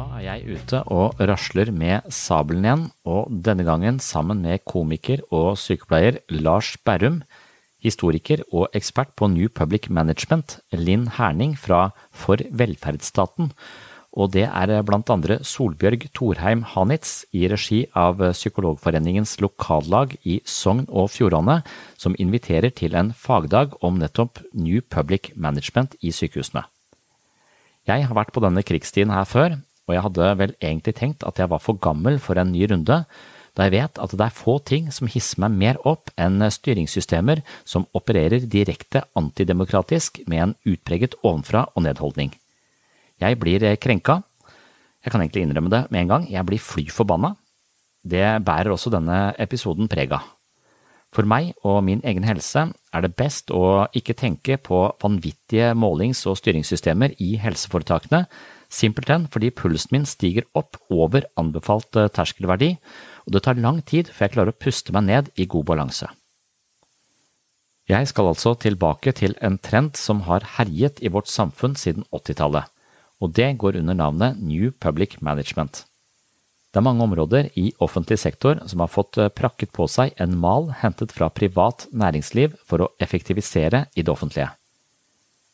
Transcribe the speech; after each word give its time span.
Da 0.00 0.06
er 0.16 0.22
jeg 0.24 0.56
ute 0.56 0.78
og 0.88 1.18
rasler 1.28 1.68
med 1.76 2.06
sabelen 2.14 2.64
igjen, 2.64 2.84
og 3.04 3.28
denne 3.44 3.66
gangen 3.66 3.98
sammen 4.00 4.40
med 4.40 4.62
komiker 4.64 5.20
og 5.28 5.58
sykepleier 5.60 6.22
Lars 6.32 6.70
Berrum, 6.86 7.18
historiker 7.84 8.40
og 8.48 8.72
ekspert 8.76 9.12
på 9.18 9.28
New 9.28 9.50
Public 9.52 9.90
Management, 9.92 10.56
Linn 10.72 11.04
Herning 11.18 11.52
fra 11.58 11.90
For 12.16 12.40
velferdsstaten, 12.40 13.52
og 14.16 14.32
det 14.32 14.46
er 14.48 14.72
blant 14.88 15.12
andre 15.12 15.42
Solbjørg 15.44 16.08
Thorheim 16.16 16.64
Hanitz 16.72 17.26
i 17.36 17.44
regi 17.52 17.84
av 17.92 18.22
Psykologforeningens 18.32 19.36
lokallag 19.44 20.16
i 20.24 20.40
Sogn 20.48 20.86
og 20.88 21.12
Fjordane, 21.12 21.60
som 22.00 22.16
inviterer 22.16 22.72
til 22.72 22.96
en 22.96 23.12
fagdag 23.12 23.76
om 23.84 24.00
nettopp 24.00 24.40
New 24.54 24.80
Public 24.80 25.34
Management 25.36 25.98
i 26.00 26.14
sykehusene. 26.14 26.64
Jeg 27.88 28.06
har 28.06 28.16
vært 28.16 28.32
på 28.32 28.42
denne 28.44 28.64
krigstiden 28.64 29.12
her 29.12 29.28
før, 29.28 29.60
og 29.90 29.96
jeg 29.96 30.06
hadde 30.06 30.30
vel 30.38 30.54
egentlig 30.62 30.94
tenkt 30.96 31.26
at 31.26 31.42
jeg 31.42 31.50
var 31.50 31.62
for 31.62 31.78
gammel 31.82 32.20
for 32.22 32.38
en 32.38 32.52
ny 32.54 32.62
runde, 32.70 33.02
da 33.58 33.66
jeg 33.66 33.74
vet 33.74 33.98
at 33.98 34.14
det 34.14 34.22
er 34.24 34.36
få 34.36 34.60
ting 34.62 34.92
som 34.94 35.10
hisser 35.10 35.40
meg 35.42 35.56
mer 35.58 35.80
opp 35.88 36.12
enn 36.14 36.38
styringssystemer 36.54 37.42
som 37.66 37.88
opererer 37.98 38.46
direkte 38.46 39.02
antidemokratisk 39.18 40.22
med 40.30 40.44
en 40.44 40.56
utpreget 40.70 41.18
ovenfra 41.26 41.66
og 41.74 41.84
ned-holdning. 41.88 42.30
Jeg 43.20 43.36
blir 43.42 43.66
krenka. 43.82 44.20
Jeg 45.02 45.12
kan 45.12 45.24
egentlig 45.24 45.42
innrømme 45.44 45.72
det 45.72 45.82
med 45.90 46.04
en 46.04 46.12
gang, 46.14 46.28
jeg 46.30 46.46
blir 46.46 46.62
fly 46.62 46.86
forbanna. 46.94 47.34
Det 48.00 48.38
bærer 48.46 48.70
også 48.70 48.92
denne 48.94 49.32
episoden 49.42 49.90
preg 49.90 50.14
av. 50.14 50.28
For 51.10 51.26
meg 51.26 51.56
og 51.66 51.82
min 51.82 52.04
egen 52.06 52.22
helse 52.22 52.68
er 52.70 53.02
det 53.02 53.16
best 53.18 53.50
å 53.50 53.90
ikke 53.98 54.14
tenke 54.14 54.60
på 54.62 54.84
vanvittige 55.02 55.72
målings- 55.74 56.22
og 56.30 56.38
styringssystemer 56.38 57.16
i 57.18 57.34
helseforetakene, 57.42 58.28
simpelthen 58.70 59.26
fordi 59.32 59.50
pulsen 59.54 59.96
min 59.96 60.06
stiger 60.08 60.46
opp 60.56 60.78
over 60.90 61.26
anbefalt 61.40 61.96
eh, 61.98 62.08
terskelverdi, 62.08 62.76
og 63.26 63.34
det 63.34 63.44
tar 63.44 63.60
lang 63.60 63.82
tid 63.86 64.10
før 64.14 64.26
jeg 64.26 64.36
klarer 64.36 64.54
å 64.54 64.60
puste 64.64 64.94
meg 64.96 65.06
ned 65.08 65.30
i 65.36 65.48
god 65.50 65.68
balanse. 65.72 66.08
Jeg 67.90 68.06
skal 68.06 68.30
altså 68.30 68.54
tilbake 68.54 69.12
til 69.18 69.34
en 69.42 69.58
trend 69.58 69.96
som 69.98 70.22
har 70.28 70.46
herjet 70.56 71.00
i 71.02 71.10
vårt 71.10 71.30
samfunn 71.30 71.74
siden 71.74 72.06
80-tallet, 72.14 72.70
og 73.18 73.34
det 73.34 73.56
går 73.58 73.80
under 73.82 73.98
navnet 73.98 74.38
New 74.38 74.70
Public 74.70 75.18
Management. 75.20 75.84
Det 76.70 76.78
er 76.78 76.86
mange 76.86 77.02
områder 77.02 77.48
i 77.58 77.72
offentlig 77.82 78.20
sektor 78.22 78.60
som 78.70 78.84
har 78.84 78.92
fått 78.92 79.18
eh, 79.18 79.32
prakket 79.34 79.74
på 79.74 79.88
seg 79.90 80.14
en 80.22 80.38
mal 80.38 80.70
hentet 80.84 81.10
fra 81.10 81.26
privat 81.34 81.88
næringsliv 81.90 82.54
for 82.62 82.84
å 82.84 82.92
effektivisere 83.02 83.88
i 83.98 84.06
det 84.06 84.12
offentlige. 84.12 84.52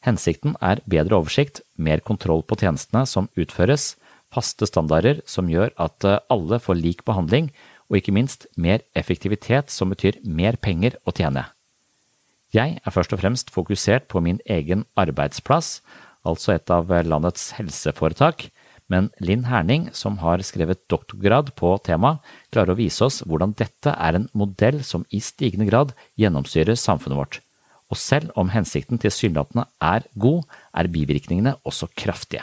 Hensikten 0.07 0.55
er 0.63 0.83
bedre 0.87 1.19
oversikt, 1.19 1.65
mer 1.75 2.03
kontroll 2.07 2.45
på 2.47 2.59
tjenestene 2.61 3.03
som 3.11 3.27
utføres, 3.35 3.97
faste 4.31 4.69
standarder 4.69 5.23
som 5.27 5.51
gjør 5.51 5.73
at 5.83 6.07
eh, 6.07 6.21
alle 6.31 6.61
får 6.63 6.79
lik 6.79 7.03
behandling, 7.09 7.51
og 7.91 8.01
ikke 8.01 8.15
minst 8.15 8.47
mer 8.59 8.83
effektivitet 8.99 9.71
som 9.71 9.91
betyr 9.93 10.19
mer 10.23 10.59
penger 10.63 10.99
å 11.07 11.15
tjene. 11.15 11.47
Jeg 12.55 12.79
er 12.79 12.95
først 12.95 13.15
og 13.15 13.21
fremst 13.23 13.51
fokusert 13.55 14.07
på 14.11 14.23
min 14.23 14.39
egen 14.47 14.85
arbeidsplass, 14.99 15.81
altså 16.27 16.55
et 16.55 16.71
av 16.71 16.91
landets 17.07 17.53
helseforetak, 17.59 18.49
men 18.91 19.09
Linn 19.19 19.49
Herning, 19.51 19.89
som 19.95 20.21
har 20.23 20.43
skrevet 20.47 20.85
doktorgrad 20.91 21.51
på 21.59 21.73
temaet, 21.87 22.23
klarer 22.55 22.75
å 22.75 22.79
vise 22.79 23.03
oss 23.07 23.19
hvordan 23.27 23.57
dette 23.59 23.91
er 23.91 24.19
en 24.19 24.29
modell 24.31 24.83
som 24.87 25.07
i 25.11 25.19
stigende 25.23 25.67
grad 25.67 25.95
gjennomsyrer 26.19 26.79
samfunnet 26.79 27.19
vårt. 27.19 27.41
Og 27.91 27.99
selv 28.01 28.33
om 28.35 28.51
hensikten 28.51 28.99
tilsynelatende 28.99 29.67
er 29.83 30.07
god, 30.19 30.43
er 30.75 30.91
bivirkningene 30.91 31.55
også 31.65 31.89
kraftige. 31.95 32.43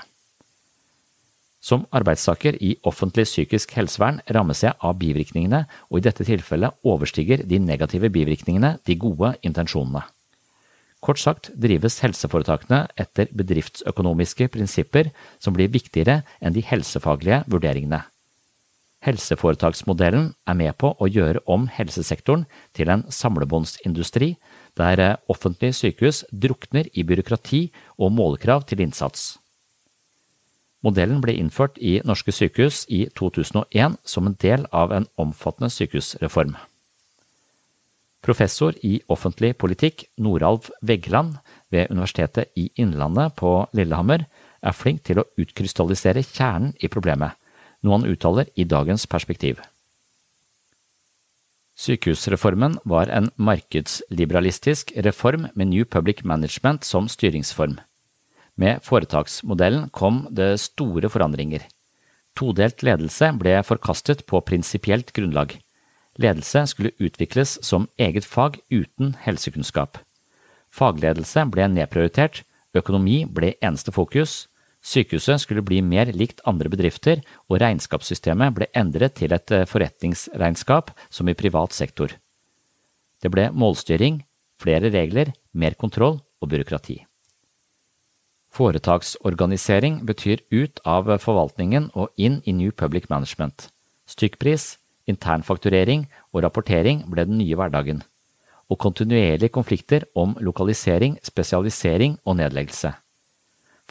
Som 1.64 1.86
arbeidstaker 1.96 2.58
i 2.60 2.74
offentlig 2.84 3.24
psykisk 3.24 3.72
helsevern 3.78 4.20
rammes 4.36 4.64
jeg 4.66 4.76
av 4.84 4.98
bivirkningene, 5.00 5.64
og 5.88 6.00
i 6.00 6.04
dette 6.04 6.26
tilfellet 6.28 6.76
overstiger 6.84 7.46
de 7.48 7.60
negative 7.60 8.10
bivirkningene 8.12 8.78
de 8.84 8.98
gode 9.00 9.32
intensjonene. 9.48 10.04
Kort 11.04 11.20
sagt 11.20 11.50
drives 11.60 12.00
helseforetakene 12.04 12.86
etter 13.00 13.32
bedriftsøkonomiske 13.36 14.48
prinsipper 14.52 15.12
som 15.40 15.56
blir 15.56 15.72
viktigere 15.72 16.22
enn 16.40 16.56
de 16.56 16.64
helsefaglige 16.64 17.42
vurderingene. 17.52 18.04
Helseforetaksmodellen 19.04 20.30
er 20.48 20.56
med 20.56 20.78
på 20.80 20.94
å 20.96 21.10
gjøre 21.12 21.44
om 21.52 21.68
helsesektoren 21.68 22.46
til 22.76 22.92
en 22.92 23.04
samlebåndsindustri 23.12 24.34
der 24.78 25.20
offentlige 25.30 25.74
sykehus 25.74 26.24
drukner 26.32 26.90
i 26.94 27.04
byråkrati 27.04 27.72
og 27.98 28.12
målkrav 28.12 28.64
til 28.68 28.82
innsats. 28.82 29.38
Modellen 30.84 31.22
ble 31.24 31.36
innført 31.40 31.78
i 31.80 32.02
norske 32.04 32.34
sykehus 32.36 32.84
i 32.90 33.06
2001 33.16 33.98
som 34.06 34.28
en 34.28 34.36
del 34.42 34.66
av 34.72 34.92
en 34.92 35.08
omfattende 35.18 35.72
sykehusreform. 35.72 36.58
Professor 38.24 38.76
i 38.84 39.02
offentlig 39.12 39.54
politikk 39.60 40.06
Noralv 40.18 40.70
Vegland 40.82 41.38
ved 41.72 41.92
Universitetet 41.92 42.52
i 42.56 42.70
Innlandet 42.80 43.36
på 43.40 43.66
Lillehammer 43.74 44.26
er 44.64 44.76
flink 44.76 45.04
til 45.04 45.20
å 45.20 45.28
utkrystallisere 45.40 46.24
kjernen 46.24 46.72
i 46.80 46.92
problemet, 46.92 47.36
noe 47.84 48.00
han 48.00 48.08
uttaler 48.08 48.52
i 48.56 48.64
dagens 48.64 49.08
perspektiv. 49.12 49.60
Sykehusreformen 51.74 52.78
var 52.86 53.10
en 53.10 53.32
markedsliberalistisk 53.36 54.94
reform 54.96 55.48
med 55.56 55.68
New 55.68 55.86
Public 55.86 56.24
Management 56.24 56.86
som 56.86 57.10
styringsform. 57.10 57.80
Med 58.56 58.84
foretaksmodellen 58.86 59.90
kom 59.90 60.28
det 60.30 60.60
store 60.62 61.10
forandringer. 61.10 61.66
Todelt 62.38 62.84
ledelse 62.86 63.32
ble 63.38 63.58
forkastet 63.66 64.26
på 64.30 64.42
prinsipielt 64.46 65.14
grunnlag. 65.14 65.58
Ledelse 66.22 66.68
skulle 66.70 66.94
utvikles 67.02 67.58
som 67.66 67.88
eget 67.98 68.26
fag 68.26 68.60
uten 68.70 69.16
helsekunnskap. 69.26 69.98
Fagledelse 70.70 71.46
ble 71.50 71.68
nedprioritert, 71.70 72.44
økonomi 72.74 73.24
ble 73.26 73.54
eneste 73.62 73.94
fokus, 73.94 74.48
sykehuset 74.84 75.42
skulle 75.42 75.64
bli 75.66 75.80
mer 75.82 76.12
likt 76.12 76.44
andre 76.50 76.70
bedrifter, 76.70 77.24
og 77.50 77.62
regnskapssystemet 77.64 78.54
ble 78.58 78.68
endret 78.76 79.16
til 79.20 79.34
et 79.36 79.56
forretningsregnskap 79.70 80.92
som 81.10 81.30
i 81.32 81.38
privat 81.38 81.74
sektor. 81.74 82.12
Det 83.24 83.32
ble 83.32 83.48
målstyring, 83.56 84.22
flere 84.60 84.92
regler, 84.92 85.32
mer 85.54 85.76
kontroll 85.80 86.20
og 86.42 86.52
byråkrati. 86.52 87.00
Foretaksorganisering 88.54 90.04
betyr 90.06 90.44
ut 90.54 90.82
av 90.86 91.08
forvaltningen 91.24 91.90
og 91.98 92.12
inn 92.22 92.42
i 92.46 92.54
New 92.54 92.72
Public 92.72 93.08
Management. 93.10 93.70
Stykkpris, 94.06 94.76
internfakturering 95.10 96.06
og 96.34 96.44
rapportering 96.46 97.02
ble 97.10 97.26
den 97.26 97.40
nye 97.40 97.58
hverdagen, 97.58 98.04
og 98.70 98.80
kontinuerlige 98.80 99.50
konflikter 99.50 100.06
om 100.16 100.36
lokalisering, 100.40 101.18
spesialisering 101.26 102.20
og 102.26 102.38
nedleggelse. 102.44 102.94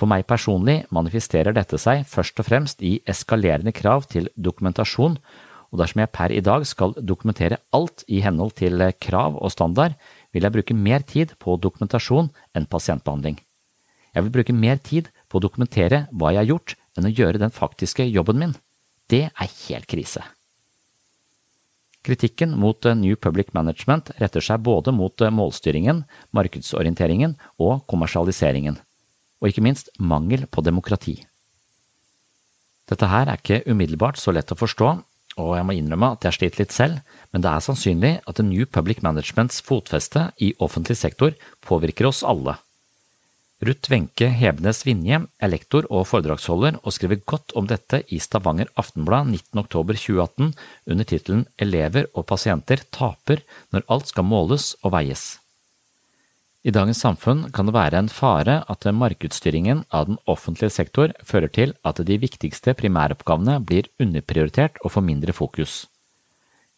For 0.03 0.11
meg 0.11 0.25
personlig 0.27 0.81
manifesterer 0.91 1.55
dette 1.55 1.79
seg 1.79 2.01
først 2.11 2.41
og 2.43 2.49
fremst 2.49 2.81
i 2.83 2.97
eskalerende 3.07 3.71
krav 3.71 4.09
til 4.11 4.25
dokumentasjon, 4.35 5.15
og 5.71 5.79
dersom 5.79 6.03
jeg 6.03 6.11
per 6.11 6.35
i 6.35 6.41
dag 6.43 6.67
skal 6.67 6.97
dokumentere 6.99 7.61
alt 7.71 8.03
i 8.11 8.19
henhold 8.25 8.57
til 8.59 8.83
krav 8.99 9.39
og 9.39 9.55
standard, 9.55 9.95
vil 10.35 10.43
jeg 10.43 10.57
bruke 10.59 10.75
mer 10.75 11.07
tid 11.07 11.37
på 11.39 11.55
dokumentasjon 11.55 12.33
enn 12.51 12.67
pasientbehandling. 12.67 13.39
Jeg 14.11 14.27
vil 14.27 14.35
bruke 14.41 14.59
mer 14.59 14.83
tid 14.83 15.07
på 15.31 15.39
å 15.39 15.47
dokumentere 15.47 16.09
hva 16.11 16.35
jeg 16.35 16.43
har 16.43 16.51
gjort, 16.51 16.77
enn 16.99 17.07
å 17.07 17.17
gjøre 17.23 17.39
den 17.47 17.55
faktiske 17.55 18.11
jobben 18.11 18.43
min. 18.43 18.59
Det 19.07 19.29
er 19.31 19.57
helt 19.69 19.87
krise. 19.87 20.27
Kritikken 22.03 22.59
mot 22.59 22.91
New 22.99 23.15
Public 23.15 23.55
Management 23.55 24.11
retter 24.19 24.43
seg 24.43 24.67
både 24.67 24.91
mot 24.91 25.15
målstyringen, 25.15 26.03
markedsorienteringen 26.35 27.39
og 27.63 27.87
kommersialiseringen, 27.87 28.83
og 29.43 29.51
ikke 29.51 29.65
minst 29.67 29.91
mangel 29.99 30.47
på 30.47 30.63
demokrati. 30.63 31.19
Dette 32.89 33.09
her 33.11 33.29
er 33.29 33.41
ikke 33.41 33.65
umiddelbart 33.67 34.19
så 34.21 34.33
lett 34.35 34.53
å 34.55 34.59
forstå, 34.59 34.91
og 35.43 35.55
jeg 35.57 35.65
må 35.67 35.75
innrømme 35.77 36.13
at 36.15 36.27
jeg 36.27 36.37
sliter 36.37 36.63
litt 36.63 36.75
selv, 36.75 36.99
men 37.33 37.45
det 37.45 37.51
er 37.51 37.65
sannsynlig 37.65 38.13
at 38.29 38.43
New 38.45 38.67
Public 38.69 39.01
Managements 39.05 39.63
fotfeste 39.65 40.29
i 40.45 40.53
offentlig 40.61 40.99
sektor 41.01 41.35
påvirker 41.65 42.11
oss 42.11 42.21
alle. 42.27 42.59
Ruth 43.63 43.93
Wenche 43.93 44.27
Hebnes 44.27 44.83
Vinje 44.83 45.21
er 45.23 45.51
lektor 45.53 45.87
og 45.87 46.09
foredragsholder 46.11 46.81
og 46.83 46.95
skriver 46.97 47.21
godt 47.31 47.55
om 47.59 47.69
dette 47.71 48.03
i 48.11 48.19
Stavanger 48.19 48.73
Aftenblad 48.75 49.31
19.10.2018 49.31 50.51
under 50.91 51.07
tittelen 51.07 51.45
Elever 51.63 52.11
og 52.11 52.27
pasienter 52.27 52.83
taper 52.91 53.45
når 53.71 53.87
alt 53.87 54.11
skal 54.11 54.27
måles 54.27 54.73
og 54.83 54.97
veies. 54.97 55.37
I 56.63 56.71
dagens 56.71 57.01
samfunn 57.03 57.49
kan 57.51 57.67
det 57.67 57.75
være 57.75 57.99
en 57.99 58.09
fare 58.13 58.61
at 58.71 58.87
markedsstyringen 58.95 59.81
av 59.91 60.07
den 60.07 60.19
offentlige 60.31 60.71
sektor 60.71 61.11
fører 61.27 61.51
til 61.51 61.73
at 61.83 61.99
de 62.07 62.19
viktigste 62.23 62.75
primæroppgavene 62.79 63.57
blir 63.67 63.89
underprioritert 63.99 64.77
og 64.85 64.93
får 64.95 65.03
mindre 65.09 65.35
fokus. 65.35 65.89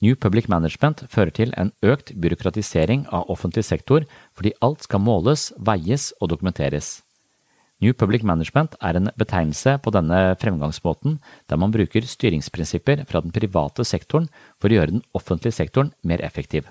New 0.00 0.16
Public 0.16 0.48
Management 0.48 1.02
fører 1.12 1.32
til 1.36 1.52
en 1.60 1.72
økt 1.84 2.14
byråkratisering 2.16 3.04
av 3.12 3.28
offentlig 3.28 3.64
sektor 3.68 4.06
fordi 4.32 4.54
alt 4.64 4.86
skal 4.86 5.02
måles, 5.04 5.50
veies 5.56 6.14
og 6.18 6.30
dokumenteres. 6.32 7.02
New 7.84 7.92
Public 7.92 8.24
Management 8.24 8.78
er 8.80 8.96
en 8.96 9.10
betegnelse 9.20 9.76
på 9.84 9.92
denne 9.92 10.22
fremgangsmåten 10.40 11.18
der 11.50 11.60
man 11.60 11.74
bruker 11.74 12.08
styringsprinsipper 12.08 13.04
fra 13.04 13.20
den 13.20 13.36
private 13.36 13.84
sektoren 13.84 14.30
for 14.56 14.72
å 14.72 14.78
gjøre 14.78 14.96
den 14.96 15.04
offentlige 15.12 15.58
sektoren 15.60 15.92
mer 16.00 16.24
effektiv. 16.24 16.64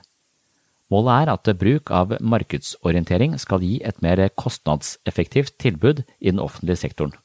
Målet 0.94 1.24
er 1.24 1.32
at 1.34 1.50
bruk 1.58 1.90
av 1.96 2.14
markedsorientering 2.22 3.34
skal 3.42 3.64
gi 3.66 3.80
et 3.82 3.98
mer 4.06 4.22
kostnadseffektivt 4.38 5.56
tilbud 5.58 6.04
i 6.20 6.30
den 6.30 6.42
offentlige 6.44 6.84
sektoren. 6.84 7.16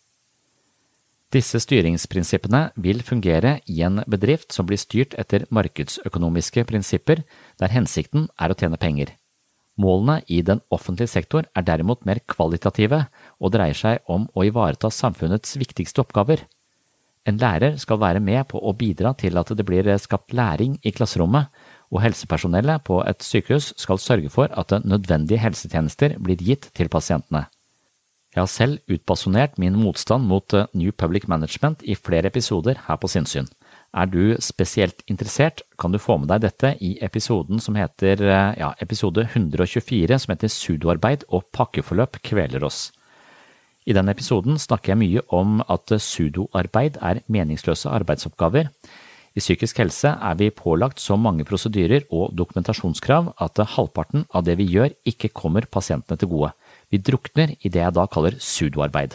Disse 1.29 1.61
styringsprinsippene 1.61 2.71
vil 2.81 3.03
fungere 3.05 3.59
i 3.69 3.83
en 3.85 4.01
bedrift 4.09 4.55
som 4.57 4.65
blir 4.69 4.81
styrt 4.81 5.13
etter 5.21 5.45
markedsøkonomiske 5.53 6.65
prinsipper, 6.71 7.21
der 7.61 7.75
hensikten 7.75 8.31
er 8.41 8.55
å 8.55 8.57
tjene 8.57 8.81
penger. 8.81 9.13
Målene 9.79 10.23
i 10.27 10.41
den 10.43 10.63
offentlige 10.73 11.13
sektor 11.13 11.45
er 11.55 11.67
derimot 11.67 12.07
mer 12.09 12.23
kvalitative 12.25 13.05
og 13.39 13.53
dreier 13.53 13.77
seg 13.77 14.09
om 14.09 14.25
å 14.33 14.47
ivareta 14.49 14.89
samfunnets 14.91 15.59
viktigste 15.61 16.01
oppgaver. 16.03 16.47
En 17.29 17.37
lærer 17.37 17.77
skal 17.77 18.01
være 18.01 18.25
med 18.25 18.49
på 18.49 18.63
å 18.65 18.73
bidra 18.73 19.13
til 19.13 19.37
at 19.37 19.53
det 19.53 19.67
blir 19.69 19.91
skapt 20.01 20.33
læring 20.33 20.79
i 20.81 20.95
klasserommet, 20.97 21.53
og 21.89 22.03
helsepersonellet 22.05 22.85
på 22.85 23.01
et 23.09 23.23
sykehus 23.25 23.73
skal 23.81 24.01
sørge 24.03 24.31
for 24.33 24.53
at 24.53 24.75
nødvendige 24.85 25.41
helsetjenester 25.41 26.19
blir 26.21 26.41
gitt 26.41 26.69
til 26.77 26.91
pasientene. 26.93 27.47
Jeg 28.35 28.43
har 28.43 28.51
selv 28.53 28.93
utbasunert 28.93 29.57
min 29.59 29.75
motstand 29.75 30.27
mot 30.29 30.55
eh, 30.55 30.69
New 30.77 30.93
Public 30.93 31.25
Management 31.29 31.81
i 31.83 31.97
flere 31.97 32.29
episoder 32.29 32.77
her 32.87 32.99
på 33.01 33.09
Sinnsyn. 33.09 33.49
Er 33.97 34.05
du 34.05 34.37
spesielt 34.45 35.01
interessert, 35.09 35.63
kan 35.81 35.93
du 35.93 35.99
få 35.99 36.19
med 36.21 36.29
deg 36.29 36.45
dette 36.45 36.75
i 36.85 36.99
episoden 37.03 37.59
som 37.59 37.75
heter, 37.75 38.21
eh, 38.21 38.53
ja, 38.61 38.75
episode 38.85 39.25
124, 39.25 40.21
som 40.21 40.35
heter 40.35 40.53
Sudoarbeid 40.53 41.25
og 41.33 41.49
pakkeforløp 41.57 42.21
kveler 42.23 42.69
oss. 42.69 42.93
I 43.89 43.97
den 43.97 44.13
episoden 44.13 44.61
snakker 44.61 44.93
jeg 44.93 45.01
mye 45.01 45.25
om 45.33 45.63
at 45.65 45.89
sudoarbeid 45.97 47.01
er 47.01 47.23
meningsløse 47.33 47.89
arbeidsoppgaver. 47.89 48.69
I 49.39 49.43
psykisk 49.43 49.79
helse 49.79 50.11
er 50.11 50.39
vi 50.41 50.49
pålagt 50.51 50.99
så 50.99 51.15
mange 51.15 51.45
prosedyrer 51.47 52.09
og 52.11 52.33
dokumentasjonskrav 52.35 53.31
at 53.45 53.61
halvparten 53.77 54.25
av 54.35 54.47
det 54.49 54.57
vi 54.59 54.67
gjør 54.73 54.97
ikke 55.07 55.31
kommer 55.31 55.69
pasientene 55.71 56.19
til 56.19 56.33
gode. 56.33 56.51
Vi 56.91 56.99
drukner 56.99 57.53
i 57.61 57.71
det 57.71 57.85
jeg 57.85 57.95
da 57.95 58.07
kaller 58.11 58.39
sudoarbeid. 58.43 59.15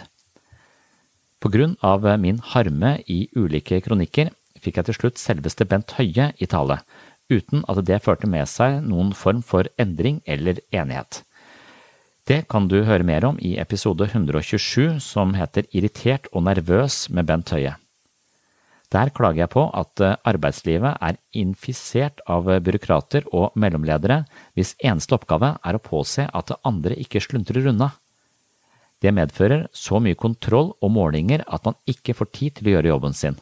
På 1.44 1.52
grunn 1.52 1.76
av 1.84 2.08
min 2.24 2.40
harme 2.54 2.94
i 3.12 3.26
ulike 3.36 3.82
kronikker 3.84 4.32
fikk 4.64 4.80
jeg 4.80 4.88
til 4.88 5.00
slutt 5.02 5.20
selveste 5.20 5.68
Bent 5.68 5.98
Høie 5.98 6.30
i 6.40 6.48
tale, 6.48 6.80
uten 7.28 7.66
at 7.68 7.84
det 7.84 8.00
førte 8.06 8.30
med 8.30 8.48
seg 8.48 8.80
noen 8.88 9.12
form 9.18 9.44
for 9.44 9.68
endring 9.76 10.22
eller 10.24 10.64
enighet. 10.72 11.24
Det 12.24 12.46
kan 12.48 12.70
du 12.72 12.86
høre 12.88 13.04
mer 13.04 13.28
om 13.28 13.40
i 13.44 13.58
episode 13.60 14.08
127 14.08 15.02
som 15.04 15.36
heter 15.36 15.68
Irritert 15.76 16.32
og 16.32 16.48
nervøs 16.48 17.10
med 17.12 17.28
Bent 17.28 17.52
Høie. 17.52 17.76
Der 18.94 19.10
klager 19.10 19.44
jeg 19.44 19.52
på 19.56 19.64
at 19.74 20.02
eh, 20.06 20.18
arbeidslivet 20.30 21.00
er 21.02 21.18
infisert 21.40 22.22
av 22.30 22.46
byråkrater 22.46 23.26
og 23.34 23.56
mellomledere 23.58 24.22
hvis 24.54 24.76
eneste 24.86 25.18
oppgave 25.18 25.56
er 25.66 25.78
å 25.78 25.82
påse 25.82 26.28
at 26.30 26.54
andre 26.62 26.98
ikke 27.02 27.24
sluntrer 27.24 27.72
unna. 27.72 27.90
Det 29.02 29.12
medfører 29.12 29.66
så 29.76 30.00
mye 30.00 30.20
kontroll 30.20 30.72
og 30.80 30.94
målinger 30.94 31.42
at 31.48 31.66
man 31.66 31.80
ikke 31.90 32.16
får 32.16 32.30
tid 32.38 32.60
til 32.60 32.70
å 32.70 32.76
gjøre 32.78 32.94
jobben 32.94 33.18
sin. 33.18 33.40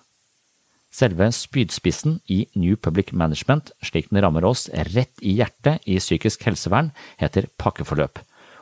Selve 0.92 1.30
spydspissen 1.36 2.18
i 2.28 2.42
New 2.60 2.76
Public 2.76 3.14
Management, 3.16 3.72
slik 3.84 4.10
den 4.10 4.20
rammer 4.24 4.48
oss 4.48 4.66
rett 4.92 5.22
i 5.22 5.38
hjertet 5.38 5.86
i 5.88 6.00
psykisk 6.02 6.44
helsevern, 6.48 6.92
heter 7.22 7.48
pakkeforløp, 7.62 8.20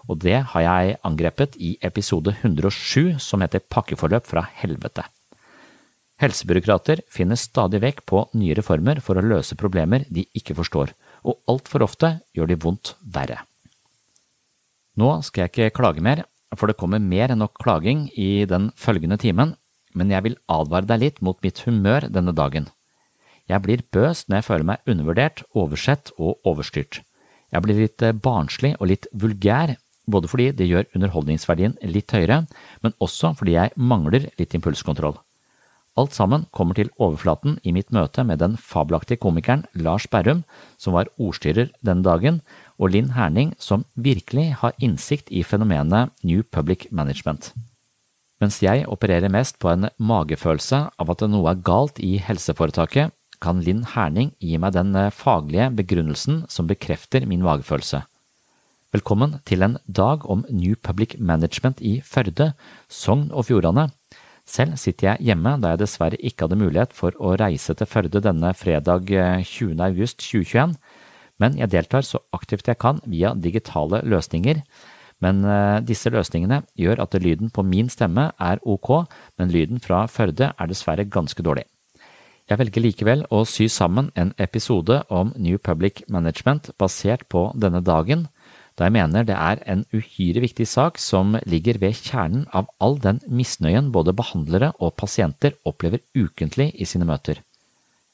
og 0.10 0.20
det 0.26 0.42
har 0.52 0.66
jeg 0.66 1.00
angrepet 1.06 1.58
i 1.58 1.76
episode 1.86 2.36
107 2.42 3.18
som 3.22 3.42
heter 3.46 3.66
Pakkeforløp 3.66 4.30
fra 4.30 4.46
helvete. 4.62 5.06
Helsebyråkrater 6.20 7.00
finner 7.08 7.40
stadig 7.40 7.80
vekk 7.80 8.02
på 8.10 8.26
nye 8.36 8.56
reformer 8.58 9.00
for 9.04 9.16
å 9.16 9.24
løse 9.24 9.56
problemer 9.60 10.04
de 10.12 10.26
ikke 10.36 10.58
forstår, 10.58 10.92
og 11.24 11.40
altfor 11.48 11.86
ofte 11.86 12.18
gjør 12.36 12.52
de 12.52 12.58
vondt 12.60 12.94
verre. 13.00 13.46
Nå 15.00 15.14
skal 15.24 15.46
jeg 15.46 15.54
ikke 15.54 15.78
klage 15.80 16.04
mer, 16.04 16.26
for 16.58 16.68
det 16.68 16.76
kommer 16.80 17.00
mer 17.00 17.32
enn 17.32 17.40
nok 17.40 17.56
klaging 17.62 18.10
i 18.20 18.44
den 18.50 18.68
følgende 18.76 19.20
timen, 19.22 19.54
men 19.96 20.12
jeg 20.12 20.26
vil 20.26 20.36
advare 20.52 20.90
deg 20.90 21.04
litt 21.06 21.22
mot 21.24 21.40
mitt 21.46 21.64
humør 21.64 22.10
denne 22.12 22.36
dagen. 22.36 22.68
Jeg 23.50 23.64
blir 23.64 23.86
bøs 23.94 24.26
når 24.28 24.42
jeg 24.42 24.48
føler 24.50 24.68
meg 24.74 24.92
undervurdert, 24.92 25.46
oversett 25.58 26.12
og 26.18 26.44
overstyrt. 26.46 27.00
Jeg 27.50 27.64
blir 27.66 27.80
litt 27.80 28.04
barnslig 28.22 28.76
og 28.78 28.92
litt 28.92 29.08
vulgær, 29.16 29.78
både 30.10 30.30
fordi 30.30 30.52
det 30.58 30.68
gjør 30.68 30.92
underholdningsverdien 30.98 31.80
litt 31.96 32.12
høyere, 32.14 32.44
men 32.84 32.98
også 33.00 33.34
fordi 33.40 33.56
jeg 33.56 33.74
mangler 33.78 34.28
litt 34.38 34.54
impulskontroll. 34.58 35.18
Alt 36.00 36.16
sammen 36.16 36.46
kommer 36.56 36.78
til 36.78 36.92
overflaten 37.02 37.58
i 37.68 37.74
mitt 37.76 37.90
møte 37.92 38.24
med 38.24 38.40
den 38.40 38.56
fabelaktige 38.56 39.20
komikeren 39.20 39.66
Lars 39.76 40.06
Berrum, 40.08 40.46
som 40.80 40.96
var 40.96 41.10
ordstyrer 41.20 41.74
denne 41.84 42.06
dagen, 42.06 42.40
og 42.80 42.94
Linn 42.94 43.12
Herning, 43.18 43.52
som 43.60 43.84
virkelig 43.96 44.54
har 44.62 44.78
innsikt 44.80 45.28
i 45.28 45.44
fenomenet 45.44 46.14
New 46.24 46.44
Public 46.44 46.88
Management. 46.92 47.52
Mens 48.40 48.62
jeg 48.64 48.86
opererer 48.88 49.32
mest 49.34 49.60
på 49.60 49.74
en 49.74 49.90
magefølelse 50.00 50.86
av 50.96 51.12
at 51.12 51.26
noe 51.28 51.52
er 51.52 51.64
galt 51.68 52.00
i 52.00 52.16
helseforetaket, 52.24 53.12
kan 53.44 53.60
Linn 53.64 53.84
Herning 53.96 54.32
gi 54.40 54.58
meg 54.60 54.76
den 54.76 54.96
eh, 55.00 55.12
faglige 55.16 55.70
begrunnelsen 55.76 56.44
som 56.52 56.68
bekrefter 56.68 57.28
min 57.28 57.44
magefølelse. 57.44 58.04
Velkommen 58.96 59.38
til 59.48 59.64
en 59.64 59.78
dag 59.86 60.24
om 60.28 60.44
New 60.50 60.76
Public 60.76 61.16
Management 61.20 61.80
i 61.80 62.00
Førde, 62.04 62.54
Sogn 62.88 63.30
og 63.32 63.48
Fjordane. 63.48 63.90
Selv 64.50 64.80
sitter 64.82 65.12
jeg 65.12 65.30
hjemme 65.30 65.58
da 65.62 65.74
jeg 65.76 65.84
dessverre 65.84 66.18
ikke 66.26 66.48
hadde 66.48 66.58
mulighet 66.58 66.94
for 66.98 67.14
å 67.22 67.36
reise 67.38 67.76
til 67.78 67.90
Førde 67.90 68.22
denne 68.26 68.50
fredag 68.58 69.12
20. 69.46 69.76
august 69.86 70.24
2021, 70.26 70.74
men 71.40 71.60
jeg 71.60 71.72
deltar 71.72 72.08
så 72.08 72.24
aktivt 72.36 72.68
jeg 72.68 72.80
kan 72.82 72.98
via 73.06 73.36
digitale 73.38 74.02
løsninger. 74.10 74.64
Men 75.24 75.44
eh, 75.46 75.80
disse 75.86 76.10
løsningene 76.10 76.64
gjør 76.80 77.04
at 77.04 77.18
lyden 77.22 77.52
på 77.54 77.64
min 77.68 77.92
stemme 77.92 78.30
er 78.40 78.62
ok, 78.64 78.90
men 79.38 79.54
lyden 79.54 79.84
fra 79.84 80.06
Førde 80.10 80.54
er 80.56 80.72
dessverre 80.72 81.06
ganske 81.06 81.44
dårlig. 81.46 81.68
Jeg 82.50 82.58
velger 82.58 82.82
likevel 82.82 83.28
å 83.30 83.44
sy 83.46 83.68
sammen 83.70 84.10
en 84.18 84.32
episode 84.42 85.04
om 85.14 85.36
New 85.38 85.60
Public 85.62 86.02
Management 86.10 86.72
basert 86.82 87.28
på 87.30 87.52
denne 87.54 87.84
dagen, 87.86 88.26
da 88.80 88.88
jeg 88.88 88.96
mener 88.96 89.26
det 89.28 89.36
er 89.36 89.60
en 89.68 89.82
uhyre 89.92 90.40
viktig 90.40 90.64
sak 90.72 91.00
som 91.04 91.36
ligger 91.52 91.82
ved 91.82 91.98
kjernen 92.00 92.46
av 92.56 92.70
all 92.80 92.96
den 93.04 93.20
misnøyen 93.28 93.90
både 93.92 94.16
behandlere 94.16 94.72
og 94.80 94.96
pasienter 94.96 95.58
opplever 95.68 96.00
ukentlig 96.16 96.72
i 96.80 96.88
sine 96.88 97.08
møter. 97.10 97.42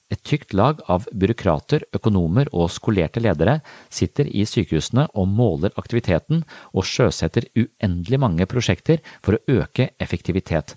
Et 0.10 0.22
tykt 0.22 0.54
lag 0.54 0.82
av 0.90 1.06
byråkrater, 1.14 1.86
økonomer 1.98 2.50
og 2.54 2.70
skolerte 2.74 3.22
ledere 3.22 3.60
sitter 3.94 4.28
i 4.30 4.46
sykehusene 4.50 5.08
og 5.14 5.30
måler 5.30 5.74
aktiviteten 5.82 6.44
og 6.74 6.86
sjøsetter 6.86 7.48
uendelig 7.58 8.22
mange 8.22 8.50
prosjekter 8.50 9.02
for 9.22 9.38
å 9.38 9.62
øke 9.62 9.92
effektivitet. 10.02 10.76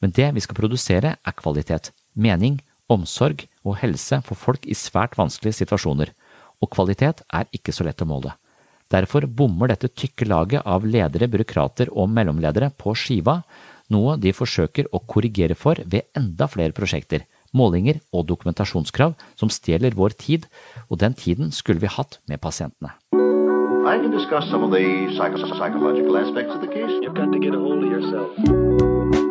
Men 0.00 0.12
det 0.16 0.32
vi 0.36 0.44
skal 0.44 0.56
produsere 0.56 1.16
er 1.16 1.36
kvalitet, 1.36 1.92
mening, 2.14 2.60
omsorg 2.88 3.44
og 3.64 3.80
helse 3.82 4.22
for 4.24 4.40
folk 4.40 4.68
i 4.68 4.76
svært 4.76 5.16
vanskelige 5.20 5.64
situasjoner, 5.64 6.12
og 6.60 6.72
kvalitet 6.72 7.24
er 7.28 7.48
ikke 7.52 7.74
så 7.76 7.84
lett 7.88 8.04
å 8.04 8.08
måle. 8.08 8.36
Derfor 8.88 9.26
bommer 9.28 9.68
dette 9.68 9.90
tykke 9.92 10.24
laget 10.28 10.64
av 10.64 10.86
ledere, 10.88 11.28
byråkrater 11.28 11.90
og 11.92 12.08
mellomledere 12.08 12.70
på 12.72 12.94
skiva, 12.96 13.42
noe 13.92 14.16
de 14.20 14.32
forsøker 14.32 14.88
å 14.92 15.02
korrigere 15.04 15.56
for 15.56 15.80
ved 15.84 16.08
enda 16.16 16.48
flere 16.48 16.72
prosjekter, 16.76 17.26
målinger 17.56 18.00
og 18.12 18.26
dokumentasjonskrav 18.28 19.14
som 19.36 19.52
stjeler 19.52 19.96
vår 19.96 20.16
tid, 20.20 20.48
og 20.88 21.00
den 21.04 21.16
tiden 21.16 21.52
skulle 21.52 21.84
vi 21.84 21.92
hatt 21.92 22.20
med 22.28 22.40
pasientene. 22.40 22.96
I 23.88 23.96
can 23.96 24.10
discuss 24.10 24.44
some 24.50 24.64
of 24.64 24.70
the 24.70 25.08
psycho- 25.16 25.48
psychological 25.56 26.16
aspects 26.18 26.54
of 26.54 26.60
the 26.60 26.68
case. 26.68 26.92
You've 27.00 27.14
got 27.14 27.32
to 27.32 27.38
get 27.38 27.54
a 27.54 27.58
hold 27.58 27.84
of 27.84 27.90
yourself. 27.90 29.27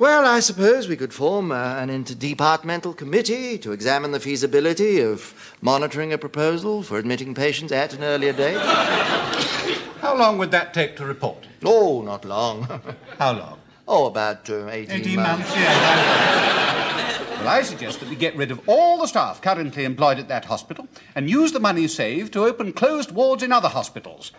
Well, 0.00 0.24
I 0.24 0.40
suppose 0.40 0.88
we 0.88 0.96
could 0.96 1.12
form 1.12 1.52
uh, 1.52 1.76
an 1.76 1.90
interdepartmental 1.90 2.96
committee 2.96 3.58
to 3.58 3.72
examine 3.72 4.12
the 4.12 4.18
feasibility 4.18 4.98
of 5.02 5.34
monitoring 5.60 6.10
a 6.10 6.16
proposal 6.16 6.82
for 6.82 6.96
admitting 6.96 7.34
patients 7.34 7.70
at 7.70 7.92
an 7.92 8.02
earlier 8.02 8.32
date. 8.32 8.56
How 10.00 10.16
long 10.16 10.38
would 10.38 10.52
that 10.52 10.72
take 10.72 10.96
to 10.96 11.04
report? 11.04 11.46
Oh, 11.62 12.00
not 12.00 12.24
long. 12.24 12.62
How 13.18 13.32
long? 13.32 13.58
oh, 13.86 14.06
about 14.06 14.48
uh, 14.48 14.70
18, 14.70 15.00
18 15.00 15.16
months. 15.16 15.38
months, 15.50 15.54
yes. 15.54 17.20
well, 17.32 17.48
I 17.48 17.60
suggest 17.60 18.00
that 18.00 18.08
we 18.08 18.16
get 18.16 18.34
rid 18.36 18.50
of 18.50 18.66
all 18.66 18.96
the 18.96 19.06
staff 19.06 19.42
currently 19.42 19.84
employed 19.84 20.18
at 20.18 20.28
that 20.28 20.46
hospital 20.46 20.88
and 21.14 21.28
use 21.28 21.52
the 21.52 21.60
money 21.60 21.86
saved 21.86 22.32
to 22.32 22.46
open 22.46 22.72
closed 22.72 23.12
wards 23.12 23.42
in 23.42 23.52
other 23.52 23.68
hospitals. 23.68 24.32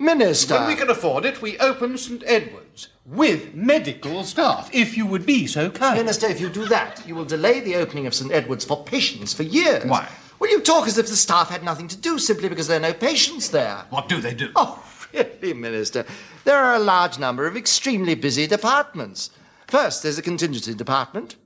Minister! 0.00 0.54
When 0.54 0.66
we 0.66 0.76
can 0.76 0.88
afford 0.88 1.26
it, 1.26 1.42
we 1.42 1.58
open 1.58 1.98
St. 1.98 2.22
Edward's 2.24 2.88
with 3.04 3.54
medical 3.54 4.24
staff, 4.24 4.70
if 4.72 4.96
you 4.96 5.04
would 5.04 5.26
be 5.26 5.46
so 5.46 5.68
kind. 5.70 5.98
Minister, 5.98 6.26
if 6.26 6.40
you 6.40 6.48
do 6.48 6.64
that, 6.66 7.06
you 7.06 7.14
will 7.14 7.26
delay 7.26 7.60
the 7.60 7.76
opening 7.76 8.06
of 8.06 8.14
St. 8.14 8.32
Edward's 8.32 8.64
for 8.64 8.82
patients 8.82 9.34
for 9.34 9.42
years. 9.42 9.84
Why? 9.84 10.08
Well, 10.38 10.50
you 10.50 10.62
talk 10.62 10.86
as 10.86 10.96
if 10.96 11.08
the 11.08 11.16
staff 11.16 11.50
had 11.50 11.62
nothing 11.62 11.86
to 11.88 11.98
do 11.98 12.18
simply 12.18 12.48
because 12.48 12.66
there 12.66 12.78
are 12.78 12.80
no 12.80 12.94
patients 12.94 13.50
there. 13.50 13.84
What 13.90 14.08
do 14.08 14.22
they 14.22 14.32
do? 14.32 14.50
Oh, 14.56 14.82
really, 15.12 15.52
Minister? 15.52 16.06
There 16.44 16.56
are 16.56 16.76
a 16.76 16.78
large 16.78 17.18
number 17.18 17.46
of 17.46 17.54
extremely 17.54 18.14
busy 18.14 18.46
departments. 18.46 19.30
First, 19.66 20.02
there's 20.02 20.16
a 20.16 20.22
contingency 20.22 20.72
department 20.72 21.36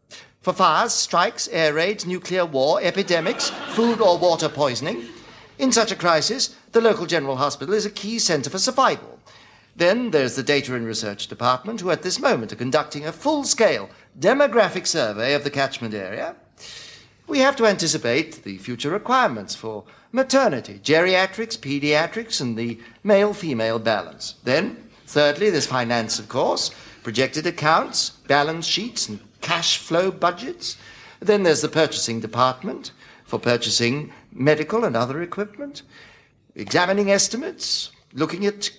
for 0.42 0.52
fires, 0.52 0.92
strikes, 0.92 1.48
air 1.48 1.74
raids, 1.74 2.06
nuclear 2.06 2.46
war, 2.46 2.80
epidemics, 2.80 3.48
food 3.70 4.00
or 4.00 4.16
water 4.16 4.48
poisoning. 4.48 5.06
In 5.58 5.72
such 5.72 5.90
a 5.92 5.96
crisis, 5.96 6.56
the 6.74 6.80
local 6.80 7.06
general 7.06 7.36
hospital 7.36 7.72
is 7.72 7.86
a 7.86 7.90
key 7.90 8.18
centre 8.18 8.50
for 8.50 8.58
survival. 8.58 9.20
Then 9.76 10.10
there's 10.10 10.34
the 10.34 10.42
Data 10.42 10.74
and 10.74 10.84
Research 10.84 11.28
Department, 11.28 11.80
who 11.80 11.90
at 11.90 12.02
this 12.02 12.18
moment 12.18 12.52
are 12.52 12.56
conducting 12.56 13.06
a 13.06 13.12
full 13.12 13.44
scale 13.44 13.88
demographic 14.18 14.86
survey 14.86 15.34
of 15.34 15.44
the 15.44 15.50
catchment 15.50 15.94
area. 15.94 16.34
We 17.28 17.38
have 17.38 17.56
to 17.56 17.66
anticipate 17.66 18.42
the 18.42 18.58
future 18.58 18.90
requirements 18.90 19.54
for 19.54 19.84
maternity, 20.12 20.80
geriatrics, 20.82 21.56
pediatrics, 21.58 22.40
and 22.40 22.56
the 22.56 22.78
male 23.04 23.32
female 23.32 23.78
balance. 23.78 24.34
Then, 24.42 24.88
thirdly, 25.06 25.50
there's 25.50 25.66
finance, 25.66 26.18
of 26.18 26.28
course, 26.28 26.72
projected 27.04 27.46
accounts, 27.46 28.10
balance 28.26 28.66
sheets, 28.66 29.08
and 29.08 29.20
cash 29.40 29.78
flow 29.78 30.10
budgets. 30.10 30.76
Then 31.20 31.44
there's 31.44 31.62
the 31.62 31.68
purchasing 31.68 32.20
department 32.20 32.90
for 33.24 33.38
purchasing 33.38 34.12
medical 34.32 34.84
and 34.84 34.96
other 34.96 35.22
equipment, 35.22 35.82
examining 36.54 37.10
estimates, 37.10 37.90
looking 38.12 38.46
at 38.46 38.70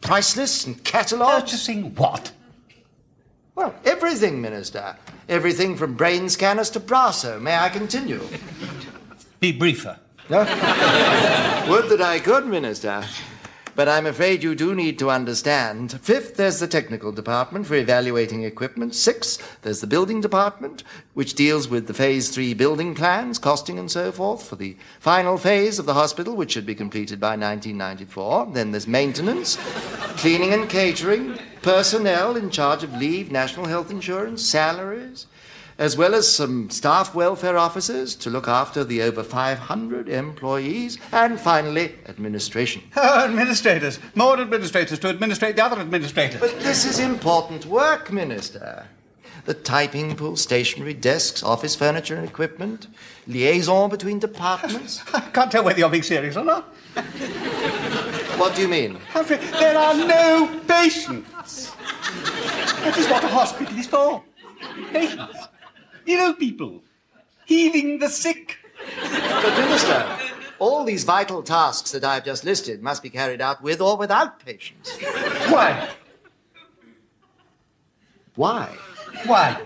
price 0.00 0.36
lists 0.36 0.66
and 0.66 0.82
catalogs. 0.84 1.42
Purchasing 1.42 1.94
what? 1.94 2.32
Well, 3.54 3.74
everything, 3.84 4.40
Minister. 4.40 4.96
Everything 5.28 5.76
from 5.76 5.94
brain 5.94 6.28
scanners 6.28 6.70
to 6.70 6.80
Brasso. 6.80 7.40
May 7.40 7.56
I 7.56 7.68
continue? 7.68 8.20
Be 9.40 9.52
briefer. 9.52 9.98
No? 10.28 10.38
Would 10.38 11.90
that 11.90 12.00
I 12.02 12.18
could, 12.18 12.46
Minister. 12.46 13.04
But 13.76 13.88
I'm 13.88 14.06
afraid 14.06 14.44
you 14.44 14.54
do 14.54 14.72
need 14.72 15.00
to 15.00 15.10
understand. 15.10 16.00
Fifth, 16.00 16.36
there's 16.36 16.60
the 16.60 16.68
technical 16.68 17.10
department 17.10 17.66
for 17.66 17.74
evaluating 17.74 18.44
equipment. 18.44 18.94
Sixth, 18.94 19.58
there's 19.62 19.80
the 19.80 19.88
building 19.88 20.20
department, 20.20 20.84
which 21.14 21.34
deals 21.34 21.68
with 21.68 21.88
the 21.88 21.94
phase 21.94 22.28
three 22.28 22.54
building 22.54 22.94
plans, 22.94 23.40
costing 23.40 23.78
and 23.78 23.90
so 23.90 24.12
forth 24.12 24.48
for 24.48 24.54
the 24.54 24.76
final 25.00 25.36
phase 25.38 25.80
of 25.80 25.86
the 25.86 25.94
hospital, 25.94 26.36
which 26.36 26.52
should 26.52 26.66
be 26.66 26.74
completed 26.76 27.18
by 27.18 27.30
1994. 27.30 28.50
Then 28.52 28.70
there's 28.70 28.86
maintenance, 28.86 29.56
cleaning 30.18 30.52
and 30.52 30.68
catering, 30.70 31.36
personnel 31.62 32.36
in 32.36 32.50
charge 32.50 32.84
of 32.84 32.94
leave, 32.94 33.32
national 33.32 33.66
health 33.66 33.90
insurance, 33.90 34.44
salaries, 34.44 35.26
as 35.78 35.96
well 35.96 36.14
as 36.14 36.32
some 36.32 36.70
staff 36.70 37.14
welfare 37.14 37.56
officers 37.58 38.14
to 38.16 38.30
look 38.30 38.46
after 38.48 38.84
the 38.84 39.02
over 39.02 39.22
500 39.22 40.08
employees, 40.08 40.98
and 41.12 41.40
finally, 41.40 41.94
administration. 42.06 42.82
Oh, 42.96 43.24
administrators. 43.28 43.98
More 44.14 44.38
administrators 44.40 44.98
to 45.00 45.08
administrate 45.08 45.56
the 45.56 45.64
other 45.64 45.80
administrators. 45.80 46.40
But 46.40 46.60
this 46.60 46.84
is 46.84 46.98
important 46.98 47.66
work, 47.66 48.12
Minister. 48.12 48.86
The 49.46 49.54
typing 49.54 50.16
pool, 50.16 50.36
stationery, 50.36 50.94
desks, 50.94 51.42
office 51.42 51.74
furniture 51.76 52.16
and 52.16 52.26
equipment, 52.26 52.86
liaison 53.26 53.90
between 53.90 54.18
departments. 54.18 55.02
I 55.14 55.20
can't 55.20 55.52
tell 55.52 55.64
whether 55.64 55.78
you're 55.78 55.90
being 55.90 56.02
serious 56.02 56.36
or 56.36 56.44
not. 56.44 56.64
What 58.38 58.54
do 58.56 58.62
you 58.62 58.68
mean? 58.68 58.96
Humphrey, 59.12 59.36
there 59.36 59.76
are 59.76 59.94
no 59.94 60.60
patients. 60.66 61.70
That 61.70 62.94
is 62.96 63.06
what 63.08 63.22
a 63.22 63.28
hospital 63.28 63.76
is 63.76 63.86
for. 63.86 64.22
Patients. 64.92 65.36
Ill 66.06 66.34
people. 66.34 66.82
Healing 67.46 67.98
the 67.98 68.08
sick. 68.08 68.58
But, 69.00 69.58
Minister, 69.58 70.06
all 70.58 70.84
these 70.84 71.04
vital 71.04 71.42
tasks 71.42 71.92
that 71.92 72.04
I've 72.04 72.24
just 72.24 72.44
listed 72.44 72.82
must 72.82 73.02
be 73.02 73.10
carried 73.10 73.40
out 73.40 73.62
with 73.62 73.80
or 73.80 73.96
without 73.96 74.44
patients. 74.44 74.96
Why? 75.48 75.90
Why? 78.34 78.76
Why? 79.26 79.60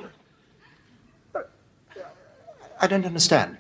I 2.81 2.87
don't 2.87 3.05
understand. 3.05 3.59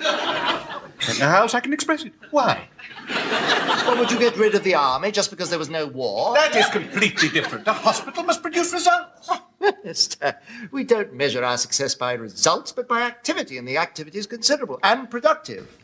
I 0.00 0.80
don't 1.00 1.18
know 1.20 1.28
how 1.28 1.42
else 1.42 1.54
I 1.54 1.60
can 1.60 1.72
express 1.72 2.04
it. 2.04 2.12
Why? 2.30 2.68
Well, 3.08 3.96
would 3.98 4.10
you 4.10 4.18
get 4.18 4.36
rid 4.36 4.54
of 4.54 4.64
the 4.64 4.74
army 4.74 5.10
just 5.10 5.30
because 5.30 5.48
there 5.48 5.58
was 5.58 5.70
no 5.70 5.86
war? 5.86 6.34
That 6.34 6.54
is 6.54 6.68
completely 6.68 7.30
different. 7.30 7.66
A 7.66 7.72
hospital 7.72 8.22
must 8.22 8.42
produce 8.42 8.72
results. 8.72 9.30
Minister, 9.60 10.36
we 10.70 10.84
don't 10.84 11.14
measure 11.14 11.42
our 11.42 11.56
success 11.56 11.94
by 11.94 12.12
results, 12.12 12.70
but 12.70 12.86
by 12.86 13.00
activity, 13.02 13.56
and 13.56 13.66
the 13.66 13.78
activity 13.78 14.18
is 14.18 14.26
considerable 14.26 14.78
and 14.82 15.10
productive. 15.10 15.78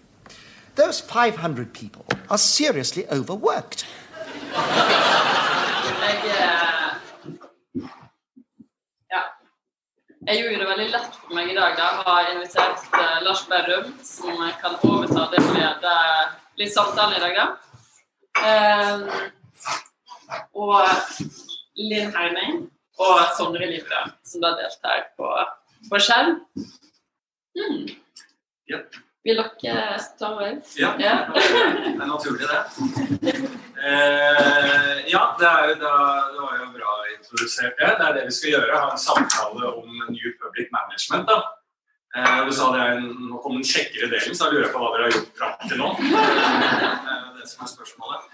Those 0.75 1.01
500 1.01 1.73
people 1.73 2.05
are 2.29 2.39
seriously 2.39 3.07
overworked. 3.09 3.87
Jeg, 4.55 6.21
ja. 9.15 9.23
jeg 10.27 10.37
gjorde 10.41 10.59
det 10.59 10.69
veldig 10.69 10.91
lett 10.91 11.15
for 11.21 11.35
meg 11.35 11.53
i 11.53 11.57
dag. 11.57 11.77
Da. 11.79 11.83
Jeg 11.83 12.03
har 12.07 12.33
invitert 12.35 12.81
eh, 13.01 13.19
Lars 13.25 13.45
Berrum, 13.49 13.95
som 14.03 14.43
kan 14.61 14.77
overta 14.83 15.31
det 15.33 15.41
å 15.41 15.53
lede 15.55 15.95
litt 16.61 16.75
samtale 16.75 17.19
i 17.19 17.23
dag. 17.23 17.35
Da. 17.39 17.47
Eh, 18.45 18.99
og 20.55 20.87
Linn 21.79 22.13
Herning, 22.15 22.65
og 23.03 23.21
Sondre 23.39 23.67
Livre, 23.71 24.05
som 24.27 24.45
da 24.45 24.55
deltar 24.59 25.09
på, 25.19 25.31
på 25.91 26.03
skjerm. 26.03 26.39
Mm. 27.55 27.91
Ja. 28.71 28.85
Vil 29.25 29.39
dere 29.41 29.97
ta 30.19 30.31
over? 30.35 30.59
Ja, 30.77 30.91
det 31.01 31.07
er 31.09 32.05
naturlig 32.05 32.45
det. 32.45 32.61
Eh, 33.81 34.99
ja, 35.09 35.23
det 35.41 35.49
er 35.49 35.71
jo 35.71 35.77
da, 35.81 35.95
det 36.35 36.43
var 36.43 36.59
jo 36.61 36.67
bra 36.75 36.97
introdusert 37.15 37.73
det. 37.81 37.95
Det 38.01 38.09
er 38.09 38.19
det 38.19 38.27
vi 38.29 38.35
skal 38.37 38.53
gjøre. 38.59 38.83
Ha 38.83 38.91
en 38.93 39.01
samtale 39.01 39.71
om 39.81 39.89
New 40.13 40.35
Public 40.43 40.69
Management. 40.77 41.25
da. 41.31 41.41
Eh, 42.15 42.41
du 42.47 42.53
sa 42.55 42.71
det 42.75 42.81
er 42.81 42.97
en, 42.99 43.09
Nå 43.31 43.41
kom 43.43 43.57
den 43.59 43.67
kjekkere 43.67 44.11
delen, 44.13 44.37
så 44.37 44.47
da 44.47 44.55
lurer 44.55 44.71
på 44.71 44.83
hva 44.83 44.93
dere 44.95 45.09
har 45.09 45.17
gjort 45.17 45.39
fram 45.41 45.55
til 45.69 45.81
nå. 45.83 45.93
Det 46.05 47.43
er 47.43 47.51
det 47.51 47.51
som 47.51 47.65
er 47.67 47.71
spørsmålet. 47.75 48.29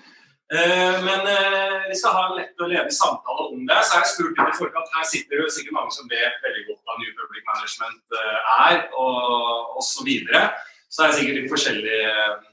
Eh, 0.50 0.96
men 1.06 1.20
eh, 1.30 1.88
vi 1.88 1.96
skal 1.99 2.14
ha 2.16 2.22
en 2.26 2.37
lett 2.40 2.62
og 2.62 2.70
ledig 2.72 2.92
samtale 2.94 3.46
om 3.54 3.62
det. 3.68 3.78
Så 3.87 3.94
har 3.94 4.04
jeg 4.04 4.12
spurt 4.12 4.38
litt 4.38 4.52
i 4.52 4.58
forkant. 4.58 4.92
Her 4.96 5.06
sitter 5.06 5.38
det 5.38 5.44
jo 5.46 5.54
sikkert 5.54 5.76
mange 5.78 5.94
som 5.94 6.10
vet 6.10 6.44
veldig 6.44 6.64
godt 6.68 6.80
hva 6.84 6.96
New 6.99 7.12
Public 7.20 7.44
Management 7.52 8.18
eh, 8.20 8.54
er, 8.66 8.80
og 8.99 9.78
osv. 9.80 10.10
Så, 10.26 10.44
så 10.90 11.04
er 11.04 11.12
det 11.12 11.18
sikkert 11.20 11.38
litt 11.38 11.52
forskjellig 11.54 12.00
eh, 12.10 12.50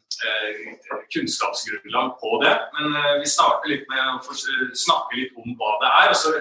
kunnskapsgrunnlag 1.13 2.13
på 2.22 2.38
det. 2.46 2.53
Men 2.77 3.00
eh, 3.01 3.15
vi 3.24 3.34
starter 3.34 3.74
litt 3.74 3.89
med 3.89 4.13
å 4.15 4.38
snakke 4.86 5.17
litt 5.17 5.34
om 5.38 5.57
hva 5.57 5.75
det 5.84 5.91
er. 6.03 6.13
og 6.13 6.22
så 6.22 6.38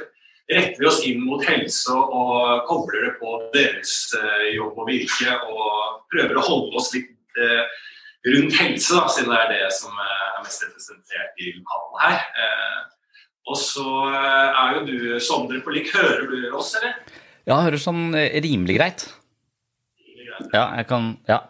retter 0.50 0.79
vi 0.79 0.88
oss 0.88 1.03
inn 1.07 1.25
mot 1.26 1.43
helse 1.47 1.93
og 1.93 2.67
kobler 2.69 3.09
det 3.09 3.12
på 3.21 3.35
deres 3.55 3.95
eh, 4.19 4.49
jobb 4.57 4.79
og 4.79 4.88
virke. 4.91 5.37
Og 5.50 6.03
prøver 6.12 6.38
å 6.38 6.47
holde 6.47 6.81
oss 6.81 6.93
litt 6.95 7.41
eh, 7.43 7.65
rundt 8.31 8.59
helse, 8.61 8.95
da, 8.95 9.07
siden 9.12 9.33
det 9.33 9.41
er 9.43 9.53
det 9.55 9.73
som 9.75 9.95
eh, 9.95 10.26
er 10.37 10.45
mest 10.47 10.67
representert 10.67 11.43
i 11.43 11.53
lokalet 11.59 12.05
her. 12.05 12.47
Eh, 12.47 12.81
og 13.47 13.59
så 13.61 13.87
er 14.11 14.73
jo 14.75 14.87
du, 14.88 14.97
Sondre, 15.23 15.61
på 15.62 15.75
lik. 15.75 15.93
Hører 15.95 16.26
du 16.26 16.49
oss, 16.59 16.73
eller? 16.79 16.97
Ja, 17.47 17.61
hører 17.62 17.79
sånn 17.79 18.09
eh, 18.19 18.41
rimelig 18.43 18.79
greit. 18.81 19.07
Ja, 20.53 20.69
jeg 20.76 20.88
kan 20.91 21.15
Ja. 21.31 21.45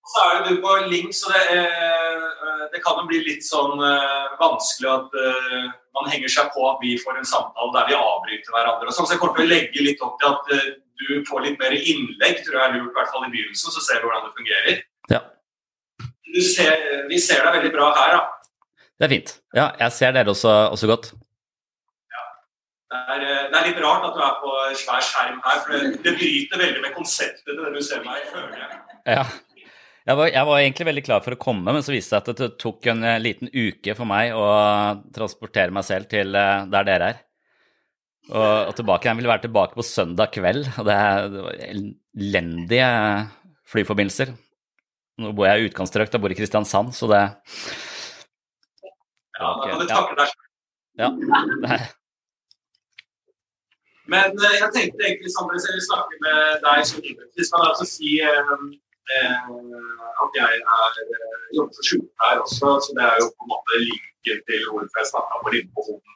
så 0.08 0.24
er 0.24 0.44
du 0.46 0.60
på 0.62 0.74
link, 0.88 1.12
så 1.14 1.30
det, 1.32 1.42
eh, 1.52 2.64
det 2.72 2.80
kan 2.84 3.00
jo 3.00 3.06
bli 3.10 3.20
litt 3.26 3.44
sånn 3.44 3.80
eh, 3.84 4.28
vanskelig 4.40 4.90
at 4.92 5.16
eh, 5.20 5.70
man 5.96 6.10
henger 6.12 6.32
seg 6.32 6.50
på 6.54 6.64
at 6.70 6.82
vi 6.84 6.94
får 7.02 7.20
en 7.20 7.28
samtale 7.28 7.74
der 7.76 7.88
vi 7.90 7.98
avbryter 7.98 8.54
hverandre. 8.54 8.94
sånn, 8.94 9.08
Så 9.08 9.16
jeg 9.16 9.22
kommer 9.22 9.38
til 9.38 9.48
å 9.48 9.52
legge 9.52 9.84
litt 9.84 10.04
opp 10.04 10.18
til 10.20 10.32
at 10.32 10.52
eh, 10.56 10.68
du 10.98 11.22
får 11.28 11.44
litt 11.44 11.60
mer 11.60 11.76
innlegg, 11.76 12.42
tror 12.44 12.58
jeg 12.58 12.64
er 12.64 12.76
lurt, 12.76 12.90
i 12.90 12.98
hvert 12.98 13.12
fall 13.14 13.28
i 13.28 13.32
begynnelsen, 13.34 13.74
så 13.74 13.84
ser 13.84 14.00
vi 14.00 14.08
hvordan 14.08 14.26
det 14.26 14.36
fungerer. 14.40 14.82
Ja. 15.12 15.22
Du 16.28 16.40
ser, 16.44 16.84
vi 17.08 17.20
ser 17.22 17.44
deg 17.44 17.60
veldig 17.60 17.72
bra 17.76 17.92
her, 17.96 18.18
da. 18.18 18.84
Det 18.98 19.06
er 19.06 19.14
fint. 19.14 19.34
Ja, 19.54 19.70
jeg 19.78 19.94
ser 19.94 20.14
dere 20.16 20.34
også, 20.34 20.54
også 20.74 20.90
godt. 20.90 21.12
Det 22.88 22.98
er, 23.12 23.20
det 23.52 23.56
er 23.58 23.66
litt 23.68 23.80
rart 23.84 24.06
at 24.08 24.14
du 24.16 24.20
er 24.24 24.36
på 24.40 24.52
svær 24.80 25.02
skjerm 25.04 25.42
her, 25.44 25.58
for 25.60 25.74
det, 25.76 26.00
det 26.04 26.14
bryter 26.16 26.62
veldig 26.62 26.82
med 26.86 26.94
konseptet 26.96 27.44
til 27.44 27.60
det 27.60 27.72
du 27.74 27.82
ser 27.84 28.00
meg, 28.06 28.24
føler 28.32 28.56
jeg. 28.56 28.78
Ja. 29.04 29.26
Jeg 30.08 30.16
var, 30.16 30.30
jeg 30.32 30.48
var 30.48 30.62
egentlig 30.62 30.86
veldig 30.88 31.02
klar 31.04 31.20
for 31.20 31.34
å 31.36 31.40
komme, 31.40 31.68
men 31.68 31.82
så 31.84 31.92
viste 31.92 32.16
det 32.16 32.22
seg 32.24 32.32
at 32.32 32.38
det 32.40 32.60
tok 32.62 32.86
en 32.88 33.02
eh, 33.04 33.18
liten 33.20 33.50
uke 33.52 33.92
for 33.98 34.08
meg 34.08 34.32
å 34.32 34.46
transportere 35.12 35.74
meg 35.74 35.84
selv 35.84 36.08
til 36.08 36.32
eh, 36.32 36.64
der 36.72 36.86
dere 36.88 37.10
er. 37.12 37.18
Og, 38.28 38.70
og 38.70 38.72
tilbake. 38.78 39.08
Jeg 39.08 39.18
ville 39.18 39.32
være 39.32 39.44
tilbake 39.44 39.76
på 39.76 39.84
søndag 39.84 40.32
kveld, 40.32 40.64
og 40.80 40.88
det, 40.88 40.96
er, 40.96 41.28
det 41.32 41.44
var 41.44 41.60
elendige 41.68 42.88
flyforbindelser. 43.68 44.32
Nå 45.20 45.34
bor 45.36 45.48
jeg 45.50 45.60
i 45.60 45.68
utkantstrøk, 45.68 46.08
jeg 46.14 46.24
bor 46.24 46.32
i 46.32 46.40
Kristiansand, 46.40 46.96
så 46.96 47.10
det 47.12 47.22
Ja, 49.36 49.44
da 49.44 49.68
kan 49.68 49.76
du 49.76 49.86
takke 49.92 50.16
deg 50.16 50.32
selv. 50.32 50.44
Ja. 51.04 51.12
Men 54.08 54.40
eh, 54.40 54.56
jeg 54.56 54.72
tenkte 54.72 55.04
egentlig 55.04 55.36
Sandra, 55.36 55.60
jeg 55.60 55.76
vil 55.76 55.88
snakke 55.92 56.24
med 56.24 56.36
deg 56.64 56.76
som 56.88 57.04
jeg 57.04 57.16
altså 57.60 57.92
si 57.92 58.16
at 60.22 60.30
jeg 60.40 60.54
er, 60.76 60.90
eh, 61.16 61.44
jobber 61.56 61.74
for 61.76 61.84
sykepleier 61.88 62.40
også, 62.46 62.68
så 62.84 62.90
det 62.96 63.04
er 63.10 63.16
jo 63.22 63.26
på 63.36 63.42
en 63.44 63.52
måte 63.54 63.82
linken 63.88 64.38
til 64.48 64.60
hvorfor 64.70 65.00
jeg 65.00 65.10
snakka 65.12 65.34
på 65.42 65.52
Lindbohoden. 65.54 66.14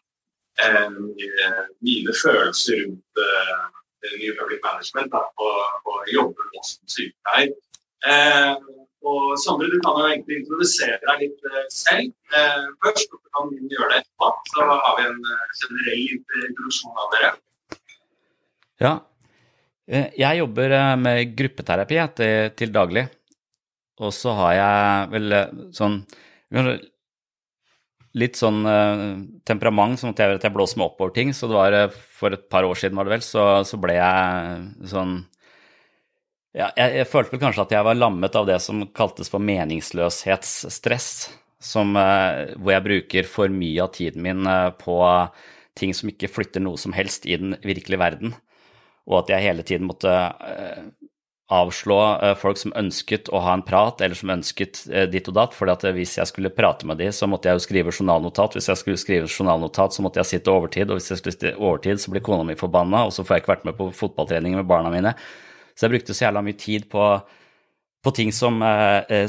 Eh, 0.65 0.91
mine 1.87 2.13
følelser 2.23 2.77
rundt 2.83 3.23
eh, 3.27 3.65
New 4.23 4.33
Public 4.39 4.61
Management 4.69 5.09
da, 5.15 5.23
og, 5.47 5.59
og 5.89 5.97
jobber 6.17 6.45
nå 6.53 6.61
som 6.71 6.85
sykepleier. 6.95 7.53
Eh, 8.11 8.55
og 9.11 9.23
Sondre, 9.43 9.67
du 9.73 9.79
kan 9.85 9.99
jo 9.99 10.05
egentlig 10.11 10.37
introdusere 10.41 10.99
deg 11.07 11.25
litt 11.25 11.47
eh, 11.51 11.65
selv 11.75 12.37
eh, 12.39 12.67
først. 12.85 13.09
og 13.15 13.19
så 13.23 13.29
kan 13.35 13.49
vi 13.51 13.73
gjøre 13.75 13.89
det 13.93 14.03
etterpå. 14.03 14.29
Så 14.53 14.67
har 14.69 14.93
vi 14.99 15.07
en 15.09 15.23
eh, 15.33 15.47
generell 15.61 16.05
introduksjon 16.19 17.01
av 17.03 17.09
dere. 17.15 17.33
Ja. 18.85 18.95
Eh, 19.93 20.09
Jeg 20.17 20.41
jobber 20.41 20.73
eh, 20.73 20.95
med 21.01 21.35
gruppeterapi 21.37 22.01
til, 22.17 22.53
til 22.57 22.73
daglig. 22.73 23.07
Og 24.03 24.13
så 24.17 24.33
har 24.39 24.55
jeg 24.57 25.11
vel 25.13 25.39
eh, 25.39 25.61
sånn 25.77 26.03
Litt 28.13 28.37
sånn 28.37 28.59
temperament 29.49 29.97
som 29.97 30.11
jeg, 30.11 30.35
at 30.37 30.43
jeg 30.45 30.53
blåser 30.53 30.77
meg 30.77 30.91
opp 30.91 30.99
over 31.01 31.15
ting. 31.17 31.31
Så 31.33 31.49
det 31.49 31.57
var 31.57 31.95
for 31.97 32.35
et 32.37 32.43
par 32.53 32.67
år 32.69 32.77
siden, 32.77 32.99
var 32.99 33.09
det 33.09 33.15
vel, 33.15 33.23
så, 33.25 33.45
så 33.65 33.79
ble 33.81 33.95
jeg 33.97 34.91
sånn 34.91 35.15
ja, 36.53 36.67
jeg, 36.77 36.91
jeg 36.99 37.09
følte 37.09 37.33
vel 37.33 37.41
kanskje 37.47 37.65
at 37.65 37.73
jeg 37.73 37.87
var 37.89 37.97
lammet 37.97 38.37
av 38.37 38.51
det 38.51 38.59
som 38.61 38.85
kaltes 38.93 39.33
for 39.33 39.41
meningsløshetsstress. 39.41 41.09
Som, 41.65 41.97
hvor 41.97 42.75
jeg 42.75 42.85
bruker 42.85 43.33
for 43.33 43.49
mye 43.49 43.81
av 43.81 43.95
tiden 43.97 44.29
min 44.29 44.45
på 44.85 44.99
ting 45.81 45.97
som 45.97 46.13
ikke 46.13 46.29
flytter 46.37 46.61
noe 46.69 46.77
som 46.85 46.93
helst 46.93 47.25
i 47.25 47.41
den 47.41 47.57
virkelige 47.65 48.03
verden. 48.05 48.37
Og 49.11 49.23
at 49.23 49.33
jeg 49.33 49.49
hele 49.49 49.65
tiden 49.67 49.89
måtte 49.89 50.11
eh, 50.13 50.83
avslå 51.53 51.99
eh, 52.23 52.35
folk 52.39 52.61
som 52.61 52.75
ønsket 52.79 53.31
å 53.35 53.41
ha 53.43 53.57
en 53.57 53.65
prat, 53.67 54.01
eller 54.05 54.19
som 54.19 54.31
ønsket 54.35 54.85
eh, 54.93 55.09
ditt 55.11 55.29
og 55.31 55.37
datt. 55.39 55.57
For 55.59 55.71
hvis 55.97 56.17
jeg 56.21 56.31
skulle 56.31 56.55
prate 56.55 56.89
med 56.89 57.03
de, 57.03 57.11
så 57.15 57.29
måtte 57.31 57.51
jeg 57.51 57.59
jo 57.59 57.67
skrive 57.67 57.95
journalnotat. 57.95 58.57
Hvis 58.59 58.71
jeg 58.71 58.83
skulle 58.83 59.03
skrive 59.03 59.31
journalnotat, 59.31 59.97
så 59.97 60.07
måtte 60.07 60.23
jeg 60.23 60.37
sitte 60.37 60.55
overtid. 60.55 60.91
Og 60.91 61.01
hvis 61.01 61.11
jeg 61.11 61.23
skulle 61.23 61.37
sitte 61.37 61.55
overtid, 61.59 62.03
så 62.03 62.15
blir 62.15 62.25
kona 62.25 62.47
mi 62.47 62.59
forbanna, 62.59 63.07
og 63.09 63.15
så 63.15 63.27
får 63.27 63.37
jeg 63.37 63.45
ikke 63.45 63.55
vært 63.57 63.71
med 63.71 63.79
på 63.81 63.91
fotballtrening 64.05 64.59
med 64.61 64.71
barna 64.71 64.93
mine. 64.95 65.17
Så 65.75 65.87
jeg 65.87 65.97
brukte 65.97 66.15
så 66.15 66.29
jævla 66.29 66.45
mye 66.47 66.59
tid 66.61 66.87
på, 66.93 67.05
på 68.05 68.11
ting 68.15 68.29
som, 68.35 68.59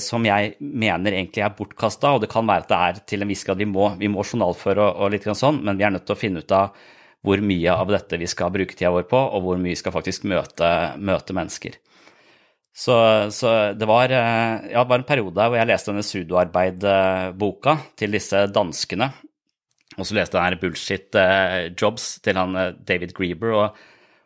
som 0.04 0.26
jeg 0.28 0.58
mener 0.60 1.16
egentlig 1.16 1.42
er 1.42 1.54
bortkasta. 1.56 2.12
Og 2.14 2.26
det 2.26 2.30
kan 2.30 2.46
være 2.46 2.68
at 2.68 2.70
det 2.70 2.82
er 2.82 3.06
til 3.10 3.24
en 3.24 3.32
viss 3.32 3.46
grad 3.48 3.64
vi 3.64 3.70
må, 3.70 3.94
vi 3.98 4.12
må 4.12 4.26
journalføre 4.28 4.84
og, 4.84 5.06
og 5.08 5.16
litt 5.16 5.26
sånn, 5.40 5.64
men 5.64 5.80
vi 5.80 5.88
er 5.88 5.96
nødt 5.96 6.06
til 6.06 6.18
å 6.18 6.20
finne 6.20 6.44
ut 6.44 6.54
av 6.60 6.76
hvor 7.24 7.40
mye 7.44 7.72
av 7.72 7.92
dette 7.92 8.20
vi 8.20 8.28
skal 8.28 8.52
bruke 8.54 8.76
tida 8.76 8.92
vår 8.94 9.08
på, 9.10 9.20
og 9.20 9.46
hvor 9.46 9.60
mye 9.60 9.74
vi 9.74 9.80
skal 9.80 9.96
faktisk 9.96 10.26
møte, 10.28 10.70
møte 11.00 11.36
mennesker. 11.36 11.80
Så, 12.74 12.96
så 13.32 13.50
det 13.78 13.86
var, 13.88 14.10
ja, 14.10 14.82
det 14.82 14.90
var 14.90 14.98
en 14.98 15.08
periode 15.08 15.46
hvor 15.46 15.60
jeg 15.60 15.70
leste 15.70 15.92
denne 15.92 16.06
sudoarbeid-boka 16.08 17.78
til 18.02 18.18
disse 18.18 18.48
danskene. 18.50 19.12
Og 19.94 20.08
så 20.10 20.18
leste 20.18 20.40
jeg 20.40 20.50
denne 20.50 20.62
Bullshit 20.62 21.18
eh, 21.22 21.58
Jobs 21.78 22.16
til 22.26 22.40
han 22.40 22.58
eh, 22.58 22.72
David 22.82 23.14
Grieber. 23.14 23.54
Og, 23.54 23.84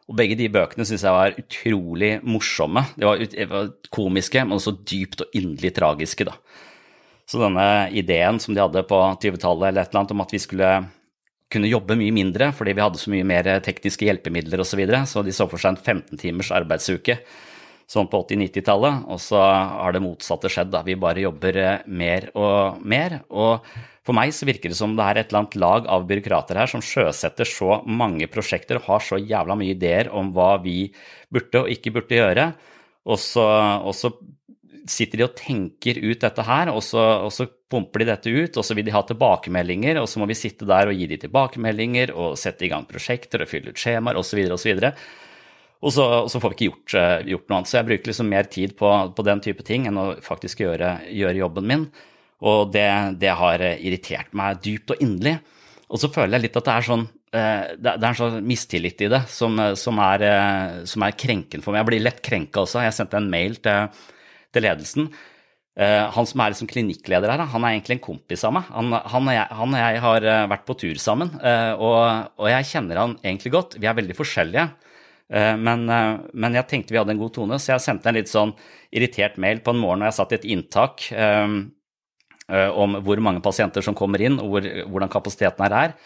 og 0.07 0.15
begge 0.15 0.38
de 0.39 0.47
bøkene 0.51 0.88
syns 0.88 1.03
jeg 1.03 1.15
var 1.15 1.36
utrolig 1.41 2.13
morsomme. 2.23 2.86
De 2.95 3.10
var, 3.10 3.19
ut, 3.19 3.36
var 3.51 3.73
komiske, 3.93 4.45
men 4.45 4.55
også 4.57 4.77
dypt 4.79 5.25
og 5.25 5.36
inderlig 5.38 5.73
tragiske, 5.75 6.29
da. 6.29 6.38
Så 7.27 7.41
denne 7.41 7.67
ideen 7.91 8.39
som 8.39 8.55
de 8.55 8.63
hadde 8.63 8.86
på 8.88 9.01
20-tallet 9.19 9.67
eller 9.67 9.83
et 9.83 9.91
eller 9.91 9.99
annet 9.99 10.13
om 10.15 10.23
at 10.23 10.31
vi 10.31 10.39
skulle 10.39 10.69
kunne 11.51 11.69
jobbe 11.69 11.95
mye 11.99 12.15
mindre 12.15 12.51
fordi 12.55 12.73
vi 12.75 12.83
hadde 12.83 13.01
så 13.01 13.12
mye 13.13 13.27
mer 13.27 13.49
tekniske 13.63 14.07
hjelpemidler 14.07 14.63
osv., 14.63 14.73
så, 14.73 14.79
videre, 14.81 15.03
så 15.07 15.23
de 15.23 15.36
så 15.36 15.47
for 15.49 15.62
seg 15.62 15.75
en 15.75 16.01
15 16.01 16.23
timers 16.23 16.51
arbeidsuke 16.55 17.21
sånn 17.88 18.10
på 18.12 18.19
80-90-tallet, 18.25 19.05
og 19.07 19.19
så 19.23 19.39
har 19.39 19.95
det 19.95 20.03
motsatte 20.03 20.51
skjedd. 20.51 20.73
da. 20.73 20.83
Vi 20.83 20.97
bare 20.99 21.23
jobber 21.23 21.60
eh, 21.62 21.86
mer 21.88 22.29
og 22.36 22.81
mer. 22.83 23.21
Og 23.31 23.63
for 24.07 24.15
meg 24.15 24.33
så 24.36 24.47
virker 24.47 24.71
det 24.71 24.79
som 24.79 24.95
det 24.97 25.05
er 25.05 25.21
et 25.21 25.31
eller 25.31 25.45
annet 25.45 25.60
lag 25.63 25.88
av 25.91 26.07
byråkrater 26.10 26.60
her 26.60 26.71
som 26.71 26.83
sjøsetter 26.83 27.47
så 27.47 27.79
mange 27.88 28.27
prosjekter 28.31 28.81
og 28.81 28.89
har 28.89 29.05
så 29.07 29.19
jævla 29.19 29.55
mye 29.60 29.75
ideer 29.75 30.12
om 30.15 30.33
hva 30.36 30.57
vi 30.63 30.89
burde 31.31 31.63
og 31.63 31.71
ikke 31.71 31.95
burde 31.95 32.19
gjøre. 32.19 32.49
Og 33.07 33.19
så, 33.23 33.45
og 33.88 33.95
så 33.95 34.12
sitter 34.91 35.21
de 35.21 35.26
og 35.28 35.36
tenker 35.38 36.00
ut 36.02 36.23
dette 36.23 36.43
her, 36.47 36.71
og 36.73 36.82
så, 36.86 37.04
og 37.28 37.32
så 37.34 37.47
pumper 37.69 38.04
de 38.04 38.10
dette 38.10 38.32
ut, 38.32 38.58
og 38.58 38.65
så 38.65 38.76
vil 38.78 38.88
de 38.88 38.95
ha 38.95 39.04
tilbakemeldinger, 39.06 40.00
og 40.02 40.08
så 40.10 40.21
må 40.21 40.28
vi 40.30 40.38
sitte 40.39 40.67
der 40.67 40.91
og 40.91 40.97
gi 40.97 41.08
de 41.12 41.19
tilbakemeldinger 41.26 42.13
og 42.15 42.38
sette 42.39 42.67
i 42.67 42.71
gang 42.71 42.88
prosjekter 42.88 43.43
og 43.43 43.52
fylle 43.52 43.73
ut 43.73 43.82
skjemaer 43.82 44.19
osv. 44.19 44.43
osv. 44.56 44.86
Og 45.78 45.93
så, 45.93 46.06
og 46.23 46.30
så 46.34 46.41
får 46.41 46.54
vi 46.54 46.58
ikke 46.58 46.69
gjort, 46.71 46.95
eh, 46.97 47.28
gjort, 47.34 47.45
noe 47.47 47.60
annet. 47.60 47.69
Så 47.69 47.78
jeg 47.78 47.89
bruker 47.91 48.12
liksom 48.12 48.32
mer 48.32 48.47
tid 48.50 48.73
på, 48.80 48.93
på 49.13 49.28
den 49.28 49.43
type 49.45 49.65
ting 49.67 49.86
enn 49.89 50.00
å 50.02 50.08
faktisk 50.26 50.63
gjøre, 50.63 50.95
gjøre 51.13 51.43
jobben 51.43 51.69
min. 51.69 51.86
Og 52.47 52.71
det, 52.73 52.88
det, 53.21 53.34
har 53.38 53.62
irritert 53.76 54.34
meg 54.38 54.63
dypt 54.63 54.95
og 54.95 55.04
inderlig. 55.04 55.38
Og 55.88 56.02
så 56.02 56.10
føler 56.13 56.38
jeg 56.38 56.47
litt 56.47 56.60
at 56.60 56.67
det 56.67 56.73
er 56.73 56.88
sånn 56.88 57.06
eh, 57.06 57.63
det 57.78 57.93
er 57.93 58.10
en 58.10 58.19
sånn 58.19 58.41
mistillit 58.45 59.06
i 59.06 59.10
det 59.12 59.23
som, 59.32 59.58
som, 59.80 60.02
er, 60.04 60.26
eh, 60.26 60.84
som 60.89 61.06
er 61.06 61.17
krenken 61.17 61.63
for 61.65 61.73
meg. 61.73 61.84
Jeg 61.84 61.91
blir 61.91 62.06
lett 62.08 62.23
krenka 62.26 62.63
også. 62.63 62.82
Jeg 62.86 62.97
sendte 62.97 63.21
en 63.21 63.30
mail 63.32 63.60
til, 63.62 63.91
til 64.58 64.65
ledelsen 64.65 65.12
Eh, 65.78 66.04
han 66.10 66.26
som 66.26 66.41
er 66.41 66.54
liksom 66.54 66.70
klinikkleder 66.72 67.30
her, 67.30 67.43
han 67.52 67.65
er 67.67 67.76
egentlig 67.76 68.00
en 68.00 68.06
kompis 68.08 68.41
av 68.48 68.56
meg. 68.56 68.65
Han, 68.74 68.89
han, 68.98 69.28
og, 69.30 69.36
jeg, 69.36 69.46
han 69.60 69.76
og 69.76 69.84
jeg 69.84 70.02
har 70.02 70.26
eh, 70.26 70.46
vært 70.50 70.65
på 70.65 70.76
tur 70.82 71.02
sammen, 71.02 71.30
eh, 71.38 71.74
og, 71.78 71.98
og, 72.39 72.48
jeg 72.50 72.70
kjenner 72.72 73.02
han 73.04 73.13
egentlig 73.22 73.52
godt. 73.54 73.78
Vi 73.78 73.89
er 73.89 73.98
veldig 73.98 74.17
forskjellige, 74.17 74.67
men, 75.28 75.82
men, 75.84 76.54
jeg 76.56 76.70
tenkte 76.72 76.93
vi 76.96 77.00
hadde 77.02 77.12
en 77.12 77.20
god 77.20 77.34
tone, 77.36 77.58
så 77.60 77.74
jeg 77.74 77.84
sendte 77.84 78.08
en 78.08 78.15
litt 78.15 78.30
sånn 78.32 78.54
irritert 78.96 79.36
mail 79.43 79.60
på 79.60 79.74
en 79.74 79.82
morgen 79.82 80.00
da 80.00 80.08
jeg 80.08 80.15
satt 80.15 80.32
i 80.32 80.38
et 80.38 80.46
inntak 80.54 81.04
om 82.48 82.96
hvor 83.04 83.22
mange 83.28 83.41
pasienter 83.43 83.84
som 83.84 83.98
kommer 84.00 84.24
inn, 84.24 84.38
og 84.39 84.54
hvor, 84.54 84.70
hvordan 84.88 85.12
kapasiteten 85.12 85.65
her 85.65 85.76
er. 85.82 85.98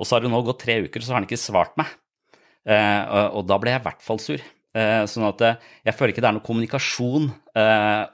Og 0.00 0.08
så 0.08 0.16
har 0.16 0.24
det 0.24 0.32
nå 0.32 0.40
gått 0.48 0.62
tre 0.64 0.78
uker, 0.86 1.04
så 1.04 1.12
har 1.12 1.20
han 1.20 1.28
ikke 1.28 1.42
svart 1.42 1.76
meg. 1.76 1.92
Og 2.64 3.44
da 3.44 3.60
ble 3.60 3.76
jeg 3.76 3.84
i 3.84 3.86
hvert 3.90 4.08
fall 4.08 4.24
sur. 4.24 4.48
Sånn 5.08 5.24
at 5.24 5.42
jeg 5.86 5.94
føler 5.96 6.12
ikke 6.12 6.20
det 6.24 6.28
er 6.28 6.36
noe 6.36 6.44
kommunikasjon 6.44 7.30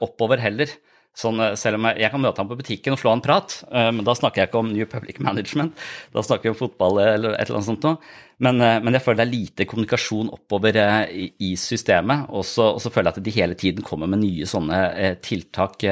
oppover 0.05 0.39
heller. 0.39 0.71
Sånn, 1.13 1.37
selv 1.61 1.77
om 1.77 1.85
jeg, 1.91 1.99
jeg, 2.01 2.09
kan 2.09 2.21
møte 2.23 2.41
ham 2.41 2.47
på 2.49 2.55
butikken 2.57 2.95
og 2.95 2.97
slå 2.97 3.11
en 3.13 3.21
prat, 3.21 3.53
men 3.69 4.01
da 4.05 4.15
snakker 4.17 4.41
jeg 4.41 4.49
ikke 4.49 4.61
om 4.63 4.71
New 4.73 4.87
Public 4.89 5.19
Management. 5.27 5.77
Da 6.13 6.23
snakker 6.25 6.47
vi 6.47 6.53
om 6.55 6.57
fotball 6.57 6.97
eller 7.03 7.35
et 7.35 7.43
eller 7.45 7.59
annet 7.59 7.67
sånt 7.67 7.85
noe. 7.85 7.99
Men, 8.43 8.57
men 8.57 8.97
jeg 8.97 9.03
føler 9.05 9.19
det 9.21 9.25
er 9.27 9.33
lite 9.35 9.67
kommunikasjon 9.69 10.31
oppover 10.33 10.79
i, 11.13 11.27
i 11.45 11.51
systemet. 11.59 12.25
Og 12.33 12.47
så, 12.49 12.71
og 12.73 12.81
så, 12.81 12.89
føler 12.89 13.11
jeg 13.11 13.21
at 13.21 13.27
de 13.27 13.35
hele 13.37 13.59
tiden 13.59 13.85
kommer 13.85 14.09
med 14.09 14.23
nye 14.23 14.49
sånne 14.49 15.13
tiltak 15.23 15.85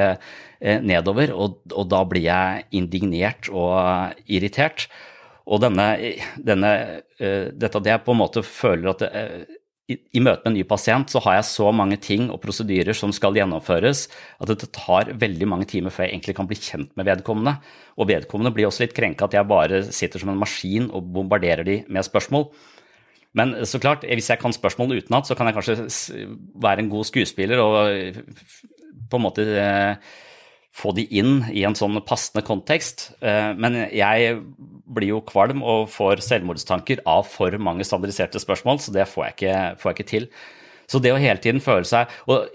nedover, 0.82 1.32
og, 1.38 1.62
og 1.70 1.88
da 1.90 2.02
blir 2.08 2.26
jeg 2.26 2.66
indignert 2.82 3.46
og 3.54 4.18
irritert. 4.26 4.88
Og 5.46 5.62
denne, 5.62 5.86
denne, 6.38 6.74
dette 7.18 7.78
at 7.78 7.94
jeg 7.94 8.02
på 8.02 8.14
en 8.14 8.24
måte 8.24 8.42
føler 8.46 8.90
at 8.90 9.06
i, 9.94 10.20
møte 10.20 10.44
med 10.44 10.50
en 10.52 10.56
ny 10.58 10.64
pasient 10.68 11.12
så 11.12 11.22
har 11.24 11.38
jeg 11.38 11.48
så 11.50 11.70
mange 11.74 11.98
ting 12.02 12.28
og 12.32 12.40
prosedyrer 12.42 12.96
som 12.96 13.12
skal 13.14 13.36
gjennomføres, 13.38 14.06
at 14.42 14.52
det 14.52 14.70
tar 14.74 15.12
veldig 15.20 15.48
mange 15.48 15.68
timer 15.70 15.94
før 15.94 16.06
jeg 16.06 16.16
egentlig 16.16 16.36
kan 16.38 16.48
bli 16.50 16.58
kjent 16.60 16.92
med 16.98 17.08
vedkommende. 17.08 17.56
Og 18.00 18.08
vedkommende 18.10 18.54
blir 18.54 18.68
også 18.68 18.86
litt 18.86 18.96
krenka 18.96 19.28
at 19.28 19.36
jeg 19.38 19.50
bare 19.50 19.82
sitter 19.92 20.22
som 20.22 20.32
en 20.32 20.40
maskin 20.40 20.90
og 20.90 21.12
bombarderer 21.14 21.66
de 21.68 21.80
med 21.92 22.08
spørsmål. 22.08 22.48
Men 23.38 23.54
så 23.68 23.80
klart, 23.80 24.04
hvis 24.04 24.28
jeg 24.28 24.40
kan 24.40 24.52
spørsmålene 24.52 25.00
utenat, 25.00 25.28
så 25.28 25.36
kan 25.36 25.48
jeg 25.48 25.56
kanskje 25.56 26.26
være 26.60 26.84
en 26.84 26.92
god 26.92 27.08
skuespiller 27.08 27.62
og 27.64 28.20
på 29.08 29.18
en 29.18 29.24
måte 29.24 29.46
eh, 29.56 30.12
få 30.72 30.94
de 30.96 31.04
inn 31.12 31.42
i 31.52 31.66
en 31.68 31.76
sånn 31.76 32.00
passende 32.06 32.44
kontekst. 32.46 33.10
Eh, 33.20 33.52
men 33.58 33.76
jeg 33.92 34.38
blir 34.92 35.14
jo 35.14 35.20
kvalm 35.28 35.62
og 35.64 35.90
får 35.92 36.24
selvmordstanker 36.24 37.04
av 37.08 37.28
for 37.28 37.54
mange 37.60 37.84
standardiserte 37.86 38.40
spørsmål, 38.42 38.80
så 38.80 38.94
det 38.94 39.08
får 39.10 39.26
jeg 39.26 39.38
ikke, 39.38 39.62
får 39.80 39.90
jeg 39.90 39.98
ikke 39.98 40.12
til. 40.14 40.28
Så 40.90 40.98
det 41.00 41.12
å 41.14 41.20
hele 41.20 41.40
tiden 41.40 41.62
føle 41.62 41.86
seg 41.88 42.10
og 42.28 42.50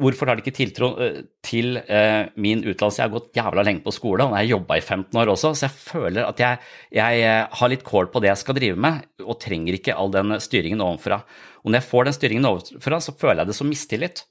Hvorfor 0.00 0.28
har 0.28 0.36
de 0.36 0.42
ikke 0.42 0.56
tiltro 0.56 0.90
eh, 1.00 1.20
til 1.46 1.78
eh, 1.80 2.26
min 2.40 2.64
utdannelse? 2.64 3.00
Jeg 3.00 3.06
har 3.06 3.14
gått 3.14 3.36
jævla 3.36 3.64
lenge 3.64 3.84
på 3.84 3.94
skole, 3.94 4.24
og 4.26 4.34
jeg 4.34 4.42
har 4.42 4.50
jobba 4.56 4.80
i 4.80 4.84
15 4.84 5.20
år 5.20 5.32
også, 5.36 5.52
så 5.54 5.68
jeg 5.68 5.76
føler 5.76 6.26
at 6.26 6.42
jeg, 6.42 6.64
jeg 6.96 7.30
har 7.60 7.72
litt 7.72 7.86
kål 7.86 8.10
på 8.12 8.24
det 8.24 8.32
jeg 8.32 8.42
skal 8.42 8.58
drive 8.58 8.84
med, 8.88 9.06
og 9.24 9.40
trenger 9.44 9.76
ikke 9.76 9.96
all 9.96 10.12
den 10.16 10.36
styringen 10.42 10.84
ovenfra. 10.84 11.22
Og 11.60 11.70
når 11.70 11.82
jeg 11.82 11.90
får 11.92 12.08
den 12.08 12.16
styringen 12.16 12.50
ovenfra, 12.50 13.00
så 13.04 13.16
føler 13.20 13.44
jeg 13.44 13.52
det 13.52 13.60
som 13.60 13.68
mistillit. 13.70 14.24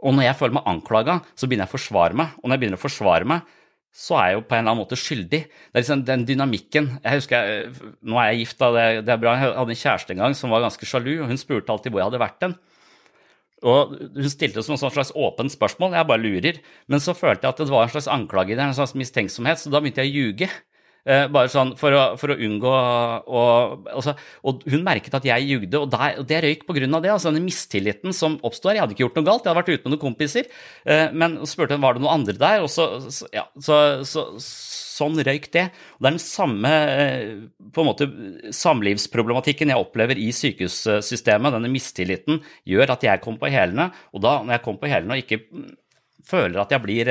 Og 0.00 0.14
når 0.16 0.30
jeg 0.30 0.38
føler 0.38 0.56
meg 0.56 0.68
anklaga, 0.70 1.18
så 1.36 1.46
begynner 1.48 1.66
jeg 1.66 1.72
å 1.72 1.76
forsvare 1.76 2.16
meg. 2.16 2.36
Og 2.40 2.48
når 2.48 2.56
jeg 2.56 2.62
begynner 2.62 2.80
å 2.80 2.84
forsvare 2.84 3.28
meg, 3.28 3.56
så 3.90 4.16
er 4.20 4.26
jeg 4.30 4.36
jo 4.38 4.42
på 4.46 4.54
en 4.54 4.60
eller 4.62 4.72
annen 4.72 4.84
måte 4.84 4.98
skyldig. 4.98 5.40
Det 5.50 5.74
er 5.74 5.82
liksom 5.82 6.04
den 6.06 6.24
dynamikken 6.28 6.90
jeg 7.02 7.18
husker, 7.18 7.48
jeg, 7.50 7.94
Nå 8.06 8.20
er 8.22 8.30
jeg 8.30 8.44
gift, 8.44 8.58
da, 8.60 8.68
det, 8.76 8.84
det, 9.06 9.14
er 9.14 9.22
bra. 9.22 9.34
Jeg 9.34 9.54
hadde 9.58 9.74
en 9.74 9.80
kjæreste 9.82 10.14
en 10.14 10.22
gang 10.24 10.36
som 10.38 10.54
var 10.54 10.62
ganske 10.64 10.88
sjalu, 10.88 11.14
og 11.18 11.32
hun 11.32 11.40
spurte 11.40 11.74
alltid 11.74 11.92
hvor 11.92 12.02
jeg 12.02 12.10
hadde 12.12 12.22
vært 12.22 12.46
hen. 12.46 12.56
Og 13.60 13.92
Hun 13.92 14.30
stilte 14.32 14.62
som 14.64 14.76
et 14.76 14.80
slags 14.80 15.12
åpent 15.12 15.52
spørsmål, 15.52 15.98
jeg 15.98 16.08
bare 16.08 16.22
lurer. 16.22 16.60
Men 16.88 17.02
så 17.02 17.12
følte 17.18 17.44
jeg 17.44 17.52
at 17.52 17.60
det 17.60 17.72
var 17.74 17.84
en 17.84 17.92
slags 17.92 18.08
anklage 18.08 18.54
i 18.54 18.56
det, 18.56 18.64
en 18.64 18.78
slags 18.78 18.96
mistenksomhet, 18.96 19.60
så 19.60 19.72
da 19.72 19.82
begynte 19.82 20.06
jeg 20.06 20.14
å 20.14 20.16
ljuge. 20.16 20.48
Eh, 21.08 21.26
bare 21.32 21.48
sånn 21.48 21.72
for 21.80 21.96
å, 21.96 22.02
for 22.20 22.34
å 22.34 22.36
unngå 22.36 22.70
å 22.70 23.42
altså, 23.88 24.12
Og 24.44 24.64
hun 24.68 24.82
merket 24.84 25.14
at 25.16 25.24
jeg 25.24 25.46
jugde, 25.48 25.80
og, 25.80 25.88
der, 25.92 26.18
og 26.20 26.26
det 26.28 26.40
røyk 26.44 26.66
pga. 26.68 26.88
det. 27.00 27.12
altså 27.12 27.30
Denne 27.30 27.44
mistilliten 27.44 28.16
som 28.16 28.36
oppstår. 28.46 28.76
Jeg 28.76 28.84
hadde 28.84 28.96
ikke 28.96 29.06
gjort 29.06 29.20
noe 29.20 29.28
galt, 29.28 29.46
jeg 29.46 29.52
hadde 29.52 29.62
vært 29.62 29.72
ute 29.72 29.88
med 29.88 29.94
noen 29.94 30.04
kompiser. 30.04 30.50
Eh, 30.84 31.08
men 31.12 31.38
spurte 31.48 31.78
hun 31.78 31.84
var 31.84 31.96
det 31.96 32.04
noen 32.04 32.20
andre 32.20 32.36
der, 32.40 32.64
og 32.66 32.70
så, 32.72 32.86
så, 33.08 33.28
ja, 33.34 33.46
så, 33.60 33.80
så 34.04 34.26
sånn 35.00 35.20
røyk 35.24 35.48
det. 35.54 35.68
Og 35.96 36.04
det 36.04 36.10
er 36.10 36.16
den 36.16 36.22
samme 36.22 36.72
eh, 36.94 37.30
på 37.72 37.82
en 37.82 37.88
måte, 37.88 38.08
samlivsproblematikken 38.56 39.72
jeg 39.72 39.84
opplever 39.84 40.20
i 40.20 40.28
sykehussystemet. 40.36 41.56
Denne 41.56 41.72
mistilliten 41.72 42.42
gjør 42.68 42.96
at 42.96 43.06
jeg 43.08 43.24
kom 43.24 43.40
på 43.40 43.52
hælene, 43.52 43.90
og 44.12 44.24
da 44.24 44.40
når 44.42 44.58
jeg 44.58 44.66
kom 44.66 44.80
på 44.80 44.90
hælene 44.90 45.16
og 45.16 45.24
ikke 45.24 45.40
føler 46.30 46.60
at 46.60 46.74
jeg 46.74 46.84
blir 46.84 47.08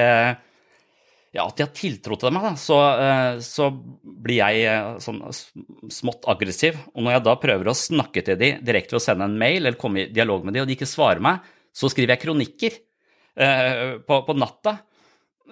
ja, 1.35 1.45
at 1.45 1.59
de 1.59 1.65
har 1.65 1.73
tiltro 1.77 2.17
til 2.17 2.33
meg, 2.33 2.45
da, 2.47 2.51
så, 2.57 2.77
eh, 2.97 3.39
så, 3.45 3.69
blir 4.19 4.39
jeg 4.41 4.63
eh, 4.65 4.95
sånn 5.03 5.21
smått 5.93 6.25
aggressiv. 6.31 6.79
Og 6.95 7.05
når 7.05 7.15
jeg 7.15 7.25
da 7.27 7.35
prøver 7.43 7.69
å 7.69 7.77
snakke 7.77 8.23
til 8.25 8.39
dem 8.39 8.63
direkte 8.65 8.95
ved 8.95 9.01
å 9.01 9.05
sende 9.05 9.27
en 9.29 9.37
mail 9.39 9.61
eller 9.61 9.77
komme 9.79 10.03
i 10.03 10.11
dialog 10.13 10.45
med 10.45 10.57
dem, 10.57 10.65
og 10.65 10.71
de 10.71 10.77
ikke 10.77 10.89
svarer 10.89 11.21
meg, 11.23 11.45
så 11.75 11.91
skriver 11.91 12.15
jeg 12.15 12.23
kronikker 12.23 12.79
eh, 13.37 13.99
på, 14.01 14.21
på, 14.25 14.37
natta. 14.41 14.79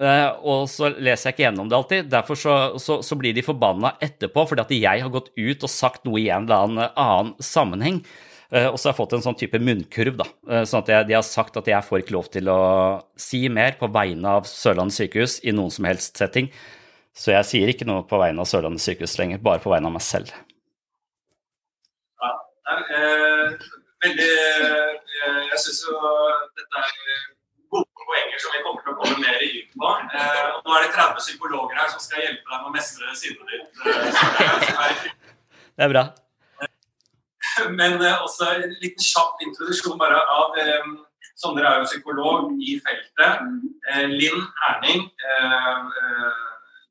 Eh, 0.02 0.32
og 0.50 0.66
så 0.72 0.90
leser 0.96 1.30
jeg 1.30 1.38
ikke 1.38 1.46
gjennom 1.46 1.70
det 1.70 1.78
alltid. 1.78 2.10
Derfor 2.10 2.42
så, 2.42 2.58
så, 2.82 3.00
så 3.06 3.20
blir 3.20 3.38
de 3.38 3.46
forbanna 3.46 3.94
etterpå 4.02 4.48
fordi 4.50 4.66
at 4.66 4.74
jeg 4.80 5.06
har 5.06 5.14
gått 5.14 5.30
ut 5.38 5.68
og 5.70 5.74
sagt 5.74 6.10
noe 6.10 6.24
i 6.24 6.32
en 6.34 6.50
eller 6.50 6.66
annen, 6.66 6.90
annen 6.98 7.36
sammenheng. 7.38 8.02
Eh, 8.48 8.68
og 8.70 8.78
så 8.80 8.88
har 8.88 8.94
jeg 8.94 9.00
fått 9.02 9.14
en 9.18 9.24
sånn 9.26 9.38
type 9.40 9.60
munnkurv, 9.60 10.18
da. 10.22 10.28
Eh, 10.48 10.64
sånn 10.70 10.86
at 10.86 10.92
jeg, 10.94 11.08
de 11.10 11.16
har 11.18 11.26
sagt 11.28 11.58
at 11.60 11.68
jeg 11.68 11.84
får 11.84 12.04
ikke 12.04 12.16
lov 12.16 12.30
til 12.32 12.48
å 12.52 12.60
si 13.20 13.42
mer 13.52 13.76
på 13.80 13.90
vegne 13.92 14.38
av 14.40 14.48
Sørlandet 14.48 14.96
sykehus 14.96 15.40
i 15.44 15.54
noen 15.56 15.74
som 15.74 15.88
helst 15.90 16.20
setting. 16.20 16.48
Så 17.18 17.34
jeg 17.34 17.50
sier 17.50 17.72
ikke 17.72 17.88
noe 17.90 18.06
på 18.08 18.20
vegne 18.22 18.44
av 18.44 18.48
Sørlandet 18.48 18.84
sykehus 18.84 19.18
lenger, 19.20 19.42
bare 19.44 19.60
på 19.64 19.74
vegne 19.74 19.90
av 19.90 19.98
meg 19.98 20.06
selv. 20.06 20.32
Ja, 22.24 22.32
eh, 22.72 23.58
veldig 24.06 24.30
eh, 24.30 25.42
Jeg 25.50 25.60
syns 25.64 25.82
jo 25.90 25.98
dette 26.60 26.84
er 26.84 26.94
gode 27.74 28.08
poenger 28.08 28.40
som 28.44 28.56
vi 28.56 28.62
kommer 28.64 28.86
til 28.86 28.94
å 28.94 29.00
komme 29.02 29.18
mer 29.26 29.44
inn 29.44 29.66
på. 29.74 29.92
Eh, 30.22 30.46
og 30.54 30.70
nå 30.70 30.78
er 30.78 30.86
det 30.86 30.94
30 30.96 31.20
psykologer 31.26 31.82
her 31.82 31.92
som 31.92 32.06
skal 32.06 32.24
hjelpe 32.24 32.48
deg 32.48 32.64
med 32.64 32.72
å 32.72 32.76
mestre 32.78 33.18
sinnet 33.20 33.52
ditt. 33.52 33.66
Eh, 33.92 35.04
det 35.78 35.88
er 35.88 35.94
bra. 35.96 36.06
Men 37.80 37.98
uh, 38.02 38.24
også 38.26 38.50
en 38.56 38.76
liten 38.82 39.04
kjapp 39.04 39.44
introduksjon 39.46 40.00
bare 40.00 40.22
av 40.34 40.58
um, 40.58 40.98
Sondre 41.38 41.70
er 41.70 41.84
jo 41.84 41.86
psykolog 41.86 42.54
i 42.66 42.80
feltet. 42.82 43.44
Uh, 43.92 44.06
Linn 44.10 44.46
Herning, 44.58 45.04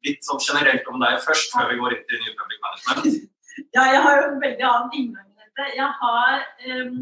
litt 0.06 0.22
sånn 0.22 0.38
generelt 0.38 0.86
om 0.86 1.00
deg 1.02 1.16
først, 1.24 1.50
før 1.50 1.72
vi 1.72 1.80
går 1.80 1.96
inn 1.96 2.04
til 2.06 2.20
New 2.22 2.36
Public 2.42 2.62
Management. 2.66 3.24
Ja, 3.72 3.86
jeg 3.88 4.02
har 4.04 4.18
jo 4.20 4.24
en 4.28 4.40
veldig 4.42 4.64
annen 4.68 4.90
inngang 4.98 5.28
i 5.30 5.38
dette. 5.40 5.66
Jeg 5.78 5.86
har, 5.98 6.42
um, 6.68 6.98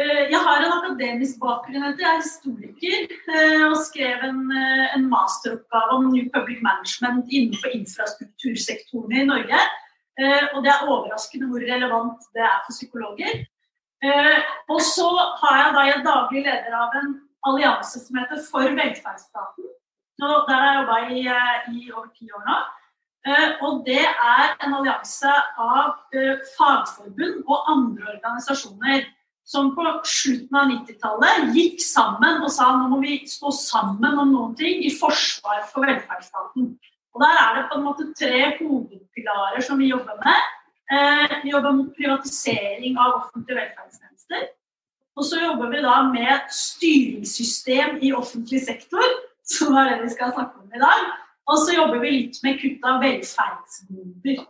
jeg 0.00 0.40
har 0.46 0.64
en 0.64 0.72
akademisk 0.78 1.36
bakgrunn. 1.42 1.84
Jeg 2.00 2.06
er 2.08 2.22
historiker 2.22 3.66
og 3.66 3.74
skrev 3.84 4.24
en, 4.24 4.40
en 4.96 5.04
masteroppgave 5.12 5.98
om 5.98 6.08
New 6.14 6.30
Public 6.32 6.64
Management 6.64 7.28
innenfor 7.28 7.76
infrastruktursektorene 7.76 9.20
i 9.20 9.28
Norge. 9.28 9.60
Eh, 10.18 10.44
og 10.54 10.64
det 10.64 10.72
er 10.72 10.88
overraskende 10.88 11.46
hvor 11.50 11.62
relevant 11.62 12.24
det 12.34 12.42
er 12.42 12.58
for 12.66 12.74
psykologer. 12.74 13.44
Eh, 14.02 14.38
og 14.70 14.80
så 14.82 15.08
har 15.42 15.60
jeg 15.60 15.74
da 15.76 15.84
jeg 15.86 16.06
daglig 16.06 16.42
leder 16.46 16.74
av 16.78 16.96
en 16.98 17.12
allianse 17.46 18.02
som 18.02 18.18
heter 18.18 18.42
For 18.46 18.66
velferdsstaten. 18.66 19.68
Og 20.18 20.48
der 20.48 20.58
har 20.58 20.66
jeg 20.66 20.80
jobba 20.80 20.98
i, 21.06 21.20
eh, 21.34 21.70
i, 21.74 21.92
over 21.92 22.10
ti 22.18 22.30
år 22.34 22.44
nå. 22.48 22.58
Og 23.66 23.82
det 23.84 24.00
er 24.06 24.54
en 24.64 24.74
allianse 24.78 25.30
av 25.60 25.98
fagforbund 26.54 27.42
og 27.44 27.66
andre 27.68 28.14
organisasjoner 28.14 29.02
som 29.44 29.74
på 29.76 29.84
slutten 30.04 30.56
av 30.56 30.70
90-tallet 30.70 31.50
gikk 31.56 31.82
sammen 31.82 32.40
og 32.44 32.52
sa 32.54 32.70
nå 32.76 32.86
må 32.88 33.00
vi 33.02 33.18
stå 33.28 33.52
sammen 33.52 34.16
om 34.22 34.32
noen 34.32 34.54
ting 34.56 34.80
i 34.86 34.94
forsvar 34.94 35.66
for 35.68 35.84
velferdsstaten. 35.84 36.72
Og 37.18 37.22
Der 37.24 37.38
er 37.44 37.54
det 37.54 37.64
på 37.70 37.78
en 37.78 37.86
måte 37.88 38.04
tre 38.14 38.42
hovedpilarer 38.58 39.60
som 39.66 39.78
vi 39.78 39.88
jobber 39.90 40.14
med. 40.22 40.42
Eh, 40.94 41.32
vi 41.42 41.50
jobber 41.50 41.72
mot 41.74 41.96
privatisering 41.96 42.98
av 42.98 43.16
offentlige 43.16 43.58
velferdstjenester. 43.58 44.44
Og 45.18 45.24
så 45.26 45.40
jobber 45.42 45.72
vi 45.72 45.80
da 45.82 45.96
med 46.12 46.46
styringssystem 46.54 47.98
i 48.06 48.12
offentlig 48.14 48.60
sektor, 48.68 49.02
som 49.54 49.74
er 49.74 49.90
det 49.90 50.04
vi 50.04 50.12
skal 50.14 50.30
snakke 50.36 50.62
om 50.62 50.70
i 50.70 50.84
dag. 50.84 51.02
Og 51.50 51.58
så 51.64 51.74
jobber 51.74 51.98
vi 52.04 52.14
litt 52.14 52.38
med 52.46 52.60
kutt 52.62 52.86
av 52.86 53.02
velferdsgoder. 53.02 54.46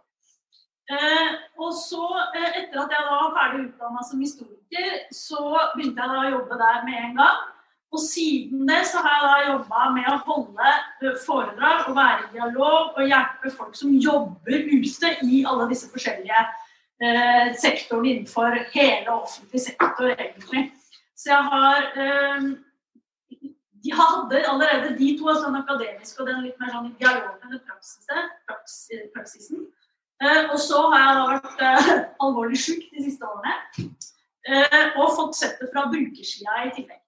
Eh, 0.92 1.33
og 1.64 1.72
så, 1.72 2.04
eh, 2.37 2.50
etter 2.52 2.85
at 2.85 2.92
jeg 2.92 3.09
da 3.09 3.16
var 3.16 3.37
ferdig 3.38 3.64
utdanna 3.64 4.04
som 4.11 4.20
historiker, 4.20 4.92
så 5.12 5.40
begynte 5.72 6.04
jeg 6.04 6.12
da 6.12 6.20
å 6.20 6.33
jobbe 6.37 6.61
der 6.66 6.85
med 6.85 7.00
en 7.00 7.16
gang. 7.16 7.40
Og 7.88 8.01
siden 8.05 8.68
det 8.68 8.83
så 8.90 9.01
har 9.01 9.14
jeg 9.14 9.29
da 9.29 9.53
jobba 9.53 9.85
med 9.96 10.09
å 10.12 10.18
holde 10.27 10.72
eh, 10.72 11.18
foredrag 11.24 11.88
og 11.88 11.96
være 11.96 12.27
i 12.27 12.33
dialog 12.37 12.98
og 12.98 13.09
hjelpe 13.09 13.53
folk 13.55 13.77
som 13.79 13.94
jobber 13.96 14.66
ute 14.68 15.14
i 15.24 15.42
alle 15.48 15.68
disse 15.70 15.88
forskjellige 15.92 16.42
eh, 16.44 17.55
sektorene 17.57 18.12
innenfor 18.12 18.59
hele 18.74 19.14
offentlig 19.14 19.64
sektor, 19.70 20.12
egentlig. 20.12 20.68
Så 21.16 21.33
jeg 21.33 21.48
har 21.48 21.88
eh, 21.96 22.51
de 23.85 23.94
hadde 23.94 24.44
allerede 24.51 24.98
de 24.98 25.18
to, 25.18 25.29
altså 25.29 25.46
den 25.46 25.62
akademiske 25.62 26.22
og 26.22 26.29
den 26.29 26.44
litt 26.44 26.61
mer 26.61 26.72
sånn 26.74 26.90
i 26.90 26.94
dialog 27.01 27.37
med 27.40 27.55
den 27.55 27.64
praksise, 27.64 28.24
praks, 28.48 28.79
praksisen. 29.14 29.66
Eh, 30.22 30.44
og 30.51 30.59
så 30.61 30.81
har 30.90 31.05
jeg 31.05 31.18
da 31.18 31.27
vært 31.31 31.61
eh, 31.62 31.90
alvorlig 32.24 32.59
syk 32.59 32.88
de 32.94 33.05
siste 33.05 33.29
årene. 33.29 33.55
Eh, 34.48 34.96
og 34.98 35.14
fått 35.14 35.38
sett 35.38 35.61
det 35.61 35.68
fra 35.70 35.87
brukersida 35.92 36.64
i 36.64 36.72
tillegg. 36.74 37.03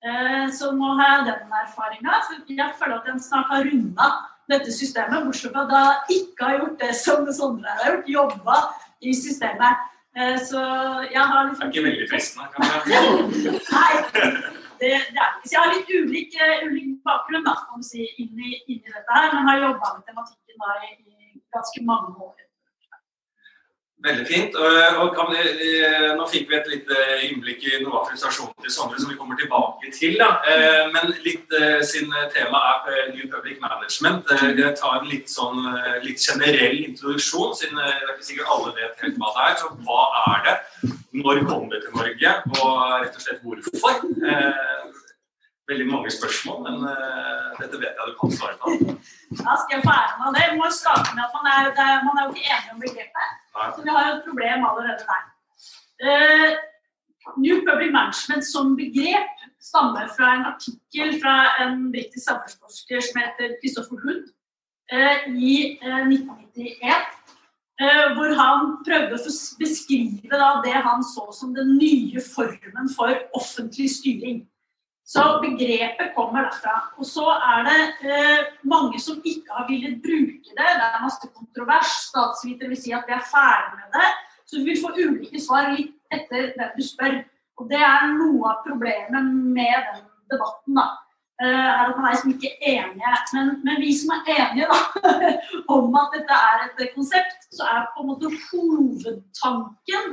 Eh, 0.00 0.46
så 0.56 0.70
nå 0.72 0.94
har 0.96 1.10
jeg 1.16 1.24
den 1.28 1.56
erfaringa. 1.62 2.20
Jeg 2.48 2.74
føler 2.78 2.96
at 2.96 3.08
jeg 3.08 3.20
snart 3.20 3.50
har 3.52 3.66
runda 3.68 4.06
dette 4.50 4.72
systemet, 4.72 5.26
bortsett 5.26 5.52
fra 5.52 5.66
at 5.66 5.74
jeg 5.76 6.20
ikke 6.20 6.46
har 6.46 6.56
gjort 6.58 6.80
det 6.80 6.94
som 6.96 7.28
Sondre 7.38 7.74
har 7.80 7.90
gjort, 7.90 8.08
jobba 8.16 8.56
i 9.04 9.12
systemet. 9.14 9.84
Eh, 10.16 10.38
så 10.48 10.62
jeg 11.12 11.24
har 11.32 11.42
Det 11.42 11.50
liksom 11.50 11.66
er 11.66 11.72
ikke 11.72 11.88
veldig 11.88 12.08
fristende, 12.10 12.48
kanskje. 12.56 13.02
Nei, 13.76 13.92
det, 14.80 14.90
det 15.12 15.20
er. 15.26 15.32
Så 15.44 15.52
jeg 15.52 15.60
har 15.62 15.72
litt 15.76 15.92
ulik, 16.00 16.34
eh, 16.46 16.66
ulik 16.66 16.96
bakgrunn 17.06 17.46
da, 17.46 17.54
kan 17.68 17.84
du 17.84 17.86
si, 17.92 18.08
inn, 18.22 18.32
i, 18.40 18.56
inn 18.72 18.80
i 18.80 18.94
dette 18.96 19.18
her, 19.18 19.34
men 19.34 19.48
har 19.52 19.66
jobba 19.68 19.94
med 19.98 20.08
tematikken 20.08 20.64
da, 20.64 20.78
i, 20.88 20.96
i 20.96 21.42
ganske 21.54 21.84
mange 21.92 22.16
år. 22.16 22.34
Veldig 24.00 24.22
fint. 24.24 24.54
Og, 24.56 25.10
og 25.20 25.32
vi, 25.34 25.72
nå 26.16 26.24
fikk 26.32 26.46
vi 26.48 26.56
et 26.56 26.68
lite 26.72 27.00
innblikk 27.26 27.66
i 27.68 27.80
noe 27.82 27.98
av 27.98 28.06
frustrasjonen 28.08 28.54
til 28.64 28.72
Sondre, 28.72 28.96
som 29.02 29.10
vi 29.12 29.16
kommer 29.18 29.36
tilbake 29.36 29.90
til. 29.92 30.14
Da. 30.20 30.30
Eh, 30.48 30.86
Men 30.94 31.12
litt 31.26 31.52
eh, 31.58 31.82
siden 31.84 32.14
temaet 32.32 32.88
er 32.88 32.96
eh, 33.02 33.10
New 33.12 33.28
Public 33.28 33.60
Management, 33.60 34.32
eh, 34.32 34.46
jeg 34.56 34.72
tar 34.80 35.02
en 35.02 35.10
litt, 35.10 35.28
sånn, 35.28 35.60
eh, 35.74 35.98
litt 36.06 36.24
generell 36.24 36.78
introduksjon, 36.86 37.52
siden 37.60 37.76
eh, 37.84 37.98
er 38.08 38.16
sikkert 38.24 38.48
alle 38.56 38.72
vet 38.78 39.04
helt 39.04 39.20
hva 39.20 39.34
det 39.36 39.44
er. 39.50 39.58
Så 39.60 39.68
hva 39.84 40.00
er 40.22 40.40
det? 40.48 40.56
Når 41.20 41.44
kom 41.50 41.68
det 41.68 41.82
til 41.84 41.92
Norge? 42.00 42.32
Og 42.56 42.72
rett 43.04 43.20
og 43.20 43.26
slett 43.26 43.44
hvorfor? 43.44 44.00
Eh, 44.24 44.96
Veldig 45.70 45.86
mange 45.86 46.10
spørsmål, 46.10 46.64
men 46.64 46.80
eh, 46.90 47.50
dette 47.60 47.78
vet 47.78 47.94
jeg 48.00 48.08
du 48.08 48.16
kan 48.18 48.32
svare 48.34 48.56
på. 48.58 48.72
Da 49.44 49.52
skal 49.60 49.76
jeg 49.76 49.84
få 49.84 49.92
æren 49.92 50.24
av 50.26 50.34
det. 50.34 50.48
Vi 50.50 50.58
må 50.58 50.72
starte 50.74 51.12
med 51.14 51.22
at 51.22 51.76
det 51.76 51.90
man 52.08 52.16
er 52.18 52.24
jo 52.26 52.32
ikke 52.34 52.48
enig 52.56 52.72
om 52.72 52.80
begrepet. 52.82 53.36
Så 53.54 53.82
vi 53.84 53.90
har 53.90 54.08
jo 54.08 54.16
et 54.16 54.26
problem 54.28 54.66
allerede 54.68 55.06
der. 55.10 55.22
Uh, 56.06 56.50
New 57.44 57.56
Public 57.68 57.90
Management 57.92 58.44
som 58.46 58.76
begrep 58.76 59.32
stammer 59.60 60.06
fra 60.16 60.34
en 60.36 60.46
artikkel 60.52 61.16
fra 61.22 61.34
en 61.64 61.90
britisk 61.92 62.24
samfunnsforsker 62.24 63.02
som 63.06 63.20
heter 63.22 63.56
Christopher 63.60 63.98
Hood 64.04 64.22
uh, 64.94 65.16
i 65.50 65.54
uh, 65.84 66.02
1991. 66.08 67.20
eh, 67.80 68.06
hvor 68.16 68.34
han 68.36 68.72
prøvde 68.84 69.16
å 69.16 69.34
beskrive 69.60 70.30
da, 70.30 70.50
det 70.64 70.76
han 70.84 71.04
så 71.06 71.26
som 71.32 71.54
den 71.56 71.76
nye 71.78 72.20
formen 72.20 72.90
for 72.92 73.16
offentlig 73.36 73.88
styring. 73.94 74.42
Så 75.10 75.22
begrepet 75.42 76.12
kommer 76.14 76.44
derfra. 76.46 76.76
Og 76.98 77.06
så 77.06 77.24
er 77.34 77.64
det 77.66 77.78
eh, 78.06 78.50
mange 78.62 79.00
som 79.02 79.18
ikke 79.26 79.50
har 79.56 79.66
villet 79.66 79.98
bruke 80.04 80.52
det. 80.54 80.68
Det 80.78 80.86
er 80.86 81.02
masse 81.02 81.30
kontrovers. 81.34 81.96
Statsvitere 82.12 82.70
vil 82.70 82.78
si 82.78 82.94
at 82.94 83.08
vi 83.08 83.16
er 83.16 83.26
ferdig 83.26 83.80
med 83.80 83.98
det. 83.98 84.10
Så 84.46 84.60
vi 84.60 84.68
vil 84.68 84.78
få 84.78 84.92
ulike 84.94 85.42
svar 85.42 85.72
litt 85.74 85.96
etter 86.14 86.52
hvem 86.54 86.72
du 86.78 86.86
spør. 86.86 87.18
Og 87.58 87.66
det 87.72 87.82
er 87.82 88.14
noe 88.14 88.52
av 88.52 88.62
problemet 88.68 89.34
med 89.58 89.90
den 89.90 90.06
debatten. 90.30 90.78
da. 90.78 90.86
Eh, 91.42 91.48
er 91.48 91.84
at 91.88 91.96
man 91.96 92.06
er 92.06 92.14
liksom 92.14 92.36
ikke 92.36 92.54
enige. 92.62 93.14
Men, 93.34 93.54
men 93.66 93.82
vi 93.82 93.90
som 93.98 94.14
er 94.14 94.30
enige 94.36 94.70
da, 94.70 94.78
om 95.74 95.94
at 95.98 96.14
dette 96.14 96.42
er 96.54 96.66
et 96.68 96.94
konsept, 96.94 97.50
så 97.50 97.66
er 97.66 97.88
på 97.96 98.04
en 98.04 98.12
måte 98.12 98.30
hovedtanken 98.46 100.12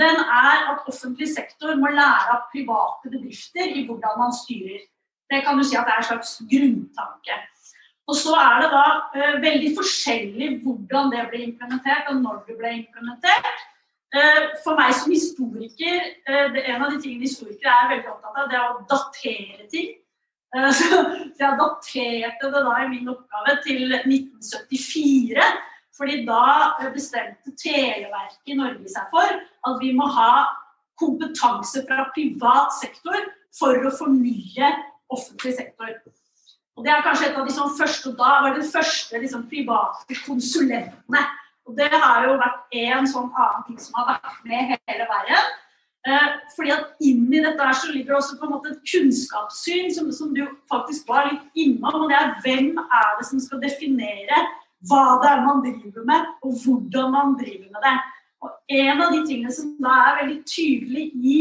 den 0.00 0.18
er 0.20 0.70
at 0.72 0.88
offentlig 0.90 1.28
sektor 1.32 1.74
må 1.80 1.90
lære 1.94 2.34
av 2.34 2.46
private 2.52 3.12
bedrifter 3.12 3.76
i 3.78 3.84
hvordan 3.88 4.18
man 4.22 4.34
styrer. 4.34 4.82
Det 5.30 5.42
kan 5.44 5.58
du 5.58 5.64
si 5.66 5.76
at 5.78 5.86
det 5.88 5.94
er 5.94 6.02
en 6.02 6.10
slags 6.10 6.32
grunntanke. 6.50 7.36
Og 8.06 8.14
så 8.14 8.34
er 8.38 8.60
det 8.62 8.68
da 8.74 8.84
uh, 9.16 9.36
veldig 9.42 9.72
forskjellig 9.78 10.50
hvordan 10.62 11.10
det 11.14 11.24
ble 11.30 11.40
implementert, 11.48 12.10
og 12.10 12.20
når 12.22 12.44
det 12.48 12.58
ble 12.60 12.72
implementert. 12.82 13.64
Uh, 14.14 14.42
for 14.62 14.78
meg 14.78 14.92
som 14.94 15.10
historiker, 15.10 16.04
uh, 16.28 16.46
det, 16.54 16.62
en 16.70 16.84
av 16.86 16.92
de 16.92 17.00
tingene 17.02 17.26
historikere 17.26 17.74
er 17.74 17.90
veldig 17.94 18.12
opptatt 18.12 18.42
av, 18.42 18.50
det 18.52 18.60
er 18.60 18.68
å 18.68 18.84
datere 18.92 19.70
ting. 19.72 19.94
Så, 20.78 21.00
så 21.34 21.42
jeg 21.42 21.58
daterte 21.58 22.52
det 22.52 22.62
da 22.68 22.76
i 22.84 22.92
min 22.92 23.10
oppgave 23.10 23.56
til 23.66 23.96
1974. 23.98 25.48
Fordi 25.96 26.20
da 26.26 26.76
bestemte 26.92 27.54
Televerket 27.56 28.52
i 28.52 28.56
Norge 28.58 28.90
seg 28.92 29.08
for 29.12 29.38
at 29.40 29.80
vi 29.80 29.94
må 29.96 30.08
ha 30.12 30.44
kompetanse 31.00 31.84
fra 31.88 32.08
privat 32.14 32.74
sektor 32.76 33.16
for 33.56 33.88
å 33.88 33.92
fornye 33.96 34.70
offentlig 35.12 35.56
sektor. 35.56 35.96
Og 36.76 36.84
Det 36.84 36.92
er 36.92 37.04
kanskje 37.04 37.30
et 37.30 37.36
av 37.40 37.46
de 37.48 37.54
sånn 37.56 37.72
første, 37.78 38.12
da 38.16 38.32
var 38.44 38.54
det 38.54 38.64
de 38.64 38.68
første 38.68 39.20
liksom, 39.20 39.46
private 39.48 40.18
konsulentene. 40.26 41.22
Og 41.66 41.76
Det 41.76 41.88
har 41.92 42.26
jo 42.28 42.36
vært 42.40 42.76
en 42.82 43.08
sånn 43.08 43.30
annen 43.32 43.64
ting 43.68 43.78
som 43.80 43.96
har 44.00 44.10
vært 44.14 44.42
med 44.44 44.74
hele 44.76 45.06
veien. 45.12 45.54
Eh, 46.06 46.26
fordi 46.54 46.70
at 46.70 47.00
Inni 47.02 47.40
dette 47.42 47.64
her 47.64 47.74
så 47.74 47.88
ligger 47.90 48.12
det 48.12 48.18
også 48.20 48.36
på 48.38 48.46
en 48.46 48.52
måte 48.52 48.70
et 48.70 48.84
kunnskapssyn 48.92 49.88
som, 49.90 50.12
som 50.14 50.34
du 50.36 50.44
faktisk 50.70 51.08
var 51.08 51.32
litt 51.32 51.58
innom. 51.58 52.04
og 52.04 52.12
det 52.12 52.18
er 52.20 52.36
Hvem 52.44 52.78
er 52.78 53.08
det 53.18 53.26
som 53.26 53.40
skal 53.42 53.64
definere 53.64 54.44
hva 54.84 55.16
det 55.22 55.30
er 55.30 55.44
man 55.46 55.62
driver 55.64 56.04
med, 56.04 56.26
og 56.44 56.52
hvordan 56.62 57.12
man 57.14 57.36
driver 57.40 57.70
med 57.72 57.80
det. 57.86 57.96
Og 58.44 58.50
En 58.68 59.00
av 59.02 59.12
de 59.14 59.22
tingene 59.26 59.52
som 59.52 59.72
da 59.80 59.94
er 60.08 60.18
veldig 60.20 60.40
tydelig 60.44 61.04
i 61.14 61.38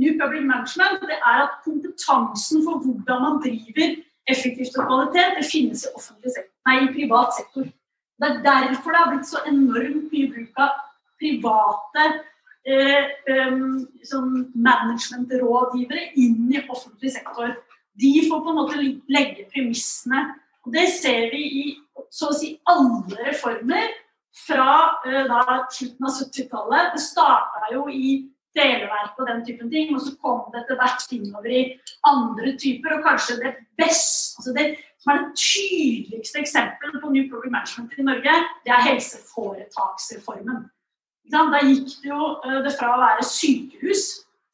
New 0.00 0.16
Public 0.20 0.44
Management, 0.50 1.04
det 1.06 1.18
er 1.20 1.42
at 1.46 1.58
kompetansen 1.64 2.64
for 2.66 2.82
hvordan 2.82 3.22
man 3.22 3.40
driver 3.44 3.96
effektivt 4.26 4.78
og 4.78 4.88
kvalitet, 4.88 5.36
det 5.38 5.50
finnes 5.52 5.84
i, 5.86 5.90
sektor, 6.02 6.46
nei, 6.66 6.78
i 6.84 6.92
privat 6.96 7.36
sektor. 7.36 7.68
Det 8.16 8.30
er 8.30 8.42
derfor 8.44 8.90
det 8.90 9.02
har 9.02 9.12
blitt 9.12 9.28
så 9.28 9.42
enormt 9.46 10.10
mye 10.12 10.30
bruk 10.32 10.60
av 10.64 10.72
private 11.20 12.06
eh, 12.66 13.12
um, 13.52 13.84
sånn 14.04 14.32
managementrådgivere 14.66 16.10
inn 16.22 16.48
i 16.52 16.64
offentlig 16.64 17.12
sektor. 17.14 17.54
De 17.96 18.12
får 18.26 18.42
på 18.42 18.52
en 18.52 18.58
måte 18.58 18.86
legge 19.12 19.46
premissene. 19.52 20.24
Det 20.72 20.88
ser 20.96 21.28
vi 21.32 21.42
i 21.46 21.66
så 22.12 22.30
å 22.30 22.36
si 22.36 22.54
alle 22.70 23.28
reformer 23.28 23.92
fra 24.46 24.70
eh, 25.06 25.24
da, 25.28 25.66
slutten 25.72 26.08
av 26.08 26.16
70-tallet. 26.20 26.96
Det 26.96 27.04
starta 27.04 27.70
jo 27.72 27.86
i 27.90 28.16
Televerket 28.56 29.18
og 29.20 29.28
den 29.28 29.42
typen 29.44 29.70
ting, 29.72 29.90
og 29.92 30.00
så 30.00 30.14
kom 30.22 30.46
det 30.52 30.62
etter 30.62 30.78
hvert 30.80 31.10
innover 31.12 31.52
i 31.52 31.64
andre 32.08 32.54
typer. 32.60 32.96
Og 32.96 33.04
kanskje 33.04 33.36
det 33.42 33.52
best, 33.76 34.38
altså 34.40 34.54
det 34.56 34.68
som 35.02 35.12
er 35.12 35.20
det 35.22 35.42
tydeligste 35.42 36.40
eksempelet 36.40 37.02
på 37.02 37.12
New 37.12 37.28
Program 37.30 37.52
Management 37.58 37.98
i 38.00 38.06
Norge, 38.06 38.38
det 38.64 38.72
er 38.72 38.86
helseforetaksreformen. 38.88 40.64
Da 41.32 41.42
gikk 41.60 41.98
det 42.02 42.12
jo 42.12 42.30
eh, 42.46 42.60
det 42.64 42.76
fra 42.78 42.94
å 42.94 43.02
være 43.02 43.26
sykehus 43.28 44.06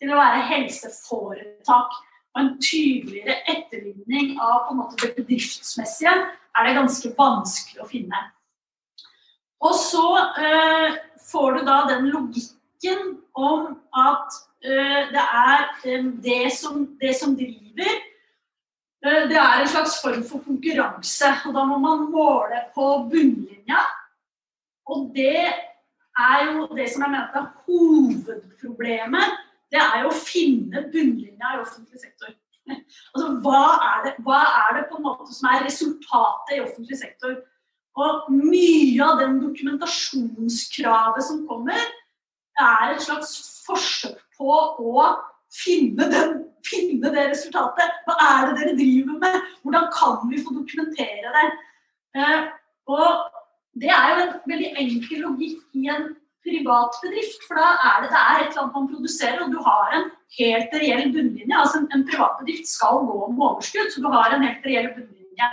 til 0.02 0.12
å 0.12 0.18
være 0.18 0.46
helseforetak. 0.50 2.00
Og 2.32 2.40
en 2.40 2.52
tydeligere 2.62 3.42
etterligning 3.50 4.38
av 4.40 4.66
på 4.66 4.74
en 4.74 4.80
måte 4.80 5.00
det 5.02 5.16
bedriftsmessige 5.18 6.12
er 6.12 6.66
det 6.66 6.76
ganske 6.78 7.10
vanskelig 7.18 7.82
å 7.84 7.88
finne. 7.88 8.20
Og 9.62 9.74
så 9.78 10.06
eh, 10.42 10.96
får 11.30 11.58
du 11.58 11.66
da 11.68 11.76
den 11.90 12.08
logikken 12.12 13.12
om 13.38 13.76
at 13.94 14.38
eh, 14.64 15.12
det 15.12 15.22
er 15.22 15.68
eh, 15.84 16.08
det, 16.24 16.46
som, 16.56 16.86
det 17.00 17.12
som 17.18 17.36
driver 17.38 17.92
eh, 17.92 19.28
Det 19.30 19.38
er 19.38 19.60
en 19.60 19.70
slags 19.70 20.00
form 20.02 20.24
for 20.26 20.42
konkurranse. 20.46 21.30
Og 21.46 21.54
da 21.54 21.66
må 21.68 21.78
man 21.84 22.08
måle 22.10 22.64
på 22.74 22.88
bunnlinja. 23.12 23.84
Og 24.90 25.12
det 25.14 25.46
er 26.18 26.44
jo 26.50 26.66
det 26.74 26.88
som 26.90 27.06
jeg 27.06 27.14
mente 27.14 27.44
er 27.44 27.50
hovedproblemet. 27.66 29.41
Det 29.72 29.80
er 29.80 30.02
jo 30.02 30.11
å 30.11 30.18
finne 30.18 30.85
bunnlinja 30.92 31.56
i 31.56 31.62
offentlig 31.64 32.02
sektor. 32.04 32.35
Altså, 33.12 33.26
hva 33.42 33.62
er, 33.74 33.96
det, 34.04 34.11
hva 34.22 34.38
er 34.46 34.76
det 34.76 34.82
på 34.88 34.98
en 35.00 35.02
måte 35.04 35.32
som 35.35 35.48
er 35.50 35.64
resultatet 35.66 36.52
i 36.54 36.61
offentlig 36.62 36.98
sektor? 37.00 37.35
Og 38.00 38.28
mye 38.32 39.02
av 39.04 39.18
den 39.20 39.40
dokumentasjonskravet 39.42 41.26
som 41.26 41.42
kommer, 41.48 41.82
er 42.62 42.92
et 42.92 43.02
slags 43.04 43.35
forsøk 43.66 44.22
på 44.38 44.54
å 44.54 45.08
finne, 45.52 46.06
den, 46.12 46.38
finne 46.64 47.12
det 47.12 47.26
resultatet. 47.32 48.00
Hva 48.06 48.16
er 48.28 48.46
det 48.48 48.56
dere 48.61 48.78
driver 48.78 49.20
med? 49.26 49.38
Hvordan 49.64 49.90
kan 49.98 50.18
vi 50.30 50.40
få 50.40 50.54
dokumentere 50.56 51.35
det? 51.37 51.46
Eh, 52.16 52.48
og 52.92 53.28
det 53.82 53.92
er 53.92 54.08
jo 54.12 54.24
en 54.24 54.35
veldig 54.48 54.72
enkel 54.85 55.24
logikk 55.26 55.80
i 55.80 55.88
en 55.92 56.11
privat 56.46 56.98
bedrift. 57.02 57.44
For 57.48 57.59
da 57.59 57.72
er 57.90 58.05
det, 58.05 58.12
det 58.12 58.20
er 58.20 58.38
et 58.38 58.48
eller 58.50 58.62
annet 58.62 58.78
man 58.78 58.88
produserer, 58.94 59.42
og 59.44 59.52
du 59.55 59.61
har 59.66 59.98
en 59.98 60.09
helt 60.38 60.78
reell 60.83 61.12
bunnlinje. 61.14 61.59
Altså 61.59 61.83
en, 61.83 61.90
en 61.96 62.07
privat 62.09 62.38
bedrift 62.40 62.70
skal 62.70 63.05
gå 63.09 63.18
med 63.35 63.44
overskudd, 63.48 63.92
så 63.92 64.02
du 64.05 64.09
har 64.12 64.35
en 64.35 64.46
helt 64.46 64.66
reell 64.68 64.90
bunnlinje. 64.96 65.52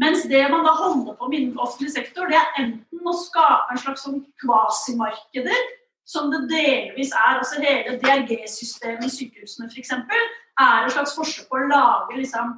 Mens 0.00 0.22
det 0.30 0.44
man 0.52 0.62
da 0.66 0.72
holder 0.78 1.16
på 1.18 1.28
med 1.28 1.38
innenfor 1.38 1.66
offentlig 1.66 1.92
sektor, 1.92 2.30
det 2.30 2.38
er 2.38 2.62
enten 2.62 3.10
å 3.10 3.14
skape 3.18 3.74
en 3.74 3.82
slags 3.82 4.04
sånn 4.06 4.20
kvasimarkeder, 4.42 5.64
som 6.06 6.30
det 6.30 6.44
delvis 6.50 7.10
er. 7.10 7.40
altså 7.40 7.58
Hele 7.62 7.96
DRG-systemet 8.02 9.06
i 9.06 9.14
sykehusene 9.16 9.70
f.eks. 9.70 9.90
er 9.90 10.86
et 10.86 10.94
slags 10.94 11.16
forsøk 11.18 11.50
på 11.50 11.58
å 11.58 11.68
lage 11.72 12.20
liksom, 12.20 12.54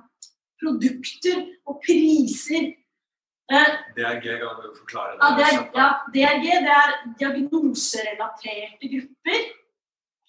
produkter 0.60 1.40
og 1.68 1.80
priser. 1.86 2.70
Eh, 3.50 3.72
DRG 3.96 4.28
kan 4.40 4.60
du 4.62 4.68
forklare 4.78 5.16
ja, 5.18 5.30
det 5.36 5.44
er, 5.44 5.56
ja, 5.74 5.88
DRG 6.14 6.44
det 6.62 6.76
er 6.76 6.94
diagnoserelaterte 7.18 8.90
grupper. 8.94 9.42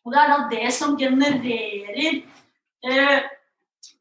Og 0.03 0.11
det 0.11 0.19
er 0.19 0.31
da 0.31 0.37
det 0.51 0.71
som 0.75 0.97
genererer 0.99 2.17
eh, 2.83 3.19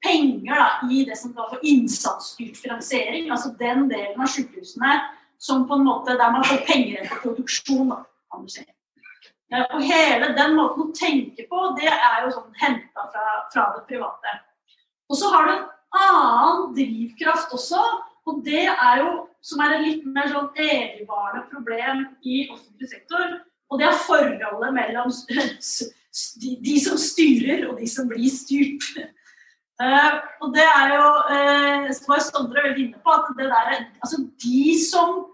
penger 0.03 0.55
da, 0.57 0.69
i 0.91 1.05
det 1.07 1.19
som 1.19 1.35
kalles 1.37 1.55
for 1.55 1.67
innsatsstyrt 1.69 2.59
finansiering. 2.59 3.31
Altså 3.31 3.53
den 3.59 3.89
delen 3.91 4.23
av 4.23 4.31
sykehusene 4.33 4.97
som 5.43 5.67
på 5.69 5.79
en 5.79 5.87
måte, 5.87 6.17
der 6.19 6.35
man 6.35 6.47
får 6.47 6.65
penger 6.67 7.03
etter 7.03 7.23
produksjon. 7.23 7.93
Da, 7.93 8.03
kan 8.33 8.47
du 8.47 8.51
si. 8.51 8.65
Eh, 9.53 9.67
Og 9.69 9.85
hele 9.87 10.33
den 10.39 10.57
måten 10.59 10.89
å 10.89 10.97
tenke 10.97 11.47
på, 11.51 11.67
det 11.79 11.91
er 11.93 12.25
jo 12.25 12.33
sånn 12.39 12.51
henta 12.63 13.07
fra, 13.13 13.27
fra 13.53 13.69
det 13.77 13.85
private. 13.91 14.39
Og 15.13 15.19
så 15.21 15.31
har 15.35 15.47
du 15.47 15.53
en 15.55 15.69
annen 16.01 16.73
drivkraft 16.75 17.53
også, 17.55 17.83
og 18.29 18.43
det 18.47 18.67
er 18.71 19.01
jo 19.03 19.13
som 19.43 19.63
er 19.65 19.77
et 19.77 19.87
litt 19.87 20.05
mer 20.07 20.29
sånn 20.31 20.53
evigvarende 20.55 21.49
problem 21.51 22.05
i 22.23 22.45
offentlig 22.53 22.93
sektor. 22.93 23.41
Og 23.73 23.81
det 23.81 23.89
er 23.89 24.05
forholdet 24.05 24.77
mellom 24.77 25.11
de, 25.11 26.77
som 26.85 27.01
styrer, 27.01 27.67
og 27.71 27.81
de 27.81 27.89
som 27.91 28.07
blir 28.11 28.31
styrt. 28.31 28.87
Eh, 29.83 30.17
og 30.45 30.53
det 30.55 30.63
er 30.63 30.95
jo, 30.95 31.07
uh, 31.33 31.87
som 31.97 32.13
var 32.13 32.23
Sondre 32.23 32.67
veldig 32.69 32.85
inne 32.87 33.01
på, 33.03 33.15
at 33.17 33.33
det 33.39 33.49
der, 33.51 33.71
er- 33.73 33.87
altså 34.05 34.21
de 34.45 34.67
som 34.79 35.25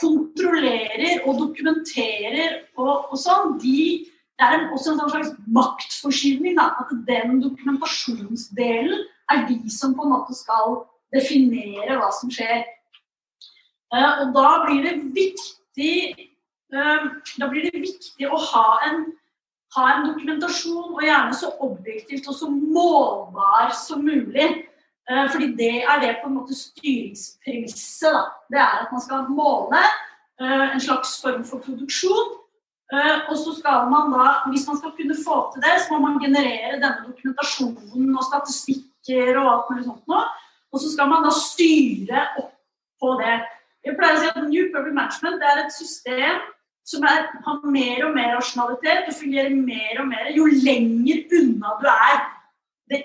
kontrollerer 0.00 1.20
og 1.28 1.36
dokumenterer 1.38 2.62
og, 2.80 3.12
og 3.12 3.18
sånn, 3.20 3.58
de, 3.62 4.08
det 4.40 4.48
er 4.48 4.64
også 4.72 4.96
en 4.96 5.02
slags 5.12 5.34
maktforskyvning. 5.46 6.56
Da, 6.58 6.72
at 6.82 6.90
den 7.06 7.38
dokumentasjonsdelen 7.44 9.04
er 9.30 9.44
de 9.46 9.60
som 9.70 9.94
på 9.94 10.08
en 10.08 10.16
måte 10.16 10.34
skal 10.34 10.80
definere 11.12 11.98
hva 12.00 12.10
som 12.14 12.30
skjer. 12.32 12.64
Eh, 13.92 14.12
og 14.24 14.32
da 14.36 14.50
blir 14.66 14.84
det 14.86 14.94
viktig 15.12 15.96
eh, 16.72 17.08
blir 17.42 17.68
det 17.68 17.82
viktig 17.82 18.28
å 18.28 18.38
ha 18.40 18.66
en, 18.88 19.04
ha 19.76 19.88
en 19.92 20.06
dokumentasjon, 20.08 20.94
og 20.96 21.04
gjerne 21.04 21.36
så 21.36 21.52
objektivt 21.64 22.28
og 22.32 22.38
så 22.38 22.50
målbar 22.52 23.72
som 23.76 24.04
mulig. 24.06 24.48
Eh, 25.10 25.26
fordi 25.32 25.52
det 25.58 25.74
er 25.82 26.00
det 26.00 26.18
på 26.22 26.30
en 26.30 26.38
måte 26.40 26.56
styringspremisset. 26.56 28.38
Det 28.52 28.60
er 28.60 28.86
at 28.86 28.94
man 28.94 29.04
skal 29.04 29.28
måle 29.32 29.82
en 30.42 30.80
slags 30.80 31.20
form 31.22 31.44
for 31.46 31.60
produksjon. 31.62 32.30
Og 33.30 33.34
så 33.38 33.52
skal 33.54 33.84
man 33.92 34.10
da, 34.10 34.24
hvis 34.50 34.64
man 34.66 34.78
skal 34.80 34.90
kunne 34.96 35.14
få 35.14 35.36
til 35.52 35.62
det, 35.62 35.76
så 35.84 35.92
må 35.92 36.00
man 36.02 36.16
generere 36.18 36.80
denne 36.80 37.04
dokumentasjonen 37.04 38.16
og 38.16 38.24
statistikker 38.26 39.38
og 39.38 39.50
alt 39.52 39.70
mulig 39.70 39.84
sånt 39.86 40.10
nå. 40.10 40.18
Og 40.72 40.80
så 40.80 40.92
skal 40.92 41.10
man 41.10 41.26
da 41.26 41.32
styre 41.36 42.26
opp 42.40 42.52
på 43.02 43.14
det. 43.20 43.36
Jeg 43.82 43.96
pleier 43.98 44.16
å 44.16 44.20
si 44.22 44.30
at 44.30 44.44
New 44.46 44.68
Public 44.72 44.94
Management 44.96 45.42
er 45.44 45.64
et 45.64 45.74
system 45.74 46.42
som 46.86 47.04
er, 47.06 47.26
har 47.46 47.58
mer 47.70 48.04
og 48.08 48.14
mer 48.16 48.32
rasjonalitet 48.36 49.10
og 49.10 49.18
fungerer 49.18 49.54
mer 49.54 50.00
og 50.02 50.08
mer 50.10 50.30
jo 50.34 50.48
lenger 50.50 51.22
unna 51.38 51.76
du 51.78 51.88
er 51.92 52.22
det, 52.90 53.00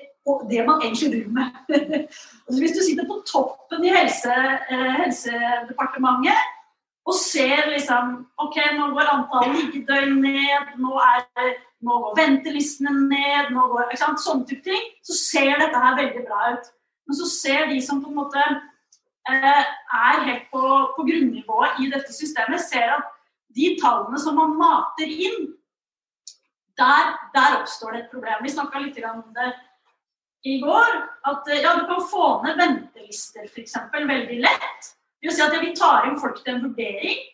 det 0.50 0.64
man 0.66 0.82
egentlig 0.82 1.12
driver 1.14 1.34
med. 1.38 1.60
altså 2.48 2.60
hvis 2.62 2.76
du 2.78 2.82
sitter 2.84 3.10
på 3.10 3.20
toppen 3.30 3.86
i 3.86 3.94
helse, 3.94 4.34
eh, 4.34 4.94
Helsedepartementet 5.04 6.54
og 7.08 7.16
ser 7.16 7.70
liksom 7.72 8.18
OK, 8.44 8.58
nå 8.76 8.90
går 8.96 9.12
antall 9.14 9.54
liggedøgn 9.56 10.18
ned, 10.20 10.74
nå, 10.82 10.98
er, 11.00 11.54
nå 11.86 12.00
går 12.04 12.18
ventelistene 12.18 12.92
ned, 13.08 13.54
nå 13.56 13.68
går 13.72 13.86
ikke 13.88 14.02
sant, 14.02 14.24
Sånne 14.24 14.48
type 14.50 14.66
ting. 14.66 14.90
Så 15.08 15.16
ser 15.16 15.54
dette 15.62 15.84
her 15.86 15.96
veldig 16.02 16.26
bra 16.28 16.50
ut. 16.58 16.68
Men 17.08 17.20
så 17.20 17.28
ser 17.32 17.70
de 17.72 17.82
som 17.84 18.02
på 18.04 18.12
en 18.12 18.20
måte 18.20 18.42
eh, 18.44 19.64
er 20.00 20.26
helt 20.28 20.50
på, 20.52 20.64
på 20.96 21.06
grunnivået 21.08 21.80
i 21.84 21.92
dette 21.94 22.14
systemet, 22.14 22.64
ser 22.64 22.98
at 22.98 23.14
de 23.58 23.72
tallene 23.82 24.20
som 24.22 24.36
man 24.38 24.58
mater 24.60 25.08
inn, 25.08 25.54
der, 26.78 27.16
der 27.34 27.62
oppstår 27.62 27.96
det 27.96 28.04
et 28.04 28.12
problem. 28.12 28.44
Vi 28.44 28.54
snakka 28.54 28.84
litt 28.84 29.00
om 29.08 29.24
det 29.34 29.54
i 30.46 30.60
går. 30.62 31.00
At 31.32 31.50
eh, 31.50 31.64
ja, 31.64 31.74
du 31.80 31.88
kan 31.90 32.04
få 32.12 32.28
ned 32.44 32.60
ventelister 32.60 33.48
f.eks. 33.48 33.80
veldig 33.94 34.44
lett. 34.44 34.94
Det 35.18 35.30
vil 35.30 35.36
si 35.36 35.44
at 35.48 35.58
vi 35.64 35.74
tar 35.76 36.06
inn 36.08 36.20
folk 36.22 36.38
til 36.44 36.54
en 36.54 36.64
vurdering. 36.68 37.26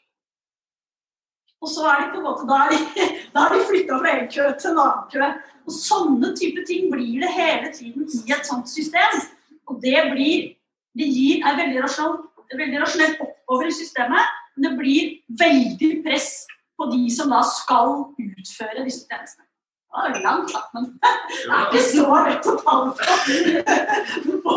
Og 1.64 1.72
så 1.72 1.86
er 1.88 2.02
de 2.02 2.10
på 2.12 2.20
en 2.20 2.26
måte, 2.28 2.48
da 2.48 2.66
er 2.66 2.74
de, 2.74 3.56
de 3.56 3.66
flytta 3.70 4.00
fra 4.00 4.14
en 4.14 4.32
kø 4.32 4.48
til 4.60 4.72
en 4.72 4.82
annen 4.84 5.12
kø. 5.12 5.30
Og 5.64 5.76
sånne 5.76 6.34
type 6.40 6.66
ting 6.68 6.90
blir 6.92 7.24
det 7.24 7.32
hele 7.32 7.72
tiden 7.76 8.08
i 8.08 8.36
et 8.36 8.48
sånt 8.48 8.72
system. 8.72 9.22
Og 9.70 9.80
det 9.84 10.00
blir 10.12 10.52
Det 10.94 11.08
gir, 11.10 11.42
er 11.42 11.56
veldig 11.58 11.80
rasjonelt, 11.82 12.28
veldig 12.54 12.82
rasjonelt 12.84 13.22
oppover 13.24 13.66
i 13.66 13.74
systemet, 13.74 14.28
men 14.54 14.68
det 14.68 14.74
blir 14.78 15.08
veldig 15.40 15.90
press 16.06 16.44
på 16.78 16.86
de 16.92 17.08
som 17.16 17.34
da 17.34 17.40
skal 17.50 17.96
utføre 18.14 18.86
disse 18.86 19.08
tjenestene. 19.10 19.48
Det 19.94 20.14
var 20.14 20.22
langt, 20.22 20.54
men 20.74 20.86
det 21.30 21.50
er 21.50 21.66
ikke 21.66 21.82
så 21.86 22.20
lett 22.28 22.48
å 22.50 22.54
ta 22.62 22.78
det 22.94 24.38
på. 24.46 24.56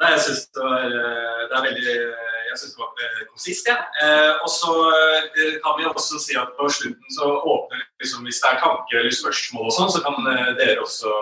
Nei, 0.00 0.10
jeg 0.14 0.20
syns 0.24 0.42
det 0.56 0.64
var 0.64 0.84
eh, 0.88 1.40
det 1.48 1.56
er 1.56 1.64
veldig 1.66 1.94
Jeg 2.50 2.58
synes 2.60 2.74
det 2.74 2.80
var 2.82 2.92
konsist, 3.30 3.68
jeg. 3.68 3.76
Ja. 3.76 4.08
Eh, 4.08 4.32
og 4.44 4.50
så 4.52 4.74
eh, 4.96 5.56
kan 5.64 5.76
vi 5.76 5.88
også 5.88 6.20
si 6.24 6.36
at 6.40 6.52
på 6.56 6.68
slutten 6.72 7.16
så 7.16 7.28
åpner 7.36 7.84
liksom 8.00 8.24
Hvis 8.28 8.40
det 8.42 8.52
er 8.52 8.60
tanker 8.64 9.00
eller 9.00 9.16
spørsmål 9.16 9.68
og 9.68 9.76
sånn, 9.76 9.92
så 9.96 10.04
kan 10.04 10.28
eh, 10.32 10.52
dere 10.60 10.84
også 10.84 11.12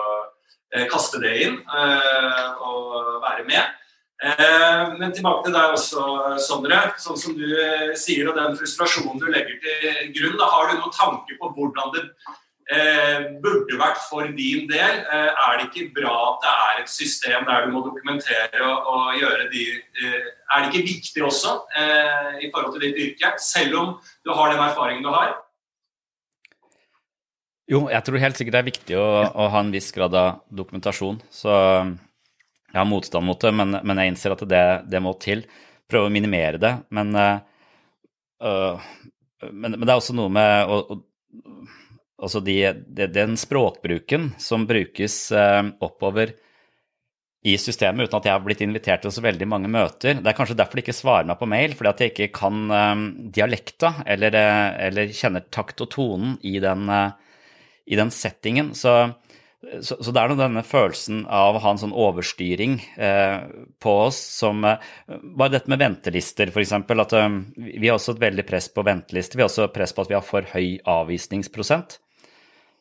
kaste 0.91 1.21
det 1.23 1.35
inn 1.45 1.55
eh, 1.59 2.49
og 2.61 3.21
være 3.23 3.45
med. 3.47 3.79
Eh, 4.19 4.97
men 4.99 5.13
tilbake 5.15 5.45
til 5.45 5.55
deg 5.55 5.77
også, 5.77 6.03
Sondre. 6.43 6.81
Sånn 6.99 7.17
som 7.19 7.37
du 7.37 7.47
eh, 7.47 7.95
sier, 7.97 8.27
og 8.29 8.37
den 8.37 8.57
frustrasjonen 8.59 9.21
du 9.21 9.29
legger 9.31 9.57
til 9.63 10.13
grunn. 10.17 10.37
Da 10.41 10.51
har 10.51 10.69
du 10.69 10.77
noen 10.77 10.95
tanker 10.95 11.39
på 11.39 11.51
hvordan 11.55 11.93
det 11.95 12.03
eh, 12.69 13.29
burde 13.43 13.79
vært 13.79 14.01
for 14.09 14.27
din 14.35 14.67
del. 14.69 15.01
Eh, 15.07 15.29
er 15.31 15.57
det 15.57 15.69
ikke 15.69 15.93
bra 16.01 16.15
at 16.33 16.43
det 16.43 16.55
er 16.67 16.83
et 16.83 16.91
system 16.91 17.47
der 17.47 17.65
du 17.65 17.73
må 17.75 17.83
dokumentere 17.85 18.63
og, 18.67 18.89
og 18.93 19.19
gjøre 19.21 19.49
de 19.53 19.65
eh, 19.79 20.31
Er 20.49 20.65
det 20.65 20.73
ikke 20.73 20.89
viktig 20.89 21.23
også 21.23 21.55
eh, 21.79 22.43
i 22.43 22.51
forhold 22.51 22.75
til 22.75 22.89
ditt 22.89 22.99
yrke, 23.05 23.37
selv 23.39 23.79
om 23.79 23.93
du 24.25 24.33
har 24.35 24.51
den 24.51 24.65
erfaringen 24.67 25.05
du 25.05 25.13
har? 25.13 25.37
Jo, 27.69 27.83
jeg 27.91 28.01
tror 28.01 28.21
helt 28.23 28.39
sikkert 28.39 28.55
det 28.55 28.61
er 28.63 28.71
viktig 28.71 28.95
å, 28.97 29.07
å 29.29 29.49
ha 29.53 29.59
en 29.61 29.73
viss 29.73 29.91
grad 29.93 30.15
av 30.17 30.39
dokumentasjon. 30.49 31.19
Så 31.29 31.51
jeg 31.53 32.77
har 32.77 32.87
motstand 32.89 33.25
mot 33.25 33.41
det, 33.41 33.51
men, 33.53 33.77
men 33.85 34.01
jeg 34.01 34.13
innser 34.13 34.33
at 34.33 34.41
det, 34.49 34.65
det 34.89 35.01
må 35.05 35.13
til. 35.21 35.45
Prøve 35.89 36.09
å 36.09 36.13
minimere 36.13 36.57
det. 36.61 36.73
Men, 36.93 37.13
øh, 37.13 38.89
men, 39.49 39.77
men 39.77 39.85
det 39.85 39.93
er 39.93 40.01
også 40.01 40.17
noe 40.17 40.33
med 40.33 40.69
å, 40.73 40.81
å, 40.81 40.99
altså 42.25 42.41
de, 42.45 42.57
de, 42.89 43.09
den 43.13 43.37
språkbruken 43.37 44.31
som 44.41 44.65
brukes 44.69 45.21
øh, 45.33 45.69
oppover 45.85 46.33
i 47.45 47.53
systemet 47.61 48.09
uten 48.09 48.17
at 48.17 48.25
jeg 48.27 48.35
har 48.35 48.43
blitt 48.43 48.65
invitert 48.65 49.05
til 49.05 49.13
så 49.15 49.23
veldig 49.23 49.47
mange 49.47 49.69
møter. 49.71 50.17
Det 50.19 50.27
er 50.27 50.35
kanskje 50.35 50.57
derfor 50.59 50.81
de 50.81 50.87
ikke 50.87 50.97
svarer 50.97 51.29
meg 51.29 51.39
på 51.39 51.47
mail, 51.53 51.77
fordi 51.77 51.93
at 51.93 52.01
jeg 52.03 52.15
ikke 52.15 52.31
kan 52.41 52.65
øh, 52.81 53.07
dialekta 53.37 53.95
eller, 54.09 54.41
eller, 54.89 55.17
kjenner 55.21 55.45
takt 55.53 55.85
og 55.85 55.93
tonen 55.93 56.37
i 56.41 56.57
den, 56.65 56.89
i 57.89 57.97
den 57.97 58.11
settingen. 58.13 58.73
Så, 58.77 58.93
så, 59.81 59.97
så, 59.97 60.11
det 60.13 60.21
er 60.21 60.31
noe 60.31 60.39
denne 60.39 60.63
følelsen 60.65 61.23
av 61.25 61.57
å 61.57 61.63
ha 61.63 61.73
en 61.73 61.81
sånn 61.81 61.95
overstyring 61.95 62.77
eh, 63.01 63.39
på 63.81 63.95
oss 64.05 64.19
som 64.39 64.61
eh, 64.67 64.91
Bare 65.09 65.55
dette 65.57 65.71
med 65.71 65.81
ventelister, 65.81 66.53
f.eks. 66.53 66.75
At 66.77 67.15
um, 67.17 67.41
vi 67.57 67.87
har 67.87 67.97
også 67.97 68.15
et 68.15 68.23
veldig 68.27 68.45
press 68.47 68.69
på 68.71 68.85
ventelister. 68.85 69.39
Vi 69.39 69.45
har 69.45 69.51
også 69.51 69.71
press 69.73 69.95
på 69.95 70.05
at 70.05 70.13
vi 70.13 70.17
har 70.19 70.25
for 70.25 70.47
høy 70.53 70.77
avvisningsprosent. 70.87 71.97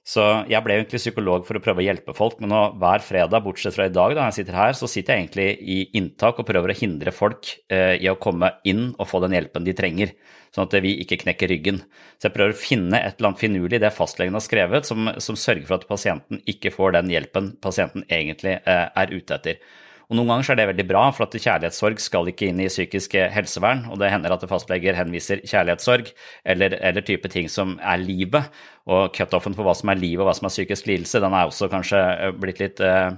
Så 0.08 0.22
jeg 0.48 0.64
ble 0.64 0.78
egentlig 0.78 1.02
psykolog 1.02 1.42
for 1.44 1.58
å 1.58 1.60
prøve 1.60 1.82
å 1.82 1.84
hjelpe 1.84 2.14
folk, 2.16 2.38
men 2.40 2.48
nå, 2.48 2.60
hver 2.80 3.02
fredag, 3.04 3.42
bortsett 3.44 3.74
fra 3.76 3.90
i 3.90 3.92
dag, 3.92 4.14
da 4.16 4.28
jeg 4.30 4.38
sitter 4.38 4.56
her, 4.56 4.76
så 4.78 4.88
sitter 4.88 5.12
jeg 5.12 5.26
egentlig 5.26 5.48
i 5.60 5.76
inntak 6.00 6.38
og 6.40 6.46
prøver 6.48 6.72
å 6.72 6.76
hindre 6.78 7.12
folk 7.12 7.50
eh, 7.68 7.98
i 8.00 8.08
å 8.08 8.16
komme 8.16 8.54
inn 8.68 8.86
og 8.94 9.04
få 9.10 9.20
den 9.26 9.36
hjelpen 9.36 9.66
de 9.66 9.74
trenger, 9.76 10.14
sånn 10.54 10.64
at 10.64 10.78
vi 10.80 10.94
ikke 11.02 11.20
knekker 11.26 11.52
ryggen. 11.52 11.82
Så 12.16 12.30
jeg 12.30 12.36
prøver 12.38 12.56
å 12.56 12.60
finne 12.60 13.02
et 13.02 13.18
eller 13.18 13.34
annet 13.34 13.42
finurlig 13.42 13.76
i 13.76 13.82
det 13.84 13.92
fastlegen 13.92 14.38
har 14.38 14.46
skrevet, 14.46 14.88
som, 14.88 15.12
som, 15.20 15.36
sørger 15.36 15.68
for 15.68 15.76
at 15.76 15.88
pasienten 15.90 16.40
ikke 16.48 16.72
får 16.72 16.96
den 16.96 17.12
hjelpen 17.12 17.52
pasienten 17.60 18.08
egentlig 18.08 18.56
eh, 18.62 18.86
er 18.88 19.12
ute 19.12 19.36
etter. 19.36 19.60
Og 20.08 20.16
Noen 20.16 20.30
ganger 20.30 20.46
så 20.46 20.52
er 20.54 20.60
det 20.62 20.68
veldig 20.70 20.86
bra, 20.88 21.02
for 21.12 21.26
at 21.26 21.34
kjærlighetssorg 21.36 21.98
skal 22.00 22.30
ikke 22.30 22.46
inn 22.48 22.62
i 22.64 22.70
psykisk 22.70 23.12
helsevern. 23.28 23.82
Og 23.92 23.98
det 24.00 24.08
hender 24.08 24.32
at 24.32 24.46
fastleger 24.48 24.96
henviser 24.96 25.42
kjærlighetssorg 25.44 26.08
eller, 26.48 26.78
eller 26.80 27.04
type 27.04 27.28
ting 27.28 27.50
som 27.52 27.76
er 27.84 28.00
livet. 28.00 28.48
Og 28.88 29.12
cutoffen 29.12 29.56
for 29.56 29.68
hva 29.68 29.76
som 29.76 29.92
er 29.92 30.00
livet 30.00 30.24
og 30.24 30.30
hva 30.30 30.36
som 30.38 30.48
er 30.48 30.54
psykisk 30.54 30.88
lidelse, 30.88 31.20
den 31.20 31.36
er 31.36 31.50
også 31.50 31.68
kanskje 31.68 32.00
blitt 32.40 32.62
litt 32.64 32.80
eh, 32.80 33.10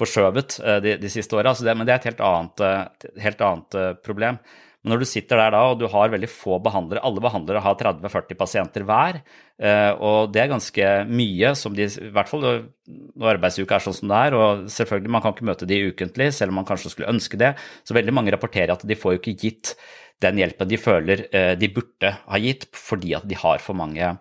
forskjøvet 0.00 0.58
eh, 0.64 0.80
de, 0.82 0.96
de, 1.04 1.12
siste 1.14 1.38
åra. 1.38 1.54
Men 1.70 1.86
det 1.86 1.94
er 1.94 2.00
et 2.00 2.10
helt 2.10 2.24
annet, 2.26 2.66
et 2.66 3.22
helt 3.22 3.46
annet 3.46 3.78
eh, 3.78 3.92
problem. 4.02 4.42
Men 4.86 4.94
når 4.94 5.02
du 5.02 5.08
sitter 5.10 5.40
der 5.42 5.50
da, 5.50 5.64
og 5.72 5.80
du 5.80 5.88
har 5.90 6.12
veldig 6.12 6.28
få 6.30 6.60
behandlere, 6.62 7.02
alle 7.02 7.22
behandlere 7.24 7.64
har 7.64 7.74
30-40 7.80 8.38
pasienter 8.38 8.86
hver, 8.86 9.18
og 9.98 10.30
det 10.30 10.42
er 10.44 10.52
ganske 10.52 10.90
mye 11.10 11.50
som 11.58 11.74
de 11.74 11.88
i 11.88 12.10
hvert 12.14 12.30
fall 12.30 12.44
når 12.44 13.32
arbeidsuka 13.32 13.80
er 13.80 13.82
sånn 13.82 13.96
som 13.98 14.12
det 14.12 14.20
er, 14.28 14.36
og 14.38 14.66
selvfølgelig 14.70 15.14
man 15.16 15.24
kan 15.24 15.34
ikke 15.34 15.48
møte 15.50 15.66
de 15.66 15.80
ukentlig, 15.90 16.30
selv 16.36 16.54
om 16.54 16.60
man 16.60 16.68
kanskje 16.68 16.92
skulle 16.92 17.10
ønske 17.10 17.40
det, 17.40 17.56
så 17.82 17.98
veldig 17.98 18.14
mange 18.14 18.34
rapporterer 18.36 18.76
at 18.76 18.86
de 18.86 18.98
får 19.00 19.16
jo 19.16 19.22
ikke 19.24 19.38
gitt 19.42 19.74
den 20.24 20.40
hjelpen 20.40 20.68
de 20.70 20.78
føler 20.80 21.26
eh, 21.28 21.52
de 21.60 21.68
burde 21.72 22.12
ha 22.16 22.40
gitt, 22.40 22.66
fordi 22.76 23.14
at 23.18 23.26
de 23.28 23.36
har 23.36 23.60
for 23.64 23.76
mange, 23.76 24.14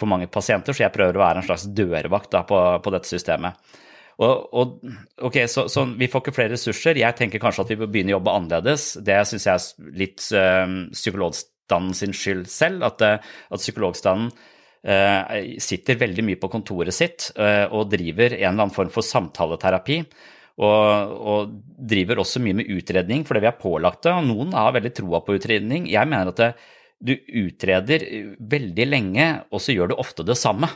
for 0.00 0.08
mange 0.08 0.28
pasienter. 0.32 0.72
Så 0.72 0.86
jeg 0.86 0.94
prøver 0.94 1.18
å 1.18 1.24
være 1.24 1.42
en 1.42 1.48
slags 1.48 1.66
dørvakt 1.76 2.36
på, 2.48 2.60
på 2.84 2.94
dette 2.94 3.10
systemet. 3.10 3.58
Og, 4.22 4.54
og, 4.54 4.76
ok, 5.28 5.42
så, 5.50 5.66
så, 5.72 5.84
Vi 5.98 6.08
får 6.10 6.22
ikke 6.22 6.36
flere 6.36 6.54
ressurser. 6.54 7.00
Jeg 7.00 7.18
tenker 7.18 7.42
kanskje 7.42 7.66
at 7.66 7.72
vi 7.72 7.78
bør 7.80 7.90
begynne 7.92 8.14
å 8.14 8.18
jobbe 8.18 8.36
annerledes. 8.38 8.86
Det 9.04 9.18
syns 9.28 9.48
jeg 9.48 9.54
er 9.54 9.94
litt 10.02 10.26
øh, 10.38 10.74
psykologstanden 10.94 11.96
sin 11.98 12.16
skyld 12.16 12.44
selv. 12.52 12.86
At, 12.88 13.02
at 13.02 13.62
psykologstanden 13.62 14.30
øh, 14.30 15.40
sitter 15.62 16.00
veldig 16.02 16.26
mye 16.28 16.42
på 16.42 16.52
kontoret 16.52 16.96
sitt 16.96 17.32
øh, 17.36 17.66
og 17.72 17.90
driver 17.92 18.36
en 18.36 18.38
eller 18.38 18.52
annen 18.54 18.76
form 18.76 18.92
for 18.94 19.06
samtaleterapi. 19.06 20.02
Og, 20.62 21.16
og, 21.16 21.56
driver 21.82 22.20
også 22.22 22.42
mye 22.44 22.58
med 22.60 22.68
utredning 22.70 23.24
fordi 23.26 23.40
vi 23.42 23.48
er 23.50 23.58
pålagt 23.58 24.04
det. 24.06 24.14
Og 24.14 24.28
noen 24.28 24.54
har 24.56 24.74
veldig 24.76 24.94
troa 25.00 25.22
på 25.24 25.38
utredning. 25.38 25.88
Jeg 25.90 26.08
mener 26.08 26.30
at 26.30 26.40
det, 26.40 26.52
du 27.02 27.16
utreder 27.18 28.04
veldig 28.38 28.84
lenge, 28.86 29.26
og 29.50 29.62
så 29.62 29.74
gjør 29.74 29.90
du 29.90 29.98
ofte 29.98 30.22
det 30.26 30.38
samme. 30.38 30.68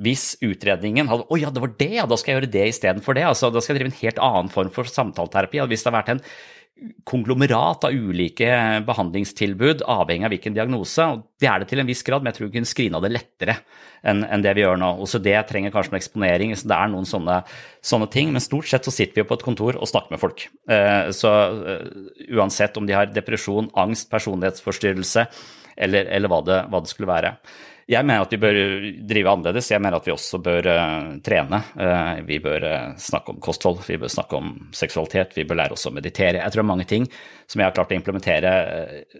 Hvis 0.00 0.38
utredningen 0.40 1.10
hadde 1.10 1.28
Å 1.28 1.36
ja, 1.38 1.50
det 1.52 1.60
var 1.62 1.74
det, 1.78 1.92
ja, 1.98 2.06
da 2.08 2.16
skal 2.16 2.32
jeg 2.32 2.40
gjøre 2.40 2.54
det 2.54 2.64
istedenfor 2.70 3.18
det. 3.18 3.26
Altså, 3.28 3.52
da 3.52 3.60
skal 3.60 3.76
jeg 3.76 3.82
drive 3.82 3.92
en 3.92 4.00
helt 4.00 4.24
annen 4.30 4.50
form 4.52 4.72
for 4.72 4.88
samtaleterapi. 4.88 5.60
Hvis 5.68 5.84
det 5.84 5.92
har 5.92 5.98
vært 6.00 6.14
en 6.14 6.24
konglomerat 7.06 7.84
av 7.86 7.94
ulike 7.94 8.48
behandlingstilbud, 8.86 9.84
avhengig 9.90 10.26
av 10.26 10.32
hvilken 10.32 10.56
diagnose. 10.56 11.04
og 11.04 11.24
Det 11.40 11.48
er 11.48 11.62
det 11.62 11.68
til 11.70 11.82
en 11.82 11.88
viss 11.88 12.02
grad, 12.06 12.22
men 12.22 12.32
jeg 12.32 12.40
tror 12.40 12.50
vi 12.50 12.58
kunne 12.58 12.98
av 12.98 13.04
det 13.04 13.12
lettere 13.12 13.56
enn, 14.02 14.24
en 14.24 14.42
det 14.42 14.54
vi 14.56 14.64
gjør 14.64 14.80
nå. 14.80 14.90
Også 15.04 15.20
det 15.22 15.36
trenger 15.48 15.74
kanskje 15.74 15.94
noe 15.94 16.00
eksponering, 16.00 16.54
så 16.58 16.70
det 16.72 16.78
er 16.78 16.92
noen 16.92 17.08
sånne, 17.08 17.40
sånne, 17.84 18.10
ting. 18.10 18.32
Men 18.34 18.44
stort 18.44 18.70
sett 18.70 18.88
så 18.88 18.94
sitter 18.94 19.22
vi 19.22 19.28
på 19.28 19.38
et 19.38 19.46
kontor 19.46 19.78
og 19.78 19.90
snakker 19.90 20.16
med 20.16 20.22
folk. 20.22 20.46
Eh, 20.68 21.10
så 21.14 21.32
uh, 21.52 21.84
uansett 22.34 22.78
om 22.80 22.88
de 22.88 22.96
har 22.96 23.12
depresjon, 23.12 23.70
angst, 23.78 24.10
personlighetsforstyrrelse 24.10 25.28
eller, 25.76 26.08
eller 26.10 26.30
hva, 26.32 26.42
det, 26.46 26.64
hva 26.72 26.82
det 26.82 26.90
skulle 26.90 27.10
være. 27.10 27.36
Jeg 27.90 28.06
mener 28.06 28.22
at 28.22 28.32
vi 28.32 28.38
bør 28.40 28.58
drive 29.10 29.32
annerledes. 29.32 29.70
Jeg 29.72 29.82
mener 29.82 29.98
at 29.98 30.06
vi 30.06 30.14
også 30.14 30.38
bør 30.42 30.68
uh, 30.70 31.12
trene. 31.24 31.62
Uh, 31.74 32.22
vi 32.28 32.38
bør 32.42 32.66
uh, 32.66 32.92
snakke 33.00 33.34
om 33.34 33.40
kosthold, 33.42 33.82
vi 33.88 33.98
bør 34.00 34.12
snakke 34.12 34.38
om 34.38 34.52
seksualitet, 34.76 35.34
vi 35.38 35.46
bør 35.48 35.62
lære 35.64 35.76
oss 35.76 35.88
å 35.90 35.94
meditere. 35.94 36.38
Jeg 36.38 36.54
tror 36.54 36.62
det 36.62 36.66
er 36.66 36.72
mange 36.72 36.88
ting 36.90 37.08
som 37.50 37.62
jeg 37.62 37.68
har 37.68 37.74
klart 37.76 37.94
å 37.94 37.98
implementere 37.98 38.52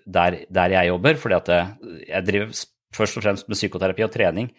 der, 0.06 0.42
der 0.46 0.76
jeg 0.76 0.92
jobber. 0.92 1.18
fordi 1.24 1.38
at 1.40 1.54
jeg 2.06 2.28
driver 2.28 2.62
først 2.92 3.18
og 3.18 3.26
fremst 3.26 3.50
med 3.50 3.58
psykoterapi 3.58 4.06
og 4.06 4.14
trening. 4.14 4.52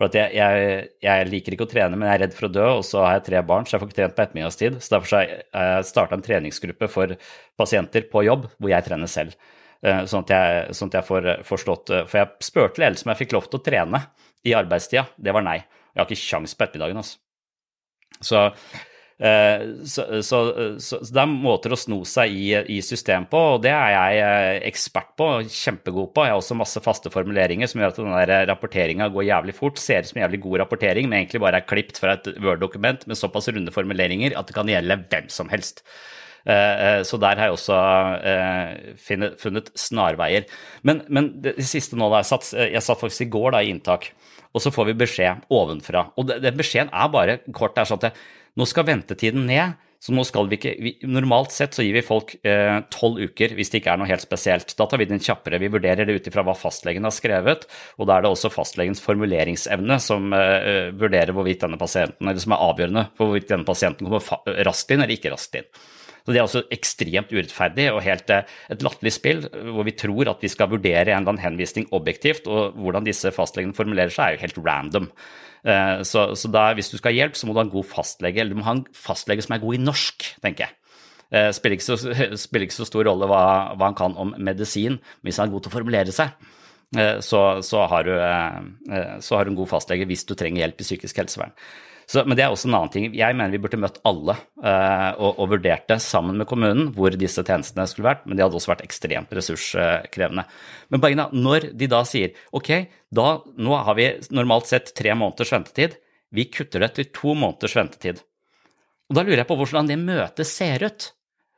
For 0.00 0.08
at 0.08 0.16
jeg, 0.16 0.32
jeg, 0.32 0.84
jeg, 1.04 1.24
liker 1.28 1.52
ikke 1.52 1.66
å 1.66 1.68
trene, 1.68 1.96
men 1.98 2.08
jeg 2.08 2.16
er 2.16 2.22
redd 2.22 2.36
for 2.38 2.48
å 2.48 2.52
dø, 2.54 2.66
og 2.78 2.84
så 2.88 3.02
har 3.04 3.18
jeg 3.18 3.26
tre 3.26 3.42
barn, 3.44 3.66
så 3.68 3.76
jeg 3.76 3.82
får 3.82 3.90
ikke 3.90 3.98
trent 3.98 4.14
på 4.16 4.22
ettermiddagstid. 4.24 4.78
Så 4.80 4.94
derfor 4.94 5.18
har 5.18 5.26
jeg 5.26 5.88
starta 5.90 6.16
en 6.16 6.24
treningsgruppe 6.24 6.88
for 6.88 7.12
pasienter 7.60 8.06
på 8.08 8.22
jobb, 8.24 8.46
hvor 8.56 8.72
jeg 8.72 8.86
trener 8.86 9.10
selv. 9.12 9.36
Eh, 9.80 10.02
sånn 10.10 10.26
at 10.26 10.34
jeg, 10.34 10.76
sånn 10.76 10.90
at 10.92 10.98
jeg 10.98 11.08
får 11.08 11.26
forstått 11.48 11.90
eh, 11.96 12.02
For 12.04 12.20
jeg 12.20 12.44
spurte 12.44 12.82
ledelsen 12.82 13.08
om 13.08 13.14
jeg 13.14 13.22
fikk 13.22 13.32
lov 13.38 13.48
til 13.48 13.60
å 13.62 13.64
trene 13.64 14.04
i 14.44 14.54
arbeidstida. 14.56 15.06
Det 15.16 15.32
var 15.36 15.44
nei. 15.46 15.58
Jeg 15.90 16.02
har 16.02 16.06
ikke 16.06 16.28
kjangs 16.28 16.54
på 16.56 16.66
ettermiddagen, 16.66 17.00
altså. 17.00 17.18
Så, 18.20 18.42
eh, 19.24 19.62
så, 19.88 20.04
så, 20.26 20.40
så, 20.84 21.00
det 21.00 21.22
er 21.22 21.32
måter 21.32 21.72
å 21.72 21.78
sno 21.80 22.02
seg 22.08 22.36
i, 22.36 22.44
i 22.76 22.78
system 22.84 23.24
på, 23.30 23.40
og 23.54 23.64
det 23.64 23.72
er 23.72 23.94
jeg 23.96 24.60
ekspert 24.68 25.14
på, 25.16 25.30
kjempegod 25.48 26.12
på. 26.12 26.26
Jeg 26.28 26.34
har 26.34 26.42
også 26.42 26.58
masse 26.60 26.84
faste 26.84 27.12
formuleringer 27.12 27.70
som 27.70 27.80
gjør 27.80 27.94
at 27.94 28.00
den 28.02 28.46
rapporteringa 28.52 29.08
går 29.14 29.30
jævlig 29.30 29.56
fort. 29.56 29.80
Ser 29.80 30.04
ut 30.04 30.12
som 30.12 30.20
jævlig 30.20 30.42
god 30.44 30.60
rapportering, 30.66 31.08
men 31.08 31.22
egentlig 31.22 31.44
bare 31.44 31.64
er 31.64 31.68
klipt 31.72 32.00
fra 32.00 32.18
et 32.18 32.32
Word-dokument 32.36 33.08
med 33.08 33.20
såpass 33.20 33.48
runde 33.48 33.72
formuleringer 33.72 34.36
at 34.36 34.52
det 34.52 34.60
kan 34.60 34.68
gjelde 34.68 35.00
hvem 35.08 35.32
som 35.32 35.52
helst. 35.52 35.86
Eh, 36.46 36.54
eh, 36.86 37.02
så 37.06 37.20
der 37.20 37.40
har 37.40 37.50
jeg 37.50 37.56
også 37.58 37.78
eh, 38.32 39.34
funnet 39.40 39.70
snarveier. 39.78 40.48
Men, 40.86 41.04
men 41.08 41.32
det 41.44 41.56
siste 41.68 41.98
nå, 41.98 42.08
da, 42.12 42.22
jeg 42.22 42.30
satt, 42.32 42.50
jeg 42.56 42.84
satt 42.86 43.02
faktisk 43.02 43.26
i 43.26 43.30
går 43.36 43.54
da, 43.56 43.62
i 43.64 43.74
inntak, 43.74 44.10
og 44.50 44.64
så 44.64 44.72
får 44.74 44.90
vi 44.90 44.98
beskjed 45.04 45.46
ovenfra. 45.54 46.08
Og 46.18 46.32
den 46.32 46.58
beskjeden 46.58 46.92
er 46.92 47.12
bare 47.12 47.38
kort. 47.52 47.76
det 47.76 47.84
er 47.84 47.92
sånn 47.92 48.04
at 48.10 48.26
Nå 48.58 48.66
skal 48.66 48.82
ventetiden 48.88 49.44
ned. 49.46 49.78
Så 50.00 50.14
nå 50.16 50.22
skal 50.24 50.46
vi 50.48 50.56
ikke, 50.56 50.70
vi, 50.80 50.92
Normalt 51.04 51.52
sett 51.52 51.76
så 51.76 51.84
gir 51.84 51.92
vi 51.92 52.02
folk 52.04 52.32
tolv 52.40 53.18
eh, 53.20 53.28
uker 53.28 53.52
hvis 53.56 53.68
det 53.72 53.82
ikke 53.82 53.92
er 53.92 54.00
noe 54.00 54.08
helt 54.08 54.24
spesielt. 54.24 54.72
Da 54.78 54.86
tar 54.88 55.00
vi 55.02 55.06
den 55.10 55.20
kjappere. 55.20 55.60
Vi 55.60 55.68
vurderer 55.72 56.08
det 56.08 56.16
ut 56.16 56.30
ifra 56.30 56.44
hva 56.46 56.54
fastlegen 56.56 57.04
har 57.04 57.12
skrevet, 57.12 57.66
og 58.00 58.08
da 58.08 58.16
er 58.16 58.24
det 58.24 58.32
også 58.32 58.52
fastlegens 58.54 59.04
formuleringsevne 59.04 60.00
som 60.00 60.32
eh, 60.36 60.88
vurderer 60.96 61.36
hvorvidt 61.36 61.66
denne 61.66 61.80
pasienten, 61.80 62.24
eller 62.24 62.40
som 62.40 62.56
er 62.56 62.64
avgjørende 62.70 63.06
for 63.12 63.28
hvorvidt 63.28 63.52
denne 63.52 63.68
pasienten 63.68 64.08
kommer 64.08 64.64
raskt 64.70 64.96
inn 64.96 65.04
eller 65.04 65.18
ikke 65.18 65.34
raskt 65.34 65.60
inn. 65.60 65.68
Så 66.30 66.34
Det 66.34 66.38
er 66.38 66.46
også 66.46 66.60
ekstremt 66.70 67.32
urettferdig 67.34 67.88
og 67.90 68.04
helt 68.06 68.28
eh, 68.30 68.50
et 68.70 68.82
latterlig 68.86 69.10
spill, 69.16 69.40
hvor 69.74 69.82
vi 69.82 69.96
tror 69.98 70.28
at 70.30 70.44
vi 70.44 70.50
skal 70.52 70.70
vurdere 70.70 71.08
en 71.08 71.24
eller 71.24 71.32
annen 71.32 71.42
henvisning 71.42 71.88
objektivt, 71.90 72.46
og 72.46 72.76
hvordan 72.78 73.08
disse 73.08 73.32
fastlegene 73.34 73.74
formulerer 73.74 74.14
seg, 74.14 74.28
er 74.28 74.36
jo 74.36 74.44
helt 74.44 74.60
random. 74.62 75.08
Eh, 75.66 76.04
så, 76.06 76.28
så 76.38 76.52
da, 76.54 76.68
hvis 76.78 76.92
du 76.92 77.00
skal 77.00 77.10
ha 77.10 77.16
hjelp, 77.16 77.34
så 77.34 77.48
må 77.48 77.56
du 77.56 77.58
ha 77.58 77.66
en 77.66 77.74
god 77.74 77.88
fastlege, 77.90 78.38
eller 78.38 78.54
du 78.54 78.60
må 78.60 78.68
ha 78.68 78.76
en 78.78 78.84
fastlege 78.94 79.42
som 79.42 79.56
er 79.56 79.64
god 79.64 79.80
i 79.80 79.82
norsk, 79.82 80.28
tenker 80.46 80.68
jeg. 80.68 80.76
Det 81.34 81.42
eh, 81.48 81.50
spiller 81.58 82.38
spiller 82.46 82.68
ikke 82.68 82.78
så 82.78 82.86
stor 82.92 83.10
rolle 83.10 83.26
hva, 83.26 83.42
hva, 83.74 83.90
han 83.90 83.98
kan 83.98 84.14
om 84.14 84.30
medisin, 84.38 85.02
men 85.02 85.32
hvis 85.32 85.42
han 85.42 85.50
er 85.50 85.56
god 85.56 85.66
til 85.66 85.74
å 85.74 85.78
formulere 85.80 86.14
seg, 86.14 86.48
så, 87.22 87.40
så, 87.62 87.84
har 87.86 88.02
du, 88.02 88.16
så 89.22 89.36
har 89.38 89.46
du 89.46 89.52
en 89.52 89.58
god 89.60 89.68
fastlege 89.70 90.08
hvis 90.10 90.24
du 90.26 90.32
trenger 90.34 90.64
hjelp 90.64 90.80
i 90.82 90.86
psykisk 90.88 91.20
helsevern. 91.22 91.52
Så, 92.10 92.24
men 92.26 92.34
det 92.34 92.42
er 92.42 92.50
også 92.50 92.66
en 92.66 92.74
annen 92.74 92.90
ting. 92.90 93.04
Jeg 93.14 93.36
mener 93.38 93.52
vi 93.54 93.60
burde 93.62 93.78
møtt 93.78 94.00
alle 94.08 94.34
uh, 94.34 95.10
og, 95.14 95.28
og, 95.28 95.44
vurdert 95.52 95.84
det 95.92 96.00
sammen 96.02 96.40
med 96.40 96.48
kommunen 96.50 96.88
hvor 96.96 97.14
disse 97.14 97.44
tjenestene 97.46 97.86
skulle 97.86 98.08
vært, 98.08 98.24
men 98.26 98.34
de 98.34 98.42
hadde 98.42 98.58
også 98.58 98.72
vært 98.72 98.82
ekstremt 98.82 99.30
ressurskrevende. 99.36 100.42
Men 100.90 101.04
poenget 101.04 101.22
er, 101.28 101.44
når 101.46 101.68
de 101.78 101.90
da 101.92 102.02
sier 102.08 102.34
ok, 102.56 102.72
da, 103.14 103.28
nå 103.62 103.78
har 103.86 103.98
vi 104.00 104.08
normalt 104.34 104.66
sett 104.72 104.90
tre 104.98 105.14
måneders 105.14 105.54
ventetid, 105.54 105.96
vi 106.34 106.48
kutter 106.50 106.82
det 106.82 106.90
til 106.98 107.10
to 107.14 107.38
måneders 107.38 107.78
ventetid. 107.78 108.26
Og 109.10 109.18
Da 109.18 109.26
lurer 109.26 109.44
jeg 109.44 109.50
på 109.50 109.58
hvordan 109.62 109.90
det 109.90 110.02
møtet 110.02 110.50
ser 110.50 110.82
ut. 110.86 111.10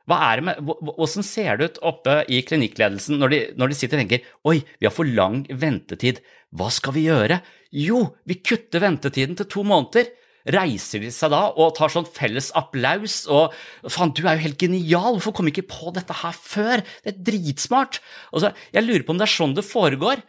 Med, 0.09 0.57
Hvordan 0.59 1.23
ser 1.23 1.57
det 1.57 1.67
ut 1.69 1.77
oppe 1.87 2.17
i 2.27 2.41
klinikkledelsen 2.43 3.21
når 3.21 3.31
de, 3.31 3.37
når 3.55 3.71
de 3.71 3.77
sitter 3.77 3.95
og 3.95 4.01
tenker 4.03 4.25
oi, 4.51 4.57
vi 4.81 4.89
har 4.89 4.93
for 4.93 5.07
lang 5.07 5.45
ventetid, 5.47 6.19
hva 6.53 6.67
skal 6.73 6.93
vi 6.97 7.05
gjøre? 7.07 7.37
Jo, 7.71 8.09
vi 8.27 8.41
kutter 8.43 8.83
ventetiden 8.83 9.39
til 9.39 9.47
to 9.49 9.63
måneder 9.65 10.11
reiser 10.49 11.03
de 11.03 11.09
seg 11.13 11.31
da 11.31 11.45
og 11.55 11.75
tar 11.77 11.91
sånn 11.93 12.07
felles 12.09 12.49
applaus 12.59 13.21
og 13.31 13.53
Faen, 13.87 14.11
du 14.15 14.23
er 14.25 14.37
jo 14.37 14.45
helt 14.47 14.59
genial, 14.59 15.17
hvorfor 15.17 15.37
kom 15.39 15.49
ikke 15.51 15.65
på 15.69 15.93
dette 15.95 16.15
her 16.23 16.35
før? 16.35 16.83
Det 17.03 17.13
er 17.13 17.21
dritsmart. 17.31 17.99
Altså, 18.35 18.51
jeg 18.75 18.85
lurer 18.85 19.05
på 19.05 19.15
om 19.15 19.21
det 19.21 19.27
er 19.27 19.35
sånn 19.35 19.55
det 19.55 19.65
foregår. 19.67 20.23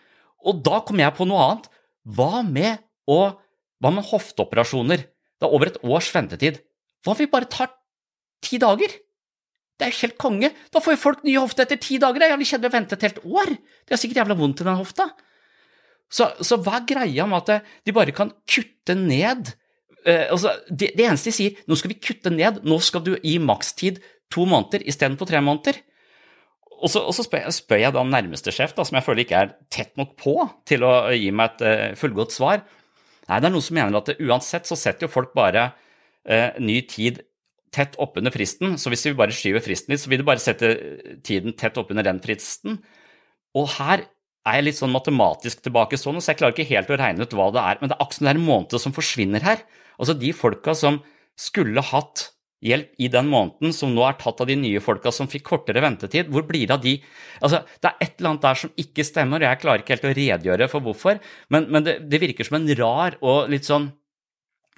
Og 0.44 0.60
da 0.66 0.82
kom 0.86 1.00
jeg 1.00 1.16
på 1.16 1.26
noe 1.28 1.46
annet. 1.48 1.70
Hva 2.04 2.44
med, 2.46 2.84
å, 3.08 3.18
hva 3.80 3.94
med 3.94 4.06
hofteoperasjoner? 4.10 5.06
Det 5.40 5.48
er 5.48 5.56
over 5.56 5.70
et 5.70 5.80
års 5.82 6.10
ventetid. 6.14 6.60
Hva 7.04 7.14
om 7.14 7.20
vi 7.20 7.30
bare 7.32 7.50
tar 7.50 7.72
ti 8.44 8.60
dager? 8.60 8.92
Det 9.74 9.86
er 9.86 9.90
jo 9.90 10.02
helt 10.04 10.18
konge. 10.20 10.52
Da 10.70 10.82
får 10.82 10.94
jo 10.94 11.02
folk 11.02 11.24
nye 11.26 11.40
hofter 11.40 11.66
etter 11.66 11.80
ti 11.82 11.98
dager. 12.02 12.22
Jeg 12.22 12.36
har 12.36 12.48
kjent 12.52 12.68
å 12.68 12.74
vente 12.74 12.98
et 12.98 13.06
helt 13.08 13.22
år. 13.24 13.54
Det 13.82 13.96
er 13.96 14.00
sikkert 14.00 14.22
jævla 14.22 14.38
vondt 14.38 14.62
i 14.62 14.68
den 14.68 14.78
hofta. 14.78 15.08
Så, 16.12 16.28
så 16.44 16.60
hva 16.62 16.78
er 16.78 16.88
greia 16.88 17.26
med 17.26 17.48
at 17.48 17.72
de 17.82 17.94
bare 17.96 18.14
kan 18.14 18.30
kutte 18.46 18.94
ned 18.98 19.50
altså, 20.04 20.52
det, 20.68 20.92
det, 20.98 21.06
eneste 21.06 21.30
de 21.30 21.36
sier, 21.36 21.58
nå 21.70 21.78
skal 21.80 21.92
vi 21.94 22.00
kutte 22.02 22.32
ned, 22.32 22.60
nå 22.66 22.76
skal 22.84 23.04
du 23.06 23.14
gi 23.16 23.38
makstid 23.40 24.02
to 24.32 24.46
måneder 24.48 24.84
istedenfor 24.88 25.30
tre 25.30 25.40
måneder. 25.44 25.80
Og 26.84 26.90
så, 26.90 27.00
og 27.00 27.14
så 27.16 27.24
spør, 27.24 27.46
jeg, 27.46 27.56
spør, 27.56 27.80
jeg, 27.80 27.94
da 27.96 28.02
nærmeste 28.04 28.52
sjef, 28.52 28.74
da, 28.76 28.84
som 28.84 28.98
jeg 28.98 29.06
føler 29.06 29.24
ikke 29.24 29.40
er 29.40 29.52
tett 29.72 29.94
nok 30.00 30.16
på 30.20 30.34
til 30.68 30.84
å 30.84 30.94
gi 31.14 31.30
meg 31.32 31.54
et 31.54 31.62
uh, 31.64 31.98
fullgodt 31.98 32.34
svar. 32.34 32.64
Nei, 33.28 33.38
det 33.40 33.48
er 33.48 33.54
noen 33.54 33.64
som 33.64 33.78
mener 33.78 34.00
at 34.00 34.10
det, 34.10 34.18
uansett 34.20 34.68
så 34.68 34.76
setter 34.76 35.06
jo 35.06 35.14
folk 35.14 35.32
bare 35.36 35.70
uh, 35.72 36.50
ny 36.60 36.82
tid 36.90 37.22
tett 37.74 37.96
oppunder 38.02 38.34
fristen. 38.34 38.76
Så 38.80 38.92
hvis 38.92 39.06
vi 39.06 39.14
bare 39.18 39.34
skyver 39.34 39.64
fristen 39.64 39.94
litt, 39.94 40.02
så 40.02 40.10
vil 40.12 40.20
det 40.20 40.28
bare 40.28 40.42
sette 40.42 40.74
tiden 41.26 41.56
tett 41.58 41.78
oppunder 41.80 42.06
den 42.06 42.20
fristen. 42.22 42.82
Og 43.56 43.70
her 43.78 44.04
er 44.44 44.58
jeg 44.58 44.66
litt 44.66 44.78
sånn 44.78 44.92
matematisk 44.92 45.62
tilbakestående, 45.64 46.20
så 46.20 46.32
jeg 46.32 46.42
klarer 46.42 46.56
ikke 46.56 46.68
helt 46.68 46.92
å 46.92 47.00
regne 47.00 47.24
ut 47.24 47.38
hva 47.38 47.48
det 47.54 47.64
er. 47.64 47.80
Men 47.80 47.90
det 47.90 47.96
er 47.96 48.04
akkurat 48.04 48.26
det 48.26 48.32
er 48.34 48.40
en 48.42 48.48
måned 48.50 48.76
som 48.82 48.94
forsvinner 48.94 49.46
her. 49.46 49.64
Altså 49.98 50.16
de 50.18 50.32
folka 50.36 50.74
som 50.78 51.00
skulle 51.38 51.82
hatt 51.84 52.30
hjelp 52.64 52.94
i 53.02 53.10
den 53.12 53.28
måneden, 53.28 53.74
som 53.76 53.92
nå 53.92 54.04
er 54.06 54.16
tatt 54.20 54.40
av 54.40 54.48
de 54.48 54.56
nye 54.56 54.80
folka 54.82 55.12
som 55.12 55.28
fikk 55.30 55.44
kortere 55.50 55.82
ventetid. 55.84 56.30
Hvor 56.32 56.46
blir 56.48 56.68
det 56.68 56.76
av 56.78 56.84
de 56.84 56.94
Altså, 57.44 57.60
det 57.82 57.90
er 57.90 58.06
et 58.06 58.14
eller 58.16 58.30
annet 58.30 58.46
der 58.46 58.60
som 58.60 58.70
ikke 58.80 59.04
stemmer, 59.04 59.42
og 59.42 59.50
jeg 59.50 59.60
klarer 59.60 59.82
ikke 59.82 59.94
helt 59.96 60.06
å 60.08 60.14
redegjøre 60.16 60.68
for 60.70 60.84
hvorfor, 60.86 61.18
men, 61.52 61.66
men 61.68 61.84
det, 61.84 61.98
det, 62.08 62.20
virker 62.22 62.46
som 62.46 62.56
en 62.56 62.70
rar 62.78 63.18
og 63.20 63.50
litt 63.52 63.68
sånn 63.68 63.90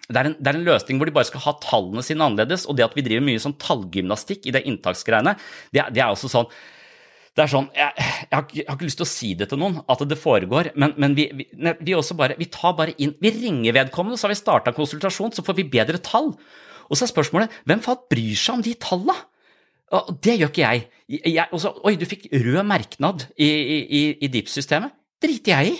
det 0.06 0.18
er, 0.20 0.28
en, 0.30 0.36
det 0.38 0.50
er, 0.50 0.56
en, 0.56 0.66
løsning 0.66 0.98
hvor 0.98 1.08
de 1.08 1.14
bare 1.14 1.26
skal 1.28 1.42
ha 1.42 1.52
tallene 1.62 2.02
sine 2.06 2.22
annerledes, 2.22 2.64
og 2.70 2.78
det 2.78 2.86
at 2.86 2.94
vi 2.94 3.04
driver 3.06 3.26
mye 3.26 3.42
sånn 3.42 3.56
tallgymnastikk 3.58 4.46
i 4.46 4.54
det 4.54 4.62
inntaksgreiene, 4.70 5.34
det, 5.74 5.82
det 5.94 6.02
er 6.02 6.12
også 6.12 6.30
sånn 6.30 6.50
det 7.36 7.44
er 7.44 7.52
sånn, 7.52 7.66
jeg, 7.76 7.92
jeg, 8.00 8.32
har, 8.32 8.44
jeg 8.56 8.64
har 8.64 8.76
ikke 8.78 8.86
lyst 8.88 8.96
til 9.02 9.04
å 9.04 9.10
si 9.10 9.30
det 9.36 9.50
til 9.50 9.60
noen, 9.60 9.74
at 9.92 10.02
det 10.08 10.16
foregår, 10.16 10.70
men, 10.80 10.94
men 10.96 11.16
vi, 11.18 11.26
vi, 11.36 11.44
vi 11.52 11.96
bare, 12.16 12.36
vi 12.40 12.48
tar 12.52 12.72
bare 12.78 12.94
inn, 12.96 13.12
vi 13.20 13.32
ringer 13.34 13.76
vedkommende, 13.76 14.16
så 14.16 14.24
har 14.24 14.32
vi 14.32 14.38
starta 14.40 14.72
konsultasjon, 14.76 15.34
så 15.36 15.44
får 15.44 15.58
vi 15.58 15.66
bedre 15.76 16.00
tall. 16.00 16.32
Og 16.88 16.96
så 16.96 17.04
er 17.04 17.12
spørsmålet, 17.12 17.58
hvem 17.68 17.82
faen 17.84 18.06
bryr 18.08 18.38
seg 18.40 18.56
om 18.56 18.64
de 18.64 18.72
tallene? 18.80 19.18
Det 20.24 20.34
gjør 20.34 20.50
ikke 20.50 20.64
jeg. 20.64 20.86
jeg 21.28 21.46
også, 21.54 21.74
Oi, 21.86 21.94
du 22.00 22.06
fikk 22.08 22.26
rød 22.32 22.62
merknad 22.66 23.28
i, 23.36 23.46
i, 23.46 24.00
i, 24.16 24.30
DIPS-systemet. 24.32 24.96
Driter 25.22 25.52
jeg 25.52 25.74
i. 25.74 25.76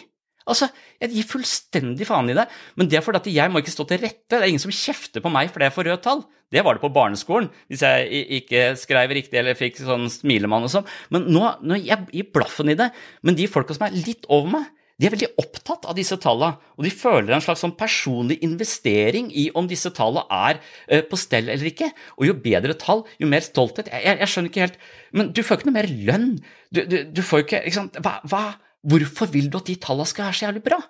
Altså, 0.46 0.68
Jeg 1.02 1.12
gir 1.12 1.28
fullstendig 1.28 2.06
faen 2.08 2.30
i 2.32 2.36
det, 2.38 2.46
men 2.78 2.88
det 2.88 2.96
er 2.96 3.04
fordi 3.04 3.18
at 3.20 3.34
jeg 3.34 3.52
må 3.52 3.60
ikke 3.60 3.74
stå 3.74 3.84
til 3.90 4.00
rette. 4.00 4.30
Det 4.32 4.38
er 4.38 4.48
ingen 4.48 4.62
som 4.62 4.72
kjefter 4.72 5.20
på 5.24 5.32
meg 5.32 5.50
fordi 5.52 5.68
jeg 5.68 5.76
får 5.76 5.88
rødt 5.90 6.04
tall. 6.06 6.22
Det 6.54 6.62
var 6.62 6.76
det 6.76 6.84
på 6.84 6.92
barneskolen, 6.94 7.50
hvis 7.66 7.82
jeg 7.82 8.24
ikke 8.38 8.62
skrev 8.78 9.12
riktig 9.18 9.40
eller 9.40 9.58
fikk 9.58 9.80
sånn 9.82 10.06
smilemann 10.12 10.64
og 10.64 10.70
sånn. 10.72 10.86
Men 11.10 11.26
nå, 11.34 11.42
nå 11.66 11.78
jeg 11.82 12.30
blaffen 12.32 12.70
i 12.70 12.78
det. 12.78 12.92
Men 13.26 13.36
de 13.38 13.48
folka 13.50 13.74
som 13.74 13.88
er 13.88 13.98
litt 13.98 14.28
over 14.30 14.52
meg, 14.54 14.68
de 14.96 15.08
er 15.08 15.12
veldig 15.12 15.28
opptatt 15.42 15.84
av 15.90 15.96
disse 15.98 16.16
tallene, 16.22 16.56
og 16.72 16.86
de 16.86 16.92
føler 16.94 17.34
en 17.36 17.42
slags 17.44 17.60
sånn 17.60 17.74
personlig 17.76 18.38
investering 18.46 19.26
i 19.28 19.50
om 19.58 19.66
disse 19.68 19.90
tallene 19.92 20.24
er 20.32 20.60
eh, 20.88 21.02
på 21.04 21.18
stell 21.20 21.50
eller 21.52 21.68
ikke. 21.68 21.90
Og 22.16 22.30
jo 22.30 22.36
bedre 22.40 22.76
tall, 22.80 23.02
jo 23.20 23.28
mer 23.28 23.44
stolthet. 23.44 23.90
Jeg, 23.92 24.06
jeg, 24.06 24.20
jeg 24.22 24.32
skjønner 24.32 24.52
ikke 24.52 24.64
helt 24.64 24.78
Men 25.12 25.34
du 25.36 25.42
får 25.44 25.58
ikke 25.58 25.68
noe 25.68 25.76
mer 25.76 25.90
lønn. 26.08 26.30
Du, 26.72 26.80
du, 26.88 26.96
du 27.12 27.20
får 27.24 27.44
ikke, 27.44 27.60
ikke 27.68 27.76
sant? 27.76 28.00
Hva, 28.06 28.14
hva, 28.30 28.44
Hvorfor 28.84 29.30
vil 29.32 29.48
du 29.50 29.58
at 29.60 29.70
de 29.70 29.78
tallene 29.80 30.08
skal 30.08 30.28
være 30.28 30.38
så 30.38 30.46
jævlig 30.46 30.62
bra? 30.66 30.80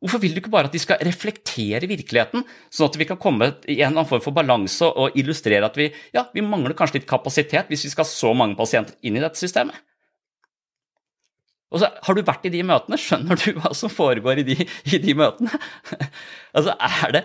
Hvorfor 0.00 0.22
vil 0.22 0.32
du 0.32 0.40
ikke 0.40 0.52
bare 0.52 0.70
at 0.70 0.72
de 0.72 0.80
skal 0.80 1.02
reflektere 1.04 1.88
virkeligheten, 1.88 2.44
sånn 2.72 2.88
at 2.88 2.96
vi 2.96 3.06
kan 3.08 3.18
komme 3.20 3.50
i 3.68 3.82
en 3.82 3.90
eller 3.90 4.00
annen 4.00 4.08
form 4.08 4.22
for 4.24 4.36
balanse 4.36 4.88
og 4.88 5.16
illustrere 5.20 5.68
at 5.68 5.76
vi, 5.76 5.90
ja, 6.16 6.24
vi 6.32 6.44
mangler 6.44 6.76
kanskje 6.76 7.00
litt 7.00 7.10
kapasitet 7.10 7.68
hvis 7.68 7.84
vi 7.84 7.92
skal 7.92 8.06
ha 8.06 8.12
så 8.12 8.32
mange 8.36 8.56
pasienter 8.56 8.96
inn 9.04 9.18
i 9.18 9.22
dette 9.22 9.40
systemet? 9.40 9.76
Og 11.70 11.82
så 11.82 11.90
Har 12.02 12.16
du 12.16 12.24
vært 12.26 12.46
i 12.48 12.50
de 12.50 12.62
møtene? 12.66 12.98
Skjønner 12.98 13.38
du 13.38 13.60
hva 13.60 13.74
som 13.76 13.92
foregår 13.92 14.40
i 14.40 14.46
de, 14.48 14.56
i 14.90 14.98
de 14.98 15.14
møtene? 15.14 15.52
altså, 16.56 16.74
er 16.74 17.18
det 17.18 17.22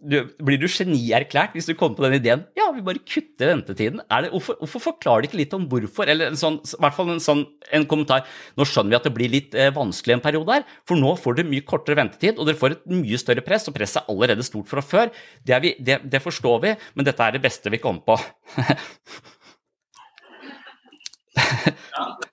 du, 0.00 0.16
Blir 0.42 0.60
du 0.60 0.66
genierklært 0.70 1.54
hvis 1.56 1.68
du 1.68 1.74
kommer 1.78 1.98
på 1.98 2.04
den 2.06 2.18
ideen? 2.18 2.44
Ja, 2.58 2.68
vi 2.74 2.84
bare 2.84 3.02
kutter 3.02 3.52
ventetiden. 3.52 4.02
Det, 4.02 4.30
hvorfor, 4.34 4.58
hvorfor 4.60 4.84
forklarer 4.88 5.24
du 5.24 5.30
ikke 5.30 5.40
litt 5.40 5.56
om 5.56 5.66
hvorfor? 5.70 6.10
Eller 6.12 6.36
sånn, 6.38 6.60
i 6.64 6.80
hvert 6.82 6.96
fall 6.96 7.12
en, 7.14 7.22
sånn, 7.22 7.44
en 7.74 7.86
kommentar. 7.90 8.26
Nå 8.58 8.66
skjønner 8.68 8.94
vi 8.94 9.00
at 9.00 9.08
det 9.08 9.14
blir 9.16 9.32
litt 9.32 9.56
eh, 9.58 9.72
vanskelig 9.74 10.18
en 10.18 10.24
periode 10.24 10.58
her, 10.58 10.66
for 10.88 11.00
nå 11.00 11.14
får 11.20 11.38
dere 11.38 11.52
mye 11.52 11.68
kortere 11.68 11.98
ventetid, 12.00 12.38
og 12.38 12.48
dere 12.48 12.60
får 12.60 12.76
et 12.76 12.88
mye 12.92 13.20
større 13.20 13.44
press, 13.46 13.68
og 13.70 13.76
presset 13.76 14.02
er 14.02 14.12
allerede 14.12 14.46
stort 14.46 14.70
fra 14.70 14.84
før. 14.84 15.12
Det, 15.42 15.62
vi, 15.64 15.76
det, 15.80 16.02
det 16.12 16.24
forstår 16.24 16.66
vi, 16.66 16.74
men 16.96 17.08
dette 17.08 17.24
er 17.24 17.36
det 17.36 17.44
beste 17.44 17.72
vi 17.72 17.82
kommer 17.82 18.04
på. 18.06 18.18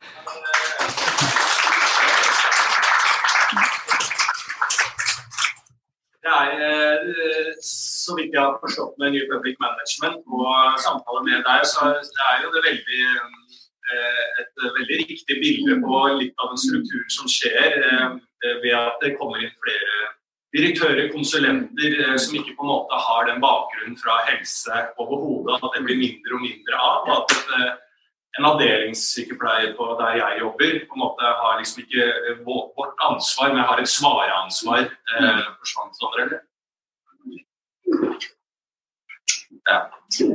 Det 6.29 6.37
er, 6.45 6.51
eh, 6.69 7.53
så 7.65 8.13
vidt 8.17 8.35
jeg 8.35 8.43
har 8.43 8.59
forstått 8.61 8.99
med 9.01 9.15
New 9.15 9.25
Public 9.31 9.55
Management 9.65 10.19
og 10.37 10.77
samtaler 10.83 11.23
med 11.25 11.41
deg, 11.47 11.63
så 11.71 11.89
det 12.17 12.25
er 12.31 12.43
jo 12.43 12.51
det 12.53 12.61
veldig, 12.67 13.01
eh, 13.89 14.25
et 14.43 14.53
veldig 14.77 14.99
riktig 15.01 15.37
bilde 15.41 15.79
på 15.85 16.03
litt 16.19 16.35
av 16.43 16.51
den 16.51 16.61
strukturen 16.65 17.09
som 17.17 17.31
skjer 17.33 17.81
eh, 17.89 18.09
ved 18.61 18.75
at 18.77 19.01
det 19.01 19.15
kommer 19.17 19.41
inn 19.41 19.57
flere 19.63 19.97
direktører, 20.53 21.09
konsulenter, 21.13 21.97
som 22.21 22.37
ikke 22.37 22.55
på 22.57 22.65
en 22.65 22.73
måte 22.75 23.01
har 23.07 23.25
den 23.29 23.41
bakgrunnen 23.41 23.97
fra 23.97 24.21
helse 24.29 24.85
overhodet, 25.01 25.57
at 25.57 25.77
det 25.77 25.85
blir 25.87 26.01
mindre 26.05 26.37
og 26.37 26.45
mindre 26.45 26.83
av. 26.89 27.09
og 27.09 27.13
at 27.25 27.81
en 28.37 28.45
avdelingssykepleier 28.45 29.73
på 29.77 29.87
der 29.99 30.11
jeg 30.19 30.39
jobber, 30.39 30.73
på 30.87 30.93
en 30.97 31.03
måte 31.03 31.31
har 31.41 31.57
liksom 31.59 31.83
ikke 31.83 32.05
eh, 32.05 32.37
vårt 32.45 32.95
ansvar, 33.09 33.47
men 33.49 33.61
jeg 33.61 33.69
har 33.71 33.81
et 33.81 33.93
svareansvar. 33.95 34.83
Eh, 35.15 35.41
forsvant 35.61 35.93
sånn, 35.99 36.15
eller? 36.23 36.39
Ja. 39.69 39.79
Jeg 40.13 40.25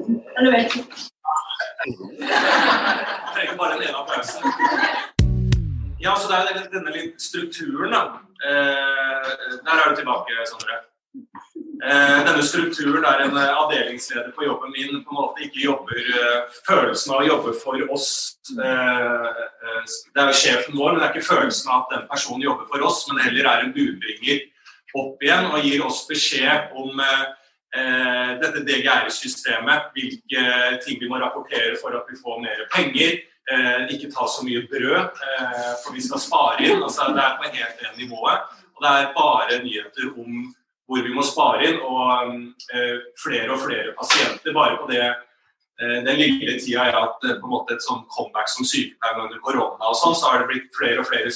trenger 3.34 3.57
bare 3.59 3.76
en 3.76 3.86
ene 3.86 3.99
applaus. 4.03 4.30
Ja, 6.03 6.12
så 6.18 6.28
det 6.28 6.36
er 6.36 6.66
denne 6.72 6.92
litt 6.92 7.22
strukturen, 7.22 7.95
da. 7.95 8.03
Eh, 8.45 9.30
der 9.64 9.78
er 9.78 9.86
du 9.88 9.97
tilbake, 10.03 10.32
Sondre. 10.51 10.82
Eh, 11.83 12.18
denne 12.27 12.43
strukturen 12.43 13.03
der 13.03 13.25
en 13.25 13.37
eh, 13.37 13.57
avdelingsleder 13.59 14.31
på 14.37 14.45
jobben 14.47 14.70
min 14.77 15.01
på 15.03 15.11
en 15.11 15.18
måte 15.18 15.43
ikke 15.43 15.64
jobber 15.64 15.99
eh, 15.99 16.53
Følelsen 16.68 17.14
av 17.14 17.22
å 17.22 17.27
jobbe 17.27 17.55
for 17.59 17.83
oss 17.91 18.11
Det 18.47 18.68
er 20.22 20.31
jo 20.31 20.37
sjefen 20.39 20.79
vår, 20.79 20.93
men 20.93 21.01
det 21.01 21.09
er 21.09 21.16
ikke 21.16 21.33
følelsen 21.33 21.72
av 21.72 21.83
at 21.83 21.97
den 21.97 22.07
personen 22.12 22.47
jobber 22.47 22.68
for 22.70 22.87
oss, 22.87 23.03
men 23.11 23.22
heller 23.25 23.51
er 23.51 23.64
en 23.64 23.75
budbringer 23.75 24.45
opp 24.95 25.25
igjen 25.27 25.51
og 25.51 25.66
gir 25.66 25.83
oss 25.83 26.05
beskjed 26.07 26.70
om 26.79 27.01
dette 27.75 28.61
DGR-systemet, 28.62 29.89
hvilke 29.97 30.43
ting 30.85 31.01
vi 31.01 31.09
må 31.11 31.18
rapportere 31.18 31.75
for 31.81 31.97
at 31.99 32.07
vi 32.07 32.20
får 32.20 32.37
mer 32.45 32.61
penger. 32.70 33.16
Ikke 33.91 34.12
ta 34.14 34.29
så 34.31 34.45
mye 34.47 34.62
brød, 34.70 35.18
for 35.83 35.97
vi 35.97 36.05
skal 36.07 36.22
spare 36.22 36.62
inn. 36.62 36.79
Altså, 36.79 37.09
det 37.16 37.25
er 37.25 37.35
på 37.41 37.51
helt 37.51 37.83
det 37.83 37.91
nivået. 37.99 38.47
Og 38.77 38.87
det 38.87 38.93
er 38.93 39.11
bare 39.18 39.59
nyheter 39.64 40.12
om 40.14 40.55
hvor 40.87 41.05
vi 41.05 41.14
må 41.14 41.24
spare 41.24 41.68
inn, 41.68 41.78
og 41.80 42.35
eh, 42.74 42.99
flere 43.20 43.53
og 43.55 43.62
flere 43.64 43.95
pasienter. 43.99 44.53
Bare 44.57 44.78
på 44.80 44.89
det, 44.91 45.05
eh, 45.80 46.01
den 46.07 46.20
lille 46.20 46.57
tida 46.59 46.85
jeg 46.85 46.95
har 46.97 47.07
hatt 47.07 47.24
eh, 47.24 47.39
på 47.41 47.49
en 47.49 47.55
måte 47.55 47.76
et 47.76 47.85
sånn 47.85 48.05
comeback 48.12 48.51
som 48.53 48.68
sykepleier 48.68 49.22
under 49.24 49.41
korona, 49.45 49.80
og 49.89 49.97
sånn, 50.01 50.16
så 50.18 50.32
har 50.32 50.43
det 50.43 50.51
blitt 50.53 50.68
flere 50.76 51.01
og 51.01 51.09
flere 51.09 51.32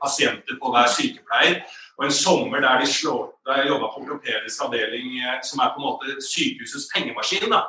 pasienter 0.00 0.60
på 0.60 0.72
hver 0.72 0.88
sykepleier. 0.96 1.60
Og 1.96 2.08
en 2.08 2.12
sommer 2.12 2.60
der 2.60 2.82
de 2.82 2.88
slår, 2.92 3.30
der 3.48 3.62
jeg 3.62 3.70
jobba 3.72 3.88
på 3.92 4.02
ortopedisk 4.04 4.64
avdeling, 4.66 5.14
som 5.48 5.62
er 5.64 5.70
på 5.72 5.80
en 5.80 5.86
måte 5.86 6.16
sykehusets 6.20 6.90
pengemaskin. 6.92 7.48
da. 7.48 7.62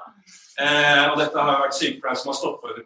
Og 1.13 1.15
dette 1.21 1.45
har 1.47 1.61
vært 1.61 1.78
sykepleiere 1.78 2.19
som 2.19 2.34
har 2.34 2.36
stått 2.36 2.57
på 2.59 2.73
under 2.73 2.84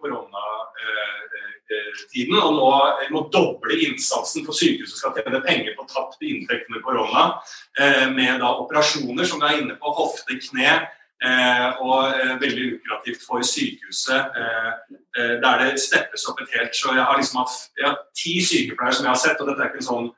koronatiden, 1.71 2.37
og 2.39 2.53
nå 2.55 2.69
må 3.11 3.23
doble 3.33 3.77
innsatsen 3.85 4.45
for 4.45 4.53
sykehuset 4.57 4.99
skal 4.99 5.13
tjene 5.15 5.41
penger 5.45 5.75
på 5.77 5.87
tapte 5.89 6.27
inntekter 6.27 6.71
med 6.73 6.83
korona, 6.83 7.41
eh, 7.79 8.09
med 8.11 8.39
da 8.41 8.55
operasjoner 8.59 9.25
som 9.25 9.41
er 9.41 9.61
inne 9.61 9.77
på 9.79 9.93
hofte, 9.95 10.37
kne, 10.39 10.87
eh, 11.23 11.67
og 11.81 12.13
eh, 12.13 12.39
veldig 12.41 12.65
lukrativt 12.71 13.25
for 13.25 13.41
sykehuset, 13.41 14.37
eh, 14.37 14.71
eh, 15.17 15.35
der 15.41 15.63
det 15.63 15.79
steppes 15.79 16.27
opp 16.27 16.41
et 16.41 16.57
helt. 16.57 16.75
Så 16.75 16.95
jeg 16.95 17.03
har 17.03 17.17
liksom 17.17 17.43
hatt 17.43 17.69
jeg 17.77 17.87
har 17.87 17.99
ti 18.15 18.39
sykepleiere 18.41 18.95
som 18.95 19.05
jeg 19.05 19.13
har 19.13 19.21
sett, 19.21 19.41
og 19.41 19.47
dette 19.47 19.61
er 19.61 19.71
ikke 19.71 19.83
en 19.83 19.93
sånn 19.93 20.11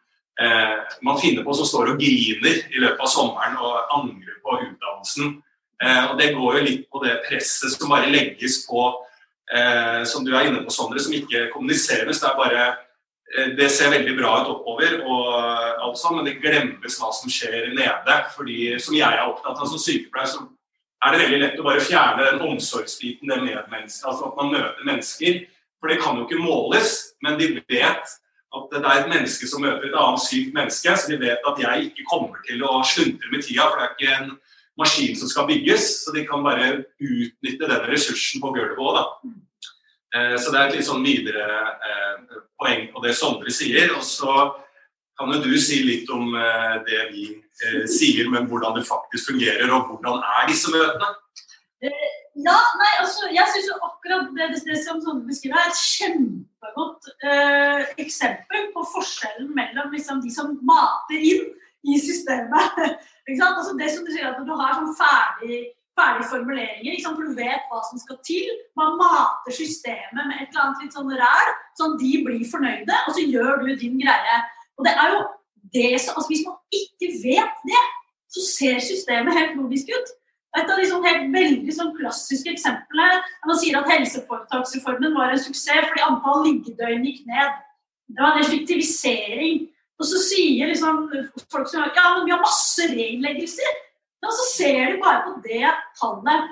man 1.06 1.20
finner 1.22 1.44
på 1.46 1.54
som 1.54 1.68
står 1.70 1.92
og 1.92 2.00
griner 2.02 2.56
i 2.74 2.80
løpet 2.82 3.04
av 3.06 3.10
sommeren 3.12 3.54
og 3.62 3.92
angrer 3.94 4.40
på 4.42 4.56
utdannelsen. 4.64 5.36
Og 6.10 6.18
Det 6.18 6.32
går 6.34 6.58
jo 6.58 6.64
litt 6.66 6.88
på 6.90 7.04
det 7.04 7.20
presset 7.28 7.76
som 7.76 7.94
bare 7.94 8.10
legges 8.10 8.64
på, 8.66 8.82
eh, 9.52 10.02
som 10.08 10.26
du 10.26 10.34
er 10.36 10.48
inne 10.48 10.64
på, 10.64 10.74
Sondre, 10.74 11.02
som 11.04 11.14
ikke 11.16 11.50
kommuniseres. 11.54 12.22
Det 12.22 12.30
er 12.30 12.40
bare 12.40 12.64
eh, 12.70 13.54
det 13.58 13.70
ser 13.74 13.94
veldig 13.94 14.16
bra 14.20 14.34
ut 14.42 14.52
oppover, 14.56 15.00
og 15.04 15.30
alt 15.84 16.00
sånn, 16.00 16.20
men 16.20 16.30
det 16.30 16.40
glemmes 16.44 17.00
hva 17.00 17.12
som 17.16 17.32
skjer 17.32 17.72
nede. 17.76 18.18
fordi 18.36 18.74
Som 18.80 18.98
jeg 19.00 19.10
er 19.10 19.28
opptatt 19.28 19.60
av 19.60 19.70
som 19.70 19.82
sykepleier, 19.82 20.32
så 20.32 20.46
er 21.04 21.14
det 21.14 21.24
veldig 21.26 21.40
lett 21.42 21.60
å 21.60 21.68
bare 21.68 21.84
fjerne 21.84 22.30
den 22.30 22.44
omsorgsbiten, 22.48 23.32
den 23.32 23.48
medmenneske, 23.48 24.08
altså 24.08 24.30
at 24.30 24.38
man 24.40 24.54
møter 24.56 24.88
mennesker. 24.88 25.42
For 25.82 25.92
det 25.92 26.00
kan 26.00 26.16
jo 26.16 26.28
ikke 26.28 26.40
måles, 26.40 26.94
men 27.26 27.36
de 27.40 27.58
vet 27.68 28.14
at 28.54 28.68
det 28.72 28.80
er 28.86 29.02
et 29.02 29.10
menneske 29.10 29.50
som 29.50 29.64
møter 29.66 29.90
et 29.90 29.98
annet 29.98 30.22
sykt 30.24 30.54
menneske, 30.56 30.94
så 30.96 31.10
de 31.10 31.18
vet 31.20 31.48
at 31.50 31.60
jeg 31.60 31.90
ikke 31.90 32.06
kommer 32.08 32.40
til 32.48 32.62
å 32.64 32.84
sluntre 32.86 33.32
med 33.34 33.44
tida, 33.44 33.66
for 33.66 33.82
det 33.82 33.88
er 33.88 33.96
ikke 33.98 34.18
en 34.20 34.36
maskin 34.80 35.16
som 35.16 35.30
skal 35.30 35.48
bygges, 35.50 36.04
så 36.04 36.14
de 36.16 36.26
kan 36.28 36.44
bare 36.46 36.84
utnytte 36.98 37.70
den 37.70 37.88
ressursen 37.92 38.42
på 38.42 38.54
gulvet 38.56 38.80
òg, 38.82 38.98
da. 38.98 39.34
Eh, 40.16 40.36
Så 40.38 40.52
det 40.52 40.60
er 40.60 40.68
et 40.68 40.76
litt 40.78 40.88
sånn 40.88 41.06
videre 41.06 41.46
eh, 41.90 42.42
poeng 42.60 42.88
på 42.94 43.02
det 43.06 43.16
Sondre 43.18 43.54
sier. 43.54 43.94
Og 43.98 44.04
så 44.06 44.34
kan 45.18 45.32
jo 45.34 45.42
du 45.46 45.54
si 45.62 45.84
litt 45.86 46.10
om 46.10 46.34
eh, 46.36 46.76
det 46.88 47.02
vi 47.14 47.28
eh, 47.34 47.86
sier, 47.90 48.30
men 48.30 48.50
hvordan 48.50 48.78
det 48.78 48.88
faktisk 48.90 49.32
fungerer, 49.34 49.70
og 49.74 49.90
hvordan 49.90 50.22
er 50.22 50.50
disse 50.50 50.74
møtene? 50.74 51.16
Eh, 51.84 52.12
Ja, 52.34 52.58
nei, 52.80 52.94
altså, 52.98 53.28
jeg 53.30 53.46
syns 53.54 53.68
jo 53.70 53.76
akkurat 53.86 54.32
det, 54.34 54.48
det, 54.66 54.78
som 54.82 54.98
Sondre 55.04 55.28
beskriver, 55.28 55.60
er 55.62 55.70
et 55.70 55.78
kjempegodt 55.78 57.10
eh, 57.30 57.92
eksempel 58.02 58.72
på 58.74 58.86
forskjellen 58.90 59.52
mellom 59.54 59.94
liksom, 59.94 60.22
de 60.24 60.34
som 60.34 60.56
mater 60.66 61.22
inn 61.22 61.52
i 61.86 62.00
systemet. 62.02 62.98
Altså, 63.30 63.78
det 63.80 63.90
som 63.94 64.06
du 64.06 64.12
sier 64.12 64.30
at 64.30 64.42
du 64.44 64.52
har 64.58 64.76
sånn 64.76 64.96
ferdig, 65.00 65.60
ferdige 65.98 66.30
formuleringer, 66.32 66.98
for 67.06 67.22
du 67.24 67.38
vet 67.38 67.70
hva 67.70 67.84
som 67.88 68.02
skal 68.02 68.18
til. 68.26 68.50
Man 68.80 68.98
mater 69.00 69.56
systemet 69.56 70.26
med 70.26 70.42
et 70.42 70.50
eller 70.50 70.66
annet 70.66 70.84
litt 70.84 70.98
sånn 70.98 71.14
ræl, 71.22 71.54
sånn 71.80 71.96
de 72.02 72.12
blir 72.26 72.44
fornøyde, 72.50 73.00
og 73.08 73.16
så 73.16 73.24
gjør 73.24 73.64
du 73.64 73.72
din 73.78 74.00
greie. 74.02 74.40
Og 74.78 74.88
det 74.88 74.96
er 74.98 75.14
jo 75.14 75.22
det 75.74 75.94
som, 76.02 76.18
altså 76.18 76.30
Hvis 76.30 76.46
man 76.48 76.58
ikke 76.74 77.12
vet 77.24 77.64
det, 77.70 77.84
så 78.34 78.46
ser 78.50 78.82
systemet 78.82 79.38
helt 79.38 79.56
logisk 79.60 79.94
ut. 79.94 80.14
Et 80.54 80.70
av 80.70 80.78
de 80.78 80.86
sånn 80.86 81.06
helt 81.06 81.30
veldig 81.34 81.74
sånn 81.74 81.94
klassiske 81.98 82.52
eksemplene 82.52 83.22
man 83.48 83.58
sier 83.58 83.78
at 83.80 83.90
helseforetaksreformen 83.90 85.16
var 85.18 85.34
en 85.34 85.42
suksess 85.42 85.88
fordi 85.88 86.04
antall 86.06 86.44
liggedøgn 86.46 87.08
gikk 87.08 87.24
ned. 87.30 87.56
Det 88.14 88.22
var 88.22 88.38
en 88.38 88.44
effektivisering. 88.44 89.64
Og 90.02 90.08
så 90.10 90.20
sier 90.26 90.72
liksom 90.72 91.06
folk 91.54 91.70
som 91.70 91.86
ja, 91.86 92.06
men 92.16 92.26
vi 92.26 92.34
har 92.34 92.42
masse 92.42 92.88
reinnleggelser. 92.92 93.80
Og 94.24 94.34
så 94.34 94.50
ser 94.54 94.94
de 94.94 95.02
bare 95.04 95.24
på 95.26 95.36
det 95.44 95.70
tallet. 96.00 96.52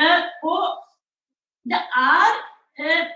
Eh, 0.00 0.26
og 0.46 0.80
det 1.68 1.80
er 1.80 2.28
eh, 2.80 3.08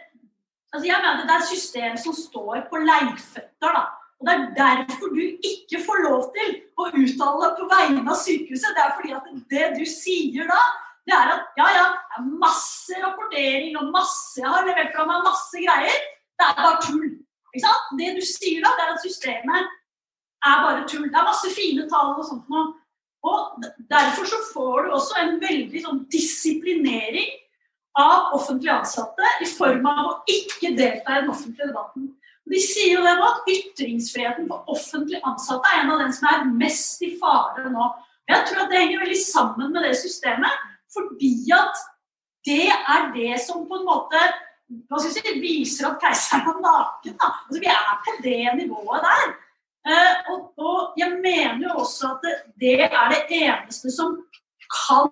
altså 0.75 0.87
jeg 0.89 1.01
mener 1.03 1.25
Det 1.25 1.35
er 1.35 1.43
et 1.43 1.53
system 1.53 1.97
som 1.97 2.17
står 2.17 2.67
på 2.71 2.83
leirføtter. 2.85 3.71
da. 3.79 3.85
Og 4.21 4.27
Det 4.27 4.35
er 4.35 4.55
derfor 4.63 5.07
du 5.15 5.23
ikke 5.51 5.83
får 5.87 6.03
lov 6.09 6.31
til 6.37 6.57
å 6.79 6.89
uttale 6.91 7.45
deg 7.45 7.59
på 7.61 7.69
vegne 7.75 8.05
av 8.05 8.19
sykehuset. 8.21 8.75
Det 8.77 8.85
er 8.85 8.97
fordi 8.97 9.15
at 9.19 9.31
det 9.53 9.67
du 9.79 9.85
sier 9.89 10.49
da, 10.51 10.63
det 11.05 11.17
er 11.17 11.33
at 11.35 11.59
ja, 11.61 11.67
ja, 11.77 11.87
det 11.93 12.21
er 12.21 12.29
masse 12.41 13.01
rapportering 13.03 13.77
og 13.77 13.91
masse 13.93 14.41
Jeg 14.41 14.49
har 14.49 14.65
levert 14.65 14.95
fra 14.97 15.05
meg 15.09 15.27
masse 15.27 15.65
greier. 15.67 15.99
Det 16.35 16.47
er 16.47 16.61
bare 16.61 16.81
tull. 16.87 17.11
Ikke 17.55 17.65
sant? 17.65 17.93
Det 17.99 18.11
du 18.17 18.25
sier 18.27 18.65
da, 18.65 18.73
det 18.75 18.85
er 18.85 18.93
at 18.97 19.05
systemet 19.05 19.69
er 20.45 20.65
bare 20.65 20.83
tull. 20.91 21.07
Det 21.07 21.21
er 21.21 21.29
masse 21.29 21.53
fine 21.55 21.87
tall 21.91 22.17
og 22.17 22.27
sånt 22.27 22.51
noe. 22.53 22.73
Og 23.25 23.65
Derfor 23.89 24.29
så 24.29 24.41
får 24.51 24.83
du 24.85 24.97
også 24.99 25.21
en 25.23 25.39
veldig 25.41 25.81
sånn 25.87 26.03
disiplinering 26.13 27.31
av 27.97 28.35
offentlig 28.35 28.73
ansatte 28.75 29.31
i 29.41 29.49
form 29.49 29.87
av 29.87 30.03
å 30.11 30.15
ikke 30.29 30.75
delta 30.77 31.15
i 31.15 31.23
den 31.23 31.31
offentlige 31.31 31.71
debatten. 31.71 32.11
De 32.51 32.61
sier 32.61 32.99
jo 32.99 33.05
det 33.07 33.15
nå 33.17 33.29
at 33.31 33.47
ytringsfriheten 33.49 34.49
for 34.51 34.75
offentlig 34.75 35.21
ansatte 35.25 35.71
er 35.71 35.85
en 35.85 35.95
av 35.95 36.03
den 36.03 36.13
som 36.13 36.29
er 36.29 36.45
mest 36.51 37.05
i 37.07 37.15
fare 37.21 37.71
nå. 37.73 37.87
Jeg 38.29 38.49
tror 38.49 38.65
at 38.65 38.73
det 38.73 38.83
henger 38.83 39.05
veldig 39.05 39.21
sammen 39.23 39.73
med 39.73 39.87
det 39.87 39.95
systemet, 40.01 40.67
fordi 40.93 41.33
at 41.55 41.81
det 42.45 42.67
er 42.69 43.09
det 43.15 43.39
som 43.41 43.65
på 43.69 43.79
en 43.79 43.87
måte 43.89 44.21
hva 44.89 44.99
skal 44.99 45.11
jeg 45.13 45.35
si, 45.35 45.41
viser 45.43 45.89
at 45.91 46.01
keiseren 46.03 46.49
er 46.55 46.61
naken. 46.65 47.17
Da. 47.21 47.31
Altså, 47.47 47.61
vi 47.61 47.71
er 47.71 47.99
på 48.05 48.15
det 48.25 48.39
nivået 48.61 49.05
der. 49.05 49.35
Eh, 49.85 50.31
og, 50.33 50.39
og, 50.57 50.95
jeg 50.97 51.11
mener 51.21 51.67
jo 51.69 51.75
også 51.83 52.15
at 52.15 52.23
det, 52.25 52.35
det, 52.61 52.77
er 52.89 53.11
det 53.13 53.23
eneste 53.29 53.93
som 53.93 54.17
kan 54.73 55.11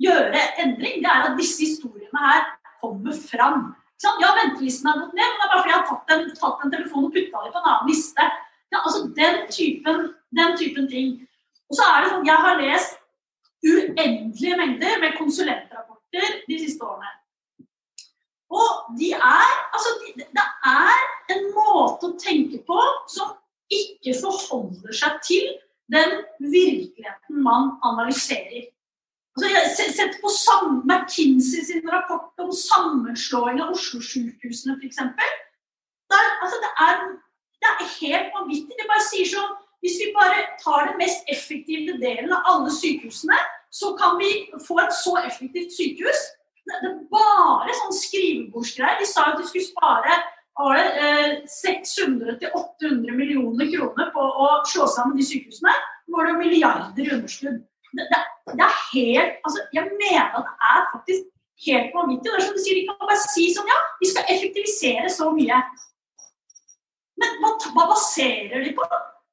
gjøre 0.00 0.44
endring. 0.62 1.02
Det 1.04 1.10
er 1.12 1.28
at 1.28 1.38
disse 1.40 1.60
historiene 1.66 2.26
her 2.28 2.46
kommer 2.80 3.12
fram. 3.30 3.74
Ja, 4.20 4.30
ventelisten 4.36 4.88
har 4.90 4.98
gått 5.00 5.14
ned, 5.16 5.28
men 5.28 5.38
det 5.40 5.44
er 5.44 5.52
bare 5.52 5.60
fordi 5.62 5.72
jeg 5.72 5.80
har 5.80 5.86
tatt 5.90 6.14
en, 6.14 6.24
tatt 6.36 6.64
en 6.64 6.72
telefon 6.72 7.06
og 7.08 7.14
putta 7.14 7.44
det 7.44 7.52
på 7.54 7.60
en 7.60 7.68
annen 7.70 7.88
liste. 7.88 8.26
Ja, 8.72 8.80
altså 8.80 9.00
den 9.16 9.38
typen, 9.56 10.00
den 10.38 10.56
typen 10.60 10.88
ting. 10.90 11.12
Og 11.70 11.78
så 11.78 11.86
er 11.88 12.02
det 12.02 12.10
sånn, 12.12 12.26
Jeg 12.28 12.40
har 12.44 12.60
lest 12.60 12.98
uendelige 13.64 14.58
mengder 14.60 14.98
med 15.00 15.16
konsulentrapporter 15.20 16.40
de 16.48 16.58
siste 16.60 16.84
årene. 16.84 17.12
Og 18.54 18.98
de 18.98 19.10
er 19.16 19.52
Altså, 19.74 19.90
de, 20.00 20.22
det 20.38 20.46
er 20.70 20.98
en 21.34 21.48
måte 21.56 22.10
å 22.10 22.18
tenke 22.20 22.60
på 22.68 22.78
som 23.10 23.32
ikke 23.72 24.14
forholder 24.20 24.94
seg 24.94 25.16
til 25.26 25.48
den 25.92 26.20
virkeligheten 26.38 27.42
man 27.42 27.74
analyserer. 27.82 28.68
Altså, 29.34 29.48
jeg 29.50 29.94
setter 29.96 30.20
på 30.22 30.30
McKinsey 30.86 31.64
sin 31.66 31.90
rapport 31.90 32.38
om 32.38 32.52
sammenslåing 32.54 33.58
av 33.64 33.74
Oslo-sykehusene 33.74 34.76
f.eks. 34.78 35.02
Altså, 36.14 36.60
det, 36.62 36.70
det 37.58 37.72
er 37.72 37.90
helt 37.98 38.30
vanvittig. 38.36 38.78
Det 38.78 38.86
bare 38.90 39.08
sier 39.10 39.30
sånn 39.34 39.52
Hvis 39.84 39.98
vi 40.00 40.14
bare 40.14 40.46
tar 40.62 40.86
den 40.88 40.94
mest 40.96 41.26
effektive 41.28 41.98
delen 42.00 42.30
av 42.32 42.46
alle 42.48 42.70
sykehusene, 42.72 43.36
så 43.68 43.90
kan 43.98 44.14
vi 44.16 44.30
få 44.64 44.78
et 44.80 44.94
så 44.96 45.12
effektivt 45.20 45.74
sykehus. 45.76 46.22
Det, 46.64 46.78
det 46.80 46.92
bare 47.12 47.74
sånn 47.80 47.96
skrivebordsgreier. 47.98 49.00
De 49.00 49.08
sa 49.08 49.30
at 49.30 49.40
de 49.40 49.48
skulle 49.48 49.66
spare 49.66 50.22
var 50.54 50.78
det, 50.78 51.42
600-800 51.50 53.10
eh, 53.10 53.14
millioner 53.18 53.70
kroner 53.72 54.10
på 54.14 54.24
å 54.46 54.48
slå 54.70 54.86
sammen 54.90 55.18
de 55.18 55.26
sykehusene. 55.26 55.72
Nå 56.06 56.16
var 56.16 56.28
det 56.28 56.34
jo 56.34 56.42
milliarder 56.42 57.06
i 57.06 57.14
underskudd 57.16 57.62
det, 57.94 58.04
det, 58.10 58.20
det, 58.50 58.64
er 58.66 58.76
helt 58.90 59.46
altså, 59.46 59.62
Jeg 59.72 59.86
mener 59.86 60.34
at 60.34 60.46
det 60.48 60.68
er 60.70 60.84
faktisk 60.92 61.26
helt 61.66 61.94
vanvittig. 61.94 62.26
Det 62.26 62.36
er 62.38 62.46
som 62.46 62.56
du 62.56 62.62
sier, 62.62 62.80
De 62.80 62.86
kan 62.88 63.00
bare 63.02 63.18
si 63.22 63.48
sånn 63.54 63.70
Ja, 63.70 63.80
vi 64.00 64.10
skal 64.10 64.30
effektivisere 64.34 65.10
så 65.12 65.30
mye. 65.34 65.60
Men 67.22 67.36
hva, 67.42 67.54
hva 67.76 67.88
baserer 67.92 68.64
de 68.64 68.74
på? 68.76 68.86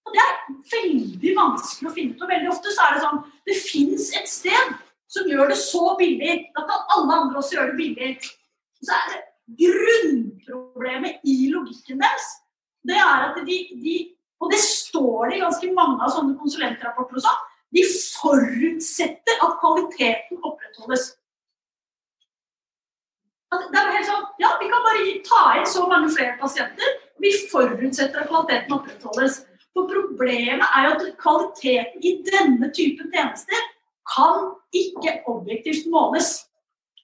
Og 0.05 0.15
Det 0.15 0.23
er 0.25 0.37
veldig 0.75 1.35
vanskelig 1.37 1.89
å 1.89 1.95
finne 1.95 2.15
ut. 2.15 2.23
og 2.23 2.33
Veldig 2.33 2.53
ofte 2.53 2.75
så 2.75 2.87
er 2.87 2.95
det 2.95 3.03
sånn 3.05 3.21
Det 3.49 3.57
fins 3.61 4.09
et 4.19 4.29
sted 4.29 4.75
som 5.11 5.27
gjør 5.27 5.51
det 5.51 5.59
så 5.59 5.95
billig. 5.99 6.37
Da 6.55 6.63
kan 6.69 6.87
alle 6.95 7.19
andre 7.23 7.41
også 7.41 7.57
gjøre 7.57 7.73
det 7.73 7.79
billig. 7.81 8.11
Så 8.81 8.95
er 8.97 9.11
det 9.13 9.19
Grunnproblemet 9.61 11.25
i 11.27 11.49
logikken 11.51 11.99
deres 11.99 12.29
det 12.87 12.97
er 12.97 13.25
at 13.27 13.35
de, 13.45 13.57
de 13.83 13.95
Og 14.41 14.49
det 14.51 14.59
står 14.63 15.29
det 15.29 15.37
i 15.37 15.41
ganske 15.43 15.67
mange 15.75 15.99
av 16.01 16.13
sånne 16.15 16.37
konsulentrapporter 16.39 17.19
og 17.19 17.25
sånn 17.25 17.41
de 17.71 17.83
forutsetter 17.87 19.43
at 19.45 19.59
kvaliteten 19.61 20.39
opprettholdes. 20.43 21.05
Det 23.51 23.79
er 23.79 23.93
helt 23.95 24.09
sånn, 24.09 24.25
ja, 24.43 24.49
Vi 24.59 24.67
kan 24.71 24.83
bare 24.83 25.13
ta 25.27 25.43
inn 25.59 25.69
så 25.69 25.85
mange 25.87 26.11
flere 26.11 26.35
pasienter. 26.41 26.97
Vi 27.23 27.31
forutsetter 27.51 28.23
at 28.23 28.31
kvaliteten 28.31 28.75
opprettholdes. 28.75 29.41
For 29.71 29.87
Problemet 29.87 30.67
er 30.67 30.87
jo 30.87 30.95
at 30.97 31.05
kvaliteten 31.21 32.03
i 32.03 32.17
denne 32.27 32.71
typen 32.75 33.11
tjenester 33.13 33.69
kan 34.07 34.51
ikke 34.73 35.21
objektivt 35.29 35.87
måles. 35.91 36.33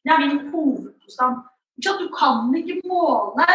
Det 0.03 0.13
er 0.13 0.23
min 0.23 0.51
hovedpåstand. 0.51 1.41
Du 1.83 2.07
kan 2.17 2.53
ikke 2.57 2.81
måle 2.89 3.47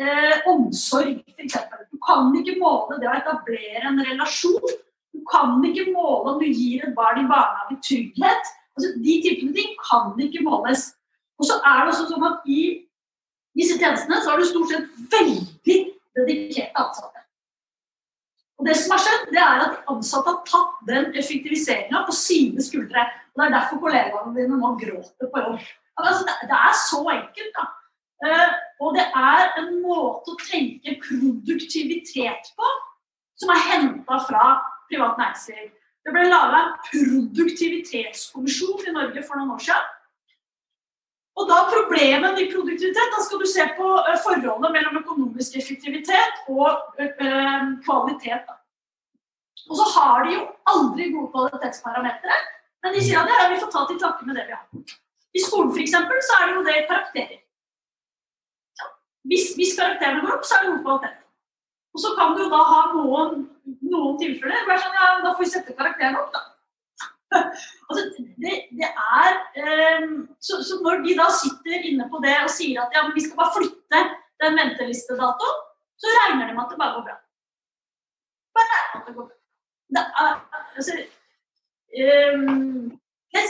eh, 0.00 0.36
omsorg, 0.50 1.20
f.eks. 1.36 1.58
Du 1.92 1.98
kan 2.06 2.32
ikke 2.40 2.58
måle 2.58 2.98
det 3.00 3.10
å 3.10 3.18
etablere 3.20 3.90
en 3.90 4.00
relasjon 4.10 4.78
du 5.12 5.20
kan 5.30 5.58
ikke 5.66 5.90
måle 5.92 6.34
om 6.34 6.40
du 6.42 6.46
gir 6.46 6.84
et 6.86 6.94
barn 6.94 7.18
i 7.22 7.28
barnehage 7.28 7.78
trygghet. 7.86 8.50
Altså, 8.76 8.92
de 9.04 9.14
typene 9.24 9.54
ting 9.56 9.72
kan 9.82 10.14
ikke 10.22 10.44
måles. 10.46 10.92
Og 11.40 11.48
så 11.48 11.58
er 11.66 11.82
det 11.82 11.94
også 11.94 12.06
sånn 12.10 12.26
at 12.28 12.46
i 12.46 12.60
disse 13.58 13.78
tjenestene 13.80 14.20
så 14.22 14.32
har 14.32 14.40
du 14.40 14.46
stort 14.46 14.70
sett 14.70 14.86
veldig 15.14 15.78
dedikerte 16.18 16.84
ansatte. 16.84 17.19
Og 18.60 18.66
det 18.68 18.76
som 18.76 18.92
har 18.92 19.00
skjedd, 19.00 19.22
det 19.32 19.40
er 19.40 19.62
at 19.64 19.72
de 19.72 19.88
ansatte 19.88 20.28
har 20.28 20.40
tatt 20.44 20.80
den 20.88 21.06
effektiviseringa 21.16 22.02
på 22.04 22.12
sine 22.12 22.60
skuldre. 22.60 23.06
Og 23.32 23.40
Det 23.40 23.46
er 23.46 23.54
derfor 23.56 23.80
kollegaene 23.80 24.34
dine 24.36 24.58
nå 24.60 24.74
gråter 24.82 25.30
på 25.32 25.44
jobb. 25.44 25.62
Altså, 26.00 26.26
det, 26.28 26.58
er 26.58 26.74
så 26.76 27.00
enkelt. 27.14 27.54
da. 27.56 27.64
Uh, 28.20 28.50
og 28.84 28.96
det 28.98 29.06
er 29.16 29.54
en 29.62 29.70
måte 29.80 30.34
å 30.34 30.40
tenke 30.44 30.98
produktivitet 31.00 32.52
på 32.52 32.72
som 33.40 33.52
er 33.54 33.62
henta 33.70 34.18
fra 34.28 34.44
privat 34.90 35.16
næringsliv. 35.16 35.70
Det 36.04 36.12
ble 36.12 36.26
laga 36.28 36.60
en 36.60 36.74
produktivitetskommisjon 36.90 38.88
i 38.88 38.94
Norge 38.96 39.24
for 39.24 39.40
noen 39.40 39.56
år 39.56 39.64
siden. 39.70 39.88
Og 41.40 41.48
da 41.48 41.58
problemet 41.72 42.38
i 42.42 42.48
produktivitet, 42.52 43.12
da 43.14 43.22
skal 43.24 43.40
du 43.40 43.46
se 43.48 43.64
på 43.76 43.90
eh, 43.98 44.16
forholdet 44.24 44.74
mellom 44.76 44.98
økonomisk 45.00 45.56
effektivitet 45.60 46.42
og 46.52 46.68
øh, 47.00 47.62
kvalitet. 47.86 48.42
Da. 48.48 48.56
Og 49.70 49.76
så 49.80 49.86
har 49.94 50.24
de 50.26 50.34
jo 50.36 50.42
aldri 50.72 51.06
gode 51.14 51.30
kvalitetsparametere, 51.34 52.40
men 52.82 52.96
de 52.96 53.04
sier 53.04 53.22
at 53.22 53.32
ja, 53.32 53.46
vi 53.52 53.60
får 53.62 53.72
ta 53.72 53.86
til 53.88 54.02
takke 54.02 54.28
med 54.28 54.36
det 54.36 54.44
vi 54.50 54.58
har. 54.58 54.66
I 55.38 55.40
skolen 55.46 55.72
f.eks. 55.72 55.96
så 56.28 56.36
er 56.36 56.46
det 56.48 56.58
jo 56.58 56.66
det 56.68 56.76
karakterer. 56.90 57.40
Ja. 58.80 58.92
Hvis, 59.30 59.50
hvis 59.56 59.76
karakterene 59.78 60.24
går 60.24 60.36
opp, 60.36 60.46
så 60.48 60.58
er 60.58 60.66
det 60.66 60.72
god 60.74 60.84
kvalitet. 60.86 61.18
Og 61.94 62.04
så 62.04 62.14
kan 62.18 62.36
du 62.38 62.44
da 62.52 62.60
ha 62.72 62.80
noen, 62.94 63.44
noen 63.80 64.18
tilfeller 64.20 64.82
sånn, 64.84 64.98
ja, 65.00 65.10
da 65.24 65.32
får 65.34 65.46
vi 65.46 65.52
sette 65.54 65.76
karakterene 65.78 66.20
opp, 66.20 66.34
da. 66.36 66.49
altså, 67.88 68.02
det, 68.42 68.54
det 68.78 68.88
er 68.90 69.30
um, 70.02 70.28
så, 70.46 70.54
så, 70.66 70.74
når 70.84 71.02
de 71.06 71.16
da 71.20 71.26
sitter 71.42 71.88
inne 71.90 72.08
på 72.12 72.22
det 72.24 72.36
og 72.44 72.50
sier 72.50 72.82
at 72.82 72.94
ja, 72.96 73.04
vi 73.14 73.24
skal 73.24 73.38
bare 73.40 73.56
flytte 73.56 74.00
den 74.42 74.58
ventelistedatoen, 74.60 75.58
så 76.00 76.14
regner 76.18 76.48
de 76.48 76.56
med 76.56 76.64
at 76.64 76.72
det 76.72 76.80
bare 76.82 76.94
går 76.96 77.04
bra. 77.08 77.16
Bare 78.58 78.80
at 78.96 79.04
det 79.06 79.14
går 79.16 79.28
bra. 79.28 79.36
Det 79.94 80.04
er, 80.22 80.32
altså, 80.76 80.96
um, 82.34 82.90
jeg 83.36 83.44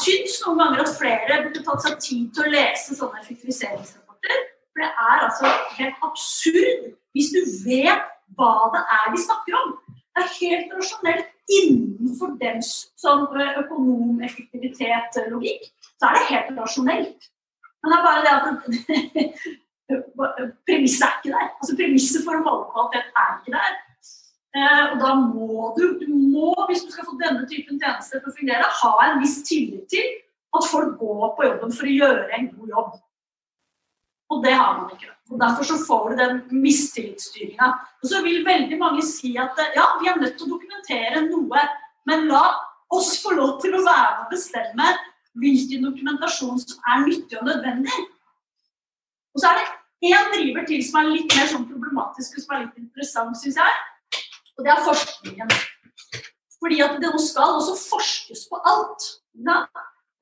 syns 0.00 0.40
noen 0.42 0.60
ganger 0.62 0.82
at 0.84 0.92
flere 0.98 1.40
burde 1.44 1.64
tatt 1.68 1.86
seg 1.86 1.96
tid 2.08 2.28
til 2.34 2.46
å 2.46 2.52
lese 2.52 2.98
sånne 2.98 3.22
effektiviseringsrapporter. 3.22 4.44
For 4.72 4.84
det 4.84 4.90
er 4.92 5.24
altså 5.28 5.52
helt 5.78 6.06
absurd 6.08 6.92
hvis 7.16 7.32
du 7.32 7.40
vet 7.64 8.10
hva 8.36 8.52
det 8.74 8.82
er 8.98 9.12
de 9.14 9.22
snakker 9.22 9.56
om. 9.62 9.76
Det 10.16 10.24
er 10.24 10.36
helt 10.40 10.70
rasjonelt 10.72 11.32
innenfor 11.52 12.34
den 12.40 12.62
sånn 12.64 13.26
økonom, 13.62 14.16
effektivitet, 14.24 15.18
logikk. 15.30 15.66
Så 16.00 16.08
er 16.08 16.16
det 16.16 16.28
helt 16.30 16.52
rasjonelt. 16.56 17.28
Men 17.84 17.92
det 17.92 17.98
er 17.98 18.06
bare 18.06 18.22
det 18.24 18.32
at 18.34 18.46
premisset 20.66 21.04
er 21.06 21.18
ikke 21.18 21.34
der. 21.34 21.50
Altså 21.60 21.76
Premisset 21.78 22.24
for 22.24 22.38
å 22.38 22.44
måle 22.46 22.70
kvalitet 22.72 23.20
er 23.22 23.34
ikke 23.36 23.54
der. 23.54 23.76
Eh, 24.56 24.84
og 24.88 25.02
da 25.02 25.10
må 25.20 25.72
du, 25.76 25.84
du 26.00 26.06
må, 26.08 26.54
hvis 26.70 26.86
du 26.86 26.94
skal 26.94 27.06
få 27.10 27.18
denne 27.20 27.44
typen 27.50 27.76
tjenester 27.82 28.22
til 28.22 28.32
å 28.32 28.36
fungere, 28.38 28.70
ha 28.80 28.92
en 29.04 29.20
viss 29.20 29.42
tillit 29.44 29.84
til 29.92 30.06
at 30.56 30.70
folk 30.70 30.96
går 31.02 31.34
på 31.36 31.50
jobben 31.50 31.76
for 31.76 31.90
å 31.90 31.96
gjøre 31.98 32.30
en 32.38 32.48
god 32.54 32.72
jobb. 32.72 32.94
Og 34.32 34.42
det 34.46 34.54
har 34.56 34.78
man 34.78 34.96
ikke. 34.96 35.12
Og 35.30 35.40
Derfor 35.40 35.66
så 35.66 35.76
får 35.86 36.10
du 36.10 36.16
den 36.20 36.36
mistillitsstyringa. 36.62 37.72
Og 38.02 38.08
så 38.08 38.22
vil 38.22 38.44
veldig 38.46 38.78
mange 38.78 39.02
si 39.02 39.34
at 39.42 39.58
ja, 39.74 39.86
vi 40.00 40.10
er 40.10 40.20
nødt 40.20 40.36
til 40.38 40.46
å 40.46 40.54
dokumentere 40.54 41.24
noe, 41.26 41.64
men 42.06 42.28
la 42.30 42.44
oss 42.94 43.16
få 43.22 43.34
lov 43.34 43.56
til 43.62 43.74
å 43.74 43.82
være 43.82 44.12
med 44.12 44.26
og 44.26 44.34
bestemme 44.36 44.92
hvilken 45.42 45.82
dokumentasjon 45.84 46.60
som 46.62 46.92
er 46.92 47.02
nyttig 47.08 47.40
og 47.40 47.48
nødvendig. 47.50 47.98
Og 49.34 49.42
så 49.42 49.50
er 49.50 49.58
det 49.58 50.12
én 50.12 50.30
driver 50.32 50.68
til 50.68 50.84
som 50.86 51.00
er 51.02 51.10
litt 51.10 51.34
mer 51.34 51.50
sånn 51.50 51.66
problematisk 51.68 52.38
og 52.38 52.44
som 52.44 52.54
er 52.54 52.62
litt 52.64 52.78
interessant, 52.80 53.36
syns 53.40 53.58
jeg. 53.60 53.82
Og 54.56 54.64
det 54.64 54.72
er 54.72 54.86
forskningen. 54.86 55.52
Fordi 56.56 56.80
at 56.86 56.96
det 57.02 57.10
nå 57.12 57.20
skal 57.20 57.58
også 57.58 57.74
forskes 57.82 58.46
på 58.48 58.62
alt. 58.70 59.10
Ja? 59.44 59.64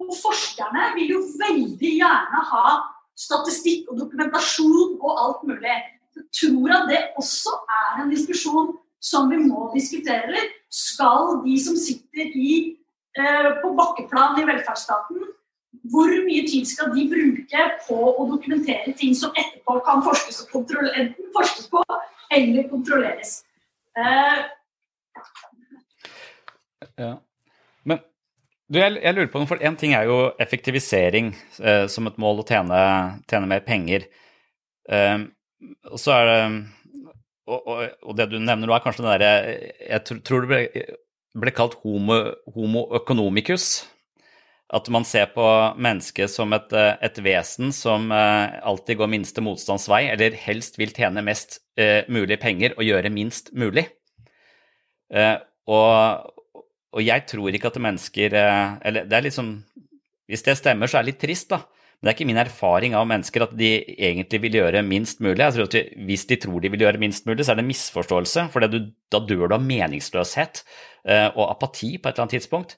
Og 0.02 0.10
forskerne 0.18 0.90
vil 0.96 1.14
jo 1.14 1.22
veldig 1.38 1.92
gjerne 2.00 2.42
ha 2.50 2.74
statistikk 3.18 3.90
og 3.90 4.00
dokumentasjon 4.02 4.96
og 5.00 5.20
alt 5.24 5.44
mulig. 5.48 5.76
Jeg 6.14 6.24
tror 6.38 6.74
at 6.76 6.88
det 6.90 7.00
også 7.18 7.52
er 7.76 8.02
en 8.02 8.10
diskusjon 8.12 8.74
som 9.02 9.30
vi 9.30 9.38
må 9.42 9.68
diskutere. 9.74 10.48
Skal 10.70 11.40
de 11.44 11.54
som 11.62 11.76
sitter 11.78 12.34
i, 12.34 12.76
eh, 13.18 13.50
på 13.62 13.74
bakkeplan 13.78 14.40
i 14.40 14.46
velferdsstaten, 14.48 15.30
hvor 15.92 16.08
mye 16.26 16.46
tid 16.48 16.64
skal 16.66 16.94
de 16.94 17.08
bruke 17.10 17.64
på 17.86 17.98
å 18.14 18.26
dokumentere 18.30 18.94
ting 18.96 19.14
som 19.14 19.34
etterpå 19.36 19.84
kan 19.84 20.02
forskes, 20.02 20.46
enten 20.54 21.32
forskes 21.36 21.68
på 21.68 21.84
eller 22.30 22.68
kontrolleres? 22.68 23.44
Eh, 23.96 24.44
Ja. 26.98 27.16
Du, 28.74 28.80
jeg, 28.80 28.96
jeg 28.98 29.14
lurer 29.14 29.28
på 29.30 29.38
noe, 29.38 29.46
for 29.46 29.62
én 29.62 29.76
ting 29.78 29.92
er 29.94 30.08
jo 30.08 30.32
effektivisering 30.42 31.28
eh, 31.62 31.84
som 31.86 32.08
et 32.10 32.16
mål 32.18 32.42
å 32.42 32.46
tjene, 32.48 32.78
tjene 33.30 33.46
mer 33.46 33.62
penger. 33.62 34.08
Eh, 34.90 35.20
og 35.92 36.00
så 36.02 36.16
er 36.16 36.26
det 36.26 36.38
og, 37.44 37.60
og, 37.60 37.80
og 38.02 38.18
det 38.18 38.26
du 38.32 38.38
nevner 38.40 38.66
nå, 38.66 38.74
er 38.74 38.82
kanskje 38.82 39.04
den 39.04 39.12
derre 39.12 39.32
Jeg 39.78 40.04
tr 40.08 40.20
tror 40.26 40.44
det 40.44 40.50
ble, 40.50 40.84
ble 41.44 41.52
kalt 41.54 41.76
homo, 41.84 42.18
homo 42.56 42.86
economicus. 42.98 43.84
At 44.74 44.88
man 44.90 45.04
ser 45.06 45.28
på 45.36 45.44
mennesket 45.78 46.32
som 46.32 46.50
et, 46.56 46.72
et 46.74 47.18
vesen 47.22 47.70
som 47.76 48.08
eh, 48.10 48.58
alltid 48.64 48.98
går 48.98 49.12
minste 49.12 49.44
motstands 49.44 49.86
vei, 49.92 50.08
eller 50.10 50.34
helst 50.48 50.80
vil 50.80 50.94
tjene 50.96 51.22
mest 51.22 51.60
eh, 51.78 52.08
mulig 52.10 52.40
penger 52.42 52.74
og 52.74 52.88
gjøre 52.88 53.12
minst 53.14 53.52
mulig. 53.54 53.86
Eh, 55.14 55.36
og, 55.70 56.32
og 56.94 57.02
jeg 57.02 57.26
tror 57.30 57.54
ikke 57.54 57.70
at 57.72 57.80
mennesker 57.82 58.36
eh, 58.38 58.74
Eller 58.86 59.08
det 59.10 59.16
er 59.18 59.26
liksom 59.26 59.54
Hvis 60.30 60.44
det 60.46 60.56
stemmer, 60.58 60.88
så 60.88 60.98
er 60.98 61.04
det 61.04 61.12
litt 61.14 61.22
trist, 61.24 61.50
da. 61.50 61.64
Men 61.64 62.08
det 62.08 62.10
er 62.10 62.16
ikke 62.16 62.28
min 62.28 62.40
erfaring 62.40 62.94
av 62.96 63.06
mennesker 63.08 63.44
at 63.44 63.52
de 63.56 63.70
egentlig 63.92 64.40
vil 64.40 64.56
gjøre 64.58 64.82
minst 64.86 65.20
mulig. 65.24 65.40
Jeg 65.40 65.54
tror 65.56 65.68
at 65.68 65.92
Hvis 66.08 66.26
de 66.30 66.38
tror 66.40 66.60
de 66.60 66.70
vil 66.72 66.84
gjøre 66.84 67.00
minst 67.02 67.26
mulig, 67.28 67.44
så 67.44 67.52
er 67.52 67.60
det 67.60 67.64
en 67.64 67.70
misforståelse. 67.70 68.46
For 68.52 68.64
da 68.64 69.20
dør 69.20 69.46
du 69.46 69.56
av 69.56 69.64
meningsløshet 69.64 70.62
eh, 71.04 71.28
og 71.28 71.50
apati 71.50 71.96
på 71.98 72.08
et 72.08 72.14
eller 72.14 72.26
annet 72.26 72.36
tidspunkt. 72.38 72.76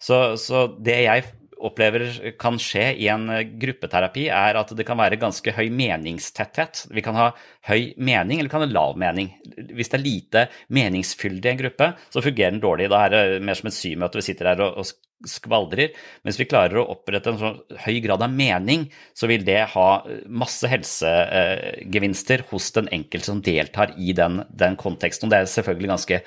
Så, 0.00 0.18
så 0.40 0.66
det 0.80 0.98
jeg 1.04 1.24
opplever 1.66 2.32
kan 2.40 2.58
skje 2.60 2.86
i 3.02 3.08
en 3.12 3.26
gruppeterapi, 3.60 4.26
er 4.32 4.58
at 4.60 4.72
det 4.76 4.86
kan 4.88 4.98
være 5.00 5.20
ganske 5.20 5.54
høy 5.56 5.68
meningstetthet. 5.74 6.86
Vi 6.94 7.04
kan 7.04 7.18
ha 7.18 7.30
høy 7.68 7.92
mening, 8.00 8.38
eller 8.40 8.48
vi 8.48 8.54
kan 8.54 8.64
ha 8.64 8.70
lav 8.70 8.98
mening. 9.00 9.30
Hvis 9.74 9.92
det 9.92 10.00
er 10.00 10.06
lite 10.06 10.46
meningsfyldig 10.72 11.50
i 11.50 11.52
en 11.52 11.62
gruppe, 11.62 11.92
så 12.08 12.24
fungerer 12.24 12.56
den 12.56 12.64
dårlig. 12.64 12.90
Da 12.92 13.04
er 13.04 13.14
det 13.14 13.44
mer 13.46 13.58
som 13.58 13.70
et 13.70 13.78
symøte, 13.78 14.20
vi 14.20 14.28
sitter 14.30 14.52
her 14.52 14.66
og, 14.70 14.82
skvaldrer. 15.28 15.92
Mens 16.24 16.38
vi 16.40 16.46
klarer 16.48 16.80
å 16.80 16.86
opprette 16.94 17.32
en 17.32 17.40
sånn 17.40 17.58
høy 17.84 17.98
grad 18.04 18.22
av 18.24 18.32
mening, 18.32 18.86
så 19.12 19.28
vil 19.28 19.44
det 19.44 19.58
ha 19.74 19.88
masse 20.32 20.68
helsegevinster 20.70 22.46
hos 22.48 22.70
den 22.76 22.88
enkelte 22.88 23.28
som 23.28 23.42
deltar 23.44 23.92
i 24.00 24.14
den, 24.16 24.40
den 24.48 24.78
konteksten. 24.80 25.28
Og 25.28 25.34
det 25.34 25.42
er 25.42 25.52
selvfølgelig 25.52 25.92
ganske 25.92 26.22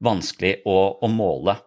vanskelig 0.00 0.54
å, 0.64 0.78
å 1.04 1.12
måle. 1.12 1.58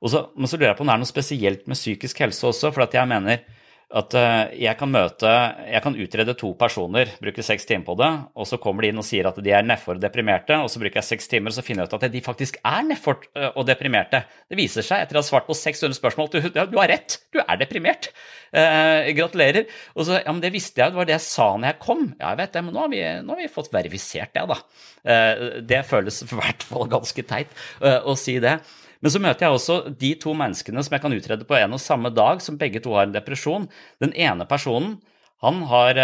Så, 0.00 0.26
men 0.32 0.48
så 0.48 0.56
lurer 0.56 0.70
jeg 0.70 0.78
på 0.78 0.86
om 0.86 0.90
det 0.92 0.96
er 0.96 1.02
noe 1.02 1.10
spesielt 1.10 1.66
med 1.68 1.76
psykisk 1.76 2.22
helse 2.24 2.46
også, 2.48 2.70
for 2.72 2.88
jeg 2.88 3.10
mener 3.10 3.42
at 3.90 4.14
jeg 4.54 4.78
kan 4.78 4.86
møte 4.86 5.26
Jeg 5.66 5.82
kan 5.82 5.96
utrede 5.98 6.36
to 6.38 6.52
personer, 6.54 7.10
bruke 7.18 7.42
seks 7.42 7.66
timer 7.66 7.88
på 7.88 7.96
det, 7.98 8.10
og 8.38 8.46
så 8.46 8.60
kommer 8.62 8.86
de 8.86 8.92
inn 8.92 9.00
og 9.02 9.06
sier 9.08 9.26
at 9.26 9.40
de 9.42 9.50
er 9.50 9.66
nedfor 9.66 9.98
deprimerte, 9.98 10.54
og 10.62 10.70
så 10.70 10.78
bruker 10.78 11.00
jeg 11.00 11.08
seks 11.08 11.26
timer, 11.32 11.50
og 11.50 11.58
så 11.58 11.64
finner 11.66 11.82
jeg 11.82 11.90
ut 11.90 11.96
at 11.98 12.14
de 12.14 12.22
faktisk 12.22 12.60
er 12.62 12.86
nedfor 12.86 13.18
og 13.50 13.66
deprimerte. 13.66 14.22
Det 14.46 14.60
viser 14.60 14.86
seg, 14.86 15.02
etter 15.02 15.18
å 15.18 15.24
ha 15.24 15.26
svart 15.26 15.50
på 15.50 15.58
600 15.58 15.98
spørsmål, 15.98 16.30
at 16.30 16.38
du, 16.38 16.62
du 16.70 16.78
har 16.78 16.92
rett, 16.94 17.18
du 17.34 17.42
er 17.42 17.58
deprimert. 17.64 18.12
Eh, 18.50 19.10
gratulerer. 19.14 19.68
Og 19.94 20.06
så, 20.08 20.18
ja, 20.18 20.30
men 20.32 20.42
det 20.42 20.50
visste 20.54 20.82
jeg, 20.82 20.90
det 20.90 20.98
var 20.98 21.06
det 21.06 21.14
jeg 21.14 21.26
sa 21.26 21.52
når 21.54 21.70
jeg 21.70 21.80
kom. 21.84 22.04
Ja, 22.16 22.32
jeg 22.32 22.40
vet 22.40 22.56
det, 22.56 22.62
men 22.66 22.74
nå 22.74 22.82
har 22.82 22.90
vi, 22.90 23.02
nå 23.22 23.34
har 23.36 23.42
vi 23.42 23.50
fått 23.52 23.70
verifisert 23.74 24.34
det, 24.34 24.46
da. 24.50 24.58
Eh, 25.02 25.42
det 25.70 25.84
føles 25.86 26.22
i 26.26 26.30
hvert 26.34 26.66
fall 26.66 26.90
ganske 26.90 27.26
teit 27.30 27.52
eh, 27.78 28.00
å 28.02 28.16
si 28.18 28.38
det. 28.42 28.56
Men 29.00 29.12
så 29.14 29.22
møter 29.22 29.46
jeg 29.46 29.56
også 29.56 29.78
de 30.00 30.14
to 30.20 30.34
menneskene 30.36 30.82
som 30.84 30.96
jeg 30.96 31.04
kan 31.04 31.16
utrede 31.16 31.46
på 31.48 31.56
en 31.56 31.76
og 31.76 31.80
samme 31.80 32.12
dag, 32.12 32.42
som 32.44 32.58
begge 32.60 32.82
to 32.84 32.92
har 32.96 33.08
en 33.08 33.16
depresjon. 33.16 33.70
Den 34.02 34.12
ene 34.12 34.48
personen 34.48 34.98
han 35.40 35.62
har 35.64 35.96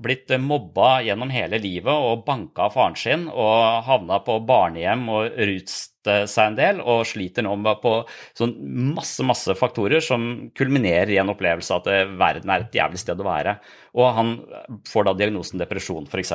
blitt 0.00 0.32
mobba 0.40 1.02
gjennom 1.04 1.28
hele 1.28 1.58
livet 1.60 1.92
og 1.92 2.22
banka 2.24 2.70
av 2.70 2.72
faren 2.72 2.94
sin 2.96 3.26
og 3.28 3.82
havna 3.84 4.16
på 4.24 4.38
barnehjem 4.48 5.02
og 5.12 5.36
rust 5.50 5.92
seg 6.06 6.40
en 6.40 6.56
del 6.56 6.80
og 6.80 7.02
sliter 7.04 7.44
nå 7.44 7.52
på 7.82 7.92
sånn 8.38 8.54
masse, 8.96 9.20
masse 9.28 9.52
faktorer 9.60 10.00
som 10.00 10.48
kulminerer 10.56 11.12
i 11.12 11.20
en 11.20 11.34
opplevelse 11.34 11.76
av 11.76 11.84
at 11.84 12.16
verden 12.16 12.54
er 12.54 12.64
et 12.64 12.80
jævlig 12.80 13.02
sted 13.02 13.20
å 13.20 13.28
være. 13.28 13.58
Og 14.00 14.08
han 14.16 14.32
får 14.88 15.10
da 15.10 15.16
diagnosen 15.20 15.60
depresjon, 15.60 16.08
f.eks. 16.08 16.32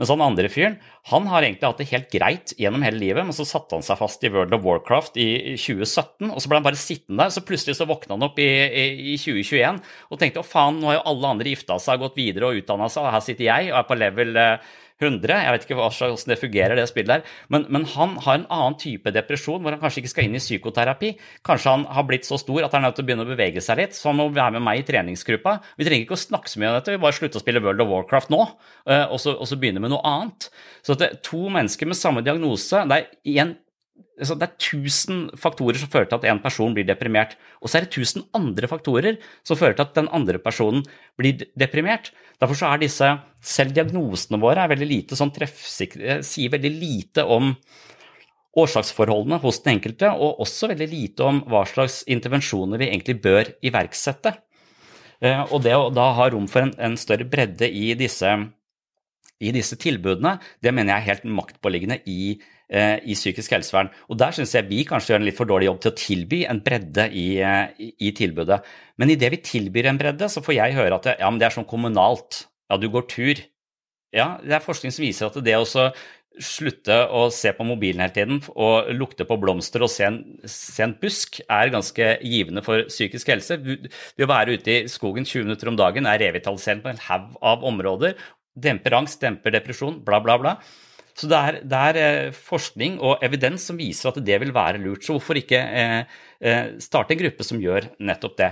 Mens 0.00 0.10
han 0.12 0.24
andre 0.24 0.48
fyren 0.52 0.78
han 1.10 1.26
har 1.26 1.42
egentlig 1.42 1.66
hatt 1.66 1.80
det 1.82 1.88
helt 1.90 2.12
greit 2.12 2.52
gjennom 2.60 2.84
hele 2.86 3.00
livet, 3.00 3.26
men 3.26 3.34
så 3.34 3.46
satte 3.48 3.74
han 3.74 3.82
seg 3.84 3.98
fast 3.98 4.22
i 4.22 4.30
World 4.32 4.54
of 4.54 4.62
Warcraft 4.64 5.18
i 5.18 5.56
2017, 5.58 6.30
og 6.30 6.38
så 6.38 6.50
ble 6.50 6.60
han 6.60 6.66
bare 6.66 6.78
sittende 6.78 7.24
der. 7.24 7.32
Så 7.34 7.42
plutselig 7.46 7.74
så 7.78 7.88
våkna 7.90 8.14
han 8.14 8.28
opp 8.28 8.38
i, 8.38 8.46
i, 8.46 8.84
i 9.14 9.16
2021 9.18 9.82
og 9.82 10.20
tenkte 10.20 10.44
å 10.44 10.46
faen, 10.46 10.78
nå 10.78 10.90
har 10.90 11.00
jo 11.00 11.08
alle 11.12 11.34
andre 11.34 11.52
gifta 11.52 11.80
seg 11.82 12.04
gått 12.04 12.20
videre 12.20 12.50
og 12.52 12.62
utdanna 12.62 12.88
seg, 12.92 13.08
og 13.08 13.16
her 13.16 13.26
sitter 13.26 13.48
jeg 13.48 13.72
og 13.72 13.80
er 13.80 13.90
på 13.90 13.98
level 13.98 14.40
100. 15.02 15.34
Jeg 15.44 15.54
vet 15.54 15.66
ikke 15.66 15.78
hvordan 15.78 16.32
det 16.32 16.38
fungerer, 16.40 16.76
det 16.78 16.86
spillet 16.90 17.12
der. 17.12 17.34
Men, 17.52 17.66
men, 17.72 17.86
han 17.92 18.16
har 18.24 18.38
en 18.38 18.46
annen 18.48 18.78
type 18.80 19.12
depresjon, 19.14 19.60
hvor 19.62 19.74
han 19.74 19.82
kanskje 19.82 20.02
ikke 20.02 20.12
skal 20.14 20.28
inn 20.28 20.38
i 20.38 20.42
psykoterapi. 20.42 21.12
Kanskje 21.46 21.74
han 21.74 21.86
har 21.90 22.06
blitt 22.08 22.28
så 22.28 22.38
stor 22.40 22.66
at 22.66 22.76
han 22.76 22.82
er 22.82 22.90
nødt 22.90 23.00
til 23.00 23.06
å 23.06 23.10
begynne 23.10 23.26
å 23.26 23.32
bevege 23.32 23.64
seg 23.64 23.82
litt. 23.82 23.96
Så 23.98 24.10
han 24.10 24.20
må 24.20 24.28
være 24.32 24.56
med 24.58 24.66
meg 24.66 24.82
i 24.82 24.86
treningsgruppa. 24.88 25.58
Vi 25.78 25.88
trenger 25.88 26.06
ikke 26.06 26.18
å 26.18 26.24
snakke 26.24 26.52
så 26.52 26.62
mye 26.62 26.72
om 26.72 26.78
dette, 26.78 26.94
vi 26.94 27.02
bare 27.02 27.18
slutter 27.18 27.40
å 27.40 27.44
spille 27.44 27.64
World 27.64 27.84
of 27.84 27.90
Warcraft 27.92 28.32
nå, 28.32 28.44
og 29.02 29.18
så, 29.20 29.34
og 29.34 29.48
så 29.48 29.58
begynne 29.60 29.82
med 29.82 29.92
noe 29.92 30.02
annet. 30.08 30.48
Så 30.82 30.96
at 30.96 31.02
det 31.02 31.10
er 31.10 31.20
to 31.26 31.44
mennesker 31.52 31.88
med 31.88 31.98
samme 31.98 32.24
diagnose. 32.24 32.84
det 32.88 33.02
er 33.02 33.52
en 34.22 34.38
det 34.38 34.46
er 34.46 34.54
1000 34.54 35.22
faktorer 35.40 35.78
som 35.80 35.90
fører 35.90 36.08
til 36.08 36.20
at 36.20 36.26
en 36.30 36.40
person 36.42 36.74
blir 36.74 36.86
deprimert. 36.86 37.34
Og 37.60 37.70
så 37.70 37.78
er 37.78 37.86
det 37.86 37.96
1000 37.96 38.28
andre 38.36 38.68
faktorer 38.70 39.18
som 39.46 39.58
fører 39.58 39.76
til 39.76 39.86
at 39.86 39.96
den 39.98 40.10
andre 40.14 40.38
personen 40.42 40.84
blir 41.18 41.46
deprimert. 41.58 42.12
Derfor 42.40 42.58
så 42.58 42.72
er 42.72 42.82
disse 42.82 43.10
Selv 43.42 43.74
diagnosene 43.74 44.38
våre 44.38 44.62
er 44.62 44.70
veldig 44.70 44.86
lite 44.86 45.16
sånn 45.18 45.32
treffsikre, 45.34 46.20
sier 46.22 46.52
veldig 46.52 46.70
lite 46.70 47.24
om 47.26 47.56
årsaksforholdene 48.54 49.40
hos 49.42 49.58
den 49.64 49.72
enkelte, 49.80 50.12
og 50.12 50.44
også 50.44 50.68
veldig 50.70 50.86
lite 50.86 51.26
om 51.26 51.40
hva 51.50 51.64
slags 51.66 52.04
intervensjoner 52.06 52.78
vi 52.78 52.90
egentlig 52.92 53.16
bør 53.24 53.50
iverksette. 53.66 54.36
Og 55.50 55.58
det 55.64 55.74
å 55.74 55.90
da 55.90 56.12
ha 56.20 56.28
rom 56.30 56.46
for 56.50 56.68
en, 56.68 56.74
en 56.78 56.94
større 57.00 57.26
bredde 57.26 57.66
i 57.66 57.96
disse, 57.98 58.30
i 59.42 59.50
disse 59.56 59.78
tilbudene, 59.82 60.36
det 60.62 60.70
mener 60.70 60.94
jeg 60.94 61.02
er 61.02 61.08
helt 61.10 61.28
maktpåliggende 61.40 61.98
i 62.06 62.36
i 62.72 63.12
psykisk 63.12 63.52
helsevern. 63.52 63.90
Og 64.08 64.16
Der 64.16 64.32
syns 64.32 64.54
jeg 64.56 64.64
vi 64.70 64.78
kanskje 64.88 65.12
gjør 65.12 65.20
en 65.20 65.26
litt 65.28 65.36
for 65.36 65.50
dårlig 65.50 65.66
jobb 65.68 65.80
til 65.82 65.92
å 65.92 65.98
tilby 65.98 66.38
en 66.48 66.62
bredde 66.64 67.04
i, 67.12 67.26
i, 67.42 67.90
i 68.08 68.12
tilbudet. 68.16 68.62
Men 68.96 69.12
idet 69.12 69.28
vi 69.34 69.42
tilbyr 69.44 69.90
en 69.90 70.00
bredde, 70.00 70.30
så 70.32 70.40
får 70.44 70.56
jeg 70.56 70.78
høre 70.78 70.96
at 70.96 71.10
det, 71.10 71.16
ja, 71.20 71.28
men 71.28 71.42
det 71.42 71.50
er 71.50 71.56
sånn 71.58 71.68
kommunalt. 71.68 72.46
Ja, 72.72 72.80
du 72.80 72.88
går 72.88 73.04
tur. 73.12 73.44
Ja, 74.16 74.34
det 74.40 74.56
er 74.56 74.64
forskning 74.64 74.92
som 74.94 75.04
viser 75.04 75.28
at 75.28 75.36
det 75.44 75.56
å 75.56 75.68
slutte 76.40 76.96
å 77.12 77.26
se 77.34 77.52
på 77.56 77.64
mobilen 77.66 78.00
hele 78.00 78.14
tiden 78.14 78.38
og 78.54 78.88
lukte 78.96 79.26
på 79.28 79.36
blomster 79.40 79.84
og 79.84 79.90
se 79.92 80.06
en, 80.06 80.20
se 80.48 80.84
en 80.84 80.94
busk 81.00 81.40
er 81.44 81.72
ganske 81.74 82.06
givende 82.24 82.62
for 82.64 82.86
psykisk 82.88 83.32
helse. 83.34 83.58
Det 83.60 84.24
å 84.24 84.30
være 84.30 84.56
ute 84.56 84.78
i 84.78 84.86
skogen 84.90 85.28
20 85.28 85.48
minutter 85.48 85.72
om 85.72 85.76
dagen 85.80 86.08
er 86.08 86.22
revitaliserende 86.22 86.86
på 86.86 86.92
en 86.92 87.02
haug 87.08 87.36
av 87.52 87.66
områder. 87.68 88.16
Demper 88.52 88.96
angst, 88.96 89.20
demper 89.20 89.54
depresjon, 89.54 90.00
bla, 90.04 90.20
bla, 90.24 90.38
bla. 90.40 90.56
Så 91.18 91.28
det 91.28 91.38
er, 91.38 91.58
det 91.68 91.80
er, 92.02 92.30
forskning 92.32 92.96
og 93.04 93.24
evidens 93.24 93.66
som 93.68 93.76
viser 93.76 94.10
at 94.10 94.20
det 94.24 94.38
vil 94.40 94.54
være 94.54 94.80
lurt. 94.80 95.04
Så 95.04 95.16
hvorfor 95.16 95.38
ikke 95.38 95.60
eh, 95.60 96.62
starte 96.82 97.14
en 97.14 97.20
gruppe 97.20 97.46
som 97.46 97.60
gjør 97.60 97.90
nettopp 98.00 98.38
det? 98.40 98.50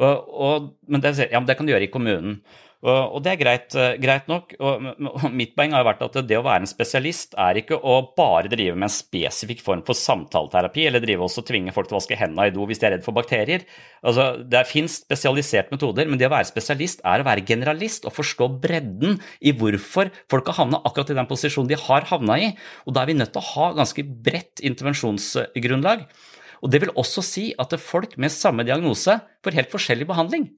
Og, 0.00 0.28
og, 0.32 0.68
men 0.88 1.04
det, 1.04 1.14
ja, 1.30 1.40
det 1.46 1.56
kan 1.58 1.68
du 1.68 1.74
gjøre 1.74 1.86
i 1.86 1.92
kommunen. 1.92 2.40
Og, 2.82 3.20
det 3.22 3.30
er 3.30 3.38
greit, 3.38 3.74
eh, 3.78 3.92
greit 4.02 4.26
nok. 4.26 4.56
Og 4.58 5.26
mitt 5.30 5.52
poeng 5.54 5.74
har 5.76 5.84
vært 5.86 6.00
at 6.02 6.16
det 6.26 6.34
å 6.34 6.42
være 6.42 6.64
en 6.64 6.70
spesialist 6.70 7.36
er 7.38 7.60
ikke 7.60 7.78
å 7.78 8.00
bare 8.16 8.50
drive 8.50 8.74
med 8.74 8.88
en 8.88 8.94
spesifikk 8.94 9.60
form 9.62 9.84
for 9.86 9.94
samtaleterapi, 9.94 10.88
eller 10.88 11.04
drive 11.04 11.22
også 11.22 11.44
tvinge 11.46 11.74
folk 11.74 11.86
til 11.86 11.94
å 11.94 12.00
vaske 12.00 12.18
hendene 12.18 12.48
i 12.50 12.54
do 12.54 12.66
hvis 12.66 12.82
de 12.82 12.88
er 12.88 12.94
redd 12.96 13.04
for 13.06 13.14
bakterier. 13.14 13.62
Altså, 14.02 14.42
Det 14.42 14.64
fins 14.66 14.98
spesialiserte 15.04 15.70
metoder, 15.70 16.10
men 16.10 16.18
det 16.18 16.26
å 16.26 16.34
være 16.34 16.50
spesialist 16.50 17.04
er 17.06 17.22
å 17.22 17.28
være 17.28 17.46
generalist 17.46 18.08
og 18.08 18.16
forstå 18.16 18.48
bredden 18.64 19.20
i 19.40 19.54
hvorfor 19.54 20.10
folk 20.28 20.50
har 20.50 20.64
havna 20.64 20.82
akkurat 20.82 21.14
i 21.14 21.18
den 21.20 21.30
posisjonen 21.30 21.70
de 21.70 21.78
har 21.78 22.08
havna 22.10 22.40
i. 22.40 22.50
Og 22.86 22.96
da 22.96 23.02
er 23.04 23.12
vi 23.12 23.18
nødt 23.20 23.30
til 23.36 23.44
å 23.44 23.50
ha 23.52 23.72
ganske 23.78 24.02
bredt 24.02 24.58
intervensjonsgrunnlag. 24.58 26.08
Og 26.62 26.70
Det 26.70 26.80
vil 26.82 26.94
også 26.98 27.22
si 27.22 27.54
at 27.58 27.78
folk 27.78 28.18
med 28.18 28.30
samme 28.30 28.66
diagnose 28.66 29.20
får 29.42 29.54
helt 29.54 29.70
forskjellig 29.70 30.06
behandling. 30.06 30.50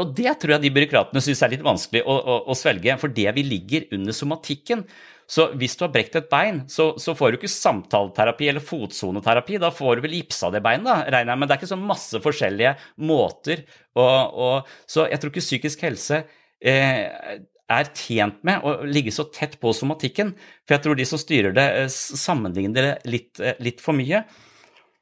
Og 0.00 0.14
det 0.16 0.32
tror 0.40 0.56
jeg 0.56 0.64
de 0.66 0.72
byråkratene 0.76 1.22
syns 1.24 1.42
er 1.44 1.52
litt 1.54 1.64
vanskelig 1.66 2.02
å, 2.04 2.14
å, 2.16 2.38
å, 2.50 2.56
svelge, 2.58 2.96
for 3.00 3.12
det 3.12 3.28
vi 3.36 3.44
ligger 3.46 3.86
under 3.96 4.16
somatikken. 4.16 4.84
Så 5.26 5.48
hvis 5.58 5.74
du 5.74 5.82
har 5.82 5.92
brekt 5.94 6.14
et 6.18 6.28
bein, 6.30 6.62
så, 6.70 6.92
så 7.02 7.16
får 7.18 7.32
du 7.32 7.38
ikke 7.40 7.50
samtaleterapi 7.50 8.50
eller 8.52 8.62
fotsoneterapi. 8.62 9.58
Da 9.62 9.72
får 9.74 9.98
du 9.98 10.06
vel 10.06 10.16
gipsa 10.20 10.52
det 10.54 10.62
beinet, 10.64 10.86
da, 10.86 11.00
regner 11.16 11.34
jeg 11.34 11.42
med. 11.42 11.50
Det 11.50 11.56
er 11.56 11.62
ikke 11.62 11.72
så 11.72 11.80
masse 11.80 12.22
forskjellige 12.22 12.74
måter. 13.08 13.64
Og, 13.98 14.38
og, 14.46 14.72
så 14.86 15.08
jeg 15.10 15.22
tror 15.22 15.34
ikke 15.34 15.46
psykisk 15.48 15.86
helse 15.88 16.22
eh, 16.62 17.38
er 17.66 17.90
tjent 17.98 18.38
med 18.46 18.62
å 18.62 18.76
ligge 18.86 19.14
så 19.14 19.26
tett 19.34 19.58
på 19.62 19.74
somatikken. 19.74 20.30
For 20.62 20.76
jeg 20.76 20.84
tror 20.84 20.98
de 20.98 21.08
som 21.08 21.20
styrer 21.20 21.56
det, 21.56 21.66
eh, 21.80 21.90
sammenligner 21.90 22.90
det 22.92 22.94
litt, 23.10 23.32
eh, 23.42 23.58
litt 23.66 23.82
for 23.82 23.98
mye. 23.98 24.22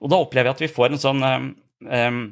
Og 0.01 0.13
da 0.13 0.23
opplever 0.25 0.51
jeg 0.51 0.57
at 0.57 0.65
vi 0.65 0.73
får 0.73 0.93
en 0.93 1.01
sånn 1.01 1.23
um, 1.25 2.25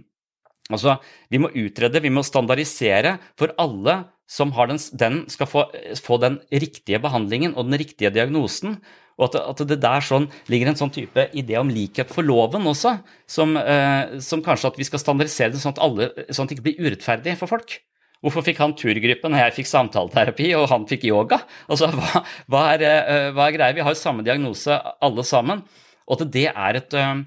Altså, 0.76 0.96
vi 1.32 1.40
må 1.42 1.50
utrede, 1.54 2.02
vi 2.02 2.12
må 2.12 2.24
standardisere 2.26 3.16
for 3.38 3.54
alle 3.60 4.02
som 4.32 4.52
har 4.56 4.70
den, 4.70 4.80
den 4.96 5.22
skal 5.32 5.48
få, 5.50 5.66
få, 6.00 6.18
den 6.22 6.38
riktige 6.48 7.00
behandlingen 7.02 7.54
og 7.56 7.68
den 7.68 7.80
riktige 7.82 8.12
diagnosen. 8.14 8.78
Og 9.20 9.26
at, 9.28 9.36
at, 9.42 9.62
det 9.68 9.80
der 9.82 10.04
sånn 10.04 10.30
ligger 10.50 10.70
en 10.70 10.78
sånn 10.78 10.92
type 10.94 11.26
idé 11.36 11.58
om 11.60 11.70
likhet 11.70 12.10
for 12.14 12.24
loven 12.24 12.64
også, 12.70 12.94
som, 13.28 13.52
eh, 13.60 14.18
som 14.24 14.42
kanskje 14.44 14.70
at 14.72 14.78
vi 14.80 14.86
skal 14.88 15.02
standardisere 15.02 15.52
det 15.52 15.60
sånn 15.60 15.76
at, 15.76 15.82
alle, 15.84 16.08
sånn 16.32 16.48
at 16.48 16.54
det 16.54 16.58
ikke 16.58 16.68
blir 16.70 16.86
urettferdig 16.86 17.36
for 17.40 17.52
folk. 17.52 17.76
Hvorfor 18.22 18.46
fikk 18.46 18.62
han 18.62 18.72
turgruppen 18.78 19.34
og 19.34 19.42
jeg 19.42 19.56
fikk 19.58 19.68
samtaleterapi, 19.68 20.48
og 20.54 20.68
han 20.70 20.86
fikk 20.88 21.04
yoga? 21.10 21.42
Altså, 21.66 21.90
hva, 21.98 22.22
hva, 22.54 22.64
er, 22.72 22.86
eh, 22.88 23.28
hva 23.34 23.50
er 23.50 23.56
greia? 23.58 23.76
Vi 23.76 23.84
har 23.84 23.92
jo 23.92 24.00
samme 24.00 24.24
diagnose 24.24 24.78
alle 25.02 25.26
sammen. 25.28 25.64
Og 26.08 26.16
at 26.16 26.32
det 26.34 26.48
er 26.50 26.80
et 26.80 26.96
eh, 26.98 27.22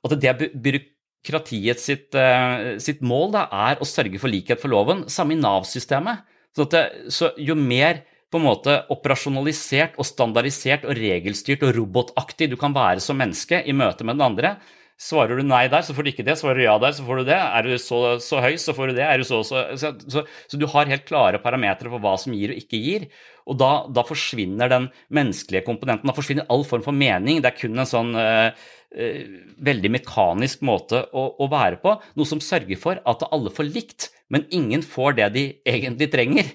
at 0.00 0.14
det 0.16 0.30
er 0.30 0.78
byråkratiet 1.20 1.80
sitt, 1.82 2.08
uh, 2.16 2.76
sitt 2.82 3.02
mål 3.04 3.34
da, 3.36 3.46
er 3.70 3.80
å 3.80 3.88
sørge 3.88 4.20
for 4.20 4.32
likhet 4.32 4.62
for 4.62 4.72
loven, 4.72 5.04
samme 5.12 5.36
i 5.36 5.40
Nav-systemet. 5.40 6.26
Så, 6.56 6.66
så, 7.12 7.30
jo 7.38 7.54
mer 7.54 8.02
på 8.30 8.38
en 8.38 8.46
måte 8.46 8.74
operasjonalisert 8.90 9.96
og 9.98 10.06
standardisert 10.06 10.86
og 10.86 10.98
regelstyrt 10.98 11.62
og 11.66 11.74
robotaktig 11.76 12.50
du 12.50 12.56
kan 12.58 12.74
være 12.74 13.02
som 13.02 13.18
menneske 13.18 13.62
i 13.66 13.74
møte 13.76 14.06
med 14.06 14.18
den 14.18 14.26
andre, 14.26 14.56
Svarer 15.00 15.38
du 15.40 15.46
nei 15.48 15.62
der, 15.72 15.80
så 15.80 15.94
får 15.96 16.04
du 16.04 16.10
ikke 16.10 16.24
det. 16.26 16.34
Svarer 16.36 16.58
du 16.60 16.66
ja 16.66 16.74
der, 16.76 16.92
så 16.92 17.04
får 17.06 17.22
du 17.22 17.28
det. 17.30 17.36
Er 17.40 17.64
du 17.64 17.70
så, 17.80 18.00
så 18.20 18.42
høy, 18.44 18.58
så 18.60 18.74
får 18.76 18.90
du 18.90 18.98
det. 18.98 19.06
Du 19.16 19.24
så, 19.24 19.38
så, 19.48 19.94
så, 20.12 20.58
du 20.60 20.66
har 20.68 20.90
helt 20.92 21.06
klare 21.08 21.40
parametere 21.40 21.88
for 21.88 22.04
hva 22.04 22.18
som 22.20 22.34
gir 22.36 22.52
og 22.52 22.60
ikke 22.60 22.80
gir. 22.82 23.06
Og 23.48 23.56
da, 23.62 23.70
da, 23.88 24.04
forsvinner 24.04 24.68
den 24.68 24.90
menneskelige 25.16 25.64
komponenten. 25.64 26.10
Da 26.10 26.16
forsvinner 26.16 26.44
all 26.52 26.66
form 26.68 26.84
for 26.84 26.92
mening. 26.92 27.40
Det 27.40 27.48
er 27.48 27.56
kun 27.62 27.80
en 27.80 27.88
sånn 27.88 28.12
uh, 28.12 28.52
veldig 28.90 29.90
mekanisk 29.94 30.64
måte 30.66 31.04
å, 31.14 31.26
å, 31.38 31.46
være 31.50 31.78
på. 31.82 31.94
Noe 32.18 32.26
som 32.26 32.42
sørger 32.42 32.78
for 32.80 32.98
at 33.06 33.22
alle 33.30 33.52
får 33.54 33.68
likt, 33.70 34.08
men 34.34 34.48
ingen 34.50 34.82
får 34.82 35.18
det 35.20 35.28
de 35.36 35.44
egentlig 35.68 36.10
trenger. 36.10 36.50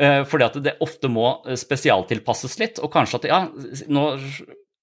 Uh, 0.00 0.22
fordi 0.24 0.46
at 0.46 0.58
det 0.64 0.76
ofte 0.86 1.10
må 1.10 1.40
spesialtilpasses 1.58 2.54
litt. 2.62 2.78
Og 2.78 2.92
kanskje 2.94 3.22
at 3.22 3.30
ja, 3.32 3.42
nå 3.90 4.06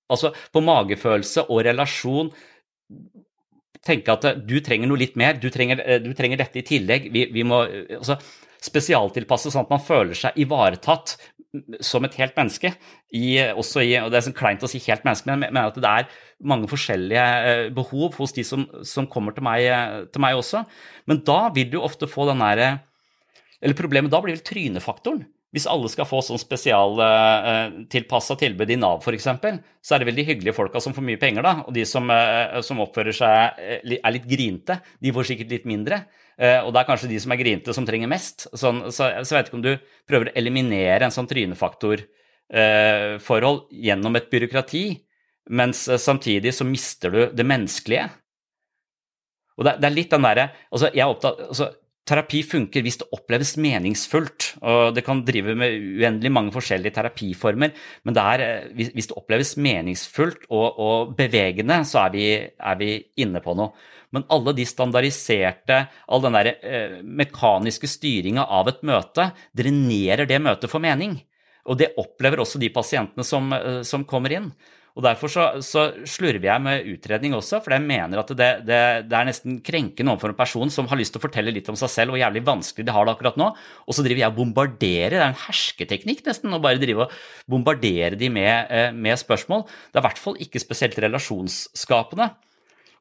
Altså 0.07 0.29
på 0.55 0.61
magefølelse 0.63 1.41
og 1.51 1.65
relasjon 1.67 2.29
tenke 3.83 4.13
at 4.13 4.27
du 4.47 4.53
trenger 4.63 4.87
noe 4.87 5.01
litt 5.01 5.17
mer, 5.19 5.35
du 5.35 5.49
trenger, 5.51 5.81
eh, 5.83 5.99
du 5.99 6.13
trenger 6.15 6.39
dette 6.39 6.61
i 6.61 6.63
tillegg. 6.63 7.09
Vi, 7.11 7.25
vi 7.35 7.43
må 7.43 7.59
altså, 7.65 8.15
spesialtilpasse 8.63 9.51
sånn 9.51 9.65
at 9.65 9.73
man 9.73 9.83
føler 9.83 10.15
seg 10.15 10.39
ivaretatt 10.39 11.17
som 11.83 12.05
et 12.05 12.17
helt 12.19 12.35
menneske. 12.37 12.71
I, 13.15 13.37
også 13.55 13.83
i, 13.85 13.93
og 14.01 14.11
Det 14.11 14.19
er 14.19 14.25
sånn 14.27 14.37
kleint 14.37 14.65
å 14.65 14.69
si 14.69 14.81
helt 14.87 15.05
menneske, 15.07 15.29
men 15.29 15.47
jeg 15.47 15.55
mener 15.55 15.71
at 15.71 15.79
det 15.79 15.93
er 15.93 16.11
mange 16.51 16.69
forskjellige 16.71 17.23
eh, 17.51 17.63
behov 17.75 18.17
hos 18.19 18.35
de 18.35 18.43
som, 18.47 18.67
som 18.85 19.07
kommer 19.09 19.35
til 19.35 19.45
meg, 19.47 19.63
eh, 19.63 20.03
til 20.11 20.23
meg, 20.23 20.37
også. 20.37 20.65
Men 21.09 21.23
da 21.27 21.39
vil 21.55 21.71
du 21.71 21.79
ofte 21.81 22.09
få 22.09 22.27
den 22.29 22.43
derre 22.43 22.77
Eller 23.57 23.73
problemet 23.73 24.11
da 24.13 24.19
blir 24.21 24.35
vel 24.35 24.43
trynefaktoren. 24.45 25.23
Hvis 25.55 25.65
alle 25.71 25.89
skal 25.89 26.05
få 26.05 26.19
sånn 26.21 26.37
spesialtilpassa 26.37 28.35
uh, 28.35 28.37
tilbud 28.37 28.69
i 28.69 28.75
Nav 28.77 28.99
f.eks., 29.01 29.25
så 29.81 29.95
er 29.95 30.03
det 30.03 30.07
vel 30.11 30.19
de 30.19 30.25
hyggelige 30.27 30.53
folka 30.53 30.81
som 30.83 30.93
får 30.93 31.05
mye 31.07 31.17
penger, 31.17 31.41
da. 31.41 31.53
Og 31.63 31.73
de 31.73 31.85
som, 31.87 32.11
som 32.61 32.83
oppfører 32.83 33.15
seg 33.17 33.63
er 33.97 34.13
litt 34.13 34.27
grinte, 34.29 34.77
de 35.01 35.13
får 35.15 35.31
sikkert 35.31 35.55
litt 35.55 35.65
mindre. 35.65 36.03
Og 36.37 36.69
det 36.69 36.77
er 36.81 36.85
kanskje 36.85 37.09
de 37.09 37.17
som 37.17 37.33
er 37.33 37.41
grinte, 37.41 37.73
som 37.73 37.81
trenger 37.87 38.05
mest. 38.11 38.45
Sånn, 38.53 38.93
så, 38.93 39.09
jeg 39.09 39.25
vet 39.25 39.49
ikke 39.49 39.57
om 39.57 39.65
du 39.65 39.73
prøver 40.05 40.29
å 40.29 40.37
eliminere 40.37 41.01
en 41.07 41.15
sånn 41.15 41.25
trynefaktorforhold 41.31 43.59
gjennom 43.73 44.13
et 44.19 44.29
byråkrati, 44.29 45.01
mens 45.57 45.89
samtidig 46.03 46.53
så 46.53 46.61
mister 46.67 47.09
du 47.09 47.33
det 47.33 47.45
menneskelige. 47.47 48.05
Og 49.57 49.65
det, 49.65 49.81
er 49.81 49.95
litt 49.95 50.11
den 50.13 50.25
derre 50.27 50.45
altså, 50.69 50.91
jeg 50.93 51.03
er 51.03 51.09
opptatt, 51.09 51.39
altså, 51.49 51.67
Terapi 52.07 52.39
funker 52.47 52.85
hvis 52.85 53.01
det 53.01 53.09
oppleves 53.15 53.57
meningsfullt. 53.59 54.53
og 54.63 54.93
Det 54.95 55.03
kan 55.03 55.25
drive 55.27 55.57
med 55.59 55.73
uendelig 55.99 56.31
mange 56.31 56.53
forskjellige 56.55 56.95
terapiformer, 56.95 57.73
men 58.07 58.15
det 58.15 58.23
er, 58.23 58.43
eh, 58.45 58.87
hvis 58.93 59.09
det 59.09 59.17
oppleves 59.17 59.57
meningsfullt 59.59 60.47
og, 60.47 60.79
og 60.79 61.11
bevegende, 61.17 61.81
så 61.83 62.05
er 62.05 62.15
vi, 62.15 62.29
er 62.47 62.79
vi, 62.79 62.91
inne 63.23 63.43
på 63.43 63.57
noe. 63.59 63.75
Men 64.15 64.23
alle 64.31 64.53
de 64.55 64.65
standardiserte, 64.67 65.81
all 66.07 66.23
den 66.23 66.37
der 66.37 66.53
eh, 66.55 66.97
mekaniske 67.03 67.89
styringa 67.91 68.45
av 68.47 68.69
et 68.71 68.79
møte, 68.87 69.31
drenerer 69.57 70.29
det 70.29 70.39
møtet 70.43 70.71
for 70.71 70.83
mening. 70.83 71.17
Og 71.67 71.79
det 71.81 71.91
opplever 71.99 72.39
også 72.39 72.61
de 72.61 72.71
pasientene 72.71 73.25
som, 73.27 73.51
eh, 73.53 73.81
som 73.87 74.07
kommer 74.07 74.35
inn. 74.37 74.51
Og 74.97 75.03
Derfor 75.05 75.29
så, 75.29 75.43
så, 75.61 75.83
slurver 76.09 76.47
jeg 76.47 76.61
med 76.65 76.87
utredning 76.89 77.35
også, 77.37 77.59
for 77.61 77.75
jeg 77.75 77.85
mener 77.85 78.17
at 78.17 78.31
det, 78.33 78.47
det, 78.65 78.79
det 79.05 79.17
er 79.19 79.27
nesten 79.27 79.59
krenkende 79.61 80.15
overfor 80.15 80.33
en 80.33 80.39
person 80.39 80.71
som 80.73 80.89
har 80.89 80.97
lyst 80.97 81.13
til 81.13 81.21
å 81.21 81.25
fortelle 81.27 81.53
litt 81.53 81.69
om 81.69 81.77
seg 81.77 81.91
selv 81.93 82.15
hvor 82.15 82.21
jævlig 82.23 82.41
vanskelig 82.47 82.87
de 82.87 82.95
har 82.95 83.05
det 83.05 83.13
akkurat 83.13 83.37
nå, 83.37 83.51
og 83.85 83.93
så 83.93 84.05
driver 84.07 84.23
jeg 84.23 84.33
og 84.33 84.39
bombarderer. 84.39 85.13
Det 85.13 85.21
er 85.21 85.27
en 85.27 85.43
hersketeknikk 85.43 86.25
nesten 86.25 86.57
å 86.57 86.61
bare 86.63 86.81
drive 86.81 87.05
og 87.05 87.13
bombardere 87.45 88.17
de 88.17 88.31
med, 88.33 88.73
eh, 88.73 88.89
med 88.89 89.21
spørsmål. 89.21 89.67
Det 89.69 90.01
er 90.01 90.01
i 90.01 90.07
hvert 90.07 90.23
fall 90.23 90.41
ikke 90.47 90.65
spesielt 90.65 90.97
relasjonsskapende. 91.05 92.31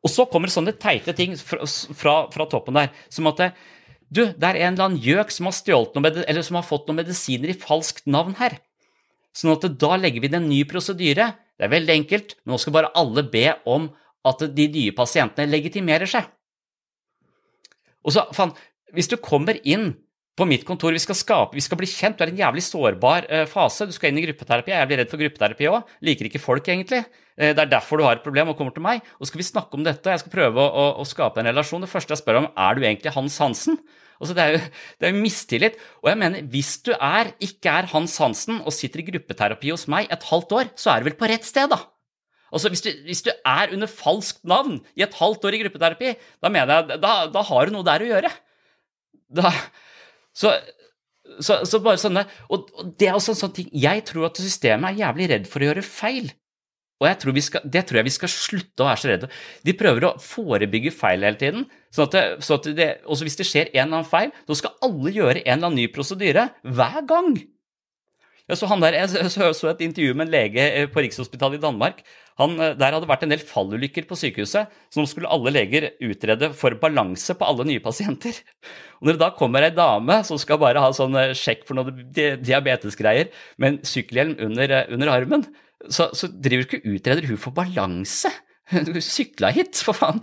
Og 0.05 0.13
så 0.13 0.27
kommer 0.31 0.53
sånne 0.53 0.77
teite 0.77 1.15
ting 1.17 1.35
fra, 1.41 1.65
fra, 1.67 2.15
fra 2.33 2.47
toppen 2.51 2.77
der, 2.79 2.93
som 3.13 3.29
at 3.31 3.41
du, 4.07 4.23
det 4.23 4.47
er 4.47 4.61
en 4.61 4.77
eller 4.77 4.85
annen 4.91 5.03
gjøk 5.03 5.33
som 5.35 5.49
har 5.49 5.57
stjålet 5.57 5.97
noe, 5.97 6.13
eller 6.27 6.45
som 6.47 6.59
har 6.61 6.67
fått 6.67 6.87
noen 6.87 7.01
medisiner 7.01 7.51
i 7.51 7.59
falskt 7.59 8.07
navn 8.07 8.37
her. 8.39 8.61
Sånn 9.35 9.55
at 9.57 9.67
da 9.81 9.97
legger 9.99 10.23
vi 10.23 10.31
inn 10.31 10.39
en 10.39 10.49
ny 10.51 10.61
prosedyre 10.69 11.33
det 11.57 11.67
er 11.67 11.73
veldig 11.73 11.95
enkelt. 12.03 12.37
Nå 12.49 12.59
skal 12.61 12.75
bare 12.77 12.93
alle 12.99 13.25
be 13.33 13.49
om 13.69 13.89
at 14.27 14.43
de 14.57 14.67
nye 14.73 14.95
pasientene 14.97 15.49
legitimerer 15.49 16.11
seg. 16.11 16.27
Og 18.07 18.15
så, 18.15 18.27
faen, 18.37 18.55
Hvis 18.95 19.09
du 19.11 19.17
kommer 19.19 19.59
inn 19.67 19.97
på 20.39 20.47
mitt 20.47 20.65
kontor, 20.65 20.93
vi 20.95 21.03
skal 21.03 21.17
skape, 21.19 21.57
vi 21.57 21.65
skal 21.65 21.79
bli 21.81 21.89
kjent, 21.91 22.17
du 22.17 22.23
er 22.23 22.31
i 22.31 22.37
en 22.37 22.39
jævlig 22.45 22.63
sårbar 22.63 23.27
uh, 23.27 23.47
fase. 23.51 23.89
Du 23.89 23.93
skal 23.93 24.13
inn 24.13 24.21
i 24.21 24.27
gruppeterapi. 24.29 24.71
Jeg 24.71 24.89
blir 24.89 25.01
redd 25.01 25.11
for 25.11 25.21
gruppeterapi 25.21 25.69
òg. 25.73 25.89
Liker 26.07 26.29
ikke 26.29 26.41
folk, 26.41 26.69
egentlig. 26.69 27.03
Uh, 27.37 27.53
det 27.53 27.67
er 27.67 27.75
derfor 27.77 28.01
du 28.01 28.07
har 28.07 28.19
et 28.19 28.25
problem 28.25 28.53
og 28.53 28.59
kommer 28.59 28.75
til 28.75 28.85
meg. 28.85 29.05
Og 29.21 29.31
skal 29.31 29.43
vi 29.43 29.49
snakke 29.49 29.79
om 29.79 29.87
dette. 29.87 30.13
Jeg 30.13 30.25
skal 30.25 30.35
prøve 30.35 30.63
å, 30.63 30.67
å, 30.67 30.89
å 31.03 31.09
skape 31.09 31.43
en 31.43 31.51
relasjon. 31.53 31.85
Det 31.85 31.93
første 31.93 32.17
jeg 32.17 32.25
spør 32.25 32.43
om, 32.43 32.51
er 32.53 32.77
du 32.77 32.85
egentlig 32.85 33.15
Hans 33.17 33.39
Hansen? 33.43 33.81
Altså, 34.17 34.33
det 34.37 35.09
er 35.09 35.13
jo 35.13 35.21
mistillit. 35.21 35.77
Og 36.03 36.09
jeg 36.11 36.21
mener, 36.21 36.47
hvis 36.53 36.77
du 36.87 36.95
er, 36.95 37.35
ikke 37.43 37.75
er 37.83 37.91
Hans 37.93 38.17
Hansen 38.23 38.63
og 38.63 38.75
sitter 38.75 39.03
i 39.03 39.11
gruppeterapi 39.11 39.75
hos 39.75 39.87
meg 39.93 40.09
et 40.13 40.25
halvt 40.31 40.57
år, 40.57 40.73
så 40.79 40.95
er 40.95 41.03
du 41.03 41.11
vel 41.11 41.19
på 41.21 41.29
rett 41.31 41.45
sted, 41.47 41.69
da. 41.73 41.83
Altså, 42.55 42.71
hvis 42.73 42.85
du, 42.85 42.91
hvis 43.05 43.25
du 43.27 43.33
er 43.35 43.75
under 43.75 43.91
falskt 43.91 44.45
navn 44.47 44.79
i 44.97 45.05
et 45.05 45.19
halvt 45.19 45.45
år 45.49 45.57
i 45.57 45.61
gruppeterapi, 45.65 46.15
da 46.43 46.53
mener 46.53 46.73
jeg, 46.73 47.01
da, 47.03 47.13
da 47.33 47.43
har 47.49 47.67
du 47.67 47.75
noe 47.75 47.87
der 47.87 48.05
å 48.05 48.11
gjøre. 48.13 48.33
Da, 49.37 49.51
så, 50.37 50.55
så, 51.41 51.59
så, 51.67 51.81
bare 51.83 52.01
sånne, 52.01 52.23
og, 52.49 52.71
og 52.79 52.95
det 53.01 53.11
er 53.11 53.19
også 53.19 53.35
en 53.35 53.41
sånn 53.43 53.55
ting, 53.57 53.71
Jeg 53.75 54.05
tror 54.09 54.29
at 54.31 54.41
systemet 54.41 54.93
er 54.93 55.03
jævlig 55.03 55.31
redd 55.33 55.49
for 55.51 55.61
å 55.61 55.69
gjøre 55.69 55.85
feil. 55.85 56.31
Og 56.97 57.09
tror 57.21 57.37
skal, 57.45 57.65
det 57.69 57.83
tror 57.85 58.01
jeg 58.01 58.09
vi 58.09 58.15
skal 58.15 58.31
slutte 58.33 58.81
å 58.81 58.87
være 58.89 59.01
så 59.03 59.11
redde 59.11 59.29
De 59.69 59.75
prøver 59.77 60.07
å 60.09 60.15
forebygge 60.23 60.95
feil 60.97 61.27
hele 61.27 61.37
tiden. 61.41 61.67
Sånn 61.93 62.09
at 62.09 62.15
det, 62.15 62.23
så 62.47 62.57
at 62.57 62.71
det, 62.79 62.89
også 63.05 63.27
hvis 63.29 63.37
det 63.41 63.49
skjer 63.49 63.69
en 63.75 63.83
eller 63.83 63.99
annen 63.99 64.09
feil, 64.09 64.33
så 64.49 64.57
skal 64.63 64.79
alle 64.87 65.13
gjøre 65.13 65.43
en 65.43 65.53
eller 65.59 65.69
annen 65.69 65.83
ny 65.83 65.91
prosedyre 65.93 66.49
hver 66.65 67.05
gang. 67.09 67.37
Jeg 68.47 68.61
så, 68.61 68.69
der, 68.79 68.95
jeg 68.95 69.55
så, 69.59 69.73
et 69.73 69.81
intervju 69.83 70.15
med 70.15 70.29
en 70.29 70.31
lege 70.31 70.63
eh, 70.63 70.85
på 70.87 71.03
Rikshospitalet 71.03 71.59
i 71.59 71.63
Danmark. 71.65 72.05
Han, 72.39 72.53
eh, 72.63 72.77
der 72.79 72.95
hadde 72.95 73.09
vært 73.11 73.25
en 73.27 73.33
del 73.33 73.43
fallulykker 73.43 74.07
på 74.07 74.19
sykehuset, 74.21 74.71
så 74.71 75.03
nå 75.03 75.11
skulle 75.11 75.33
alle 75.35 75.51
leger 75.51 75.89
utrede 76.07 76.53
for 76.55 76.77
balanse 76.79 77.35
på 77.35 77.49
alle 77.49 77.67
nye 77.67 77.83
pasienter. 77.83 78.39
Og 79.01 79.09
Når 79.09 79.17
det 79.17 79.23
da 79.25 79.33
kommer 79.35 79.67
ei 79.67 79.75
dame 79.75 80.21
som 80.29 80.39
skal 80.39 80.63
bare 80.63 80.85
ha 80.85 80.93
sånn 80.95 81.19
eh, 81.19 81.35
sjekk 81.35 81.67
for 81.67 81.81
noe 81.81 81.91
diabetesgreier, 82.15 83.35
med 83.59 83.73
en 83.73 83.81
sykkelhjelm 83.83 84.39
under, 84.47 84.79
under 84.95 85.15
armen, 85.17 85.49
så, 85.89 86.09
så 86.17 86.31
driver 86.33 86.67
ikke 86.67 86.85
utreder 86.89 87.29
hun 87.31 87.41
for 87.41 87.57
balanse. 87.57 88.33
Hun 88.73 88.97
sykla 89.05 89.53
hit, 89.55 89.79
for 89.87 89.95
faen! 89.95 90.23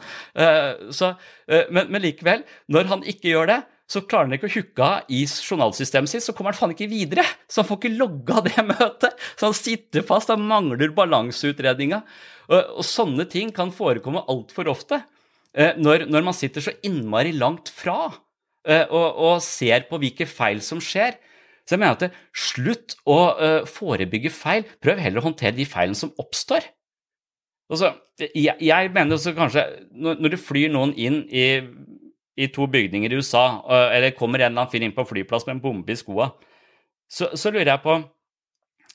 Så, 0.91 1.13
men, 1.47 1.87
men 1.87 2.01
likevel, 2.03 2.41
når 2.67 2.89
han 2.89 3.05
ikke 3.07 3.29
gjør 3.29 3.47
det, 3.53 3.59
så 3.93 4.01
klarer 4.07 4.29
han 4.29 4.37
ikke 4.37 4.49
å 4.49 4.53
hooke 4.53 4.85
av 4.85 5.11
i 5.11 5.21
journalsystemet 5.27 6.11
sitt, 6.11 6.23
så 6.25 6.33
kommer 6.35 6.53
han 6.53 6.59
faen 6.59 6.73
ikke 6.73 6.89
videre. 6.91 7.25
Så 7.51 7.61
han 7.61 7.67
får 7.69 7.81
ikke 7.81 7.97
logga 7.99 8.43
det 8.45 8.65
møtet. 8.71 9.25
Så 9.35 9.49
han 9.49 9.57
sitter 9.57 10.05
fast, 10.07 10.31
han 10.33 10.45
mangler 10.49 10.93
balanseutredninga. 10.95 12.01
Og, 12.49 12.59
og, 12.79 12.83
sånne 12.87 13.27
ting 13.31 13.53
kan 13.55 13.71
forekomme 13.75 14.25
altfor 14.31 14.67
ofte 14.71 14.97
eh, 15.55 15.77
når, 15.79 16.09
når, 16.11 16.25
man 16.27 16.35
sitter 16.35 16.65
så 16.65 16.73
innmari 16.83 17.31
langt 17.37 17.69
fra 17.71 18.09
eh, 18.67 18.83
og, 18.89 19.05
og, 19.15 19.37
ser 19.45 19.85
på 19.87 19.99
hvilke 20.01 20.27
feil 20.27 20.63
som 20.65 20.81
skjer. 20.83 21.19
Så 21.63 21.75
jeg 21.75 21.81
mener 21.81 21.95
at 21.95 22.05
det, 22.05 22.11
slutt 22.35 22.97
å 23.07 23.19
uh, 23.39 23.59
forebygge 23.69 24.31
feil, 24.35 24.65
prøv 24.83 24.99
heller 24.99 25.21
å 25.21 25.27
håndtere 25.29 25.55
de 25.55 25.67
feilene 25.67 25.97
som 25.97 26.11
oppstår. 26.19 26.65
Altså, 27.71 27.93
jeg, 28.19 28.57
jeg 28.59 28.91
mener 28.93 29.15
også 29.15 29.31
kanskje, 29.37 29.63
når, 29.95 30.19
når 30.19 30.33
du 30.33 30.41
flyr 30.41 30.73
noen 30.73 30.91
inn 30.99 31.23
i 31.31 31.47
i 32.33 32.47
to 32.49 32.65
bygninger 32.65 33.13
i 33.13 33.19
USA, 33.21 33.61
eller 33.93 34.15
kommer 34.17 34.41
en 34.41 34.47
eller 34.47 34.63
annen 34.63 34.71
fyr 34.71 34.81
inn 34.85 34.95
på 34.95 35.05
flyplass 35.05 35.45
med 35.45 35.57
en 35.57 35.61
bombe 35.61 35.93
i 35.93 35.97
skoa, 35.99 36.31
så, 37.05 37.29
så, 37.37 37.51
lurer 37.51 37.69
jeg 37.75 37.83
på 37.83 37.97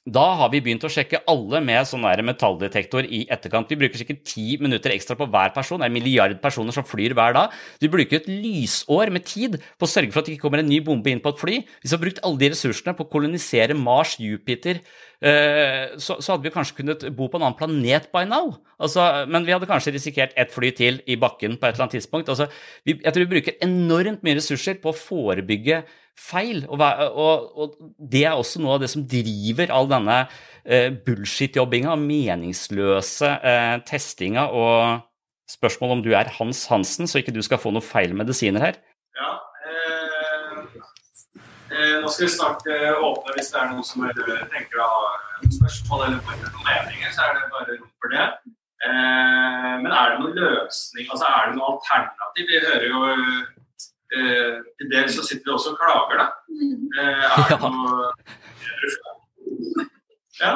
Da 0.09 0.25
har 0.41 0.49
vi 0.53 0.61
begynt 0.65 0.85
å 0.87 0.91
sjekke 0.93 1.21
alle 1.29 1.61
med 1.65 1.85
sånn 1.89 2.07
metalldetektor 2.25 3.05
i 3.05 3.27
etterkant. 3.29 3.69
Vi 3.69 3.77
bruker 3.77 4.01
sikkert 4.01 4.23
ti 4.25 4.57
minutter 4.61 4.95
ekstra 4.95 5.19
på 5.19 5.27
hver 5.29 5.53
person. 5.53 5.81
Det 5.81 5.89
er 5.89 5.93
en 5.93 5.99
milliard 5.99 6.37
personer 6.41 6.73
som 6.73 6.87
flyr 6.87 7.13
hver 7.19 7.37
dag. 7.37 7.57
Vi 7.83 7.91
bruker 7.93 8.23
et 8.23 8.31
lysår 8.31 9.13
med 9.13 9.27
tid 9.29 9.59
på 9.77 9.85
å 9.85 9.91
sørge 9.91 10.15
for 10.15 10.23
at 10.23 10.31
det 10.31 10.37
ikke 10.37 10.47
kommer 10.47 10.63
en 10.63 10.71
ny 10.71 10.81
bombe 10.85 11.13
inn 11.13 11.21
på 11.21 11.35
et 11.35 11.43
fly. 11.43 11.59
Hvis 11.83 11.93
vi 11.93 11.99
har 11.99 12.05
brukt 12.07 12.23
alle 12.25 12.41
de 12.41 12.51
ressursene 12.55 12.97
på 12.97 13.05
å 13.05 13.13
kolonisere 13.13 13.77
Mars, 13.77 14.17
Jupiter, 14.23 14.81
Eh, 15.19 15.97
så, 15.99 16.15
hadde 16.23 16.47
vi 16.47 16.53
kanskje 16.55 16.77
kunnet 16.77 17.03
bo 17.19 17.27
på 17.27 17.41
en 17.41 17.49
annen 17.49 17.59
planet 17.59 18.07
by 18.15 18.23
now. 18.29 18.53
Altså, 18.79 19.03
men 19.27 19.47
vi 19.47 19.55
hadde 19.55 19.67
kanskje 19.67 19.97
risikert 19.97 20.37
ett 20.39 20.53
fly 20.55 20.71
til 20.79 21.01
i 21.11 21.17
bakken 21.19 21.57
på 21.59 21.67
et 21.67 21.75
eller 21.75 21.89
annet 21.89 21.97
tidspunkt. 21.99 22.31
Altså, 22.31 22.47
jeg 22.87 23.03
tror 23.03 23.25
vi 23.25 23.33
bruker 23.33 23.59
enormt 23.65 24.23
mye 24.23 24.39
ressurser 24.39 24.79
på 24.83 24.93
å 24.93 24.99
forebygge 24.99 25.83
feil. 26.19 26.65
Og, 26.69 26.83
og, 26.83 27.49
og 27.55 27.77
det 27.99 28.25
er 28.27 28.37
også 28.37 28.63
noe 28.63 28.77
av 28.77 28.85
det 28.85 28.91
som 28.93 29.07
driver 29.09 29.73
all 29.75 29.91
denne 29.91 30.21
eh, 30.65 30.91
bullshit-jobbinga, 31.07 31.97
meningsløse 32.03 33.33
eh, 33.39 33.75
testinga 33.89 34.49
og 34.51 35.05
spørsmål 35.49 35.97
om 35.97 36.05
du 36.05 36.13
er 36.13 36.29
Hans 36.37 36.67
Hansen, 36.69 37.09
så 37.09 37.23
ikke 37.23 37.33
du 37.33 37.41
skal 37.45 37.61
få 37.63 37.73
noen 37.73 37.85
feil 37.85 38.13
medisiner 38.17 38.67
her. 38.67 38.83
Ja, 39.17 39.31
Eh, 41.79 42.01
nå 42.03 42.09
skal 42.11 42.27
vi 42.27 42.33
snart 42.33 42.65
eh, 42.73 42.95
åpne 43.07 43.35
hvis 43.37 43.51
det 43.53 43.59
er 43.61 43.69
noen 43.71 43.85
som 43.87 44.07
tenker 44.09 44.81
å 44.83 44.87
ha 44.89 45.11
spørsmål 45.53 46.07
eller 46.07 46.23
noen 46.25 46.65
meninger, 46.65 47.13
så 47.13 47.27
er 47.27 47.37
det 47.37 47.51
bare 47.53 47.77
rom 47.77 47.91
for 48.03 48.15
det. 48.15 48.25
Eh, 48.89 49.75
men 49.85 49.91
er 49.93 50.15
det 50.15 50.19
noen 50.23 50.39
løsning, 50.39 51.07
altså 51.13 51.29
er 51.29 51.51
det 51.51 51.59
noe 51.59 51.71
alternativ? 51.75 52.49
Vi 52.51 52.63
hører 52.65 52.87
jo 52.89 53.03
Til 54.13 54.93
dels 54.93 55.17
så 55.19 55.25
sitter 55.27 55.51
vi 55.51 55.55
også 55.55 55.75
og 55.75 55.81
klager, 55.81 56.23
da. 56.23 56.27
Er 57.03 57.51
det 57.51 57.59
noe 57.77 58.09
Ja, 60.39 60.53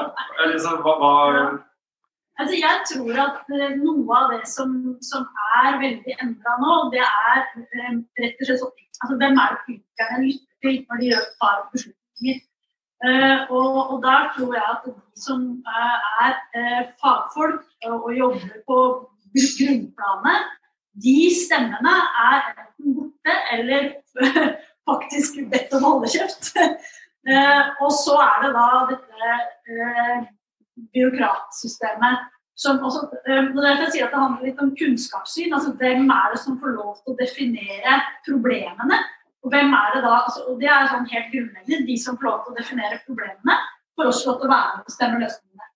liksom, 0.47 0.81
hva, 0.85 0.95
hva 1.01 1.13
Altså, 2.41 2.55
jeg 2.57 2.77
tror 2.91 3.19
at 3.23 3.51
noe 3.79 4.17
av 4.19 4.31
det 4.33 4.47
som, 4.51 4.71
som 5.05 5.27
er 5.59 5.77
veldig 5.83 6.15
endra 6.25 6.55
nå, 6.63 6.77
det 6.95 7.03
er 7.05 7.43
rett 8.23 8.41
og 8.41 8.49
slett 8.49 8.63
sånn 8.63 8.73
altså, 9.03 9.19
Hvem 9.21 9.37
er 9.43 9.53
det 9.53 9.61
politikerne 9.67 10.23
lytter 10.25 10.53
til 10.63 10.79
når 10.89 11.03
de 11.03 11.13
tar 11.43 11.61
beslutninger. 11.75 12.41
Uh, 13.03 13.39
og, 13.51 13.77
og, 13.93 13.97
der 14.07 14.29
tror 14.35 14.53
jeg 14.55 14.67
at 14.73 14.85
de 14.87 14.93
som 15.19 15.41
uh, 15.67 15.97
er 16.25 16.35
uh, 16.59 16.83
fagfolk 17.03 17.65
og 17.91 18.11
jobber 18.15 18.61
på 18.69 18.79
grunnplanet, 19.35 20.53
de 21.01 21.31
stemmene 21.37 21.95
er 22.25 22.51
enten 22.53 22.97
borte 22.97 23.39
eller 23.55 23.89
faktisk 24.91 25.41
bedt 25.53 25.73
om 25.79 25.87
holdekjeft. 25.89 26.53
og 27.83 27.91
så 27.95 28.19
er 28.19 28.45
det 28.45 28.53
da 28.57 28.69
dette 28.91 29.33
byråkratsystemet 30.93 32.29
som 32.63 32.83
også, 32.85 33.07
Derfor 33.27 33.67
jeg 33.67 33.93
sier 33.95 34.07
at 34.07 34.13
det 34.13 34.21
handler 34.21 34.47
litt 34.47 34.61
om 34.61 34.75
kunnskapssyn. 34.77 35.55
altså 35.57 35.73
Hvem 35.81 36.11
er 36.13 36.33
det 36.33 36.41
som 36.43 36.59
får 36.61 36.77
lov 36.77 36.95
til 37.01 37.15
å 37.15 37.19
definere 37.19 37.99
problemene? 38.27 38.99
Og 39.43 39.51
hvem 39.51 39.73
er 39.75 39.97
det 39.97 40.03
da? 40.05 40.13
Altså, 40.23 40.45
og 40.51 40.61
det 40.61 40.69
er 40.71 40.91
sånn 40.91 41.09
helt 41.11 41.33
grunnleggende. 41.33 41.87
De 41.89 41.97
som 41.99 42.19
får 42.19 42.29
lov 42.29 42.43
til 42.45 42.53
å 42.53 42.59
definere 42.61 43.01
problemene, 43.09 43.57
får 43.97 44.11
også 44.11 44.29
lov 44.29 44.39
til 44.39 44.49
å 44.49 44.53
være 44.53 44.69
med 44.69 44.85
og 44.85 44.91
bestemme 44.93 45.23
løsningene. 45.23 45.69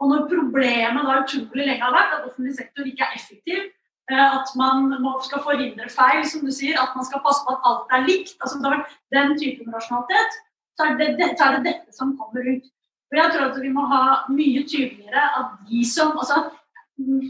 Og 0.00 0.12
når 0.12 0.28
problemet 0.30 1.08
da 1.08 1.18
utrolig 1.24 1.66
lenge 1.66 1.84
har 1.84 1.96
vært 1.96 2.14
at 2.16 2.28
offentlig 2.28 2.54
sektor 2.56 2.86
ikke 2.88 3.08
er 3.08 3.16
effektiv, 3.18 3.64
eh, 3.66 3.79
at 4.18 4.52
man 4.58 4.90
skal 5.24 5.42
forhindre 5.44 5.88
feil, 5.92 6.22
som 6.26 6.44
du 6.44 6.52
sier, 6.54 6.78
at 6.80 6.94
man 6.96 7.06
skal 7.06 7.22
passe 7.24 7.44
på 7.46 7.54
at 7.54 7.66
alt 7.70 7.96
er 7.96 8.06
likt, 8.08 8.36
altså 8.40 8.58
det 8.58 8.68
har 8.68 8.78
vært 8.78 8.94
den 9.16 9.34
typen 9.40 9.74
rasjonalitet, 9.74 10.38
så 10.78 10.88
er, 10.88 10.96
det, 10.98 11.30
så 11.36 11.46
er 11.46 11.58
det 11.58 11.66
dette 11.68 11.96
som 11.96 12.16
kommer 12.18 12.46
ut. 12.46 12.70
Og 13.10 13.18
jeg 13.18 13.32
tror 13.34 13.46
at 13.48 13.60
vi 13.60 13.72
må 13.74 13.84
ha 13.90 14.02
mye 14.30 14.62
tydeligere 14.70 15.22
at 15.40 15.54
de 15.68 15.82
som 15.88 16.14
altså 16.14 16.44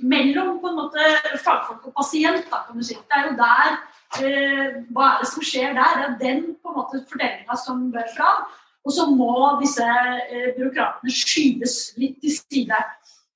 mellom 0.03 0.59
på 0.61 0.71
en 0.71 0.79
måte 0.79 1.05
fagfolk 1.45 1.87
og 1.89 1.95
pasient, 1.97 2.47
da, 2.51 2.65
kan 2.67 2.79
du 2.79 2.85
si. 2.85 2.97
Det 2.99 3.17
er 3.17 3.29
jo 3.29 3.37
der 3.39 3.77
eh, 4.21 4.81
Hva 4.91 5.13
er 5.13 5.23
det 5.23 5.31
som 5.31 5.47
skjer 5.47 5.77
der? 5.79 6.01
Det 6.01 6.09
er 6.09 6.17
den 6.25 6.43
på 6.59 6.73
en 6.73 6.81
måte 6.81 7.05
fordelinga 7.11 7.59
som 7.61 7.87
bør 7.95 8.09
fram. 8.17 8.49
Og 8.85 8.95
så 8.97 9.07
må 9.13 9.33
disse 9.61 9.87
eh, 9.87 10.51
byråkratene 10.57 11.15
skyves 11.15 11.77
litt 12.01 12.19
til 12.23 12.35
side. 12.35 12.81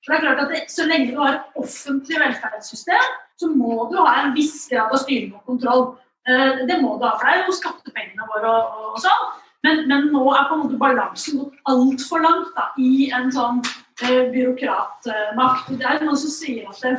For 0.05 0.13
det 0.13 0.17
er 0.17 0.25
klart 0.25 0.41
at 0.43 0.51
det, 0.53 0.63
Så 0.69 0.85
lenge 0.85 1.11
du 1.11 1.19
har 1.19 1.33
et 1.33 1.61
offentlig 1.61 2.19
velferdssystem, 2.21 3.07
så 3.41 3.49
må 3.51 3.87
du 3.91 3.97
ha 3.99 4.11
en 4.21 4.35
viss 4.35 4.67
grad 4.69 4.93
av 4.93 5.01
styring 5.01 5.33
og 5.33 5.49
kontroll. 5.49 5.87
Eh, 6.29 6.61
det 6.69 6.77
må 6.81 6.95
du 6.99 7.07
ha, 7.07 7.15
for 7.17 7.25
det 7.25 7.33
er 7.33 7.49
jo 7.49 7.57
skattepengene 7.57 8.29
våre 8.29 8.53
og, 8.53 8.93
og 8.93 9.01
sånn. 9.01 9.25
Men, 9.65 9.87
men, 9.89 10.11
nå 10.13 10.21
er 10.29 10.45
på 10.45 10.55
en 10.55 10.61
måte 10.61 10.77
balansen 10.77 11.39
gått 11.41 11.69
altfor 11.71 12.21
langt 12.21 12.51
da, 12.53 12.67
i 12.77 13.09
en 13.17 13.31
sånn 13.33 13.63
eh, 14.05 14.27
byråkratmakt. 14.33 15.71
Det 15.73 15.87
er 15.89 16.03
noen 16.05 16.19
som 16.21 16.33
sier 16.33 16.69
at 16.69 16.83
det, 16.85 16.93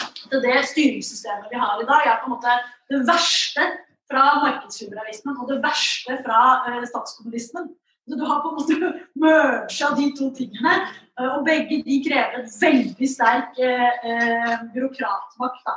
at 0.00 0.22
det 0.44 0.54
styringssystemet 0.72 1.52
vi 1.52 1.60
har 1.60 1.82
i 1.82 1.88
dag, 1.88 2.06
er 2.08 2.22
på 2.22 2.30
en 2.30 2.38
måte 2.38 2.56
det 2.92 3.02
verste 3.08 3.66
fra 4.08 4.24
markedsliberalismen 4.46 5.36
og 5.36 5.50
det 5.50 5.58
verste 5.64 6.16
fra 6.24 6.40
eh, 6.70 6.86
statskommunismen. 6.88 7.68
Du 8.06 8.22
har 8.22 8.40
på 8.40 8.52
en 8.52 8.58
måte 8.60 8.92
merga 9.18 9.88
de 9.98 10.10
to 10.16 10.30
tingene, 10.36 10.76
og 11.24 11.44
begge 11.46 11.82
de 11.86 12.00
krever 12.04 12.42
et 12.42 12.56
veldig 12.60 13.08
sterk 13.08 13.60
eh, 13.62 13.92
eh 14.10 14.56
byråkratmakt. 14.74 15.70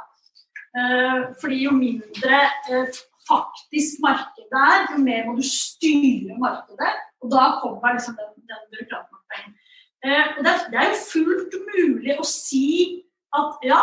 Eh, 0.79 1.19
fordi 1.41 1.63
jo 1.63 1.71
mindre 1.71 2.41
faktisk 3.29 4.01
markedet 4.03 4.63
er, 4.71 4.87
jo 4.91 4.97
mer 5.03 5.25
må 5.27 5.35
du 5.39 5.45
styre 5.45 6.37
markedet. 6.45 6.93
Og 7.21 7.31
da 7.31 7.45
kommer 7.61 7.95
liksom 7.95 8.15
den, 8.19 8.31
den 8.51 8.63
byråkratmakta 8.71 9.41
inn. 9.41 9.57
Eh, 10.05 10.25
og 10.37 10.43
det 10.45 10.51
er, 10.53 10.63
det, 10.71 10.79
er, 10.79 10.89
jo 10.91 11.03
fullt 11.13 11.57
mulig 11.73 12.15
å 12.19 12.25
si 12.27 12.67
at 13.35 13.65
ja, 13.67 13.81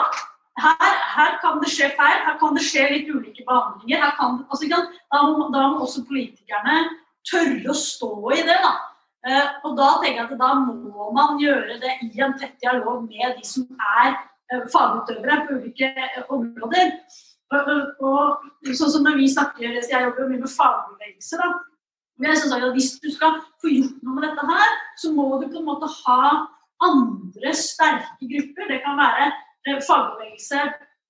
her, 0.65 0.95
her, 1.17 1.35
kan 1.43 1.61
det 1.63 1.73
skje 1.73 1.91
feil, 1.99 2.21
her 2.27 2.39
kan 2.41 2.57
det 2.57 2.65
skje 2.65 2.87
litt 2.95 3.11
ulike 3.13 3.45
behandlinger. 3.49 4.07
Kan, 4.21 4.41
altså, 4.49 4.69
da, 4.73 4.81
må, 5.29 5.51
da, 5.53 5.67
må, 5.73 5.85
også 5.85 6.07
politikerne 6.09 6.79
tørre 7.29 7.73
å 7.73 7.77
stå 7.77 8.13
i 8.33 8.41
det. 8.41 8.57
da. 8.65 8.75
Eh, 9.27 9.47
og 9.67 9.75
da 9.79 9.89
tenker 10.03 10.21
jeg 10.21 10.29
at 10.29 10.41
da 10.41 10.53
må 10.61 11.11
man 11.15 11.41
gjøre 11.43 11.81
det 11.83 11.95
i 12.07 12.23
en 12.23 12.37
tett 12.39 12.55
dialog 12.63 13.07
med 13.09 13.39
de 13.39 13.47
som 13.47 13.67
er 14.01 14.13
eh, 14.53 14.67
fagutøvere 14.71 15.41
på 15.49 15.57
ulike 15.59 15.91
områder. 16.31 16.93
Og, 18.03 18.47
sånn 18.75 18.91
som 18.91 19.05
når 19.07 19.21
vi 19.21 19.29
snakker, 19.31 19.77
Jeg 19.79 20.03
jobber 20.03 20.25
jo 20.25 20.31
mye 20.33 20.43
med 20.43 20.51
fagbevegelse. 20.51 21.39
da, 21.39 21.49
men 22.19 22.31
jeg 22.31 22.39
synes 22.39 22.55
at 22.55 22.73
Hvis 22.75 22.91
du 23.03 23.11
skal 23.15 23.41
få 23.63 23.71
gjort 23.71 24.03
noe 24.03 24.15
med 24.15 24.29
dette, 24.29 24.47
her, 24.47 24.71
så 24.99 25.13
må 25.13 25.27
du 25.43 25.49
på 25.51 25.59
en 25.59 25.69
måte 25.71 25.87
ha 25.87 26.47
andre 26.83 27.53
sterke 27.55 28.31
grupper. 28.33 28.71
Det 28.71 28.81
kan 28.85 28.99
være 28.99 29.31
eh, 29.67 29.83
fagbevegelse, 29.89 30.63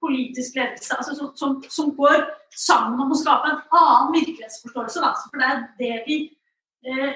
politisk 0.05 0.57
ledelse, 0.57 0.97
altså, 0.97 1.15
som, 1.19 1.33
som, 1.37 1.63
som, 1.77 1.93
går 1.97 2.27
sammen 2.53 3.01
om 3.01 3.13
å 3.13 3.21
skape 3.21 3.49
en 3.49 3.63
annen 3.73 4.13
virkelighetsforståelse. 4.17 5.05
Da. 5.05 5.13
For 5.31 5.41
det 5.41 5.49
er 5.53 5.65
det 5.81 5.97
vi 6.09 6.19
eh, 6.87 7.13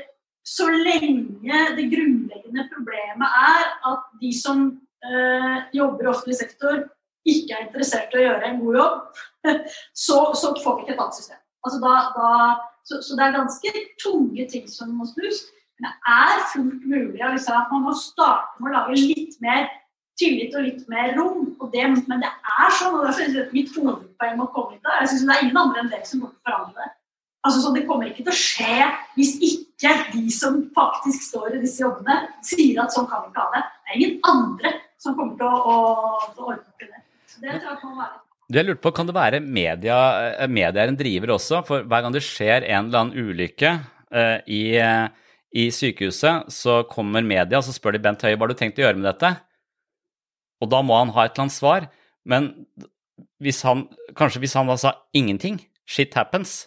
Så 0.47 0.69
lenge 0.73 1.59
det 1.77 1.91
grunnleggende 1.93 2.65
problemet 2.73 3.37
er 3.43 3.67
at 3.91 4.09
de 4.23 4.31
som 4.35 4.65
eh, 5.05 5.59
jobber 5.77 6.07
i 6.07 6.11
offentlig 6.13 6.39
sektor, 6.41 6.87
ikke 7.29 7.57
er 7.57 7.67
interessert 7.67 8.15
i 8.15 8.23
å 8.23 8.25
gjøre 8.25 8.49
en 8.49 8.61
god 8.63 8.79
jobb, 8.81 9.23
så, 10.07 10.19
så 10.41 10.55
får 10.65 10.79
vi 10.79 10.87
ikke 10.87 10.97
et 10.97 11.03
annet 11.05 11.19
system. 11.21 11.41
Altså 11.67 11.81
da, 11.83 11.95
da, 12.17 12.31
så, 12.89 13.03
så, 13.05 13.17
det 13.19 13.27
er 13.27 13.37
ganske 13.37 13.73
tunge 14.01 14.47
ting 14.53 14.65
som 14.71 14.95
må 14.97 15.09
snus. 15.11 15.45
Men 15.77 15.89
det 15.89 16.15
er 16.15 16.47
fullt 16.53 16.87
mulig 16.89 17.21
å 17.25 17.35
liksom, 17.35 17.57
at 17.57 17.73
man 17.73 17.85
må 17.89 17.93
starte 17.97 18.65
med 18.65 18.73
å 18.73 18.79
lage 18.79 18.97
litt 19.01 19.37
mer 19.45 19.69
tillit 20.21 20.57
og 20.57 20.67
litt 20.67 20.89
mer 20.93 21.13
rom. 21.17 21.53
Det, 21.73 21.85
men 22.09 22.25
det 22.25 22.31
er 22.31 22.73
sånn, 22.77 22.97
og 22.97 23.07
derfor 23.07 23.29
er 23.29 23.53
mitt 23.55 23.73
hovedpoeng 23.77 24.37
med 24.37 24.47
å 24.47 24.53
komme 24.57 24.77
hit 24.77 24.89
da. 24.89 24.99
Jeg 25.03 25.13
synes 25.13 25.27
det 25.29 25.37
er 25.37 25.45
ingen 25.47 25.61
andre 25.61 25.85
enn 25.85 25.93
dere 25.93 26.09
som 26.09 26.25
kommer 26.25 26.35
til 26.37 26.41
å 26.41 26.49
forandre 26.49 26.85
det. 26.85 26.91
Altså, 27.41 27.63
så 27.65 27.73
det 27.73 27.87
kommer 27.89 28.11
ikke 28.11 28.25
til 28.27 28.35
å 28.35 28.41
skje 28.41 28.89
hvis 29.17 29.37
ikke 29.41 29.70
de 29.81 30.25
som 30.35 30.59
faktisk 30.77 31.23
står 31.31 31.57
i 31.57 31.61
disse 31.63 31.81
jobbene, 31.83 32.17
sier 32.45 32.83
at 32.83 32.93
sånn 32.95 33.09
kan 33.11 33.25
vi 33.25 33.31
ikke 33.33 33.45
ha 33.45 33.55
det. 33.55 33.63
Det 33.69 33.93
er 33.93 34.01
ingen 34.01 34.19
andre 34.29 34.75
som 35.01 35.17
kommer 35.17 35.39
til 35.41 35.49
å, 35.49 35.61
å, 35.61 35.77
å 36.37 36.49
ordne 36.51 36.61
opp 36.61 36.85
i 36.85 36.91
det. 36.91 37.01
Så 37.31 37.41
det 37.45 37.61
tror 37.63 37.73
jeg 37.73 37.89
må 37.89 38.03
være 38.03 38.19
jeg 38.51 38.67
lurte 38.67 38.83
på, 38.83 38.91
Kan 38.91 39.07
det 39.07 39.15
være 39.15 39.41
media, 39.41 39.97
eh, 40.35 40.49
media 40.51 40.83
er 40.83 40.91
en 40.91 40.99
driver 40.99 41.37
også? 41.37 41.63
For 41.67 41.85
hver 41.87 42.03
gang 42.03 42.15
det 42.15 42.25
skjer 42.27 42.67
en 42.67 42.89
eller 42.89 42.99
annen 42.99 43.15
ulykke 43.15 43.71
uh, 44.11 44.39
i, 44.51 44.75
uh, 44.83 45.07
i 45.55 45.69
sykehuset, 45.71 46.51
så 46.51 46.83
kommer 46.91 47.23
media 47.23 47.61
og 47.61 47.71
spør 47.71 47.95
de 47.95 48.03
Bent 48.03 48.23
Høie 48.27 48.35
hva 48.35 48.49
du 48.51 48.57
tenkt 48.59 48.81
å 48.81 48.83
gjøre 48.83 48.99
med 48.99 49.07
dette. 49.07 49.37
Og 50.61 50.71
da 50.73 50.83
må 50.83 50.99
han 50.99 51.15
ha 51.15 51.25
et 51.25 51.37
eller 51.37 51.47
annet 51.47 51.57
svar. 51.57 51.87
Men 52.27 52.51
hvis 53.41 53.63
han, 53.63 53.87
kanskje 54.19 54.43
hvis 54.43 54.59
han 54.59 54.69
da 54.69 54.77
sa 54.81 54.97
ingenting, 55.17 55.63
shit 55.87 56.15
happens, 56.19 56.67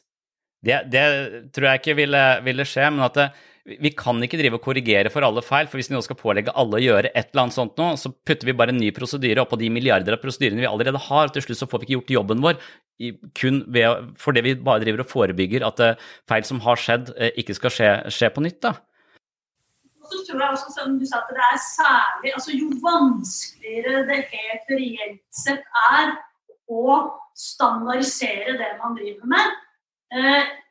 det, 0.63 0.83
det 0.91 1.07
tror 1.55 1.69
jeg 1.69 1.81
ikke 1.81 1.97
ville, 2.01 2.21
ville 2.45 2.67
skje. 2.67 2.87
Men 2.93 3.05
at 3.07 3.19
det, 3.19 3.27
vi 3.63 3.93
kan 3.95 4.19
ikke 4.25 4.37
drive 4.39 4.57
og 4.59 4.65
korrigere 4.65 5.11
for 5.11 5.23
alle 5.23 5.43
feil, 5.45 5.69
for 5.71 5.79
hvis 5.79 5.87
vi 5.87 5.95
nå 5.95 6.01
skal 6.03 6.19
pålegge 6.19 6.51
alle 6.59 6.79
å 6.79 6.83
gjøre 6.83 7.13
et 7.13 7.29
eller 7.31 7.45
annet 7.45 7.55
sånt 7.55 7.77
nå, 7.79 7.93
så 7.99 8.11
putter 8.11 8.49
vi 8.49 8.55
bare 8.59 8.73
en 8.75 8.81
ny 8.81 8.89
prosedyre 8.95 9.45
oppå 9.45 9.59
de 9.61 9.69
milliarder 9.71 10.17
av 10.17 10.23
prosedyrene 10.23 10.65
vi 10.65 10.67
allerede 10.67 10.99
har, 11.05 11.29
og 11.29 11.35
til 11.35 11.45
slutt 11.45 11.61
så 11.61 11.69
får 11.71 11.83
vi 11.83 11.87
ikke 11.87 11.97
gjort 11.99 12.17
jobben 12.17 12.43
vår 12.43 12.57
kun 13.39 13.63
ved, 13.73 14.09
fordi 14.19 14.43
vi 14.45 14.55
bare 14.59 14.83
driver 14.83 15.03
og 15.05 15.09
forebygger 15.09 15.63
at 15.67 15.79
uh, 15.81 16.09
feil 16.29 16.43
som 16.47 16.59
har 16.65 16.79
skjedd, 16.79 17.13
uh, 17.15 17.31
ikke 17.39 17.55
skal 17.57 17.73
skje, 17.73 17.93
skje 18.13 18.29
på 18.35 18.43
nytt. 18.43 18.59
da. 18.67 18.75
Og 20.03 20.11
så 20.11 20.21
tror 20.27 20.43
jeg 20.43 20.57
også, 20.57 20.75
som 20.75 20.99
du 20.99 21.07
sa, 21.07 21.23
at 21.23 21.31
det 21.31 21.43
er 21.47 21.59
særlig 21.63 22.33
altså 22.35 22.55
Jo 22.57 22.69
vanskeligere 22.83 24.03
det 24.11 24.19
helt 24.35 24.73
reelt 24.75 25.21
sett 25.31 25.63
er 25.95 26.17
å 26.67 26.97
standardisere 27.39 28.57
det 28.59 28.73
man 28.81 28.97
driver 28.99 29.31
med, 29.31 29.47
eh, 29.47 29.61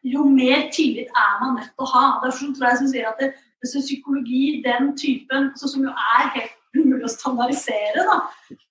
jo 0.02 0.24
mer 0.26 0.68
tillit 0.74 1.10
er 1.10 1.38
man 1.40 1.56
nødt 1.58 1.70
til 1.72 1.84
å 1.84 1.90
ha. 1.92 2.04
Derfor 2.24 2.52
tror 2.54 2.68
jeg 2.68 2.80
som 2.80 2.90
sier 2.90 3.08
at 3.10 3.20
det, 3.22 3.32
det 3.62 3.70
psykologi, 3.72 4.62
den 4.66 4.92
typen, 4.98 5.50
altså, 5.52 5.70
som 5.70 5.86
jo 5.86 5.92
er 5.92 6.30
helt 6.36 6.58
umulig 6.76 7.06
å 7.06 7.12
standardisere, 7.12 8.06
da, 8.08 8.16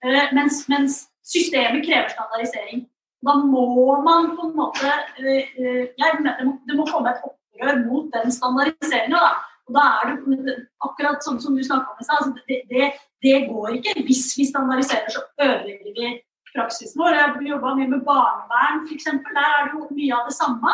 eh, 0.05 0.33
mens, 0.35 0.65
mens, 0.71 1.05
systemet 1.31 1.85
krever 1.85 2.09
standardisering. 2.11 2.81
Da 3.21 3.35
må 3.37 4.01
man 4.03 4.31
på 4.35 4.47
en 4.47 4.55
måte 4.57 4.89
eh, 5.21 5.51
eh 5.53 5.83
jeg 6.01 6.17
mener 6.25 6.55
det 6.67 6.75
må 6.75 6.87
komme 6.89 7.13
et 7.13 7.21
opprør 7.27 7.83
mot 7.85 8.09
den 8.15 8.33
standardiseringa. 8.33 9.21
Og 9.69 9.75
da 9.77 9.83
er 10.01 10.15
det 10.17 10.55
akkurat 10.83 11.23
sånn 11.23 11.39
som 11.39 11.55
du 11.55 11.61
snakka 11.63 11.93
om 11.93 12.01
i 12.01 12.07
stad. 12.07 12.17
Altså 12.25 12.47
det, 12.49 12.57
det, 12.71 12.89
det, 13.23 13.37
går 13.47 13.77
ikke. 13.77 13.93
Hvis 14.07 14.25
vi 14.37 14.49
standardiserer, 14.49 15.13
så 15.13 15.21
ødelegger 15.37 15.93
vi 15.99 16.09
praksisen 16.55 17.01
vår. 17.01 17.15
Jeg 17.15 17.27
har 17.27 17.45
jobba 17.51 17.75
mye 17.77 17.91
med 17.91 18.03
barnevern, 18.07 18.83
f.eks. 18.87 19.07
Der 19.27 19.45
er 19.45 19.69
det 19.69 19.77
jo 19.77 19.87
mye 19.89 20.17
av 20.17 20.27
det 20.29 20.35
samme. 20.37 20.73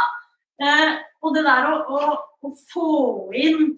Eh, 0.64 0.96
og 1.22 1.36
det 1.36 1.44
der 1.46 1.70
å, 1.70 1.76
å, 1.94 2.16
å, 2.42 2.54
få 2.72 2.92
inn 3.38 3.76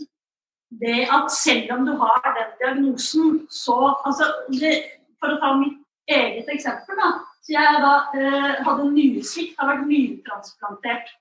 det 0.79 1.07
at 1.11 1.31
selv 1.33 1.73
om 1.75 1.87
du 1.87 1.95
har 1.99 2.21
den 2.27 2.53
diagnosen, 2.61 3.41
så 3.51 3.77
altså, 4.07 4.29
det, 4.53 4.77
For 5.19 5.35
å 5.35 5.39
ta 5.41 5.49
mitt 5.59 5.79
eget 6.07 6.47
eksempel, 6.53 6.95
da. 6.95 7.09
Så 7.43 7.55
jeg 7.55 7.81
da 7.83 7.93
eh, 8.15 8.53
hadde 8.63 8.91
nyresvikt, 8.93 9.57
har 9.59 9.73
vært 9.73 9.89
nyretransplantert. 9.89 11.11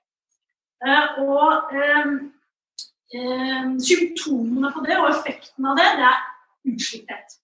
Eh, 0.85 1.19
og 1.25 1.73
eh, 1.75 2.13
eh, 3.17 3.67
symptomene 3.83 4.71
på 4.71 4.85
det 4.85 4.95
og 5.01 5.09
effekten 5.11 5.67
av 5.67 5.75
det, 5.79 5.89
det 5.99 6.07
er 6.07 6.71
utslitthet. 6.71 7.35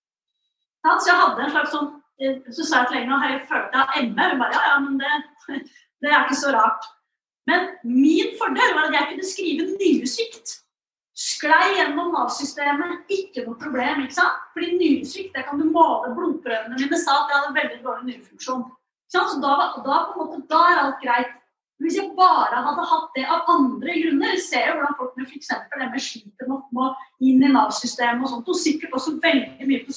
Så 0.86 1.09
jeg 1.09 1.17
hadde 1.19 1.43
en 1.43 1.51
slags 1.51 1.73
sånn 1.73 1.89
Så 2.55 2.63
sa 2.63 2.84
jeg 2.84 2.88
til 2.89 2.97
legen 2.97 3.16
at 3.16 3.26
jeg 3.28 3.47
følte 3.49 3.76
jeg 3.76 3.88
hadde 3.93 4.11
ME. 4.16 4.28
Hun 4.32 4.43
bare 4.43 4.55
ja, 4.55 4.61
ja, 4.72 4.76
men 4.84 4.99
det, 5.01 5.16
det 6.01 6.11
er 6.11 6.22
ikke 6.24 6.43
så 6.43 6.53
rart. 6.55 6.86
Men 7.49 7.68
min 7.84 8.30
fordel 8.39 8.72
var 8.78 8.88
at 8.88 8.95
jeg 8.97 9.09
kunne 9.09 9.28
skrive 9.34 9.66
nyresvikt. 9.82 10.53
Sklei 11.16 11.78
gjennom 11.78 12.09
Nav-systemet, 12.11 13.05
ikke 13.18 13.45
noe 13.45 13.59
problem. 13.59 14.01
ikke 14.03 14.18
sant? 14.18 14.41
Fordi 14.55 14.72
nyresvikt 14.80 15.36
det 15.38 15.45
kan 15.47 15.61
du 15.61 15.68
måle. 15.72 16.11
Blodprøvene 16.18 16.80
mine 16.80 16.99
sa 16.99 17.22
at 17.22 17.32
jeg 17.32 17.41
hadde 17.41 17.57
veldig 17.59 17.80
dårlig 17.86 18.07
nyrefunksjon. 18.09 18.66
Så 19.11 19.24
da, 19.43 19.53
da, 19.86 19.99
på 20.09 20.16
en 20.16 20.20
måte, 20.20 20.41
da 20.51 20.61
er 20.72 20.82
alt 20.82 21.03
greit. 21.03 21.36
Hvis 21.84 21.97
jeg 21.99 22.13
bare 22.15 22.61
hadde 22.63 22.84
hatt 22.88 23.09
det 23.17 23.26
av 23.28 23.49
andre 23.51 23.95
grunner 23.99 24.38
ser 24.39 24.63
jeg 24.63 24.76
hvordan 24.78 24.95
folk 24.99 25.17
med 25.19 25.28
f.eks. 25.28 25.49
det 25.73 25.89
med 25.91 26.03
sliter 26.03 26.47
med, 26.47 26.69
å 26.80 26.86
inn 27.19 27.43
i 27.43 27.49
Nav-systemet 27.51 28.23
og 28.23 28.32
sånt, 28.32 28.51
og 28.51 28.59
sikkert 28.59 28.95
også 28.95 29.17
veldig 29.23 29.67
mye 29.67 29.82
på, 29.84 29.95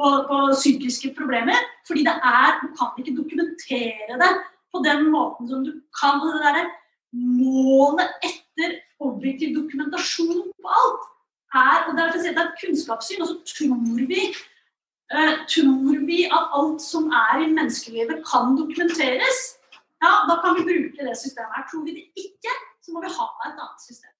på, 0.00 0.12
på, 0.30 0.38
psykiske 0.56 1.12
problemer. 1.18 1.68
Fordi 1.88 2.06
det 2.08 2.16
er, 2.16 2.56
du 2.62 2.72
kan 2.78 2.96
ikke 2.96 3.16
dokumentere 3.18 4.18
det 4.22 4.30
på 4.72 4.82
den 4.86 5.10
måten 5.12 5.52
som 5.52 5.66
du 5.66 5.74
kan. 6.00 6.24
det 6.24 6.40
der, 6.46 6.72
Målet 7.18 8.24
etter 8.24 8.74
objektiv 9.00 9.54
dokumentasjon 9.56 10.42
på 10.60 10.74
alt 10.80 11.06
er 11.56 11.86
og 11.88 11.94
derfor 11.96 12.20
sier 12.20 12.32
jeg 12.32 12.36
det 12.36 12.42
er 12.42 12.50
et 12.50 12.62
kunnskapssyn, 12.62 13.22
og 13.24 13.30
så 13.30 13.36
tror 13.48 14.02
vi 14.10 14.24
uh, 15.14 15.36
tror 15.48 16.02
vi 16.08 16.24
at 16.26 16.56
alt 16.58 16.82
som 16.84 17.08
er 17.08 17.44
i 17.44 17.52
menneskelivet, 17.52 18.20
kan 18.28 18.56
dokumenteres. 18.58 19.57
Ja, 20.04 20.12
da 20.28 20.34
kan 20.42 20.50
vi 20.56 20.62
bruke 20.70 21.00
det 21.08 21.16
systemet 21.24 21.52
her. 21.56 21.64
Tror 21.70 21.82
vi 21.86 21.92
det 21.98 22.06
ikke, 22.24 22.52
så 22.84 22.88
må 22.94 22.98
vi 23.04 23.10
ha 23.18 23.26
et 23.46 23.56
annet 23.64 23.82
system. 23.88 24.10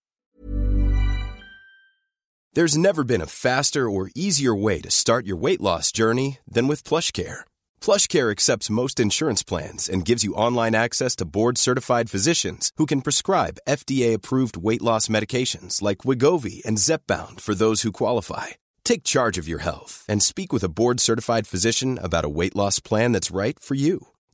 There's 2.56 2.76
never 2.76 3.04
been 3.04 3.20
a 3.20 3.26
faster 3.26 3.88
or 3.88 4.10
easier 4.16 4.54
way 4.54 4.80
to 4.80 4.90
start 4.90 5.26
your 5.26 5.36
weight 5.36 5.60
loss 5.60 5.92
journey 5.92 6.38
than 6.54 6.66
with 6.66 6.82
PlushCare. 6.82 7.40
PlushCare 7.80 8.32
accepts 8.32 8.70
most 8.70 8.98
insurance 8.98 9.44
plans 9.44 9.88
and 9.88 10.04
gives 10.04 10.24
you 10.24 10.34
online 10.34 10.74
access 10.74 11.14
to 11.16 11.24
board-certified 11.24 12.10
physicians 12.10 12.72
who 12.76 12.86
can 12.86 13.02
prescribe 13.02 13.60
FDA-approved 13.68 14.56
weight 14.56 14.82
loss 14.82 15.06
medications 15.06 15.80
like 15.82 15.98
Wigovi 15.98 16.64
and 16.64 16.78
Zepbound 16.78 17.40
for 17.40 17.54
those 17.54 17.82
who 17.82 17.92
qualify. 17.92 18.46
Take 18.82 19.04
charge 19.04 19.38
of 19.38 19.46
your 19.46 19.60
health 19.60 20.04
and 20.08 20.20
speak 20.20 20.52
with 20.52 20.64
a 20.64 20.70
board-certified 20.70 21.46
physician 21.46 21.98
about 22.02 22.24
a 22.24 22.34
weight 22.40 22.56
loss 22.56 22.80
plan 22.80 23.12
that's 23.12 23.30
right 23.30 23.60
for 23.60 23.76
you. 23.76 24.08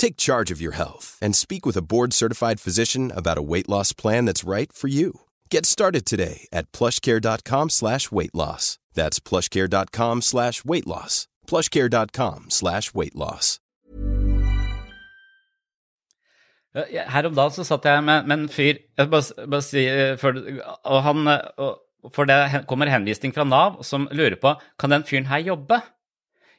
Take 0.00 0.16
charge 0.16 0.50
of 0.54 0.60
your 0.64 0.72
health 0.72 1.18
and 1.20 1.36
speak 1.36 1.66
with 1.66 1.76
a 1.76 1.82
board-certified 1.92 2.58
physician 2.58 3.12
about 3.14 3.36
a 3.36 3.42
weight 3.52 3.68
loss 3.68 3.92
plan 3.92 4.24
that's 4.24 4.48
right 4.48 4.72
for 4.72 4.88
you. 4.88 5.20
Get 5.50 5.66
started 5.66 6.06
today 6.06 6.48
at 6.52 6.72
plushcare.com 6.72 7.68
slash 7.68 8.10
weight 8.10 8.34
loss. 8.34 8.78
That's 8.94 9.20
plushcare.com 9.20 10.22
slash 10.22 10.64
weight 10.64 10.86
loss. 10.86 11.28
plushcare.com 11.46 12.46
slash 12.48 12.94
weight 12.94 13.14
loss. 13.14 13.58
Her 16.74 17.26
om 17.26 17.34
dagen 17.34 17.52
så 17.58 17.64
satt 17.66 17.84
jeg 17.84 18.04
med, 18.06 18.28
med 18.30 18.38
en 18.38 18.48
fyr 18.48 18.78
bare, 18.96 19.46
bare 19.50 19.64
si, 19.66 19.82
for, 20.22 20.38
og 20.86 21.00
han, 21.02 21.28
og 21.58 21.80
For 22.14 22.24
det 22.24 22.62
kommer 22.70 22.88
henvisning 22.88 23.34
fra 23.36 23.44
Nav 23.44 23.82
som 23.84 24.06
lurer 24.16 24.38
på 24.40 24.54
kan 24.80 24.94
den 24.94 25.02
fyren 25.04 25.26
her 25.28 25.42
jobbe. 25.44 25.82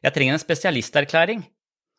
Jeg 0.04 0.14
trenger 0.14 0.36
en 0.36 0.44
spesialisterklæring. 0.44 1.42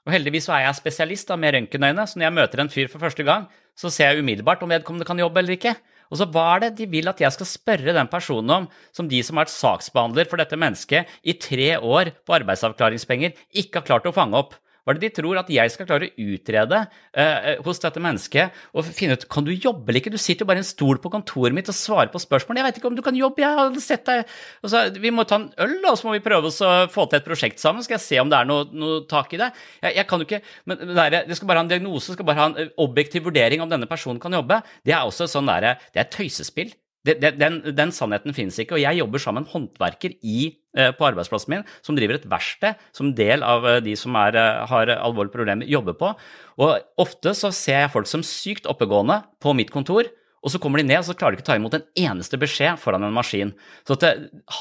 Og 0.03 0.15
heldigvis 0.17 0.49
så 0.49 0.57
er 0.57 0.65
jeg 0.67 0.79
spesialist 0.81 1.29
da, 1.31 1.39
med 1.39 1.55
røntgenøyne, 1.55 2.05
så 2.09 2.19
når 2.19 2.27
jeg 2.27 2.37
møter 2.39 2.63
en 2.63 2.71
fyr 2.73 2.89
for 2.91 3.03
første 3.03 3.27
gang, 3.27 3.47
så 3.79 3.91
ser 3.93 4.11
jeg 4.13 4.25
umiddelbart 4.25 4.63
om 4.65 4.73
vedkommende 4.73 5.07
kan 5.07 5.21
jobbe 5.23 5.43
eller 5.43 5.55
ikke. 5.55 5.77
Og 6.13 6.19
så 6.21 6.27
hva 6.29 6.49
er 6.57 6.65
det 6.65 6.73
de 6.83 6.89
vil 6.93 7.09
at 7.09 7.23
jeg 7.23 7.33
skal 7.33 7.49
spørre 7.49 7.95
den 7.97 8.11
personen 8.11 8.51
om, 8.53 8.67
som 8.93 9.09
de 9.09 9.23
som 9.25 9.39
har 9.39 9.47
vært 9.47 9.55
saksbehandler 9.55 10.29
for 10.29 10.43
dette 10.43 10.59
mennesket 10.59 11.09
i 11.25 11.37
tre 11.41 11.71
år 11.79 12.13
på 12.27 12.37
arbeidsavklaringspenger, 12.37 13.39
ikke 13.63 13.81
har 13.81 13.89
klart 13.89 14.11
å 14.11 14.15
fange 14.17 14.37
opp? 14.43 14.59
Hva 14.83 14.93
er 14.93 14.99
det 14.99 15.09
de 15.09 15.17
tror 15.21 15.39
at 15.39 15.51
jeg 15.53 15.71
skal 15.71 15.87
klare 15.87 16.09
å 16.09 16.27
utrede 16.33 16.79
eh, 17.15 17.61
hos 17.63 17.81
dette 17.83 18.03
mennesket 18.03 18.57
og 18.75 18.89
finne 18.89 19.15
ut 19.15 19.27
kan 19.31 19.47
du 19.47 19.53
jobbe 19.53 19.93
eller 19.93 20.01
ikke? 20.03 20.11
Du 20.11 20.19
sitter 20.19 20.43
jo 20.43 20.51
bare 20.51 20.59
i 20.59 20.65
en 20.65 20.67
stol 20.67 20.99
på 21.03 21.13
kontoret 21.13 21.55
mitt 21.55 21.71
og 21.71 21.77
svarer 21.79 22.11
på 22.11 22.23
spørsmål. 22.23 22.59
Jeg 22.59 22.67
vet 22.67 22.81
ikke 22.81 22.91
om 22.91 22.99
du 22.99 23.05
kan 23.07 23.19
jobbe, 23.19 23.45
jeg 23.45 23.59
har 23.61 23.79
sett 23.83 24.05
deg 24.09 24.27
så, 24.67 24.85
Vi 24.99 25.15
må 25.15 25.27
ta 25.29 25.39
en 25.39 25.49
øl, 25.63 25.77
da, 25.85 25.95
så 25.99 26.09
må 26.09 26.17
vi 26.17 26.25
prøve 26.25 26.51
å 26.51 26.73
få 26.91 27.07
til 27.07 27.21
et 27.21 27.29
prosjekt 27.29 27.63
sammen. 27.63 27.87
Skal 27.87 28.01
jeg 28.01 28.07
se 28.09 28.21
om 28.23 28.33
det 28.33 28.41
er 28.41 28.51
noe, 28.51 28.67
noe 28.75 29.05
tak 29.11 29.37
i 29.37 29.43
det? 29.45 29.53
Jeg, 29.81 29.99
jeg, 30.01 30.09
kan 30.11 30.23
jo 30.23 30.29
ikke 30.29 30.43
men 30.67 30.83
det, 30.83 30.93
der, 30.99 31.19
det 31.31 31.39
skal 31.39 31.51
bare 31.51 31.63
ha 31.63 31.67
en 31.69 31.73
diagnose, 31.73 32.17
skal 32.17 32.29
bare 32.29 32.43
ha 32.43 32.51
en 32.51 32.77
objektiv 32.83 33.29
vurdering 33.31 33.63
om 33.63 33.71
denne 33.71 33.91
personen 33.91 34.21
kan 34.23 34.35
jobbe. 34.35 34.63
Det 34.83 34.97
er 34.97 35.07
også 35.07 35.31
sånn 35.31 35.51
derre 35.51 35.77
det 35.95 36.03
er 36.03 36.11
tøysespill. 36.11 36.75
Det, 37.03 37.19
den, 37.35 37.59
den, 37.75 37.91
sannheten 37.95 38.35
finnes 38.37 38.59
ikke. 38.63 38.77
Og 38.77 38.83
jeg 38.85 39.01
jobber 39.01 39.23
sammen 39.23 39.43
med 39.43 39.51
en 39.51 39.55
håndverker 39.57 40.15
i, 40.23 40.53
eh, 40.79 40.93
på 40.95 41.07
arbeidsplassen 41.09 41.51
min 41.51 41.65
som 41.83 41.99
driver 41.99 42.21
et 42.21 42.29
verksted, 42.31 42.79
som 42.95 43.11
del 43.19 43.43
av 43.43 43.67
eh, 43.67 43.81
de 43.83 43.97
som 43.99 44.15
er, 44.21 44.39
eh, 44.39 44.63
har 44.71 44.93
alvorlige 44.95 45.35
problemer, 45.35 45.67
jobber 45.67 45.99
på. 45.99 46.13
Og 46.63 47.03
ofte 47.03 47.35
så 47.35 47.51
ser 47.51 47.83
jeg 47.83 47.95
folk 47.95 48.11
som 48.11 48.23
sykt 48.27 48.71
oppegående 48.71 49.23
på 49.43 49.55
mitt 49.59 49.75
kontor. 49.75 50.11
Og 50.43 50.51
så 50.51 50.59
kommer 50.63 50.81
de 50.81 50.87
ned 50.89 50.99
og 50.99 51.07
så 51.07 51.15
klarer 51.15 51.37
de 51.37 51.39
ikke 51.39 51.47
å 51.47 51.51
ta 51.53 51.59
imot 51.59 51.75
en 51.79 51.85
eneste 52.03 52.39
beskjed 52.41 52.79
foran 52.83 53.07
en 53.07 53.15
maskin. 53.15 53.53
Så 53.87 53.95
det, 54.03 54.11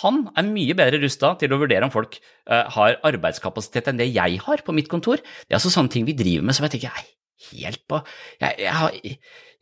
han 0.02 0.28
er 0.38 0.46
mye 0.46 0.76
bedre 0.78 1.00
rusta 1.02 1.34
til 1.42 1.54
å 1.54 1.58
vurdere 1.62 1.88
om 1.88 1.94
folk 1.94 2.20
uh, 2.46 2.68
har 2.76 3.00
arbeidskapasitet 3.10 3.90
enn 3.90 3.98
det 3.98 4.12
jeg 4.12 4.38
har 4.46 4.62
på 4.62 4.76
mitt 4.78 4.92
kontor. 4.92 5.18
Det 5.18 5.56
er 5.56 5.58
altså 5.58 5.74
sånne 5.74 5.90
ting 5.90 6.06
vi 6.06 6.14
driver 6.18 6.46
med 6.46 6.58
som 6.58 6.68
jeg 6.68 6.76
tenker 6.76 6.94
jeg 6.94 7.10
helt 7.50 7.82
på 7.90 7.98
Jeg, 8.44 8.62
jeg, 8.62 9.16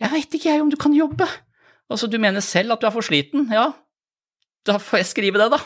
jeg 0.04 0.12
veit 0.12 0.36
ikke 0.36 0.52
jeg 0.52 0.66
om 0.66 0.74
du 0.74 0.76
kan 0.82 0.92
jobbe. 0.92 1.30
Altså, 1.90 2.07
du 2.07 2.20
mener 2.22 2.40
selv 2.45 2.74
at 2.74 2.82
du 2.82 2.86
er 2.88 2.94
for 2.94 3.06
sliten? 3.06 3.49
Ja, 3.53 3.72
da 4.68 4.78
får 4.78 5.02
jeg 5.02 5.06
skrive 5.10 5.40
det, 5.41 5.49
da. 5.56 5.60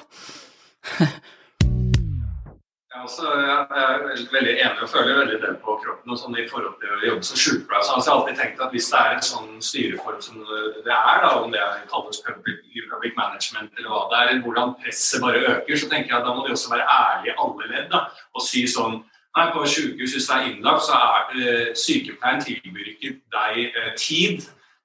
ja, 2.94 3.02
altså, 3.02 3.28
jeg 3.28 3.58
er 3.82 4.32
veldig 4.32 4.54
enig 4.54 4.86
og 4.86 4.90
føler 4.94 5.20
veldig 5.20 5.42
det 5.42 5.52
på 5.66 5.76
kroppen 5.84 6.14
og 6.16 6.22
sånn 6.22 6.40
i 6.40 6.48
forhold 6.48 6.78
til 6.80 6.96
å 6.96 7.02
jobbe 7.10 7.28
som 7.28 7.42
sykepleier. 7.44 7.84
Så 7.84 7.98
altså, 7.98 8.08
jeg 8.08 8.14
har 8.14 8.22
alltid 8.22 8.40
tenkt 8.40 8.64
at 8.64 8.76
hvis 8.78 8.90
det 8.94 9.02
er 9.02 9.18
en 9.18 9.28
sånn 9.32 9.52
styreform 9.70 10.24
som 10.24 10.40
det 10.48 10.96
er, 10.96 11.18
da, 11.26 11.34
om 11.42 11.52
det 11.52 11.68
kalles 11.92 12.24
public, 12.24 12.64
public 12.94 13.20
management 13.20 13.76
eller 13.76 13.92
hva 13.92 14.04
det 14.14 14.24
er, 14.24 14.44
hvordan 14.48 14.76
presset 14.80 15.24
bare 15.26 15.44
øker, 15.44 15.76
så 15.76 15.92
tenker 15.92 16.16
jeg 16.16 16.22
at 16.22 16.28
da 16.30 16.38
må 16.38 16.48
de 16.48 16.56
også 16.56 16.72
være 16.72 16.88
ærlige 17.00 17.34
i 17.34 17.40
alle 17.48 17.72
ledd 17.76 17.92
da, 17.92 18.06
og 18.32 18.48
si 18.48 18.68
sånn 18.78 19.02
Nei, 19.34 19.48
på 19.50 19.64
sykehus, 19.66 20.12
hvis 20.14 20.28
det 20.30 20.34
er 20.36 20.44
innlagt, 20.46 20.84
så 20.86 20.94
er 20.94 21.32
eh, 21.42 21.70
sykepleieren 21.74 22.44
tilbyr 22.46 22.92
ikke 22.92 23.16
deg 23.34 23.56
eh, 23.66 23.88
tid 23.98 24.44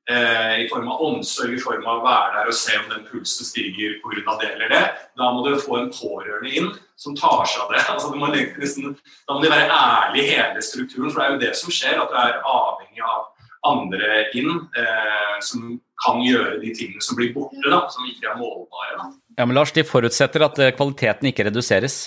Eh, 0.09 0.65
i 0.65 0.69
form 0.69 0.89
av 0.89 1.03
omsorg, 1.05 1.53
i 1.53 1.61
form 1.61 1.83
av 1.85 1.99
å 1.99 2.05
være 2.07 2.31
der 2.39 2.47
og 2.49 2.57
se 2.57 2.77
om 2.81 2.87
den 2.89 3.03
pulsen 3.11 3.45
stiger 3.45 3.99
pga. 4.01 4.39
det 4.41 4.53
eller 4.55 4.71
det. 4.73 4.85
Da 5.21 5.27
må 5.35 5.43
du 5.45 5.59
få 5.61 5.77
en 5.77 5.91
pårørende 5.93 6.49
inn 6.49 6.71
som 6.97 7.17
tar 7.17 7.45
seg 7.45 7.67
av 7.67 7.75
det. 7.75 7.83
Altså, 7.93 8.15
må 8.17 8.31
nesten, 8.33 8.97
da 9.29 9.37
må 9.37 9.43
de 9.43 9.51
være 9.53 9.69
ærlige 9.69 10.25
i 10.25 10.31
hele 10.31 10.63
strukturen, 10.65 11.11
for 11.13 11.21
det 11.21 11.27
er 11.27 11.35
jo 11.35 11.43
det 11.43 11.53
som 11.61 11.75
skjer. 11.77 12.01
At 12.01 12.09
du 12.09 12.17
er 12.23 12.41
avhengig 12.41 13.05
av 13.05 13.29
andre 13.69 14.25
inn 14.39 14.51
eh, 14.81 15.37
som 15.45 15.77
kan 16.07 16.25
gjøre 16.25 16.57
de 16.65 16.73
tingene 16.73 17.05
som 17.05 17.19
blir 17.19 17.35
borte, 17.37 17.69
da, 17.69 17.85
som 17.93 18.09
ikke 18.09 18.33
er 18.33 18.41
målbare. 18.41 18.97
Da. 18.97 19.13
Ja, 19.43 19.45
men 19.45 19.61
Lars, 19.61 19.77
de 19.77 19.85
forutsetter 19.85 20.49
at 20.49 20.57
eh, 20.63 20.73
kvaliteten 20.73 21.29
ikke 21.29 21.51
reduseres? 21.51 22.07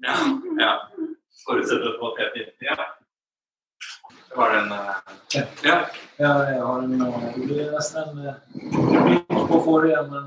Ja, 0.00 0.16
ja. 0.64 0.74
forutsetter 1.44 1.92
at 1.92 2.00
kvaliteten 2.00 2.46
ikke 2.46 2.72
ja. 2.72 2.93
Det 4.34 4.46
en 4.58 4.72
uh, 4.72 4.94
ja. 5.62 5.76
Ja, 6.16 6.32
jeg 6.50 6.62
har 6.62 6.82
en 6.82 6.98
Det 6.98 7.46
blir 7.46 7.70
nesten 7.74 8.02
en 8.02 8.34
replikk 8.90 9.48
på 9.50 9.60
forrige, 9.64 10.02
men 10.10 10.26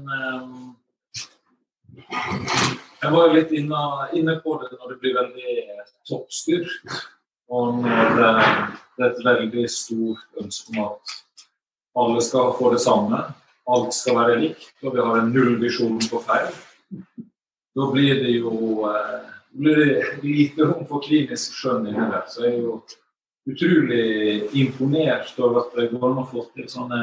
Jeg 3.01 3.11
var 3.13 3.27
jo 3.27 3.35
litt 3.35 3.51
inne, 3.51 3.81
inne, 4.13 4.35
på 4.43 4.57
det 4.61 4.71
når 4.77 4.93
det 4.93 4.99
blir 5.03 5.15
veldig 5.15 5.55
toppstyrt. 6.09 6.97
Og 7.49 7.79
når 7.83 8.15
det, 8.17 8.31
det 8.97 9.05
er 9.05 9.11
et 9.11 9.25
veldig 9.25 9.65
stort 9.71 10.41
ønske 10.41 10.75
om 10.75 10.83
at 10.87 11.15
alle 11.97 12.23
skal 12.23 12.55
få 12.57 12.71
det 12.73 12.81
samme, 12.83 13.21
alt 13.67 13.95
skal 13.95 14.17
være 14.19 14.39
likt, 14.41 14.71
og 14.83 14.95
vi 14.95 15.03
har 15.03 15.19
en 15.21 15.31
nullvisjon 15.35 15.99
på 16.11 16.19
feil, 16.27 16.51
da 17.77 17.91
blir 17.93 18.23
det 18.23 18.37
jo 18.39 18.51
blir 19.57 19.75
det 19.75 20.23
lite 20.23 20.65
rom 20.67 20.85
for 20.89 21.03
klinisk 21.05 21.55
skjønn 21.57 21.87
inni 21.89 22.09
der. 22.11 22.25
Så 22.29 22.45
jeg 22.45 22.57
er 22.57 22.65
jo 22.65 22.81
utrolig 23.47 24.47
imponert 24.57 25.33
over 25.39 25.63
at 25.63 25.75
det 25.77 25.89
går 25.93 26.05
an 26.09 26.21
å 26.23 26.29
få 26.29 26.45
til 26.55 26.67
sånne 26.71 27.01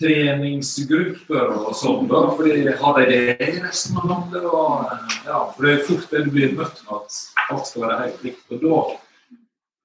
treningsgrupper 0.00 1.52
og 1.52 1.74
sånn. 1.76 2.08
da, 2.08 2.24
fordi 2.36 2.72
Har 2.80 2.98
de 2.98 3.06
det 3.10 3.48
i 3.48 3.60
resten 3.60 3.98
av 4.00 4.08
landet? 4.08 4.44
Og, 4.44 4.90
ja, 5.26 5.52
for 5.52 5.66
Det 5.66 5.72
er 5.72 5.86
fort 5.88 6.10
det 6.10 6.24
du 6.24 6.30
blir 6.30 6.56
møtt 6.56 6.82
med 6.86 6.98
at 6.98 7.20
alt 7.50 7.66
skal 7.68 7.86
være 7.86 8.00
helt 8.06 8.24
likt. 8.24 8.44
og 8.50 8.60
Da 8.60 8.82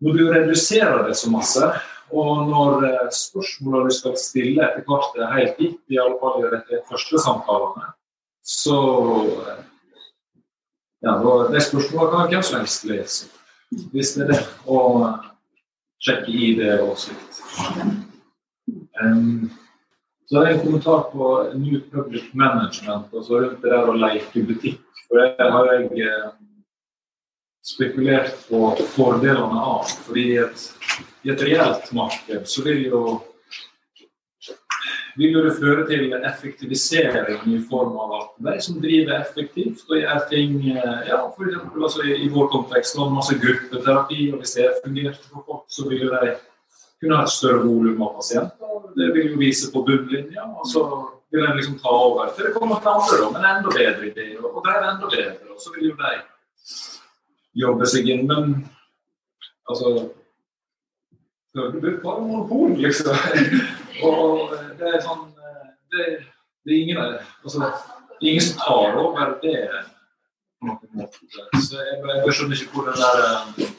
må 0.01 0.15
du 0.15 0.25
redusere 0.31 1.07
det 1.07 1.15
så 1.15 1.31
masse. 1.31 1.71
Og 2.11 2.47
når 2.47 2.85
eh, 2.87 3.07
spørsmålene 3.11 3.89
du 3.89 3.95
skal 3.95 4.15
stille 4.15 4.63
etter 4.63 4.85
hvert 4.87 5.17
er 5.19 5.33
helt 5.35 5.57
gitt, 5.59 5.81
i 5.91 5.99
alle 5.99 6.15
fall 6.21 6.39
i 6.39 6.51
de 6.69 6.79
første 6.87 7.19
samtalene, 7.19 7.89
så 8.47 8.77
eh, 9.43 9.63
ja, 11.03 11.17
Det 11.51 11.61
spørsmålet 11.61 12.13
kan 12.13 12.29
hvem 12.31 12.43
som 12.43 12.59
helst 12.61 12.85
lese, 12.87 13.27
hvis 13.91 14.15
det 14.15 14.23
er 14.23 14.31
det. 14.31 14.39
Og 14.65 15.03
sjekke 16.03 16.33
ID 16.33 16.63
og 16.81 16.97
slikt. 17.01 17.41
Um, 19.01 19.49
så 20.27 20.39
har 20.39 20.49
jeg 20.49 20.57
en 20.57 20.65
kommentar 20.65 21.07
på 21.13 21.29
New 21.55 21.79
Public 21.91 22.33
Management, 22.33 23.13
altså 23.13 23.39
rundt 23.39 23.63
det 23.63 23.71
der 23.71 23.87
å 23.87 23.95
leke 23.95 24.43
butikk. 24.49 24.83
For 25.07 25.23
det 25.23 25.47
har 25.53 25.69
jeg 25.71 26.03
eh, 26.03 26.25
spekulert 27.63 28.33
på 28.49 28.59
fordelene 28.91 29.61
av. 29.61 29.87
fordi 30.03 30.25
et, 30.41 30.65
i 31.23 31.31
et 31.31 31.43
reelt 31.47 31.93
marked 31.95 32.49
så 32.51 32.65
vil 32.65 32.89
jo 32.89 33.01
vil 35.17 35.33
jo 35.33 35.43
det 35.47 35.55
føre 35.57 35.85
til 35.89 36.11
effektivisering 36.13 37.47
i 37.49 37.61
form 37.69 37.95
av 38.03 38.11
at 38.19 38.33
de 38.47 38.53
som 38.61 38.77
driver 38.81 39.15
effektivt 39.17 39.87
og 39.89 39.97
gjør 39.97 40.27
ting 40.29 40.59
eh, 40.75 41.07
ja, 41.09 41.23
for 41.33 41.47
eksempel, 41.47 41.87
altså 41.87 42.05
i, 42.05 42.27
vår 42.33 42.51
kontekst 42.53 42.99
og 43.01 43.15
masse 43.15 43.37
gruppeterapi, 43.41 44.27
og 44.33 44.43
hvis 44.43 44.57
det 44.59 44.67
fungerte 44.83 45.31
for 45.31 45.56
så 45.67 45.89
vil 45.89 46.07
de 46.07 46.33
kunne 47.01 47.19
ha 47.19 47.23
et 47.23 47.33
større 47.33 47.63
volum 47.65 48.01
av 48.01 48.15
pasienter. 48.17 48.73
Det 48.97 49.11
vil 49.13 49.31
jo 49.33 49.39
vise 49.41 49.69
på 49.73 49.83
bunnlinja, 49.85 50.47
og 50.47 50.65
så 50.69 50.83
vil 51.31 51.45
en 51.45 51.57
liksom 51.57 51.77
ta 51.81 51.91
over 51.91 52.31
til 52.35 52.47
det 52.47 52.53
kommer 52.55 52.79
til 52.81 52.93
andre, 52.93 53.17
da, 53.21 53.29
men 53.35 53.49
enda 53.51 53.73
bedre 53.75 54.07
ideer. 54.09 54.45
Og 54.45 54.63
det 54.65 54.73
er 54.73 54.87
enda 54.91 55.09
bedre, 55.11 55.51
og 55.53 55.61
så 55.61 55.73
vil 55.75 55.89
jo 55.89 55.97
de 55.99 56.13
jobbe 57.63 57.89
seg 57.89 58.09
inn. 58.13 58.25
Men 58.29 58.55
altså 59.69 60.09
Det 61.57 61.81
blir 61.81 62.01
bare 62.03 62.21
monopol, 62.21 62.75
liksom. 62.77 63.15
Og 64.05 64.51
det 64.77 64.91
er 64.93 64.99
sånn 65.01 65.23
Det, 65.89 66.03
det 66.67 66.73
er 66.73 66.81
ingen 66.83 66.99
altså, 67.01 67.71
det 68.19 68.27
er 68.27 68.31
ingen 68.33 68.43
som 68.45 68.59
tar 68.61 68.97
over 69.01 69.31
det. 69.41 69.55
Så 71.63 71.79
jeg, 71.81 71.97
jeg 72.03 72.35
skjønner 72.35 72.61
ikke 72.61 72.75
hvor 72.75 72.89
den 72.91 73.01
der 73.01 73.71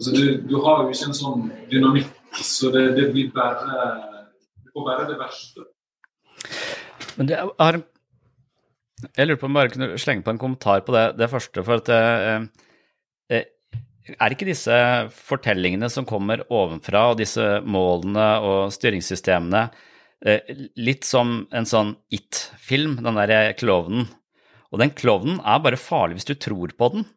altså, 0.00 0.14
du, 0.16 0.40
du, 0.48 0.56
har 0.64 0.82
jo 0.82 0.94
ikke 0.94 1.10
en 1.10 1.18
sånn 1.20 1.46
dynamikk, 1.70 2.10
så 2.40 2.72
det, 2.72 2.86
det 2.96 3.10
blir 3.12 3.30
bare 3.34 3.76
Det 4.64 4.72
får 4.72 4.86
være 4.86 5.08
det 5.10 5.18
verste. 5.20 5.66
Men 7.18 7.28
det 7.28 7.36
er, 7.36 7.80
jeg 9.08 9.28
lurer 9.28 9.40
på 9.40 9.48
om 9.48 9.54
jeg 9.54 9.60
bare 9.60 9.72
kunne 9.74 10.00
slenge 10.00 10.24
på 10.24 10.34
en 10.34 10.40
kommentar 10.40 10.84
på 10.86 10.94
det, 10.94 11.04
det 11.20 11.28
første. 11.32 11.64
For 11.66 11.80
at 11.82 11.90
eh, 11.92 12.46
eh, 13.34 13.48
er 14.16 14.34
ikke 14.34 14.48
disse 14.48 14.76
fortellingene 15.14 15.90
som 15.92 16.08
kommer 16.08 16.44
ovenfra, 16.48 17.10
og 17.10 17.20
disse 17.20 17.60
målene 17.64 18.30
og 18.46 18.74
styringssystemene, 18.74 19.66
eh, 20.24 20.54
litt 20.80 21.06
som 21.08 21.42
en 21.52 21.68
sånn 21.68 21.94
It-film, 22.14 22.98
den 23.04 23.20
derre 23.20 23.54
klovnen? 23.58 24.08
Og 24.70 24.82
den 24.82 24.92
klovnen 24.94 25.40
er 25.42 25.62
bare 25.64 25.80
farlig 25.80 26.20
hvis 26.20 26.30
du 26.30 26.36
tror 26.38 26.72
på 26.78 26.92
den. 26.94 27.08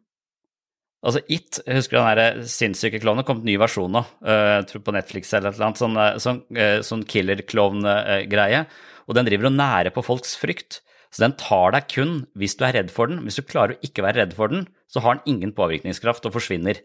Altså 1.04 1.20
It, 1.28 1.60
husker 1.68 1.98
du 1.98 2.00
den 2.00 2.16
der 2.16 2.46
sinnssyke 2.48 3.00
klovnen, 3.02 3.26
kom 3.28 3.42
en 3.42 3.48
ny 3.48 3.58
versjon 3.60 3.92
nå, 3.92 4.00
uh, 4.24 4.64
på 4.64 4.94
Netflix 4.96 5.34
eller 5.36 5.52
et 5.52 5.58
eller 5.58 5.68
annet, 5.68 5.82
sånn, 5.82 5.98
sånn, 6.24 6.40
uh, 6.56 6.78
sånn 6.86 7.04
killer-klovn-greie. 7.10 8.62
Og 9.04 9.18
den 9.18 9.28
driver 9.28 9.50
og 9.50 9.56
nærer 9.58 9.92
på 9.92 10.04
folks 10.06 10.32
frykt. 10.40 10.80
Så 11.14 11.22
den 11.22 11.36
tar 11.38 11.76
deg 11.76 11.86
kun 11.92 12.16
hvis 12.38 12.56
du 12.58 12.64
er 12.66 12.74
redd 12.78 12.90
for 12.90 13.10
den. 13.10 13.20
Hvis 13.26 13.38
du 13.38 13.44
klarer 13.46 13.76
å 13.76 13.86
ikke 13.86 14.02
være 14.06 14.22
redd 14.22 14.34
for 14.38 14.50
den, 14.50 14.64
så 14.90 15.04
har 15.04 15.18
den 15.18 15.36
ingen 15.36 15.52
påvirkningskraft 15.54 16.24
og 16.26 16.34
forsvinner. 16.38 16.80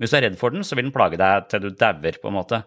Hvis 0.00 0.14
du 0.14 0.18
er 0.18 0.28
redd 0.28 0.38
for 0.40 0.54
den, 0.54 0.64
så 0.66 0.78
vil 0.78 0.88
den 0.88 0.94
plage 0.94 1.20
deg 1.20 1.46
til 1.52 1.66
du 1.66 1.70
dauer, 1.76 2.18
på 2.22 2.30
en 2.30 2.38
måte. 2.38 2.62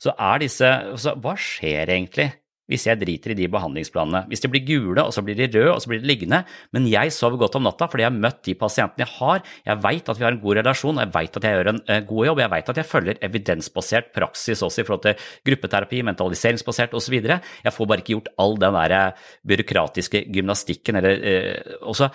Så 0.00 0.12
er 0.16 0.42
disse 0.42 0.68
så 1.00 1.14
Hva 1.20 1.36
skjer 1.38 1.92
egentlig 1.92 2.30
hvis 2.70 2.86
jeg 2.86 3.00
driter 3.00 3.34
i 3.34 3.38
de 3.38 3.48
behandlingsplanene. 3.50 4.24
Hvis 4.30 4.44
de 4.44 4.50
blir 4.52 4.62
gule, 4.66 5.02
og 5.02 5.14
så 5.14 5.24
blir 5.26 5.38
de 5.38 5.48
røde, 5.50 5.72
og 5.74 5.82
så 5.82 5.90
blir 5.90 6.02
de 6.02 6.08
liggende. 6.08 6.42
Men 6.74 6.86
jeg 6.90 7.12
sover 7.14 7.40
godt 7.40 7.58
om 7.58 7.66
natta 7.66 7.88
fordi 7.90 8.06
jeg 8.06 8.12
har 8.12 8.22
møtt 8.22 8.42
de 8.46 8.54
pasientene 8.58 9.04
jeg 9.04 9.12
har. 9.18 9.42
Jeg 9.66 9.82
veit 9.84 10.10
at 10.12 10.20
vi 10.20 10.26
har 10.26 10.36
en 10.36 10.42
god 10.42 10.60
relasjon, 10.60 11.00
jeg 11.02 11.12
veit 11.14 11.38
at 11.40 11.46
jeg 11.46 11.58
gjør 11.58 11.72
en 11.72 11.82
eh, 11.86 12.02
god 12.06 12.28
jobb. 12.30 12.42
Jeg 12.44 12.52
veit 12.54 12.72
at 12.72 12.80
jeg 12.80 12.90
følger 12.90 13.20
evidensbasert 13.26 14.12
praksis 14.16 14.62
også 14.66 14.82
i 14.82 14.86
forhold 14.88 15.04
til 15.08 15.26
gruppeterapi, 15.50 16.02
mentaliseringsbasert 16.10 16.94
osv. 16.98 17.18
Jeg 17.20 17.74
får 17.74 17.90
bare 17.90 18.04
ikke 18.04 18.14
gjort 18.14 18.32
all 18.40 18.56
den 18.60 18.78
der 18.78 18.96
eh, 18.96 19.26
byråkratiske 19.50 20.24
gymnastikken 20.30 21.00
eller 21.00 21.26
eh, 21.32 21.76
også, 21.80 22.10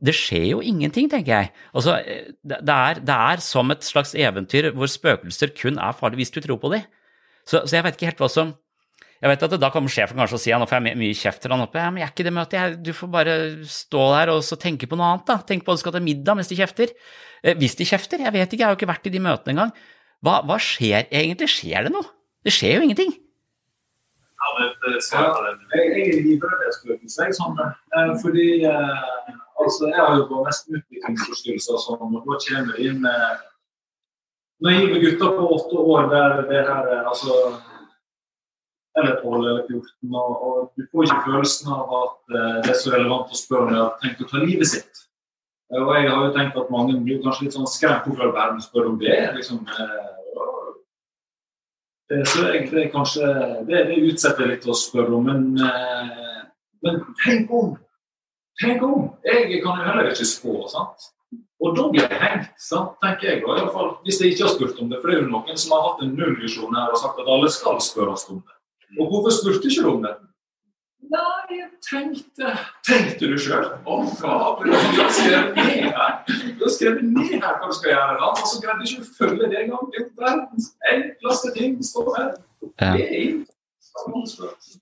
Det 0.00 0.14
skjer 0.16 0.46
jo 0.54 0.62
ingenting, 0.64 1.10
tenker 1.10 1.34
jeg. 1.34 1.52
Altså, 1.74 1.98
eh, 1.98 2.32
det, 2.44 2.62
er, 2.76 3.02
det 3.02 3.18
er 3.34 3.44
som 3.44 3.70
et 3.74 3.84
slags 3.86 4.14
eventyr 4.14 4.70
hvor 4.76 4.90
spøkelser 4.90 5.54
kun 5.56 5.78
er 5.78 5.96
farlige 5.96 6.24
hvis 6.24 6.34
du 6.34 6.40
tror 6.44 6.60
på 6.60 6.72
dem. 6.74 6.86
Så, 7.46 7.64
så 7.64 7.78
jeg 7.78 7.86
vet 7.86 7.96
ikke 7.96 8.10
helt 8.12 8.20
hva 8.22 8.28
som 8.30 8.52
jeg 9.20 9.28
vet 9.28 9.42
at 9.44 9.54
Da 9.60 9.68
kommer 9.72 9.92
sjefen 9.92 10.16
kanskje 10.16 10.38
og 10.38 10.40
sier 10.40 10.60
nå 10.60 10.66
får 10.68 10.80
jeg 10.80 10.96
mye 10.96 11.16
kjeft 11.16 11.42
til 11.44 11.52
han 11.52 11.64
oppe. 11.66 11.80
Ja, 11.80 11.90
men 11.92 12.00
jeg 12.00 12.08
er 12.08 12.12
ikke 12.14 12.24
det 12.24 12.32
møtet. 12.32 12.56
Jeg, 12.56 12.76
du 12.86 12.92
får 12.96 13.10
bare 13.12 13.34
stå 13.68 14.04
der 14.14 14.32
og 14.32 14.44
så 14.46 14.56
tenke 14.60 14.88
på 14.88 14.96
noe 14.96 15.10
annet. 15.12 15.26
da. 15.28 15.36
Tenk 15.44 15.66
på 15.66 15.74
at 15.74 15.80
du 15.80 15.82
skal 15.84 15.96
til 15.98 16.06
middag 16.06 16.38
mens 16.38 16.48
de 16.48 16.56
kjefter. 16.56 16.94
Eh, 17.44 17.56
hvis 17.60 17.76
de 17.76 17.88
kjefter. 17.88 18.24
Jeg 18.24 18.32
vet 18.32 18.48
ikke, 18.48 18.62
jeg 18.62 18.68
har 18.68 18.72
jo 18.72 18.80
ikke 18.80 18.92
vært 18.92 19.10
i 19.10 19.12
de 19.12 19.20
møtene 19.20 19.52
engang. 19.52 19.74
Hva, 20.24 20.40
hva 20.48 20.56
skjer 20.60 21.04
egentlig? 21.08 21.50
Skjer 21.52 21.88
det 21.88 21.92
noe? 21.92 22.08
Det 22.44 22.54
skjer 22.56 22.78
jo 22.78 22.86
ingenting. 22.88 23.12
Ja, 24.40 24.50
men 24.56 24.72
det 24.86 25.02
skal 25.04 25.28
jeg, 25.28 25.56
jeg, 25.68 25.88
jeg 25.92 26.16
er 26.16 26.24
livredd 26.24 26.64
jeg 26.64 26.76
spøkelser, 26.78 27.28
jeg, 27.28 27.36
sånn. 27.36 27.60
Eh, 27.60 28.12
fordi 28.22 28.48
eh, 28.64 29.32
altså, 29.60 29.90
jeg 29.90 30.00
har 30.00 30.16
jo 30.16 30.44
nesten 30.46 30.80
utviklingsforstyrrelser 30.80 31.76
og 31.76 31.82
sånn, 31.84 32.04
og 32.08 32.24
da 32.24 32.40
kommer 32.46 32.72
det 32.72 32.88
inn 32.88 33.04
eh, 33.04 33.42
naive 34.64 35.00
gutter 35.02 35.36
på 35.36 35.50
åtte 35.56 35.84
år 35.92 36.08
der 36.14 36.40
det 36.48 36.62
her 36.68 36.88
eh, 36.88 37.10
altså 37.12 37.36
eller 38.98 39.20
12 39.22 39.34
eller 39.50 39.66
14, 39.68 40.14
og, 40.14 40.30
og, 40.46 40.56
du 40.76 40.86
får 40.90 41.06
ikke 41.06 41.26
følelsen 41.28 41.70
av 41.74 41.92
at 42.00 42.16
uh, 42.34 42.56
det 42.64 42.72
er 42.72 42.80
så 42.80 42.94
relevant 42.94 43.30
å 43.30 43.38
spørre 43.38 43.66
om 43.66 43.72
de 43.72 43.78
har 43.78 43.98
tenkt 44.02 44.24
å 44.24 44.30
ta 44.30 44.42
livet 44.42 44.70
sitt. 44.72 45.04
Og 45.70 45.92
jeg 45.94 46.08
har 46.10 46.24
jo 46.26 46.32
tenkt 46.34 46.56
at 46.58 46.72
mange 46.74 46.96
blir 46.98 47.20
kanskje 47.22 47.46
litt 47.46 47.54
sånn 47.54 47.68
skremt 47.70 48.08
hvorfor 48.08 48.32
verden 48.34 48.58
spør 48.64 48.88
om 48.90 48.96
det. 48.98 49.14
liksom, 49.36 49.60
det, 52.10 52.24
så 52.26 52.48
jeg, 52.48 52.64
det, 52.72 52.88
kanskje, 52.90 53.28
det, 53.68 53.84
det 53.86 54.00
utsetter 54.10 54.50
litt 54.50 54.66
å 54.66 54.74
spørre 54.74 55.14
om, 55.14 55.30
men, 55.30 55.46
men 56.82 56.98
tenk 57.22 57.54
om! 57.54 57.76
Tenk 58.58 58.82
om! 58.82 59.06
Jeg 59.24 59.62
kan 59.62 59.78
jo 59.78 59.86
heller 59.86 60.10
ikke 60.10 60.26
spå. 60.26 60.56
sant? 60.72 61.06
Og 61.60 61.76
da 61.76 61.86
blir 61.92 62.02
jeg 62.02 62.18
hengt, 62.18 62.54
sant? 62.60 62.96
tenker 63.04 63.30
jeg. 63.30 63.42
Og 63.46 63.60
i 63.60 63.66
fall, 63.74 63.92
hvis 64.04 64.18
jeg 64.20 64.34
ikke 64.34 64.48
har 64.48 64.54
spurt 64.56 64.82
om 64.82 64.90
det. 64.90 64.98
For 65.00 65.12
det 65.12 65.18
er 65.18 65.22
jo 65.22 65.32
noen 65.32 65.60
som 65.60 65.76
har 65.76 65.86
hatt 65.86 66.02
en 66.04 66.16
nullvisjon 66.18 66.76
her 66.76 66.90
og 66.90 66.98
sagt 66.98 67.20
at 67.22 67.30
alle 67.30 67.50
skal 67.52 67.78
spørres 67.84 68.26
om 68.32 68.40
det. 68.42 68.59
Og 68.98 69.06
hvorfor 69.06 69.34
spurte 69.34 69.70
ikke 69.70 69.84
du 69.84 69.92
om 69.92 70.02
det? 70.06 70.16
Nei, 71.10 71.56
jeg 71.56 71.70
tenkte 71.82 72.50
Tenkte 72.86 73.28
du 73.30 73.36
sjøl? 73.40 73.64
Å, 73.82 73.94
fader, 74.20 74.68
du 74.68 75.00
har 75.00 75.14
skrevet 75.16 75.56
ned 75.56 75.86
her 75.96 76.18
Du 76.58 76.66
har 76.66 76.74
skrevet 76.74 77.06
ned 77.06 77.32
her 77.32 77.56
hva 77.56 77.70
du 77.70 77.76
skal 77.76 77.94
gjøre, 77.94 78.18
da. 78.20 78.28
og 78.30 78.50
så 78.50 78.60
greide 78.62 78.84
du 78.84 78.90
ikke 78.90 79.06
å 79.06 79.14
følge 79.16 79.48
det 79.50 79.62
engang. 79.64 79.88
Det 79.90 80.02
er 80.02 80.10
verdens 80.20 80.68
enkleste 80.92 81.54
ting 81.56 81.78
står 81.86 82.10
her. 82.18 82.28
Ja. 82.82 82.92
Det 82.94 83.06
er 83.08 83.40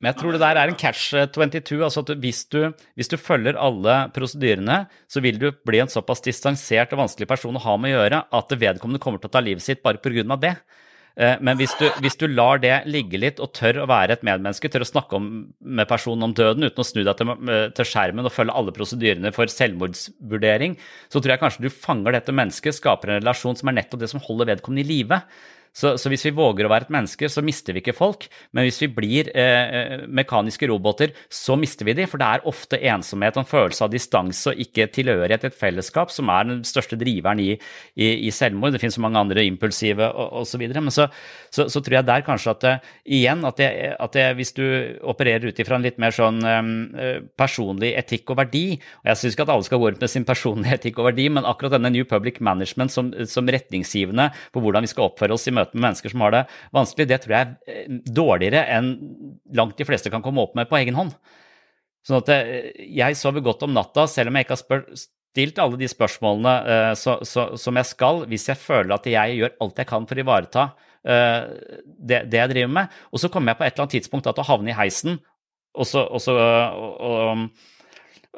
Men 0.02 0.10
jeg 0.10 0.18
tror 0.20 0.34
det 0.34 0.42
der 0.42 0.60
er 0.60 0.70
en 0.70 0.78
catch 0.78 1.14
22. 1.14 1.78
altså 1.86 2.02
at 2.04 2.10
hvis 2.20 2.42
du, 2.52 2.58
hvis 2.98 3.08
du 3.08 3.16
følger 3.16 3.56
alle 3.56 3.96
prosedyrene, 4.14 4.82
så 5.08 5.22
vil 5.24 5.40
du 5.40 5.48
bli 5.66 5.80
en 5.80 5.90
såpass 5.90 6.20
distansert 6.26 6.92
og 6.92 7.06
vanskelig 7.06 7.30
person 7.30 7.56
å 7.56 7.64
ha 7.64 7.78
med 7.80 7.94
å 7.94 8.02
gjøre 8.02 8.20
at 8.40 8.52
vedkommende 8.58 9.00
kommer 9.02 9.22
til 9.22 9.30
å 9.30 9.36
ta 9.38 9.42
livet 9.44 9.64
sitt 9.64 9.80
bare 9.86 10.02
pga. 10.02 10.36
det. 10.36 10.58
Eh, 11.18 11.34
men 11.42 11.58
hvis 11.58 11.74
du, 11.80 11.88
hvis 11.98 12.16
du, 12.20 12.28
lar 12.30 12.60
det 12.62 12.74
ligge 12.86 13.18
litt 13.18 13.40
og 13.42 13.50
tør 13.58 13.82
å 13.82 13.88
være 13.90 14.14
et 14.14 14.24
medmenneske, 14.26 14.70
tør 14.70 14.84
å 14.84 14.88
snakke 14.88 15.18
om, 15.18 15.28
med 15.58 15.90
personen 15.90 16.28
om 16.28 16.34
døden 16.36 16.68
uten 16.68 16.84
å 16.84 16.86
snu 16.86 17.02
deg 17.02 17.18
til, 17.18 17.34
til, 17.74 17.88
skjermen 17.90 18.28
og 18.28 18.34
følge 18.34 18.54
alle 18.54 18.74
prosedyrene 18.76 19.34
for 19.34 19.50
selvmordsvurdering, 19.50 20.78
så 21.10 21.18
tror 21.18 21.34
jeg 21.34 21.42
kanskje 21.42 21.66
du 21.66 21.74
fanger 21.74 22.14
dette 22.14 22.34
mennesket, 22.34 22.78
skaper 22.78 23.16
en 23.16 23.22
relasjon 23.22 23.58
som 23.58 23.72
er 23.72 23.80
nettopp 23.80 24.04
det 24.04 24.12
som 24.12 24.22
holder 24.22 24.52
vedkommende 24.52 24.86
i 24.86 24.92
live. 24.92 25.22
Så, 25.72 25.94
så, 26.00 26.10
hvis 26.10 26.24
vi 26.26 26.34
våger 26.36 26.66
å 26.66 26.72
være 26.72 26.88
et 26.88 26.94
menneske, 26.94 27.28
så 27.30 27.42
mister 27.44 27.76
vi 27.76 27.82
ikke 27.82 27.96
folk. 27.96 28.26
Men 28.56 28.66
hvis 28.66 28.80
vi 28.82 28.90
blir 28.92 29.30
eh, 29.34 29.76
eh, 29.78 30.04
mekaniske 30.06 30.68
roboter, 30.70 31.12
så 31.30 31.56
mister 31.60 31.86
vi 31.88 31.94
de. 31.98 32.06
For 32.10 32.20
det 32.20 32.28
er 32.28 32.48
ofte 32.50 32.80
ensomhet 32.90 33.36
og 33.36 33.44
en 33.44 33.50
følelse 33.50 33.86
av 33.86 33.92
distanse 33.92 34.52
og 34.52 34.62
ikke 34.64 34.88
tilhørighet 34.94 35.44
til 35.44 35.52
et 35.52 35.58
fellesskap 35.58 36.12
som 36.14 36.32
er 36.34 36.48
den 36.48 36.62
største 36.66 36.98
driveren 36.98 37.42
i, 37.42 37.52
i, 37.94 38.08
i 38.26 38.32
selvmord. 38.34 38.74
Det 38.74 38.82
finnes 38.82 38.98
så 38.98 39.04
mange 39.04 39.22
andre 39.22 39.44
impulsive 39.46 40.08
osv. 40.08 40.64
Men 40.74 40.94
så, 40.94 41.08
så, 41.50 41.68
så, 41.68 41.82
tror 41.82 42.00
jeg 42.00 42.08
der 42.08 42.26
kanskje 42.26 42.54
at 42.56 42.64
det, 42.64 42.74
igjen 43.18 43.44
at, 43.46 43.60
det, 43.60 43.70
at 43.98 44.16
det, 44.16 44.26
hvis 44.38 44.54
du 44.56 44.64
opererer 45.08 45.48
ut 45.48 45.62
ifra 45.62 45.78
en 45.78 45.86
litt 45.86 46.00
mer 46.02 46.14
sånn 46.14 46.42
um, 46.42 46.72
personlig 47.38 47.92
etikk 47.98 48.32
og 48.32 48.38
verdi 48.40 48.64
Og 48.76 49.08
jeg 49.10 49.20
syns 49.20 49.36
ikke 49.36 49.46
at 49.46 49.52
alle 49.54 49.66
skal 49.66 49.80
gå 49.80 49.90
rundt 49.90 50.02
med 50.02 50.12
sin 50.12 50.26
personlige 50.28 50.78
etikk 50.80 51.00
og 51.00 51.10
verdi, 51.10 51.28
men 51.32 51.46
akkurat 51.48 51.76
denne 51.76 51.92
New 51.94 52.06
Public 52.08 52.40
Management 52.44 52.92
som, 52.92 53.10
som 53.30 53.48
retningsgivende 53.48 54.28
på 54.54 54.62
hvordan 54.62 54.84
vi 54.84 54.90
skal 54.90 55.08
oppføre 55.08 55.36
oss 55.36 55.46
i 55.48 55.54
møte 55.54 55.67
med 55.74 55.84
mennesker 55.86 56.12
som 56.12 56.24
har 56.24 56.34
det 56.34 56.44
vanskelig, 56.76 57.08
det 57.10 57.20
tror 57.24 57.36
jeg 57.36 57.46
er 57.46 57.74
eh, 57.74 58.00
dårligere 58.04 58.64
enn 58.76 58.90
langt 59.58 59.78
de 59.78 59.86
fleste 59.88 60.12
kan 60.12 60.24
komme 60.24 60.44
opp 60.44 60.56
med 60.58 60.70
på 60.70 60.78
egen 60.80 60.98
hånd. 60.98 61.14
Sånn 62.06 62.22
at 62.22 62.32
eh, 62.34 62.72
jeg 62.98 63.18
sover 63.20 63.44
godt 63.44 63.64
om 63.66 63.74
natta, 63.76 64.06
selv 64.10 64.30
om 64.32 64.38
jeg 64.38 64.46
ikke 64.46 64.56
har 64.56 64.62
spør, 64.62 64.84
stilt 65.38 65.60
alle 65.62 65.78
de 65.78 65.88
spørsmålene 65.90 66.52
uh, 66.66 66.92
så, 66.98 67.18
så, 67.26 67.50
som 67.60 67.76
jeg 67.78 67.86
skal, 67.90 68.24
hvis 68.30 68.48
jeg 68.50 68.58
føler 68.58 68.96
at 68.96 69.06
jeg 69.06 69.38
gjør 69.38 69.56
alt 69.64 69.82
jeg 69.82 69.90
kan 69.90 70.06
for 70.08 70.18
å 70.18 70.24
ivareta 70.24 70.64
uh, 70.72 71.42
det, 71.84 72.24
det, 72.32 72.40
jeg 72.40 72.52
driver 72.54 72.72
med. 72.80 72.94
Og 73.12 73.22
så 73.22 73.30
kommer 73.32 73.52
jeg 73.52 73.60
på 73.60 73.66
et 73.66 73.74
eller 73.74 73.84
annet 73.84 73.96
tidspunkt 73.98 74.28
til 74.28 74.42
å 74.42 74.48
havne 74.48 74.72
i 74.72 74.78
heisen, 74.78 75.20
og 75.78 75.86
så, 75.86 76.02
og 76.08 76.22
så 76.24 76.34
og, 76.34 76.94
og, 77.06 77.76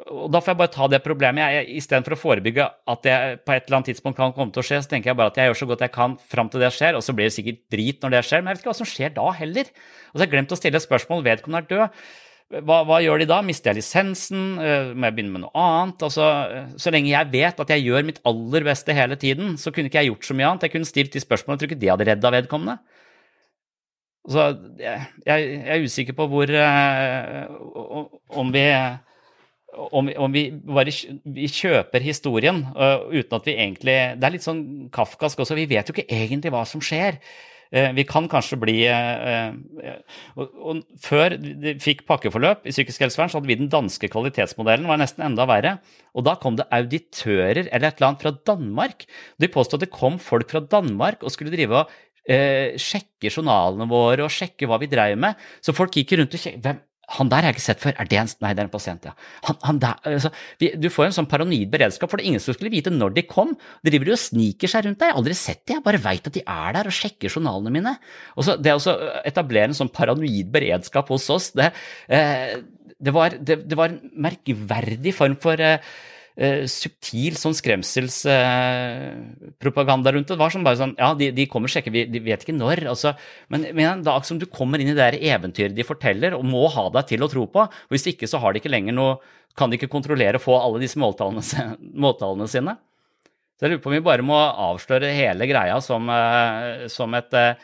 og 0.09 0.31
da 0.33 0.39
får 0.41 0.53
jeg 0.53 0.59
bare 0.61 0.73
ta 0.73 0.87
det 0.91 1.01
problemet. 1.05 1.43
Jeg, 1.53 1.67
Istedenfor 1.81 2.15
å 2.15 2.19
forebygge 2.19 2.65
at 2.93 3.03
det 3.05 3.15
på 3.45 3.53
et 3.53 3.67
eller 3.67 3.79
annet 3.79 3.91
tidspunkt 3.91 4.17
kan 4.17 4.33
komme 4.35 4.53
til 4.55 4.63
å 4.63 4.65
skje, 4.65 4.81
så 4.83 4.91
tenker 4.93 5.11
jeg 5.11 5.19
bare 5.19 5.33
at 5.33 5.37
jeg 5.39 5.51
gjør 5.51 5.59
så 5.61 5.67
godt 5.69 5.85
jeg 5.85 5.93
kan 5.93 6.17
fram 6.33 6.49
til 6.51 6.63
det 6.63 6.71
skjer, 6.75 6.97
og 6.97 7.05
så 7.05 7.15
blir 7.17 7.29
det 7.29 7.35
sikkert 7.35 7.61
drit 7.73 8.01
når 8.01 8.15
det 8.15 8.23
skjer. 8.27 8.41
Men 8.41 8.51
jeg 8.51 8.57
vet 8.57 8.63
ikke 8.63 8.71
hva 8.71 8.79
som 8.81 8.89
skjer 8.89 9.13
da 9.15 9.27
heller. 9.37 9.71
Og 9.71 10.13
så 10.15 10.21
har 10.21 10.27
jeg 10.27 10.33
glemt 10.33 10.55
å 10.55 10.59
stille 10.59 10.83
spørsmål. 10.83 11.25
Vedkommende 11.27 11.61
er 11.61 11.69
død. 11.69 12.01
Hva, 12.51 12.81
hva, 12.83 12.97
gjør 12.99 13.21
de 13.21 13.27
da? 13.29 13.37
Mister 13.47 13.71
jeg 13.71 13.79
lisensen? 13.79 14.41
Uh, 14.59 14.89
må 14.91 15.07
jeg 15.07 15.15
begynne 15.17 15.35
med 15.37 15.45
noe 15.45 15.53
annet? 15.55 16.07
Altså, 16.07 16.25
så 16.81 16.91
lenge 16.91 17.13
jeg 17.13 17.31
vet 17.31 17.61
at 17.63 17.75
jeg 17.75 17.85
gjør 17.85 18.09
mitt 18.09 18.19
aller 18.27 18.65
beste 18.67 18.95
hele 18.97 19.15
tiden, 19.19 19.53
så 19.61 19.71
kunne 19.71 19.87
ikke 19.91 20.01
jeg 20.01 20.11
gjort 20.11 20.27
så 20.27 20.35
mye 20.35 20.49
annet. 20.49 20.65
Jeg 20.67 20.75
kunne 20.75 20.89
stilt 20.89 21.15
de 21.15 21.23
spørsmålene. 21.23 21.55
Jeg 21.55 21.63
tror 21.63 21.71
ikke 21.71 21.83
det 21.85 21.93
hadde 21.93 22.09
redda 22.09 22.33
vedkommende. 22.35 22.75
Så 24.31 24.49
jeg, 24.77 25.05
jeg, 25.25 25.45
jeg, 25.55 25.69
er 25.73 25.87
usikker 25.87 26.13
på 26.13 26.27
hvor 26.29 26.51
uh, 26.53 28.03
Om 28.37 28.51
vi 28.53 28.65
om, 29.71 30.09
om, 30.17 30.33
vi 30.33 30.47
bare 30.51 30.91
vi 31.23 31.47
kjøper 31.51 32.03
historien 32.03 32.63
uh, 32.75 33.07
uten 33.11 33.37
at 33.37 33.47
vi 33.47 33.55
egentlig 33.55 33.95
Det 34.19 34.27
er 34.27 34.35
litt 34.35 34.45
sånn 34.45 34.65
kafkask 34.93 35.39
også. 35.43 35.57
Vi 35.57 35.69
vet 35.71 35.87
jo 35.87 35.95
ikke 35.95 36.11
egentlig 36.11 36.51
hva 36.53 36.65
som 36.67 36.83
skjer. 36.83 37.19
Uh, 37.71 37.87
vi 37.95 38.03
kan 38.07 38.27
kanskje 38.31 38.59
bli 38.59 38.75
uh, 38.91 39.55
og, 40.35 40.43
og, 40.59 40.83
Før 41.03 41.37
vi 41.39 41.77
fikk 41.83 42.03
pakkeforløp 42.09 42.67
i 42.67 42.75
psykisk 42.75 43.05
helsevern, 43.05 43.31
så 43.31 43.39
hadde 43.39 43.51
vi 43.51 43.59
den 43.61 43.71
danske 43.71 44.11
kvalitetsmodellen, 44.11 44.89
var 44.91 44.99
nesten 44.99 45.25
enda 45.29 45.47
verre. 45.49 45.77
Og 46.11 46.27
da 46.27 46.35
kom 46.41 46.59
det 46.59 46.67
auditører 46.67 47.63
eller 47.63 47.87
et 47.87 47.95
eller 47.95 48.11
annet 48.11 48.27
fra 48.27 48.35
Danmark. 48.51 49.07
De 49.39 49.51
påstod 49.51 49.79
at 49.79 49.87
det 49.87 49.95
kom 49.95 50.19
folk 50.19 50.51
fra 50.51 50.63
Danmark 50.63 51.23
og 51.23 51.31
skulle 51.31 51.53
drive 51.55 51.85
og 51.85 51.99
sjekke 52.21 53.31
journalene 53.31 53.87
våre 53.89 54.27
og 54.27 54.31
sjekke 54.31 54.67
hva 54.69 54.77
vi 54.79 54.91
dreiv 54.91 55.17
med. 55.19 55.39
Så 55.63 55.73
folk 55.73 55.95
gikk 55.97 56.13
rundt 56.19 56.35
og 56.37 56.43
sjekket 56.43 56.83
han 57.17 57.31
der 57.31 57.43
har 57.43 57.51
jeg 57.51 57.57
ikke 57.57 57.65
sett 57.65 57.81
før. 57.83 57.95
Er 57.99 58.07
det 58.09 58.19
en 58.19 58.29
Nei, 58.41 58.53
det 58.55 58.63
er 58.63 58.67
en 58.67 58.73
pasient, 58.73 59.05
ja. 59.05 59.13
Han, 59.47 59.57
han 59.67 59.79
der, 59.83 60.09
altså, 60.13 60.31
vi, 60.61 60.71
du 60.79 60.87
får 60.93 61.09
en 61.09 61.15
sånn 61.19 61.29
paranoid 61.31 61.71
beredskap, 61.73 62.11
for 62.11 62.19
det 62.19 62.25
er 62.25 62.31
ingen 62.33 62.43
som 62.43 62.55
skulle 62.55 62.73
vite 62.73 62.93
når 62.93 63.15
de 63.17 63.25
kom. 63.27 63.55
Driver 63.85 64.11
jo 64.11 64.17
og 64.17 64.21
sniker 64.21 64.71
seg 64.71 64.87
rundt 64.87 65.01
deg. 65.01 65.09
Jeg 65.09 65.15
har 65.15 65.21
aldri 65.21 65.37
sett 65.37 65.63
dem, 65.65 65.79
jeg 65.79 65.85
bare 65.87 66.03
veit 66.03 66.29
at 66.29 66.37
de 66.37 66.45
er 66.45 66.77
der 66.77 66.91
og 66.91 66.95
sjekker 66.95 67.33
journalene 67.33 67.73
mine. 67.73 67.95
Og 68.35 68.47
så, 68.47 68.55
det 68.57 68.75
å 68.75 68.95
etablere 69.27 69.71
en 69.71 69.77
sånn 69.81 69.91
paranoid 69.93 70.53
beredskap 70.53 71.11
hos 71.11 71.27
oss, 71.33 71.51
det, 71.57 71.71
eh, 72.11 72.61
det, 73.01 73.15
var, 73.15 73.35
det, 73.35 73.61
det, 73.65 73.77
var, 73.79 73.91
en 73.91 74.23
merkverdig 74.29 75.15
form 75.17 75.37
for 75.41 75.61
eh, 75.61 75.91
subtil 76.71 77.35
sånn 77.37 77.53
skremselspropaganda 77.57 80.11
rundt 80.15 80.27
det. 80.29 80.35
Det 80.35 80.39
var 80.39 80.49
sånn 80.53 80.65
bare 80.65 80.79
sånn 80.79 80.95
Ja, 80.97 81.13
de, 81.17 81.31
de 81.35 81.45
kommer 81.51 81.67
og 81.67 81.73
sjekker, 81.73 81.91
vi, 81.93 82.01
de 82.07 82.19
vet 82.23 82.41
ikke 82.45 82.55
når. 82.55 82.77
Altså, 82.93 83.09
men, 83.51 83.59
men 83.75 83.85
en 83.89 84.05
dag 84.05 84.21
som 84.27 84.37
du 84.39 84.45
kommer 84.47 84.79
inn 84.79 84.91
i 84.93 84.95
det 84.95 85.03
der 85.03 85.23
eventyret 85.35 85.77
de 85.77 85.87
forteller, 85.87 86.31
og 86.37 86.43
må 86.47 86.63
ha 86.71 86.85
deg 86.95 87.03
til 87.11 87.21
å 87.25 87.31
tro 87.31 87.43
på, 87.51 87.61
og 87.67 87.91
hvis 87.91 88.07
ikke 88.13 88.29
så 88.31 88.37
har 88.41 88.49
de 88.53 88.57
ikke 88.63 88.73
lenger 88.73 88.93
noe 88.97 89.13
Kan 89.59 89.67
de 89.67 89.75
ikke 89.75 89.91
kontrollere 89.91 90.39
og 90.39 90.45
få 90.45 90.53
alle 90.55 90.79
disse 90.79 90.99
måltallene, 91.01 91.43
måltallene 92.05 92.47
sine? 92.47 92.73
Så 93.59 93.67
jeg 93.67 93.71
lurer 93.73 93.83
på 93.83 93.89
om 93.91 93.97
vi 93.97 94.07
bare 94.07 94.23
må 94.23 94.39
avsløre 94.39 95.11
hele 95.11 95.43
greia 95.49 95.75
som, 95.83 96.07
uh, 96.07 96.87
som 96.89 97.11
et 97.19 97.31
Eh, 97.35 97.55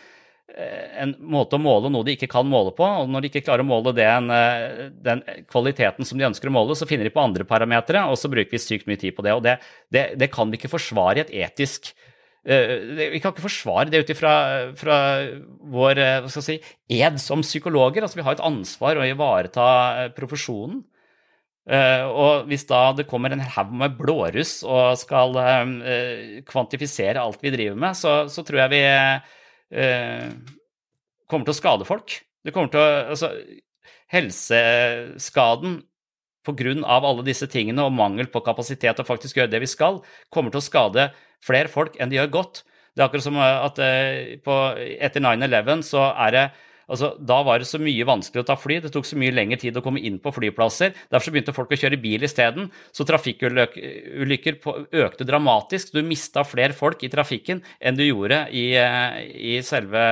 en 0.56 1.14
måte 1.20 1.58
å 1.58 1.62
måle 1.62 1.90
noe 1.92 2.06
de 2.08 2.16
ikke 2.16 2.30
kan 2.32 2.48
måle 2.48 2.74
på. 2.76 2.86
Og 2.86 3.12
når 3.12 3.24
de 3.24 3.32
ikke 3.32 3.44
klarer 3.46 3.66
å 3.66 3.68
måle 3.68 3.94
den, 3.96 4.32
eh, 4.32 4.90
den 5.04 5.22
kvaliteten 5.52 6.08
som 6.08 6.18
de 6.18 6.28
ønsker 6.28 6.50
å 6.50 6.56
måle, 6.56 6.76
så 6.76 6.88
finner 6.88 7.08
de 7.08 7.14
på 7.14 7.24
andre 7.24 7.46
parametere, 7.46 8.06
og 8.08 8.18
så 8.18 8.32
bruker 8.32 8.52
vi 8.56 8.64
sykt 8.64 8.88
mye 8.88 9.00
tid 9.00 9.16
på 9.16 9.26
det. 9.26 9.36
Og 9.36 9.44
det, 9.44 9.60
det, 9.92 10.18
det 10.18 10.32
kan 10.32 10.50
vi 10.50 10.58
ikke 10.58 10.74
forsvare 10.74 11.20
i 11.20 11.26
et 11.26 11.34
etisk 11.46 11.94
eh, 12.48 13.12
Vi 13.14 13.22
kan 13.22 13.34
ikke 13.34 13.46
forsvare 13.46 13.92
det 13.92 14.06
ut 14.06 14.14
ifra 14.16 14.34
vår 14.74 16.04
eh, 16.04 16.28
si, 16.40 16.60
ed 16.90 17.20
som 17.22 17.46
psykologer. 17.46 18.02
Altså, 18.02 18.22
vi 18.22 18.28
har 18.28 18.38
et 18.38 18.46
ansvar 18.46 18.98
å 18.98 19.08
ivareta 19.08 19.72
eh, 20.04 20.14
profesjonen. 20.16 20.86
Uh, 21.68 22.08
og 22.08 22.46
hvis 22.48 22.62
da 22.64 22.94
det 22.96 23.04
kommer 23.10 23.34
en 23.36 23.42
haug 23.44 23.74
med 23.76 23.98
blåruss 23.98 24.62
og 24.64 24.94
skal 24.96 25.34
uh, 25.36 26.38
kvantifisere 26.48 27.20
alt 27.20 27.44
vi 27.44 27.52
driver 27.52 27.76
med, 27.76 27.98
så, 28.00 28.14
så 28.32 28.40
tror 28.48 28.62
jeg 28.62 28.72
vi 28.72 28.84
eh, 29.72 30.32
kommer 31.28 31.48
til 31.48 31.56
å 31.56 31.60
skade 31.60 31.88
folk. 31.88 32.20
Det 32.44 32.54
kommer 32.56 32.72
til 32.72 32.82
å 32.82 32.90
Altså, 33.14 33.32
helseskaden 34.12 35.82
pga. 36.48 36.74
alle 36.88 37.24
disse 37.24 37.48
tingene 37.48 37.84
og 37.84 37.92
mangel 37.92 38.28
på 38.32 38.44
kapasitet 38.46 38.96
til 38.96 39.04
å 39.04 39.08
faktisk 39.08 39.38
gjøre 39.38 39.52
det 39.52 39.60
vi 39.60 39.68
skal, 39.68 40.02
kommer 40.32 40.52
til 40.52 40.62
å 40.62 40.68
skade 40.68 41.10
flere 41.44 41.68
folk 41.68 41.98
enn 42.00 42.10
de 42.10 42.18
gjør 42.18 42.32
godt. 42.32 42.64
Det 42.96 43.04
er 43.04 43.10
akkurat 43.10 43.24
som 43.28 43.38
at 43.38 43.80
eh, 43.84 44.40
på, 44.42 44.54
etter 44.78 45.22
9-11 45.22 45.84
så 45.86 46.08
er 46.16 46.32
det 46.34 46.46
Altså, 46.88 47.12
da 47.20 47.42
var 47.44 47.60
det 47.60 47.68
så 47.68 47.80
mye 47.84 48.08
vanskelig 48.08 48.46
å 48.46 48.48
ta 48.48 48.56
fly, 48.60 48.80
det 48.84 48.94
tok 48.96 49.08
så 49.08 49.18
mye 49.20 49.34
lengre 49.36 49.60
tid 49.60 49.76
å 49.76 49.84
komme 49.84 50.00
inn 50.08 50.22
på 50.24 50.32
flyplasser. 50.36 50.94
Derfor 51.12 51.36
begynte 51.36 51.56
folk 51.56 51.74
å 51.76 51.80
kjøre 51.80 52.00
bil 52.00 52.24
isteden. 52.24 52.70
Så 52.96 53.04
trafikkulykker 53.08 54.62
økte 55.04 55.28
dramatisk. 55.28 55.92
Du 55.92 56.00
mista 56.08 56.46
flere 56.48 56.78
folk 56.78 57.04
i 57.04 57.12
trafikken 57.12 57.64
enn 57.80 58.00
du 58.00 58.06
gjorde 58.06 58.46
i, 58.56 58.70
eh, 58.80 59.20
i 59.28 59.58
selve 59.68 60.06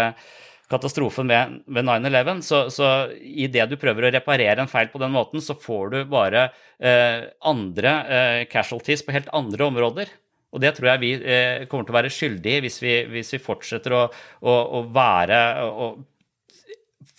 katastrofen 0.72 1.30
ved, 1.30 1.60
ved 1.68 1.88
9-11. 1.88 2.44
Så, 2.46 2.62
så 2.74 2.92
idet 3.22 3.70
du 3.72 3.78
prøver 3.80 4.08
å 4.08 4.14
reparere 4.16 4.64
en 4.64 4.72
feil 4.72 4.92
på 4.92 5.02
den 5.02 5.14
måten, 5.16 5.44
så 5.44 5.56
får 5.56 5.94
du 5.94 6.00
bare 6.12 6.50
eh, 6.80 7.30
andre 7.46 7.96
eh, 8.04 8.44
casualties 8.52 9.06
på 9.06 9.16
helt 9.16 9.32
andre 9.36 9.70
områder. 9.70 10.12
Og 10.56 10.62
det 10.64 10.72
tror 10.78 10.94
jeg 10.94 11.04
vi 11.04 11.14
eh, 11.20 11.64
kommer 11.70 11.88
til 11.88 11.96
å 11.96 12.00
være 12.00 12.14
skyldige 12.14 12.64
hvis 12.64 12.82
vi, 12.84 12.98
hvis 13.12 13.34
vi 13.36 13.44
fortsetter 13.44 13.96
å, 13.96 14.04
å, 14.44 14.54
å 14.80 14.84
være 14.96 15.40
å, 15.68 15.90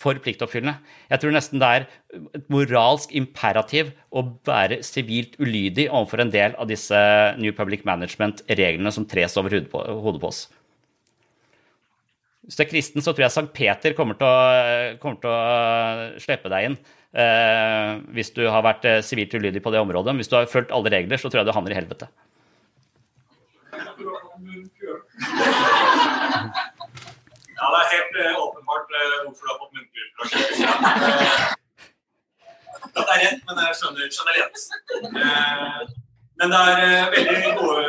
for 0.01 0.19
pliktoppfyllende. 0.23 0.77
Jeg 1.11 1.21
tror 1.21 1.33
nesten 1.35 1.61
det 1.61 1.69
er 1.69 1.87
et 2.37 2.45
moralsk 2.53 3.13
imperativ 3.17 3.93
å 4.11 4.25
være 4.47 4.81
sivilt 4.85 5.37
ulydig 5.39 5.87
overfor 5.87 6.23
en 6.23 6.33
del 6.33 6.57
av 6.59 6.69
disse 6.69 6.99
New 7.39 7.55
Public 7.55 7.85
Management-reglene 7.87 8.93
som 8.93 9.07
tres 9.09 9.37
over 9.39 9.55
hodet 9.55 9.71
på, 9.71 10.27
oss. 10.27 10.45
Hvis 12.47 12.59
du 12.59 12.63
er 12.63 12.71
kristen, 12.71 13.03
så 13.03 13.11
tror 13.11 13.27
jeg 13.27 13.35
Sankt 13.35 13.55
Peter 13.55 13.95
kommer 13.95 14.15
til 14.19 14.27
å, 14.27 14.37
kommer 15.01 15.19
til 15.23 15.33
å 15.33 16.21
slippe 16.23 16.51
deg 16.53 16.69
inn. 16.69 16.79
Eh, 17.17 17.91
hvis 18.13 18.29
du 18.35 18.43
har 18.51 18.63
vært 18.65 18.85
eh, 18.85 19.01
sivilt 19.05 19.33
ulydig 19.33 19.63
på 19.63 19.71
det 19.73 19.81
området. 19.81 20.15
Hvis 20.19 20.29
du 20.31 20.37
har 20.37 20.49
fulgt 20.51 20.73
alle 20.75 20.91
regler, 20.93 21.19
så 21.19 21.31
tror 21.31 21.41
jeg 21.41 21.49
du 21.49 21.55
havner 21.55 21.73
i 21.73 21.79
helvete. 21.79 22.09
Ja, 27.67 27.71
det 27.73 27.79
er 27.83 27.89
helt 27.93 28.13
uh, 28.15 28.35
åpenbart 28.45 28.87
uh, 28.95 29.15
hvorfor 29.25 29.43
du 29.43 29.49
har 29.51 29.57
fått 29.59 29.73
munnbind. 29.75 30.11
At 32.95 33.03
det 33.07 33.13
er 33.13 33.19
rent, 33.25 33.41
men 33.47 33.59
jeg 33.65 33.75
skjønner. 33.79 34.05
Eh, 35.19 35.81
men 36.39 36.53
det 36.53 36.59
er 36.69 36.77
eh, 36.85 37.09
veldig 37.15 37.51
gode, 37.57 37.83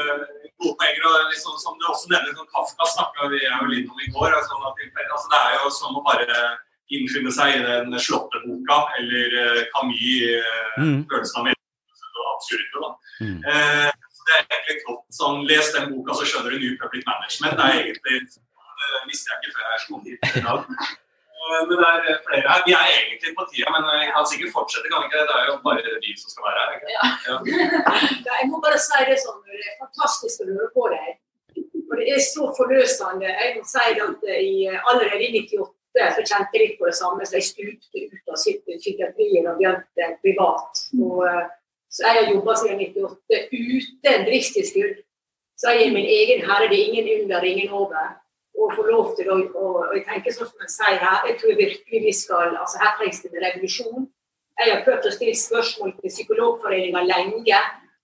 gode 0.58 0.74
poenger. 0.80 1.04
og 1.06 1.30
liksom, 1.30 1.54
Som 1.62 1.76
du 1.78 1.84
også 1.92 2.10
nevner, 2.10 2.34
sånn 2.34 2.50
Kafka 2.54 2.88
snakka 2.94 3.28
vi 3.30 3.38
jo 3.44 3.68
litt 3.70 3.92
om 3.92 4.02
i 4.02 4.10
går. 4.16 4.34
Altså, 4.34 4.58
altså, 4.58 5.28
det 5.30 5.40
er 5.44 5.54
jo 5.60 5.70
som 5.78 5.94
å 6.00 6.02
bare 6.08 6.40
innfinne 6.96 7.30
seg 7.38 7.54
i 7.60 7.62
den 7.68 7.94
Slåtteboka 8.00 8.80
eller 8.98 9.38
eh, 9.44 9.62
Camus' 9.76 10.26
eh, 10.34 10.56
Mm. 10.78 11.00
følelsen 11.10 11.38
av 11.40 11.54
absurdo. 12.34 12.78
da. 12.84 12.90
Eh, 13.52 13.88
så 14.14 14.20
det 14.26 14.34
er 14.34 14.44
egentlig 14.48 14.76
godt 14.88 15.06
sånn, 15.20 15.46
Les 15.48 15.72
den 15.74 15.88
boka, 15.94 16.14
så 16.18 16.26
skjønner 16.26 16.50
du 16.54 16.58
New 16.64 16.74
Public 16.82 17.04
Management. 17.06 17.56
Det 17.58 17.64
er 17.64 17.78
egentlig, 17.84 18.18
det 18.80 19.02
visste 19.10 19.30
jeg 19.30 19.38
ikke 19.42 19.54
før 19.56 19.64
jeg 19.72 19.80
slo 19.84 19.94
hit. 20.04 20.18
Eh, 21.38 21.62
Men 21.68 21.76
det 21.80 21.88
er 22.12 22.18
flere 22.26 22.48
her. 22.52 22.62
Vi 22.66 22.72
er 22.76 22.88
egentlig 22.98 23.30
på 23.38 23.44
tida, 23.50 23.70
men 23.74 23.84
jeg 24.02 24.10
kan 24.14 24.26
sikkert 24.30 24.50
fortsette. 24.56 24.88
kan 24.92 25.00
vi 25.02 25.06
ikke? 25.08 25.22
Det 25.30 25.36
er 25.40 25.46
jo 25.50 25.54
bare 25.66 25.94
vi 26.04 26.10
som 26.22 26.28
skal 26.32 26.44
være 26.48 26.60
her. 26.60 26.70
ikke? 26.76 26.88
Ja. 26.98 27.36
Jeg 28.40 28.48
må 28.50 28.60
bare 28.64 28.78
si 28.88 29.00
det 29.08 29.16
sånn, 29.22 29.38
det 29.46 29.62
er 29.70 29.78
fantastisk 29.84 30.42
å 30.44 30.48
høre 30.50 30.68
på 30.76 30.84
deg. 30.94 31.08
Og 31.88 31.94
det 32.00 32.06
er 32.16 32.20
så 32.26 32.48
forløsende. 32.58 33.30
Jeg 33.40 33.54
må 33.56 33.62
si 33.70 33.86
at 34.06 34.26
i, 34.34 34.52
allerede 34.90 35.22
i 35.24 35.30
98 35.46 35.74
så 36.18 36.22
kjente 36.30 36.52
jeg 36.54 36.62
litt 36.66 36.76
på 36.78 36.86
det 36.90 36.96
samme, 36.98 37.24
så 37.26 37.38
jeg 37.38 37.46
stupte 37.48 38.02
ut 38.04 38.28
av 38.34 38.36
psyk- 38.38 38.76
psykiatrien 38.82 39.48
og 39.50 39.56
begynte 39.62 40.10
privat. 40.22 40.82
Og, 41.00 41.22
eh, 41.30 41.46
så 41.90 42.04
jeg 42.10 42.18
har 42.18 42.32
jobba 42.34 42.54
siden 42.60 42.82
98 42.84 43.40
uten 43.56 44.26
driftstilskudd. 44.28 44.98
Så 45.58 45.72
jeg 45.74 45.88
er 45.88 45.94
min 45.96 46.06
egen 46.18 46.44
herre, 46.46 46.68
det 46.70 46.76
er 46.78 46.90
ingen 46.92 47.08
under, 47.24 47.46
ingen 47.54 47.72
over. 47.74 48.12
Og 48.58 48.74
få 48.74 48.84
lov 48.88 49.12
til 49.14 49.28
å 49.30 49.36
og, 49.38 49.74
og 49.86 49.96
jeg 49.96 50.34
sånn 50.34 50.48
som 50.50 50.64
jeg 50.64 50.72
sier 50.74 51.02
her, 51.02 51.26
jeg 51.28 51.38
tror 51.40 51.58
virkelig 51.60 52.00
vi 52.04 52.14
skal 52.16 52.56
altså 52.58 52.80
Her 52.82 52.96
trengs 52.98 53.20
det 53.22 53.30
en 53.30 53.44
revolusjon. 53.44 54.08
Jeg 54.58 54.72
har 54.72 54.80
prøvd 54.86 55.06
å 55.06 55.14
stille 55.14 55.34
spørsmål 55.38 55.92
til 56.00 56.10
Psykologforeninga 56.10 57.04
lenge 57.06 57.60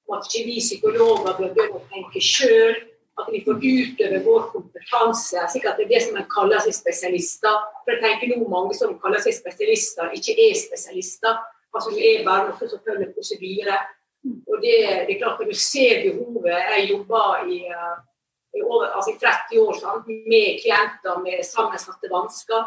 om 0.06 0.18
at 0.18 0.28
ikke 0.28 0.44
vi 0.46 0.60
psykologer 0.62 1.32
bør 1.38 1.54
begynne 1.56 1.80
å 1.80 1.86
tenke 1.90 2.22
sjøl. 2.22 2.76
At 3.14 3.28
vi 3.30 3.40
får 3.46 3.60
utøve 3.62 4.20
vår 4.24 4.46
kompetanse. 4.50 5.38
at 5.38 5.76
det 5.78 5.84
er 5.84 5.90
det 5.90 6.00
som 6.02 6.16
en 6.18 6.30
kaller 6.30 6.62
seg 6.62 6.74
spesialister. 6.74 7.60
For 7.84 7.94
jeg 7.94 8.02
tenker 8.02 8.32
nå 8.32 8.48
mange 8.50 8.74
som 8.74 8.96
kaller 9.02 9.22
seg 9.22 9.36
spesialister, 9.36 10.10
ikke 10.18 10.34
er 10.34 10.56
spesialister. 10.58 11.38
Altså 11.74 11.90
du 11.94 11.98
er 11.98 12.24
bare 12.26 12.48
noe 12.48 12.70
som 12.70 12.82
følger 12.86 13.12
prosedyre. 13.14 13.78
Og 14.24 14.56
det, 14.62 14.78
det 15.06 15.14
er 15.14 15.20
klart 15.20 15.42
at 15.42 15.50
du 15.50 15.58
ser 15.58 16.02
behovet. 16.06 16.58
Jeg 16.74 16.90
jobber 16.90 17.46
i, 17.50 17.60
eh, 17.70 17.94
i, 18.54 18.62
over, 18.62 18.86
altså 18.96 19.14
i 19.14 19.18
30 19.20 19.60
år 19.66 19.78
sant? 19.80 20.08
med 20.32 20.58
klienter 20.62 21.20
med 21.26 21.44
sammensatte 21.46 22.10
vansker. 22.12 22.64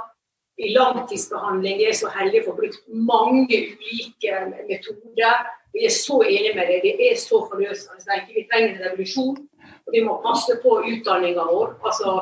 I 0.58 0.72
langtidsbehandling 0.74 1.82
er 1.82 1.92
jeg 1.92 2.00
så 2.00 2.10
heldig 2.16 2.42
å 2.42 2.48
få 2.48 2.56
brukt 2.58 2.80
mange 3.12 3.60
ulike 3.74 4.40
metoder. 4.70 5.44
Vi 5.74 5.86
er 5.86 5.94
så 5.94 6.18
enige 6.26 6.56
med 6.58 6.72
det. 6.72 6.80
Det 6.86 7.12
er 7.12 7.20
så 7.22 7.44
forløsende. 7.50 8.02
Jeg 8.08 8.26
Vi 8.34 8.48
trenger 8.50 8.74
en 8.74 8.84
revolusjon. 8.88 9.38
Og 9.88 9.94
vi 9.94 10.02
må 10.04 10.18
passe 10.24 10.58
på 10.64 10.80
utdanninga 10.92 11.46
vår. 11.52 11.78
Altså, 11.86 12.16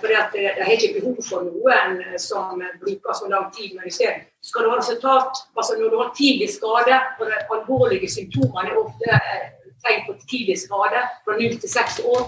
for 0.00 0.06
det, 0.08 0.44
er 0.64 0.70
ikke 0.72 1.00
behov 1.00 1.18
for 1.28 1.44
noen 1.44 1.98
eh, 2.00 2.16
som 2.22 2.62
bruker 2.80 3.16
så 3.18 3.28
lang 3.28 3.50
tid. 3.52 3.74
Men 3.76 3.84
vi 3.88 3.92
ser, 3.98 4.22
skal 4.40 4.64
du 4.64 4.70
ha 4.72 4.78
resultat, 4.78 5.42
altså 5.56 5.76
når 5.76 5.92
du 5.92 5.98
har 6.00 6.14
tidlig 6.16 6.48
skade, 6.54 7.00
og 7.18 7.26
de 7.28 7.40
alvorlige 7.56 8.08
symptomene 8.14 8.72
er 8.72 8.80
ofte 8.80 9.18
eh, 9.18 9.74
tegn 9.84 10.06
på 10.06 10.16
tidlig 10.30 10.56
skade 10.62 11.02
fra 11.24 11.36
0 11.36 11.58
til 11.60 11.72
6 11.74 12.00
år, 12.14 12.24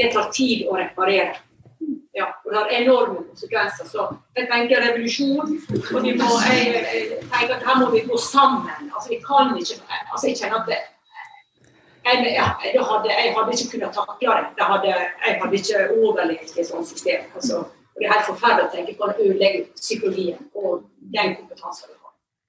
det 0.00 0.10
tar 0.14 0.30
tid 0.34 0.66
å 0.68 0.76
reparere. 0.80 1.36
Ja, 2.16 2.26
og 2.44 2.52
det 2.52 2.58
har 2.58 2.72
enorme 2.74 3.24
konsekvenser. 3.28 3.86
Så 3.88 4.06
jeg 4.36 4.48
tenker 4.50 4.82
revolusjon. 4.82 5.52
Og 5.94 6.06
vi 6.06 6.14
må, 6.18 6.30
jeg, 6.48 6.80
jeg 6.80 7.26
tenker 7.30 7.54
at 7.56 7.66
her 7.68 7.78
må 7.82 7.90
vi 7.94 8.02
gå 8.08 8.18
sammen. 8.20 8.88
Altså, 8.90 9.12
vi 9.12 9.20
kan 9.24 9.52
ikke 9.54 9.78
altså, 9.84 10.26
Jeg 10.28 10.40
kjenner 10.40 10.64
at 10.64 10.72
jeg, 12.00 12.16
det 12.74 12.82
hadde, 12.88 13.12
jeg 13.12 13.32
hadde 13.36 13.54
ikke 13.54 13.70
kunnet 13.74 13.94
takle 13.94 14.34
det. 14.56 14.66
hadde, 14.72 14.92
jeg 14.96 15.38
hadde 15.42 15.58
ikke 15.60 15.82
overlevd 16.00 16.58
et 16.58 16.68
sånt 16.68 16.88
system. 16.88 17.28
Altså, 17.36 17.62
og 17.68 18.00
det 18.00 18.08
er 18.08 18.14
helt 18.16 18.28
forferdelig 18.32 18.66
å 18.66 18.74
tenke 18.74 18.96
på 18.96 19.06
å 19.06 19.14
ødelegge 19.14 19.64
psykologien 19.76 20.40
og 20.56 20.86
den 21.14 21.36
kompetansen. 21.36 21.96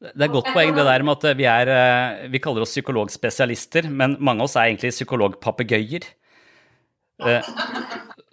Det 0.01 0.25
er 0.25 0.33
godt 0.33 0.47
poeng 0.55 0.71
det 0.73 0.85
der 0.87 1.03
med 1.05 1.19
at 1.19 1.37
vi, 1.37 1.45
er, 1.45 1.69
eh, 1.69 2.29
vi 2.33 2.39
kaller 2.41 2.63
oss 2.63 2.71
psykologspesialister, 2.73 3.85
men 3.91 4.15
mange 4.17 4.41
av 4.41 4.49
oss 4.49 4.55
er 4.57 4.71
egentlig 4.71 4.95
psykologpapegøyer. 4.95 6.07
Eh, 7.27 7.53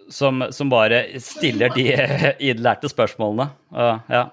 Som, 0.09 0.41
som 0.49 0.69
bare 0.69 1.19
stiller 1.21 1.69
de 1.75 1.83
innlærte 2.49 2.89
spørsmålene. 2.89 3.45
Ja. 4.09 4.23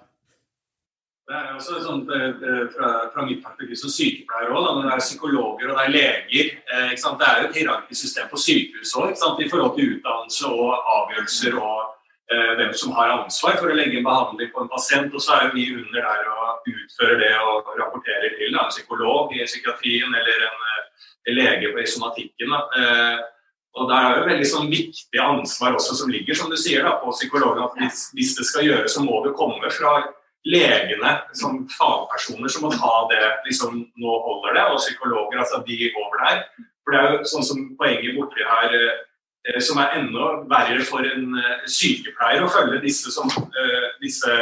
Det 1.26 1.34
er 1.34 1.56
også 1.56 1.80
sånn 1.82 2.04
eh, 2.14 2.66
fra, 2.70 2.88
fra 3.10 3.24
mitt 3.26 3.40
perspektiv 3.42 3.78
som 3.80 3.90
sykepleier 3.90 4.52
òg, 4.52 4.62
når 4.62 4.84
det 4.86 4.92
er 4.94 5.02
psykologer 5.02 5.72
og 5.72 5.80
det 5.80 5.82
er 5.82 5.94
leger. 5.94 6.52
Eh? 6.70 6.92
Det 6.94 7.26
er 7.26 7.40
jo 7.42 7.48
et 7.48 7.58
hierarkisk 7.58 7.98
system 8.04 8.28
på 8.30 8.38
sykehus 8.38 8.94
òg, 8.94 9.10
i 9.42 9.48
forhold 9.50 9.74
til 9.74 9.96
utdannelse 9.96 10.52
og 10.54 10.86
avgjørelser 10.92 11.58
og 11.58 11.80
eh, 12.30 12.52
hvem 12.60 12.70
som 12.78 12.94
har 12.94 13.16
ansvar 13.16 13.58
for 13.58 13.72
å 13.72 13.74
legge 13.74 13.98
en 13.98 14.06
behandling 14.06 14.52
på 14.54 14.62
en 14.62 14.70
pasient. 14.70 15.10
Og 15.10 15.24
så 15.24 15.34
er 15.34 15.48
jo 15.48 15.56
vi 15.56 15.66
under 15.74 16.06
der 16.06 16.30
og 16.30 16.70
utfører 16.76 17.18
det 17.24 17.32
og 17.42 17.74
rapporterer 17.82 18.38
til 18.38 18.54
da, 18.54 18.68
en 18.68 18.76
psykolog 18.76 19.34
i 19.34 19.42
psykiatrien 19.50 20.14
eller 20.22 20.46
en, 20.46 20.62
eh, 20.70 21.08
en 21.26 21.40
lege 21.40 21.74
i 21.74 21.90
somatikken. 21.90 22.54
Da. 22.54 23.26
Og 23.76 23.90
Det 23.90 23.96
er 23.96 24.06
jo 24.06 24.20
et 24.20 24.28
veldig 24.30 24.46
sånn 24.48 24.70
viktig 24.72 25.20
ansvar 25.20 25.74
også 25.76 25.98
som 25.98 26.12
ligger 26.12 26.36
som 26.38 26.48
du 26.52 26.56
sier 26.56 26.86
da, 26.86 26.94
på 27.02 27.12
psykologene. 27.12 27.66
at 27.66 27.74
hvis, 27.80 28.06
hvis 28.16 28.36
det 28.38 28.46
skal 28.48 28.64
gjøres, 28.64 28.94
så 28.94 29.02
må 29.04 29.20
det 29.24 29.36
komme 29.36 29.68
fra 29.74 29.98
legene 30.46 31.10
som 31.36 31.64
fagpersoner 31.74 32.52
som 32.52 32.64
må 32.64 32.70
ta 32.72 32.94
det 33.10 33.24
liksom, 33.48 33.82
Nå 34.00 34.14
holder 34.28 34.56
det. 34.56 34.64
Og 34.72 34.80
psykologer, 34.80 35.42
altså 35.42 35.60
de 35.66 35.90
over 35.92 36.24
der. 36.24 36.40
For 36.56 36.94
det 36.94 37.02
er 37.02 37.12
jo 37.12 37.28
sånn 37.32 37.46
som 37.50 37.66
poenget 37.76 38.16
borti 38.16 38.46
her 38.46 38.76
eh, 38.78 39.60
som 39.60 39.80
er 39.82 39.98
enda 39.98 40.30
verre 40.48 40.84
for 40.86 41.04
en 41.04 41.36
eh, 41.36 41.66
sykepleier 41.68 42.46
å 42.46 42.52
følge 42.52 42.80
disse, 42.84 43.12
som, 43.12 43.28
eh, 43.28 43.88
disse 44.00 44.38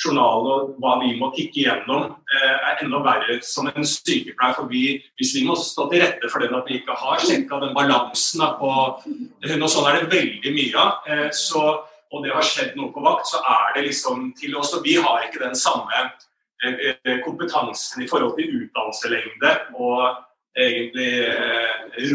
journal 0.00 0.48
og 0.50 0.74
hva 0.82 0.96
vi 1.02 1.12
må 1.18 1.30
tikke 1.34 1.64
gjennom, 1.64 2.16
eh, 2.34 2.54
er 2.70 2.82
enda 2.82 3.00
verre 3.04 3.38
som 3.46 3.68
en 3.68 3.86
sykepleier. 3.86 4.54
For 4.56 4.66
vi, 4.70 4.98
hvis 5.18 5.34
vi 5.36 5.44
må 5.46 5.54
stå 5.58 5.88
til 5.90 6.02
rette 6.02 6.30
for 6.30 6.42
den 6.42 6.54
at 6.54 6.68
vi 6.68 6.80
ikke 6.80 6.96
har 6.98 7.22
sjekka 7.22 7.60
den 7.62 7.74
balansen 7.76 8.42
på 8.58 8.70
Og 8.74 9.70
sånn 9.70 9.88
er 9.88 10.00
det 10.00 10.12
veldig 10.12 10.52
mye 10.54 10.76
av. 10.80 10.92
Eh, 11.06 11.30
så, 11.30 11.62
og 12.10 12.24
det 12.24 12.34
har 12.34 12.42
skjedd 12.42 12.76
noe 12.76 12.92
på 12.92 13.02
vakt, 13.04 13.26
så 13.30 13.38
er 13.38 13.74
det 13.76 13.88
liksom 13.88 14.32
til 14.38 14.56
oss. 14.58 14.74
Og 14.74 14.84
vi 14.84 14.96
har 14.96 15.24
ikke 15.24 15.44
den 15.44 15.54
samme 15.54 16.10
eh, 16.64 17.20
kompetansen 17.24 18.02
i 18.02 18.08
forhold 18.08 18.36
til 18.38 18.64
utdannelselengde 18.64 19.58
og 19.78 20.22
egentlig 20.54 21.34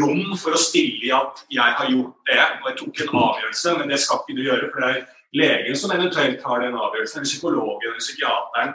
rom 0.00 0.32
for 0.40 0.56
å 0.56 0.60
stille 0.60 1.04
i 1.04 1.10
at 1.12 1.42
jeg 1.52 1.74
har 1.76 1.90
gjort 1.92 2.14
det 2.24 2.40
og 2.40 2.68
jeg 2.70 2.76
tok 2.78 3.00
en 3.04 3.18
avgjørelse, 3.20 3.74
men 3.76 3.92
det 3.92 3.98
skal 4.00 4.22
ikke 4.22 4.36
du 4.38 4.46
gjøre. 4.46 4.70
for 4.72 4.80
det 4.80 4.92
er 4.94 5.02
legen 5.36 5.76
som 5.78 5.92
eventuelt 5.94 6.40
tar 6.42 6.64
den 6.64 6.76
avgjørelsen, 6.78 7.20
eller 7.20 7.30
psykologen 7.30 7.88
eller 7.88 8.02
psykiateren. 8.02 8.74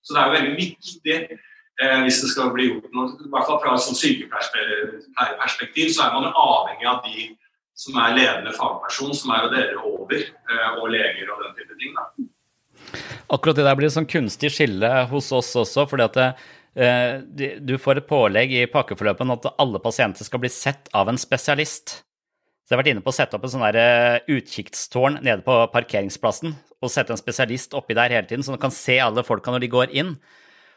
Så 0.00 0.14
det 0.14 0.20
er 0.20 0.26
jo 0.28 0.36
veldig 0.38 0.56
viktig 0.56 1.16
eh, 1.82 1.98
hvis 2.06 2.20
det 2.22 2.32
skal 2.32 2.52
bli 2.54 2.70
gjort 2.70 2.96
noe, 2.96 3.12
i 3.20 3.30
hvert 3.32 3.48
fall 3.48 3.60
fra 3.62 3.76
et 3.76 3.84
sånn 3.84 4.00
sykepleierperspektiv, 4.00 5.92
så 5.94 6.06
er 6.06 6.16
man 6.16 6.28
jo 6.28 6.46
avhengig 6.46 6.88
av 6.88 7.02
de 7.06 7.30
som 7.80 7.96
er 8.00 8.16
ledende 8.16 8.52
fagperson, 8.56 9.14
som 9.16 9.32
er 9.32 9.44
jo 9.44 9.52
dere 9.54 9.84
over, 9.88 10.20
eh, 10.20 10.70
og 10.76 10.90
leger 10.92 11.32
og 11.32 11.44
den 11.44 11.56
type 11.58 11.80
ting. 11.80 11.96
da. 11.96 12.08
Akkurat 13.30 13.56
det 13.56 13.64
der 13.64 13.76
blir 13.78 13.88
et 13.88 13.94
sånn 13.94 14.08
kunstig 14.10 14.50
skille 14.52 14.90
hos 15.12 15.30
oss 15.32 15.52
også, 15.56 15.86
fordi 15.88 16.04
at 16.08 16.18
det, 16.18 16.28
eh, 16.76 17.56
du 17.60 17.76
får 17.78 18.00
et 18.00 18.08
pålegg 18.08 18.52
i 18.52 18.66
pakkeforløpet 18.66 19.36
at 19.36 19.52
alle 19.58 19.78
pasienter 19.78 20.24
skal 20.24 20.42
bli 20.42 20.50
sett 20.52 20.88
av 20.92 21.08
en 21.08 21.20
spesialist. 21.20 22.02
Så 22.70 22.76
jeg 22.76 22.78
har 22.78 22.84
vært 22.84 22.90
inne 22.92 23.02
på 23.02 23.10
å 23.10 23.14
sette 23.16 23.34
opp 23.34 23.42
en 23.42 23.50
sånn 23.50 23.64
eh, 23.66 24.20
utkikkstårn 24.30 25.16
nede 25.26 25.42
på 25.42 25.54
parkeringsplassen 25.72 26.52
og 26.78 26.92
sette 26.94 27.10
en 27.10 27.18
spesialist 27.18 27.72
oppi 27.74 27.96
der 27.98 28.14
hele 28.14 28.28
tiden, 28.30 28.44
så 28.46 28.54
du 28.54 28.60
kan 28.62 28.70
se 28.70 28.94
alle 29.02 29.24
folka 29.26 29.50
når 29.50 29.64
de 29.64 29.70
går 29.72 29.96
inn. 29.98 30.12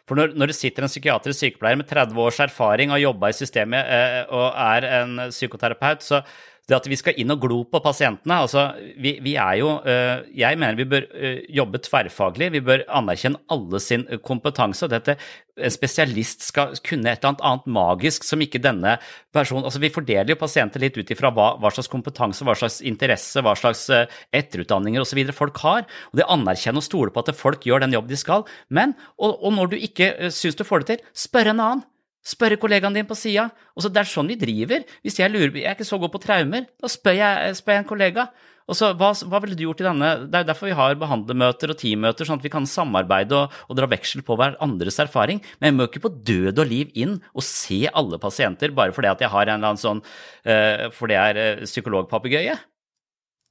For 0.09 0.17
når, 0.17 0.33
når 0.33 0.49
det 0.49 0.55
sitter 0.57 0.87
en 0.87 0.89
psykiatrisk 0.89 1.37
sykepleier 1.37 1.77
med 1.77 1.85
30 1.91 2.17
års 2.17 2.39
erfaring 2.41 2.89
og 2.89 2.97
har 2.97 3.03
jobba 3.03 3.29
i 3.29 3.37
systemet 3.37 3.93
eh, 3.93 4.17
og 4.25 4.57
er 4.63 4.87
en 5.03 5.21
psykoterapeut, 5.27 6.01
så 6.01 6.23
det 6.69 6.77
at 6.77 6.85
vi 6.87 6.95
skal 6.95 7.17
inn 7.19 7.31
og 7.33 7.41
glo 7.43 7.57
på 7.67 7.79
pasientene 7.83 8.37
altså 8.45 8.69
vi, 9.03 9.17
vi 9.23 9.33
er 9.39 9.57
jo 9.59 9.73
eh, 9.89 10.23
Jeg 10.39 10.59
mener 10.59 10.77
vi 10.79 10.87
bør 10.87 11.07
eh, 11.11 11.41
jobbe 11.51 11.81
tverrfaglig. 11.83 12.53
Vi 12.53 12.61
bør 12.63 12.85
anerkjenne 12.87 13.41
alle 13.51 13.81
sin 13.83 14.05
kompetanse. 14.23 14.85
og 14.85 14.93
dette 14.93 15.17
En 15.59 15.73
spesialist 15.73 16.45
skal 16.47 16.77
kunne 16.87 17.11
et 17.11 17.19
eller 17.19 17.43
annet 17.43 17.67
magisk 17.67 18.23
som 18.23 18.41
ikke 18.41 18.63
denne 18.63 18.95
personen 19.35 19.67
altså 19.67 19.81
Vi 19.83 19.91
fordeler 19.91 20.31
jo 20.31 20.39
pasienter 20.39 20.79
litt 20.79 20.97
ut 20.97 21.11
ifra 21.11 21.33
hva, 21.35 21.53
hva 21.59 21.73
slags 21.73 21.91
kompetanse, 21.91 22.47
hva 22.47 22.55
slags 22.55 22.79
interesse, 22.79 23.43
hva 23.43 23.57
slags 23.59 23.89
eh, 23.91 24.07
etterutdanninger 24.31 25.03
osv. 25.03 25.19
folk 25.35 25.59
har. 25.67 25.83
og 25.83 26.21
Det 26.21 26.29
anerkjenner 26.31 26.79
og 26.79 26.87
stoler 26.87 27.11
på 27.11 27.25
at 27.25 27.35
folk 27.35 27.67
gjør 27.67 27.83
den 27.83 27.97
jobb 27.99 28.07
de 28.07 28.23
skal. 28.23 28.47
Men, 28.69 28.95
og, 29.19 29.35
og 29.43 29.57
når 29.59 29.73
du 29.73 29.81
ikke 29.81 30.31
syns 30.31 30.55
du 30.55 30.63
får 30.63 30.85
det 30.85 30.93
til, 30.93 31.09
spør 31.27 31.51
en 31.51 31.59
annen. 31.59 31.89
Spørre 32.23 32.57
kollegaen 32.59 32.95
din 32.95 33.07
på 33.07 33.17
sida. 33.19 33.49
Det 33.75 33.99
er 33.99 34.07
sånn 34.07 34.31
vi 34.31 34.39
driver. 34.39 34.85
Hvis 35.03 35.19
jeg 35.19 35.31
lurer, 35.31 35.51
jeg 35.59 35.67
er 35.67 35.75
ikke 35.75 35.87
så 35.87 35.99
god 35.99 36.13
på 36.13 36.23
traumer, 36.23 36.69
da 36.79 36.91
spør 36.91 37.17
jeg, 37.19 37.55
spør 37.59 37.77
jeg 37.77 37.83
en 37.83 37.89
kollega. 37.89 38.27
Og 38.63 38.77
så, 38.79 38.93
hva, 38.95 39.09
hva 39.27 39.41
ville 39.43 39.57
du 39.59 39.65
gjort 39.65 39.81
i 39.81 39.85
denne 39.85 40.09
Det 40.31 40.37
er 40.37 40.43
jo 40.45 40.47
derfor 40.47 40.69
vi 40.69 40.75
har 40.77 40.93
behandlermøter 40.99 41.73
og 41.73 41.79
teammøter, 41.81 42.27
sånn 42.27 42.39
at 42.39 42.45
vi 42.45 42.51
kan 42.53 42.67
samarbeide 42.69 43.35
og, 43.35 43.57
og 43.67 43.75
dra 43.75 43.89
veksel 43.91 44.23
på 44.23 44.37
hverandres 44.39 45.01
erfaring. 45.03 45.41
Men 45.59 45.71
jeg 45.71 45.77
må 45.77 45.87
ikke 45.89 46.05
på 46.05 46.13
død 46.29 46.63
og 46.63 46.69
liv 46.69 46.93
inn 46.95 47.17
og 47.33 47.43
se 47.43 47.81
alle 47.91 48.19
pasienter 48.23 48.71
bare 48.75 48.95
fordi 48.95 49.11
at 49.11 49.25
jeg 49.25 49.33
har 49.33 49.49
en 49.49 49.57
eller 49.57 49.73
annen 49.73 49.83
sånn 49.83 49.99
uh, 49.99 50.87
Fordi 50.95 51.17
jeg 51.17 51.35
er 51.35 51.59
uh, 51.59 51.67
psykologpapegøye. 51.67 52.55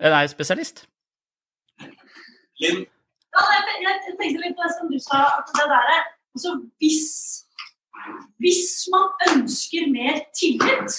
Nei, 0.03 0.25
spesialist. 0.33 0.87
Linn? 2.63 2.83
Ja, 3.33 3.45
jeg, 3.53 4.01
tenkte 4.19 4.41
litt 4.43 4.57
på 4.57 4.65
det 4.65 4.73
som 4.79 4.89
du 4.93 4.99
sa, 5.01 5.23
at 5.39 5.53
det 5.57 5.69
der 5.71 5.93
er 5.93 6.03
altså 6.37 6.57
hvis, 6.81 7.05
hvis 8.43 8.89
man 8.93 9.09
ønsker 9.31 9.89
mer 9.93 10.21
tillit, 10.37 10.99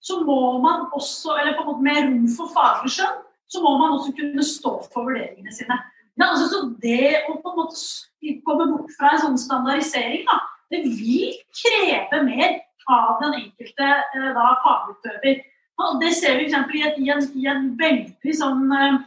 så 0.00 0.20
må 0.24 0.38
man 0.64 0.86
også, 0.96 1.34
eller 1.40 1.56
på 1.58 1.64
en 1.64 1.68
måte 1.72 1.84
mer 1.88 2.02
rom 2.08 2.28
for 2.36 2.50
faglig 2.54 2.92
skjønn, 2.96 3.18
så 3.48 3.60
må 3.64 3.74
man 3.80 3.96
også 3.96 4.12
kunne 4.16 4.44
stå 4.44 4.72
for 4.92 5.08
vurderingene 5.08 5.52
sine. 5.56 5.76
Ja, 6.18 6.30
altså, 6.32 6.46
så 6.52 6.60
det 6.82 7.24
å 7.30 7.36
på 7.42 7.52
en 7.52 7.58
måte 7.60 8.32
komme 8.46 8.66
bort 8.72 8.90
fra 8.98 9.12
en 9.14 9.22
sånn 9.26 9.38
standardisering, 9.40 10.24
da, 10.28 10.38
det 10.72 10.82
vil 10.84 11.36
kreve 11.56 12.22
mer 12.26 12.58
av 12.88 13.18
den 13.22 13.36
enkelte 13.42 13.86
eh, 13.88 14.30
da, 14.36 14.48
fagutøver. 14.64 15.38
Og 15.84 16.00
det 16.02 16.10
ser 16.18 16.40
vi 16.40 16.48
f.eks. 16.48 16.74
I, 16.74 16.82
et- 16.88 16.98
i, 17.04 17.10
en- 17.14 17.30
i 17.38 17.46
en 17.52 17.68
veldig 17.78 18.34
sånn 18.36 18.64
eh, 18.74 18.98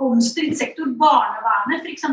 omstridt 0.00 0.56
sektor, 0.60 0.92
barnevernet 1.00 1.82
f.eks. 1.84 2.06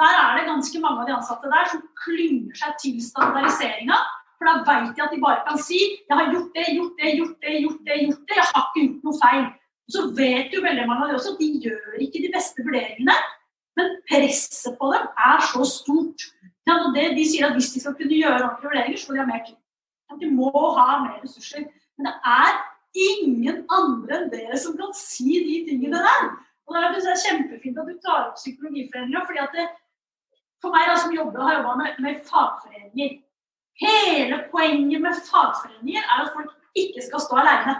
Der 0.00 0.14
er 0.18 0.38
det 0.38 0.48
ganske 0.48 0.80
mange 0.80 1.02
av 1.02 1.08
de 1.08 1.14
ansatte 1.14 1.50
der 1.52 1.68
som 1.70 1.82
klynger 2.04 2.58
seg 2.58 2.76
til 2.82 3.00
standardiseringa. 3.04 3.98
For 4.38 4.48
da 4.48 4.54
vet 4.66 4.96
de 4.96 5.04
at 5.04 5.12
de 5.14 5.20
bare 5.22 5.44
kan 5.46 5.58
si 5.58 5.78
'jeg 5.78 6.16
har 6.18 6.32
gjort 6.32 6.50
det, 6.54 6.64
gjort 6.76 6.96
det, 6.98 7.10
gjort 7.18 7.36
det, 7.42 7.52
gjort 7.62 7.82
det, 7.86 7.98
gjort 8.06 8.24
det, 8.28 8.36
jeg 8.36 8.48
har 8.54 8.64
ikke 8.66 8.86
gjort 8.86 9.04
noe 9.06 9.20
feil'. 9.22 9.52
Så 9.92 10.00
vet 10.16 10.54
jo 10.54 10.62
veldig 10.62 10.86
mange 10.88 11.04
av 11.04 11.08
de 11.08 11.14
også 11.18 11.34
at 11.34 11.42
de 11.42 11.48
gjør 11.66 12.00
ikke 12.00 12.22
de 12.24 12.30
beste 12.34 12.58
vurderingene. 12.66 13.16
Men 13.76 13.86
presset 14.08 14.74
på 14.80 14.86
dem 14.94 15.04
er 15.30 15.38
så 15.52 15.62
stort. 15.68 16.20
Ja, 16.68 16.74
det, 16.94 17.16
de 17.18 17.24
sier 17.26 17.46
at 17.48 17.56
hvis 17.58 17.72
de 17.74 17.80
skal 17.82 17.94
kunne 17.98 18.18
gjøre 18.22 18.42
ordentlige 18.42 18.70
vurderinger, 18.70 18.98
så 18.98 19.06
får 19.06 19.14
de 19.14 19.22
ha 19.22 19.30
mer 19.32 19.44
tid. 19.46 19.58
At 20.10 20.20
de 20.22 20.28
må 20.30 20.50
ha 20.78 20.88
mer 21.04 21.18
ressurser. 21.22 21.64
Men 21.96 22.08
det 22.08 22.14
er 22.40 22.52
ingen 22.94 23.62
andre 23.72 24.18
enn 24.18 24.32
dere 24.32 24.58
som 24.60 24.76
kan 24.78 24.92
si 24.96 25.38
de 25.46 25.56
tingene 25.68 26.02
der. 26.06 26.32
Og 26.68 26.76
det 26.76 27.06
er 27.12 27.22
kjempefint 27.26 27.78
at 27.80 27.88
du 27.88 27.96
tar 28.04 28.28
opp 28.28 28.38
psykologiforeninga, 28.38 29.24
fordi 29.26 29.40
at 29.42 29.56
det, 29.56 29.66
for 30.62 30.74
meg 30.74 30.88
da, 30.88 30.96
som 31.02 31.14
jobber, 31.14 31.42
har 31.42 31.58
jobba 31.58 31.76
med, 31.80 32.00
med 32.04 32.24
fagforeninger 32.28 33.18
Hele 33.80 34.36
poenget 34.52 35.00
med 35.00 35.16
fagforeninger 35.26 36.02
er 36.02 36.18
at 36.22 36.32
folk 36.34 36.50
ikke 36.76 37.02
skal 37.06 37.22
stå 37.24 37.38
alene. 37.40 37.74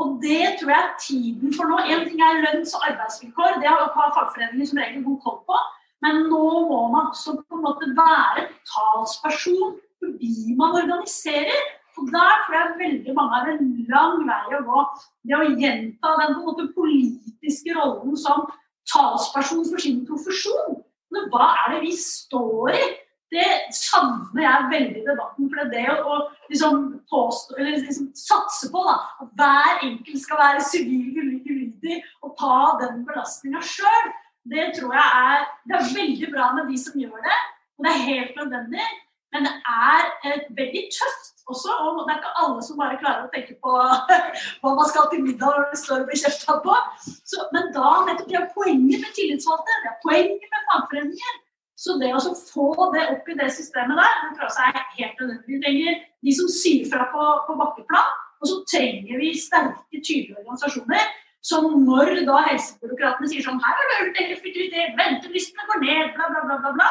Og 0.00 0.18
det 0.24 0.56
tror 0.58 0.72
jeg 0.72 0.82
er 0.84 0.96
tiden 1.06 1.54
for 1.56 1.70
nå. 1.70 1.78
En 1.92 2.06
ting 2.08 2.20
er 2.24 2.42
lønns- 2.44 2.74
og 2.76 2.86
arbeidsvilkår, 2.88 3.60
det 3.62 3.68
har 3.70 3.92
fagforeninger 3.96 4.66
som 4.66 4.80
regel 4.82 5.04
god 5.04 5.20
koll 5.24 5.38
på. 5.48 5.60
Men 6.04 6.24
nå 6.32 6.44
må 6.70 6.80
man 6.94 7.10
også 7.12 7.36
på 7.38 7.58
en 7.58 7.64
måte 7.66 7.92
være 8.02 8.48
talsperson 8.72 9.76
fordi 10.00 10.56
man 10.60 10.76
organiserer. 10.82 11.60
Og 11.98 12.06
der 12.14 12.36
tror 12.42 12.56
jeg 12.56 12.78
veldig 12.84 13.14
mange 13.14 13.34
har 13.36 13.48
en 13.52 13.72
lang 13.92 14.22
vei 14.28 14.56
å 14.56 14.62
gå. 14.68 14.84
Det 15.28 15.36
å 15.36 15.48
gjenta 15.62 16.14
den 16.22 16.38
måte 16.40 16.70
politiske 16.76 17.74
rollen 17.76 18.16
som 18.16 18.46
talsperson 18.92 19.66
for 19.68 19.82
sin 19.84 20.06
profesjon. 20.08 20.80
Men 21.14 21.30
hva 21.32 21.52
er 21.64 21.74
det 21.74 21.84
vi 21.84 21.94
står 21.98 22.74
i? 22.76 22.82
Det 23.30 23.46
savner 23.74 24.42
jeg 24.42 24.70
veldig 24.72 25.02
i 25.02 25.06
debatten. 25.06 25.50
For 25.52 25.70
det 25.70 25.84
å, 25.92 25.98
å 26.02 26.16
liksom 26.50 26.80
påstå, 27.10 27.58
liksom 27.62 28.08
satse 28.18 28.70
på 28.72 28.82
da, 28.86 28.96
at 29.22 29.36
hver 29.38 29.84
enkelt 29.86 30.24
skal 30.24 30.40
være 30.40 30.64
sivil 30.66 31.20
ulydig 31.20 32.00
og 32.26 32.34
ta 32.40 32.58
den 32.82 33.04
belastninga 33.06 33.62
sjøl, 33.62 34.10
det 34.50 34.70
tror 34.78 34.94
jeg 34.96 35.08
er 35.20 35.42
Det 35.68 35.76
er 35.76 35.90
veldig 35.94 36.28
bra 36.32 36.50
med 36.56 36.70
de 36.72 36.78
som 36.80 36.98
gjør 36.98 37.22
det, 37.22 37.38
og 37.78 37.86
det 37.86 37.92
er 37.92 38.06
helt 38.08 38.38
nødvendig. 38.40 38.86
Men 39.34 39.46
det 39.46 39.52
er 39.70 40.08
eh, 40.26 40.46
veldig 40.58 40.82
tøft 40.94 41.44
også, 41.50 41.74
og 41.82 42.00
det 42.06 42.14
er 42.14 42.20
ikke 42.20 42.32
alle 42.42 42.64
som 42.66 42.78
bare 42.80 42.98
klarer 43.02 43.26
å 43.26 43.30
tenke 43.34 43.56
på 43.62 43.74
hva 44.62 44.72
man 44.78 44.88
skal 44.90 45.06
til 45.12 45.22
middag 45.26 45.54
når 45.56 45.68
det 45.72 45.80
står 45.82 46.02
og 46.02 46.10
blir 46.10 46.22
kjefta 46.22 46.56
på. 46.64 46.78
Så, 47.02 47.46
men 47.54 47.70
da 47.76 47.92
nettopp 48.08 48.30
det 48.30 48.40
er 48.40 48.50
poenget 48.56 49.04
med 49.04 49.14
tillitsvalgte, 49.18 49.78
det 49.84 49.92
er 49.92 50.02
poenget 50.04 50.50
med 50.54 50.66
fagforeninger. 50.72 51.38
Så 51.80 51.96
det 51.96 52.10
å 52.12 52.20
få 52.36 52.66
det 52.92 53.06
opp 53.14 53.28
i 53.32 53.38
det 53.38 53.48
systemet 53.56 53.96
der, 53.96 54.16
det 54.24 54.34
tror 54.36 54.50
jeg 54.52 54.74
er 54.74 54.88
helt 54.98 55.22
nødvendig. 55.22 55.46
Vi 55.48 55.60
trenger 55.64 56.02
de 56.26 56.34
som 56.36 56.50
sier 56.52 56.90
fra 56.90 57.06
på, 57.14 57.28
på 57.46 57.56
bakkeplan, 57.62 58.10
og 58.40 58.50
så 58.50 58.58
trenger 58.68 59.22
vi 59.22 59.30
sterke, 59.38 60.00
tydelige 60.00 60.36
organisasjoner. 60.42 61.06
Som 61.40 61.70
når 61.86 62.18
da 62.28 62.42
helsebyråkratene 62.50 63.30
sier 63.30 63.44
sånn 63.46 63.62
Her 63.64 63.78
har 63.78 63.86
du 63.88 64.10
økt 64.10 64.18
effektivitet, 64.26 64.90
ventelistene 64.98 65.64
går 65.70 65.78
ned, 65.86 66.10
bla, 66.18 66.26
bla, 66.34 66.42
bla, 66.44 66.58
bla, 66.60 66.72
bla. 66.76 66.88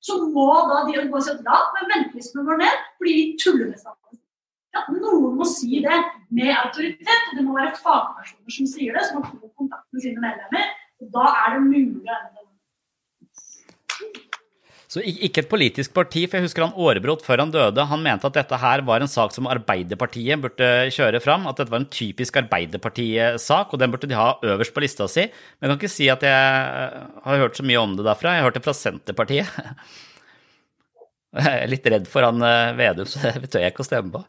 Så 0.00 0.16
må 0.32 0.48
da 0.70 0.82
de 0.88 0.96
gå 0.96 1.18
og 1.18 1.24
si 1.24 1.32
at 1.34 1.44
ja, 1.44 1.58
men 1.76 1.90
ventelistene 1.92 2.46
går 2.46 2.60
ned 2.62 2.84
fordi 2.96 3.16
vi 3.18 3.24
tuller 3.42 3.68
med 3.68 3.80
staten. 3.80 4.20
Ja, 4.74 4.84
noen 4.94 5.34
må 5.36 5.46
si 5.50 5.82
det 5.84 5.98
med 6.30 6.52
autoritet, 6.54 7.32
det 7.36 7.44
må 7.44 7.56
være 7.58 7.74
fagpersoner 7.76 8.54
som 8.54 8.68
sier 8.70 8.96
det, 8.96 9.02
som 9.08 9.18
har 9.20 9.32
god 9.34 9.52
kontakt 9.58 9.88
med 9.92 10.04
sine 10.04 10.22
medlemmer. 10.22 10.70
Og 11.02 11.10
da 11.16 11.26
er 11.42 11.56
det 11.56 11.64
mulig 11.66 12.14
å. 12.14 12.39
Så 14.90 14.98
ikke 15.06 15.44
et 15.44 15.50
politisk 15.50 15.92
parti, 15.94 16.24
for 16.26 16.40
jeg 16.40 16.48
husker 16.48 16.64
han 16.64 16.74
Aarebrot 16.74 17.20
før 17.22 17.44
han 17.44 17.52
døde, 17.54 17.84
han 17.86 18.00
mente 18.02 18.26
at 18.26 18.34
dette 18.34 18.58
her 18.58 18.82
var 18.88 19.04
en 19.04 19.10
sak 19.10 19.30
som 19.36 19.46
Arbeiderpartiet 19.46 20.42
burde 20.42 20.70
kjøre 20.90 21.20
fram, 21.22 21.46
at 21.46 21.60
dette 21.60 21.70
var 21.70 21.84
en 21.84 21.92
typisk 21.94 22.40
Arbeiderpartiet-sak, 22.40 23.70
og 23.70 23.78
den 23.78 23.94
burde 23.94 24.10
de 24.10 24.18
ha 24.18 24.32
øverst 24.42 24.74
på 24.74 24.82
lista 24.82 25.06
si. 25.06 25.28
Men 25.30 25.70
jeg 25.70 25.70
kan 25.70 25.78
ikke 25.78 25.92
si 25.94 26.10
at 26.10 26.26
jeg 26.26 27.06
har 27.22 27.42
hørt 27.44 27.60
så 27.60 27.68
mye 27.70 27.84
om 27.84 27.94
det 27.94 28.08
derfra, 28.08 28.34
jeg 28.34 28.42
har 28.42 28.50
hørt 28.50 28.58
det 28.58 28.66
fra 28.66 28.74
Senterpartiet. 28.80 29.62
Jeg 31.38 31.46
er 31.62 31.70
litt 31.70 31.86
redd 31.86 32.10
for 32.10 32.26
han 32.26 32.42
eh, 32.42 32.74
Vedum, 32.74 33.06
så 33.06 33.30
det 33.30 33.46
tør 33.46 33.62
jeg 33.62 33.70
ikke 33.70 33.84
å 33.84 33.90
stemme 33.92 34.10
på. 34.16 34.26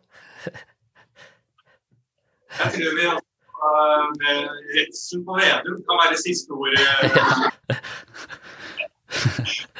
Jeg 2.61 2.69
tror 2.75 2.91
vi 2.99 3.09
uh, 3.09 4.05
med 4.21 4.38
redselen 4.77 5.25
på 5.25 5.41
Vedum 5.41 5.81
kan 5.89 6.05
være 6.05 6.21
siste 6.21 6.53
ord. 6.53 6.77
eh. 6.77 7.81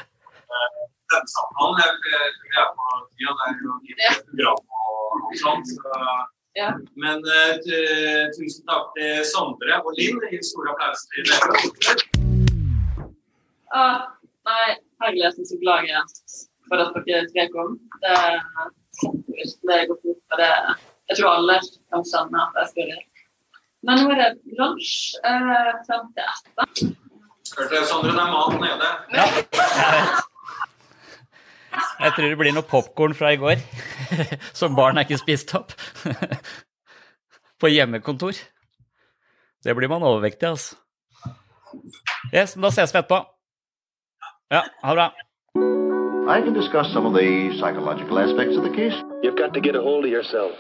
denne 1.14 1.30
samtalen. 1.36 1.82
Jeg, 1.82 1.90
jeg 2.14 2.30
tror 2.36 2.52
jeg 2.56 2.62
er 2.64 2.70
på 2.78 2.86
tida. 3.16 3.32
Det 3.38 3.46
er 3.48 3.60
jo 3.64 3.74
et 4.10 4.22
program 4.30 4.62
og, 4.82 5.18
og 5.30 5.34
sånt. 5.44 5.74
Så. 5.74 5.82
Men 7.04 7.18
uh, 7.24 7.54
tusen 8.36 8.64
takk 8.68 8.92
til 8.98 9.22
Sondre 9.32 9.80
og 9.80 9.92
Linn. 10.00 10.20
Gi 10.32 10.42
stor 10.52 10.72
applaus 10.74 11.06
til 11.14 11.30
dere. 11.30 11.98
Ah, 13.72 14.00
nei, 14.50 14.66
herlig, 15.00 15.22
jeg 15.24 15.30
er 15.32 15.48
så 15.48 15.58
glad 15.62 15.88
jeg 15.88 15.96
er 16.02 16.08
for 16.68 16.84
at 16.84 17.04
dere 17.08 17.28
tre 17.32 17.48
kom. 17.56 17.78
Det 18.04 18.16
det 19.02 19.78
virkelig 19.80 20.00
fort. 20.04 20.22
for 20.30 20.38
det. 20.42 20.54
Jeg 21.10 21.18
tror 21.18 21.30
alle 21.38 21.56
kan 21.92 22.04
kjenne 22.12 22.40
at 22.46 22.60
jeg 22.60 22.68
skal 22.72 22.84
gjøre. 22.90 23.06
Men 23.86 23.94
nå 23.98 24.12
er 24.14 24.20
det 24.22 24.58
lunsj 24.60 24.92
eh, 25.28 25.72
frem 25.88 26.04
til 26.16 26.26
etter. 26.34 26.66
Hørte 27.58 27.86
Sondre, 27.90 28.12
det 28.18 28.24
er 28.26 28.32
mat 28.36 28.54
nede. 28.66 28.90
Jeg 29.16 30.31
tror 32.16 32.28
det 32.28 32.38
blir 32.40 32.56
noe 32.56 32.68
popkorn 32.68 33.16
fra 33.18 33.32
i 33.34 33.40
går, 33.42 33.62
som 34.60 34.76
barn 34.76 34.98
er 35.00 35.08
ikke 35.08 35.22
spist 35.22 35.54
opp. 35.58 35.76
På 37.62 37.70
hjemmekontor. 37.72 38.38
Det 39.62 39.76
blir 39.78 39.92
man 39.92 40.04
overvektig, 40.04 40.50
altså. 40.50 40.76
Yes, 42.34 42.56
men 42.56 42.66
da 42.68 42.72
ses 42.74 42.94
vi 42.94 43.00
etterpå. 43.00 43.22
Ja, 44.52 44.66
ha 44.84 44.96
det 44.96 44.98
bra. 44.98 45.12
I 46.32 46.42
can 46.42 46.54
discuss 46.54 46.92
some 46.94 47.06
of 47.06 47.14
the 47.14 47.52
psychological 47.60 48.20
aspects 48.20 48.58
of 48.58 48.64
the 48.64 48.74
case. 48.74 48.96
You've 49.24 49.38
got 49.38 49.54
to 49.54 49.62
get 49.62 49.76
a 49.76 49.82
hold 49.82 50.06
of 50.06 50.12
yourself. 50.12 50.56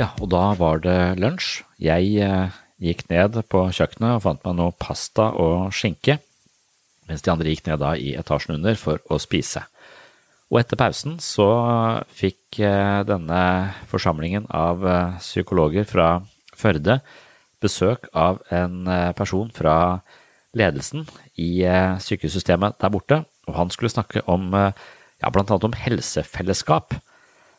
Ja, 0.00 0.14
og 0.16 0.30
da 0.32 0.54
var 0.56 0.80
det 0.80 1.20
lunsj. 1.20 1.60
Jeg 1.76 2.14
eh, 2.24 2.54
gikk 2.80 3.04
ned 3.10 3.34
på 3.52 3.66
kjøkkenet 3.68 4.14
og 4.16 4.22
fant 4.24 4.46
meg 4.46 4.54
noe 4.56 4.72
pasta 4.80 5.26
og 5.36 5.74
skinke, 5.76 6.16
mens 7.10 7.24
de 7.26 7.32
andre 7.32 7.52
gikk 7.52 7.66
ned 7.66 7.82
da 7.82 7.90
i 8.00 8.14
etasjen 8.16 8.54
under 8.56 8.78
for 8.80 9.02
å 9.12 9.18
spise. 9.20 9.66
Og 10.48 10.62
etter 10.62 10.80
pausen 10.80 11.18
så 11.20 11.50
fikk 12.16 12.62
eh, 12.64 13.02
denne 13.06 13.42
forsamlingen 13.90 14.48
av 14.48 14.86
eh, 14.88 15.18
psykologer 15.20 15.84
fra 15.88 16.12
Førde 16.60 16.98
besøk 17.60 18.02
av 18.12 18.42
en 18.52 18.84
person 19.16 19.48
fra 19.56 19.74
ledelsen 20.56 21.06
i 21.40 21.62
eh, 21.64 21.94
sykehussystemet 22.00 22.76
der 22.80 22.92
borte, 22.92 23.22
og 23.48 23.56
han 23.56 23.72
skulle 23.72 23.92
snakke 23.92 24.20
om 24.28 24.50
ja, 24.52 25.30
blant 25.32 25.48
annet 25.48 25.68
om 25.68 25.76
helsefellesskap 25.76 26.98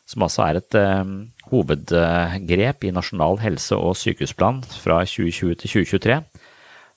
som 0.08 0.24
altså 0.26 0.44
er 0.46 0.58
et 0.58 0.76
eh, 0.78 1.12
hovedgrep 1.52 2.86
i 2.86 2.92
Nasjonal 2.94 3.40
helse- 3.42 3.78
og 3.78 3.96
sykehusplan 4.00 4.62
fra 4.82 5.02
2020 5.06 5.56
til 5.62 5.74
2023. 5.84 6.18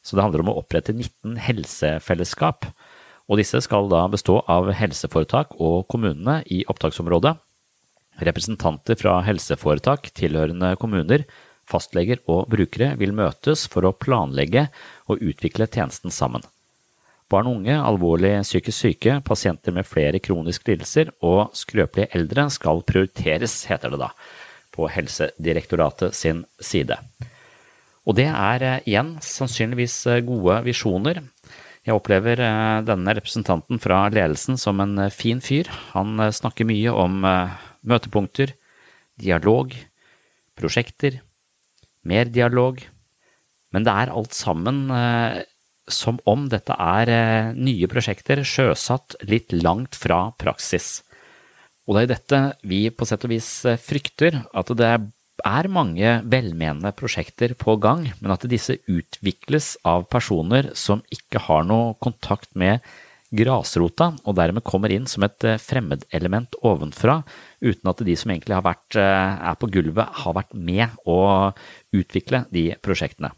Så 0.06 0.18
det 0.18 0.26
handler 0.26 0.44
om 0.44 0.52
å 0.54 0.60
opprette 0.62 0.94
19 0.94 1.40
helsefellesskap, 1.42 2.68
og 3.26 3.40
disse 3.42 3.58
skal 3.66 3.90
da 3.90 4.04
bestå 4.12 4.38
av 4.52 4.70
helseforetak 4.78 5.56
og 5.58 5.88
kommunene 5.90 6.44
i 6.54 6.62
opptaksområdet, 6.70 7.34
representanter 8.26 9.00
fra 9.00 9.18
helseforetak 9.26 10.12
tilhørende 10.16 10.76
kommuner, 10.80 11.26
fastleger 11.66 12.22
og 12.30 12.46
brukere 12.54 12.94
vil 13.00 13.16
møtes 13.18 13.66
for 13.72 13.88
å 13.88 13.96
planlegge 13.98 14.68
og 15.10 15.24
utvikle 15.26 15.66
tjenesten 15.66 16.14
sammen. 16.14 16.46
Barn 17.32 17.48
og 17.50 17.60
unge, 17.60 17.74
alvorlig 17.82 18.36
psykisk 18.46 18.78
syke, 18.84 19.20
pasienter 19.26 19.74
med 19.74 19.88
flere 19.90 20.20
kroniske 20.22 20.70
lidelser 20.70 21.10
og 21.26 21.56
skrøpelige 21.58 22.12
eldre 22.14 22.46
skal 22.54 22.84
prioriteres, 22.86 23.64
heter 23.66 23.96
det 23.96 24.02
da, 24.04 24.12
på 24.76 24.86
Helsedirektoratet 24.94 26.14
sin 26.14 26.44
side. 26.62 27.00
Og 28.06 28.18
det 28.20 28.28
er 28.30 28.66
eh, 28.66 28.84
igjen 28.86 29.16
sannsynligvis 29.26 29.96
eh, 30.12 30.22
gode 30.26 30.60
visjoner. 30.68 31.24
Jeg 31.86 31.98
opplever 31.98 32.42
eh, 32.46 32.84
denne 32.86 33.16
representanten 33.18 33.82
fra 33.82 34.04
ledelsen 34.14 34.62
som 34.62 34.84
en 34.84 35.08
fin 35.10 35.42
fyr. 35.42 35.72
Han 35.96 36.22
snakker 36.30 36.70
mye 36.70 36.94
om 36.94 37.26
møtepunkter, 37.26 38.54
dialog, 39.18 39.74
prosjekter, 40.54 41.20
mer 42.06 42.30
dialog, 42.30 42.78
men 43.74 43.86
det 43.86 43.98
er 43.98 44.14
alt 44.14 44.38
sammen 44.38 44.86
som 45.92 46.18
om 46.26 46.48
dette 46.50 46.74
er 46.82 47.12
eh, 47.12 47.52
nye 47.54 47.90
prosjekter 47.90 48.42
sjøsatt 48.46 49.18
litt 49.30 49.54
langt 49.54 49.98
fra 49.98 50.30
praksis. 50.40 51.04
Og 51.86 51.98
det 51.98 52.06
er 52.06 52.14
dette 52.16 52.42
vi 52.66 52.88
på 52.90 53.06
sett 53.06 53.26
og 53.28 53.34
vis 53.34 53.50
eh, 53.70 53.80
frykter, 53.82 54.42
at 54.50 54.74
det 54.78 54.92
er 55.46 55.70
mange 55.70 56.20
velmenende 56.32 56.94
prosjekter 56.98 57.54
på 57.60 57.76
gang, 57.84 58.08
men 58.20 58.34
at 58.34 58.48
disse 58.50 58.80
utvikles 58.90 59.76
av 59.86 60.08
personer 60.10 60.72
som 60.80 61.04
ikke 61.14 61.44
har 61.50 61.68
noe 61.68 61.94
kontakt 62.02 62.56
med 62.58 62.82
grasrota, 63.36 64.14
og 64.24 64.38
dermed 64.38 64.64
kommer 64.66 64.94
inn 64.94 65.06
som 65.12 65.26
et 65.28 65.46
eh, 65.46 65.62
fremmedelement 65.62 66.58
ovenfra, 66.66 67.20
uten 67.62 67.94
at 67.94 68.04
de 68.08 68.18
som 68.18 68.34
egentlig 68.34 68.58
vært, 68.66 68.98
er 68.98 69.56
på 69.62 69.70
gulvet, 69.74 70.18
har 70.24 70.36
vært 70.38 70.54
med 70.58 70.98
å 71.10 71.52
utvikle 71.96 72.46
de 72.54 72.72
prosjektene. 72.82 73.32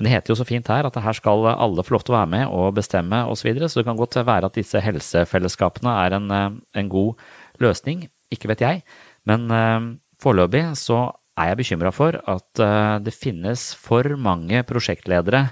Men 0.00 0.08
det 0.08 0.14
heter 0.14 0.32
jo 0.32 0.38
så 0.40 0.46
fint 0.48 0.68
her 0.72 0.86
at 0.88 0.94
her 1.04 1.12
skal 1.12 1.44
alle 1.52 1.84
få 1.84 1.92
lov 1.92 2.06
til 2.06 2.14
å 2.14 2.22
være 2.22 2.32
med 2.32 2.52
og 2.56 2.72
bestemme 2.78 3.18
osv., 3.28 3.42
så, 3.42 3.48
videre, 3.50 3.68
så 3.68 3.82
det 3.82 3.88
kan 3.90 3.98
godt 4.00 4.16
være 4.24 4.48
at 4.48 4.56
disse 4.56 4.80
helsefellesskapene 4.80 5.92
er 6.06 6.16
en, 6.16 6.30
eh, 6.32 6.54
en 6.80 6.88
god 6.88 7.20
løsning, 7.60 8.06
ikke 8.32 8.48
vet 8.48 8.64
jeg. 8.64 8.80
Men 9.28 9.44
eh, 9.52 9.90
foreløpig 10.24 10.70
så 10.80 11.02
er 11.36 11.52
jeg 11.52 11.60
bekymra 11.60 11.92
for 11.92 12.16
at 12.16 12.64
eh, 12.64 12.96
det 13.04 13.12
finnes 13.12 13.66
for 13.76 14.08
mange 14.16 14.64
prosjektledere 14.64 15.50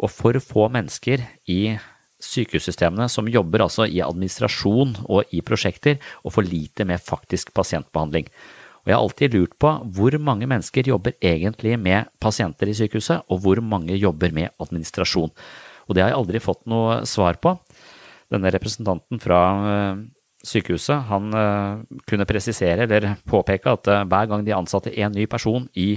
og 0.00 0.08
for 0.08 0.40
få 0.40 0.70
mennesker 0.72 1.28
i 1.52 1.76
sykehussystemene 2.24 3.10
som 3.12 3.28
jobber 3.28 3.66
altså 3.66 3.84
i 3.84 4.00
administrasjon 4.00 4.96
og 5.04 5.28
i 5.36 5.44
prosjekter, 5.44 6.00
og 6.24 6.38
for 6.38 6.48
lite 6.48 6.88
med 6.88 7.04
faktisk 7.04 7.52
pasientbehandling. 7.52 8.32
Og 8.84 8.90
jeg 8.90 8.96
har 8.98 9.02
alltid 9.02 9.34
lurt 9.34 9.54
på 9.56 9.70
hvor 9.96 10.14
mange 10.20 10.46
mennesker 10.48 10.90
jobber 10.90 11.14
egentlig 11.24 11.78
med 11.80 12.10
pasienter 12.20 12.68
i 12.68 12.76
sykehuset, 12.76 13.24
og 13.32 13.40
hvor 13.40 13.62
mange 13.64 13.96
jobber 13.96 14.34
med 14.36 14.52
administrasjon. 14.60 15.32
Og 15.88 15.96
det 15.96 16.04
har 16.04 16.12
jeg 16.12 16.20
aldri 16.20 16.42
fått 16.44 16.66
noe 16.68 17.00
svar 17.08 17.40
på. 17.40 17.56
Denne 18.32 18.52
representanten 18.52 19.20
fra 19.24 19.40
eh, 19.70 20.04
sykehuset, 20.44 21.08
han 21.08 21.32
eh, 21.32 21.82
kunne 22.08 22.28
presisere 22.28 22.84
eller 22.84 23.14
påpeke 23.28 23.72
at 23.72 23.88
eh, 23.88 24.04
hver 24.04 24.30
gang 24.30 24.44
de 24.44 24.56
ansatte 24.56 24.92
en 25.00 25.16
ny 25.16 25.24
person 25.32 25.64
i 25.80 25.94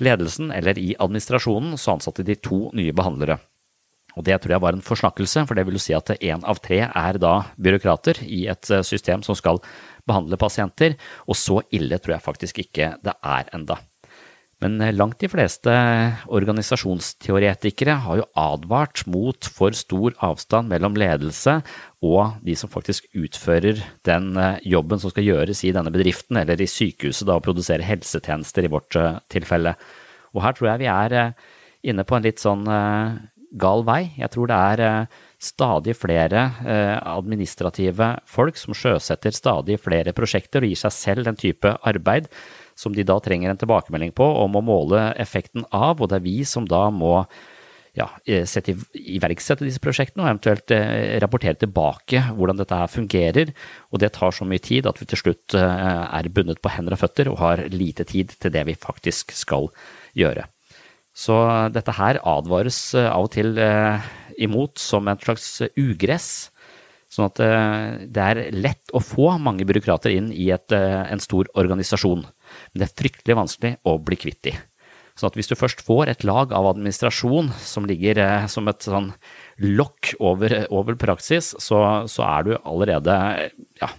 ledelsen 0.00 0.52
eller 0.56 0.80
i 0.80 0.94
administrasjonen, 0.96 1.76
så 1.76 1.98
ansatte 1.98 2.24
de 2.24 2.40
to 2.40 2.70
nye 2.72 2.96
behandlere. 2.96 3.38
Og 4.14 4.24
det 4.24 4.36
tror 4.40 4.54
jeg 4.54 4.62
var 4.62 4.76
en 4.76 4.84
forsnakkelse, 4.84 5.42
for 5.44 5.58
det 5.58 5.66
vil 5.66 5.76
jo 5.76 5.82
si 5.84 5.94
at 5.96 6.16
én 6.16 6.44
av 6.46 6.60
tre 6.62 6.84
er 6.86 7.16
da 7.20 7.34
byråkrater 7.58 8.22
i 8.24 8.44
et 8.52 8.72
system 8.86 9.24
som 9.26 9.36
skal 9.36 9.58
behandle 10.08 10.38
pasienter, 10.40 10.98
og 11.28 11.38
så 11.38 11.62
ille 11.74 11.98
tror 11.98 12.18
jeg 12.18 12.26
faktisk 12.28 12.62
ikke 12.66 12.94
det 13.04 13.16
er 13.24 13.50
enda. 13.56 13.80
Men 14.64 14.78
eh, 14.80 14.94
langt 14.94 15.20
de 15.20 15.28
fleste 15.30 15.72
organisasjonsteoretikere 16.32 17.98
har 18.06 18.20
jo 18.20 18.28
advart 18.38 19.02
mot 19.10 19.48
for 19.50 19.76
stor 19.76 20.14
avstand 20.24 20.70
mellom 20.72 20.96
ledelse 20.98 21.58
og 22.04 22.38
de 22.44 22.56
som 22.58 22.72
faktisk 22.72 23.08
utfører 23.18 23.82
den 24.08 24.32
eh, 24.40 24.62
jobben 24.74 25.02
som 25.02 25.12
skal 25.12 25.26
gjøres 25.28 25.64
i 25.66 25.74
denne 25.74 25.92
bedriften, 25.94 26.38
eller 26.40 26.60
i 26.60 26.70
sykehuset, 26.70 27.26
da, 27.28 27.38
og 27.38 27.44
produsere 27.44 27.84
helsetjenester 27.84 28.66
i 28.66 28.72
vårt 28.72 28.96
eh, 29.00 29.20
tilfelle. 29.32 29.76
Og 30.34 30.42
her 30.46 30.56
tror 30.56 30.72
jeg 30.72 30.84
vi 30.84 30.90
er 30.90 31.34
inne 31.84 32.06
på 32.08 32.16
en 32.16 32.24
litt 32.24 32.40
sånn 32.42 32.64
gal 32.64 33.84
vei. 33.86 34.00
Jeg 34.18 34.32
tror 34.34 34.48
det 34.50 34.56
er 34.56 34.80
stadig 35.44 35.94
flere 35.98 36.44
eh, 36.64 36.96
administrative 36.98 38.10
folk 38.30 38.58
som 38.60 38.76
sjøsetter 38.76 39.34
stadig 39.36 39.78
flere 39.82 40.14
prosjekter 40.16 40.64
og 40.64 40.72
gir 40.72 40.80
seg 40.80 40.94
selv 40.96 41.28
den 41.28 41.38
type 41.40 41.76
arbeid 41.84 42.30
som 42.78 42.94
de 42.94 43.04
da 43.06 43.18
trenger 43.22 43.52
en 43.52 43.60
tilbakemelding 43.60 44.14
på 44.16 44.26
og 44.26 44.50
må 44.50 44.62
måle 44.64 45.10
effekten 45.20 45.66
av, 45.70 46.00
og 46.00 46.10
det 46.10 46.18
er 46.18 46.24
vi 46.24 46.38
som 46.48 46.66
da 46.66 46.88
må 46.90 47.20
ja, 47.94 48.08
eh, 48.26 48.42
sette, 48.50 48.74
iverksette 48.98 49.66
disse 49.66 49.82
prosjektene 49.82 50.24
og 50.24 50.32
eventuelt 50.32 50.74
eh, 50.74 51.14
rapportere 51.22 51.60
tilbake 51.60 52.24
hvordan 52.32 52.58
dette 52.58 52.80
her 52.80 52.90
fungerer. 52.90 53.52
Og 53.94 54.02
det 54.02 54.10
tar 54.16 54.34
så 54.34 54.48
mye 54.48 54.62
tid 54.64 54.88
at 54.90 54.98
vi 54.98 55.06
til 55.10 55.20
slutt 55.20 55.54
er 55.54 56.32
bundet 56.34 56.58
på 56.64 56.72
hender 56.74 56.96
og 56.96 57.04
føtter 57.04 57.30
og 57.30 57.38
har 57.44 57.62
lite 57.70 58.08
tid 58.10 58.34
til 58.34 58.54
det 58.54 58.66
vi 58.66 58.74
faktisk 58.74 59.30
skal 59.38 59.70
gjøre. 60.18 60.48
Så 61.14 61.36
dette 61.70 61.94
her 61.94 62.18
advares 62.26 62.78
av 62.98 63.28
og 63.28 63.30
til 63.36 63.54
imot 64.42 64.80
som 64.80 65.08
en 65.08 65.20
slags 65.20 65.62
ugress. 65.76 66.50
Sånn 67.14 67.28
at 67.28 67.40
eh, 67.44 68.04
det 68.10 68.22
er 68.22 68.42
lett 68.54 68.94
å 68.94 69.02
få 69.02 69.36
mange 69.42 69.66
byråkrater 69.68 70.14
inn 70.16 70.32
i 70.34 70.48
et, 70.54 70.66
eh, 70.74 71.02
en 71.06 71.22
stor 71.22 71.50
organisasjon. 71.54 72.24
Men 72.24 72.80
det 72.80 72.88
er 72.88 72.96
fryktelig 72.98 73.36
vanskelig 73.38 73.74
å 73.86 73.98
bli 74.02 74.18
kvitt 74.18 74.42
de. 74.48 74.54
Sånn 75.14 75.30
at 75.30 75.36
hvis 75.38 75.46
du 75.46 75.54
først 75.54 75.84
får 75.86 76.10
et 76.10 76.24
lag 76.26 76.50
av 76.56 76.66
administrasjon 76.72 77.52
som 77.62 77.86
ligger 77.86 78.18
eh, 78.18 78.48
som 78.50 78.66
et 78.70 78.82
sånn 78.82 79.12
lokk 79.62 80.16
over, 80.18 80.64
over 80.74 80.98
praksis, 80.98 81.52
så, 81.62 81.78
så 82.10 82.26
er 82.26 82.48
du 82.48 82.52
allerede 82.64 83.18
ja, 83.78 83.92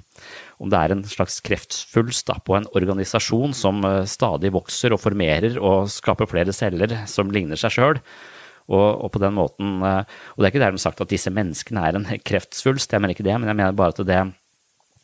om 0.59 0.71
det 0.71 0.81
er 0.81 0.91
en 0.91 1.07
slags 1.07 1.39
kreftsvulst 1.45 2.33
på 2.43 2.57
en 2.57 2.67
organisasjon 2.75 3.55
som 3.55 3.79
stadig 4.11 4.51
vokser 4.55 4.91
og 4.95 5.03
formerer 5.03 5.55
og 5.55 5.87
skaper 5.91 6.27
flere 6.27 6.55
celler 6.55 7.03
som 7.11 7.31
ligner 7.31 7.59
seg 7.59 7.77
sjøl. 7.77 8.03
Og, 8.65 8.87
og, 9.05 9.11
på 9.13 9.21
den 9.21 9.35
måten, 9.37 9.77
eh, 9.85 10.01
og 10.33 10.41
det 10.41 10.47
er 10.47 10.53
ikke 10.53 10.63
dermed 10.63 10.81
sagt 10.81 11.03
at 11.03 11.11
disse 11.11 11.29
menneskene 11.33 11.83
er 11.85 11.99
en 11.99 12.07
kreftsvulst, 12.25 12.91
jeg 12.91 13.03
mener 13.03 13.13
ikke 13.13 13.27
det, 13.27 13.35
men 13.37 13.51
jeg 13.51 13.59
mener 13.59 13.77
bare 13.77 13.93
at 13.93 14.01
det, 14.09 14.21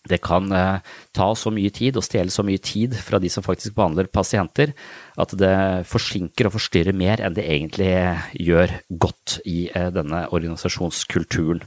det 0.09 0.17
kan 0.25 0.49
eh, 0.57 0.95
ta 1.13 1.27
så 1.38 1.53
mye 1.53 1.69
tid 1.69 1.99
og 1.99 2.07
stjele 2.07 2.33
så 2.33 2.41
mye 2.47 2.57
tid 2.57 2.97
fra 3.05 3.19
de 3.21 3.29
som 3.29 3.45
faktisk 3.45 3.77
behandler 3.77 4.09
pasienter, 4.09 4.73
at 5.21 5.38
det 5.38 5.53
forsinker 5.91 6.49
og 6.49 6.57
forstyrrer 6.57 6.97
mer 6.97 7.21
enn 7.21 7.38
det 7.38 7.45
egentlig 7.45 7.93
gjør 8.41 8.73
godt 9.05 9.38
i 9.45 9.67
denne 9.93 10.25
organisasjonskulturen. 10.33 11.61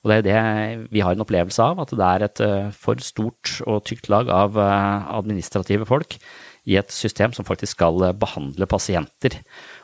Og 0.00 0.08
det 0.08 0.16
er 0.16 0.24
det 0.24 0.90
vi 0.94 1.02
har 1.04 1.12
en 1.12 1.24
opplevelse 1.24 1.60
av, 1.60 1.82
at 1.82 1.92
det 1.92 2.06
er 2.06 2.24
et 2.24 2.42
eh, 2.44 2.70
for 2.72 3.00
stort 3.04 3.58
og 3.68 3.82
tykt 3.88 4.08
lag 4.12 4.30
av 4.32 4.56
eh, 4.56 5.10
administrative 5.18 5.88
folk 5.88 6.16
i 6.68 6.78
et 6.80 6.92
system 6.92 7.34
som 7.36 7.44
faktisk 7.44 7.76
skal 7.76 8.00
eh, 8.06 8.16
behandle 8.16 8.68
pasienter. 8.70 9.36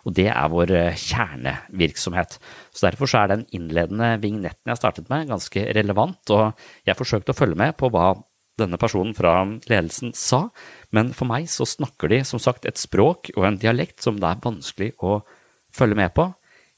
Og 0.06 0.14
det 0.14 0.28
er 0.30 0.52
vår 0.52 0.72
kjernevirksomhet. 1.02 2.38
Så 2.70 2.86
Derfor 2.86 3.10
så 3.10 3.24
er 3.24 3.32
den 3.32 3.44
innledende 3.56 4.14
vignetten 4.22 4.70
jeg 4.70 4.78
startet 4.78 5.10
med, 5.10 5.26
ganske 5.32 5.66
relevant. 5.74 6.22
Og 6.30 6.86
jeg 6.86 6.98
forsøkte 6.98 7.34
å 7.34 7.38
følge 7.38 7.58
med 7.58 7.74
på 7.80 7.90
hva 7.90 8.12
denne 8.56 8.78
personen 8.80 9.12
fra 9.16 9.42
ledelsen 9.68 10.14
sa, 10.16 10.46
men 10.96 11.10
for 11.16 11.28
meg 11.28 11.48
så 11.52 11.66
snakker 11.68 12.08
de 12.08 12.22
som 12.24 12.40
sagt 12.40 12.64
et 12.64 12.80
språk 12.80 13.28
og 13.36 13.44
en 13.44 13.58
dialekt 13.60 14.04
som 14.04 14.16
det 14.20 14.30
er 14.30 14.40
vanskelig 14.44 14.94
å 15.04 15.18
følge 15.76 15.98
med 15.98 16.14
på. 16.16 16.30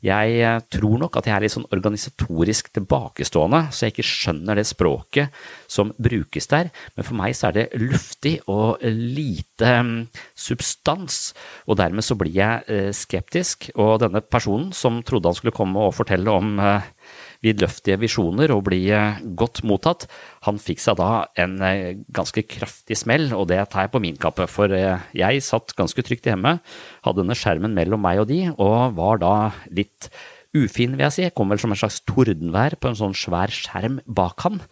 Jeg 0.05 0.35
eh, 0.47 0.61
tror 0.71 1.01
nok 1.03 1.17
at 1.19 1.27
jeg 1.27 1.35
er 1.35 1.43
litt 1.43 1.55
sånn 1.55 1.67
organisatorisk 1.75 2.71
tilbakestående, 2.77 3.65
så 3.75 3.87
jeg 3.87 3.97
ikke 3.97 4.07
skjønner 4.07 4.59
det 4.59 4.67
språket 4.69 5.35
som 5.67 5.91
brukes 5.99 6.47
der, 6.53 6.71
men 6.95 7.07
for 7.07 7.19
meg 7.19 7.35
så 7.35 7.49
er 7.49 7.57
det 7.57 7.81
luftig 7.83 8.37
og 8.47 8.85
lite 8.85 9.73
mm, 9.83 9.97
substans, 10.39 11.33
og 11.67 11.81
dermed 11.83 12.07
så 12.07 12.15
blir 12.21 12.37
jeg 12.37 12.69
eh, 12.71 12.93
skeptisk. 12.95 13.73
Og 13.75 13.99
denne 14.05 14.23
personen 14.23 14.71
som 14.77 15.03
trodde 15.03 15.33
han 15.33 15.39
skulle 15.41 15.57
komme 15.57 15.89
og 15.89 15.97
fortelle 15.99 16.31
om 16.31 16.55
eh, 16.63 16.95
vidløftige 17.45 17.99
visjoner 18.03 18.51
og 18.55 18.65
bli 18.67 18.81
eh, 18.95 19.21
godt 19.39 19.63
mottatt. 19.67 20.07
Han 20.47 20.59
fikk 20.63 20.83
seg 20.83 20.99
da 20.99 21.11
en 21.39 21.59
eh, 21.65 22.01
ganske 22.15 22.43
kraftig 22.51 22.99
smell, 22.99 23.31
og 23.37 23.49
det 23.53 23.61
tar 23.71 23.87
jeg 23.87 23.95
på 23.95 24.03
min 24.03 24.19
kappe. 24.21 24.49
For 24.51 24.73
eh, 24.75 25.07
jeg 25.17 25.45
satt 25.47 25.77
ganske 25.79 26.03
trygt 26.07 26.27
hjemme, 26.29 26.59
hadde 27.07 27.23
denne 27.23 27.39
skjermen 27.39 27.77
mellom 27.77 28.03
meg 28.03 28.25
og 28.25 28.31
de, 28.33 28.43
og 28.57 28.99
var 28.99 29.23
da 29.23 29.35
litt 29.71 30.11
ufin, 30.57 30.97
vil 30.97 31.07
jeg 31.07 31.15
si. 31.15 31.27
Jeg 31.29 31.37
kom 31.39 31.53
vel 31.53 31.63
som 31.63 31.75
en 31.75 31.79
slags 31.79 32.01
tordenvær 32.09 32.79
på 32.81 32.91
en 32.91 32.99
sånn 32.99 33.17
svær 33.17 33.53
skjerm 33.55 34.01
bak 34.07 34.47
han. 34.47 34.63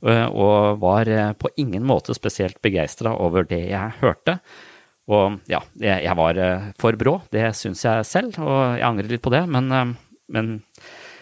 Og 0.00 0.80
var 0.80 1.10
på 1.36 1.50
ingen 1.60 1.84
måte 1.84 2.14
spesielt 2.16 2.56
begeistra 2.64 3.12
over 3.20 3.44
det 3.44 3.66
jeg 3.68 3.98
hørte. 4.00 4.38
Og 5.12 5.36
ja, 5.50 5.60
jeg 5.76 6.14
var 6.16 6.40
for 6.80 6.96
brå, 6.96 7.18
det 7.34 7.50
syns 7.58 7.84
jeg 7.84 8.06
selv, 8.08 8.38
og 8.40 8.78
jeg 8.78 8.86
angrer 8.88 9.12
litt 9.12 9.24
på 9.24 9.32
det, 9.34 9.42
men, 9.52 9.68
men 10.32 10.54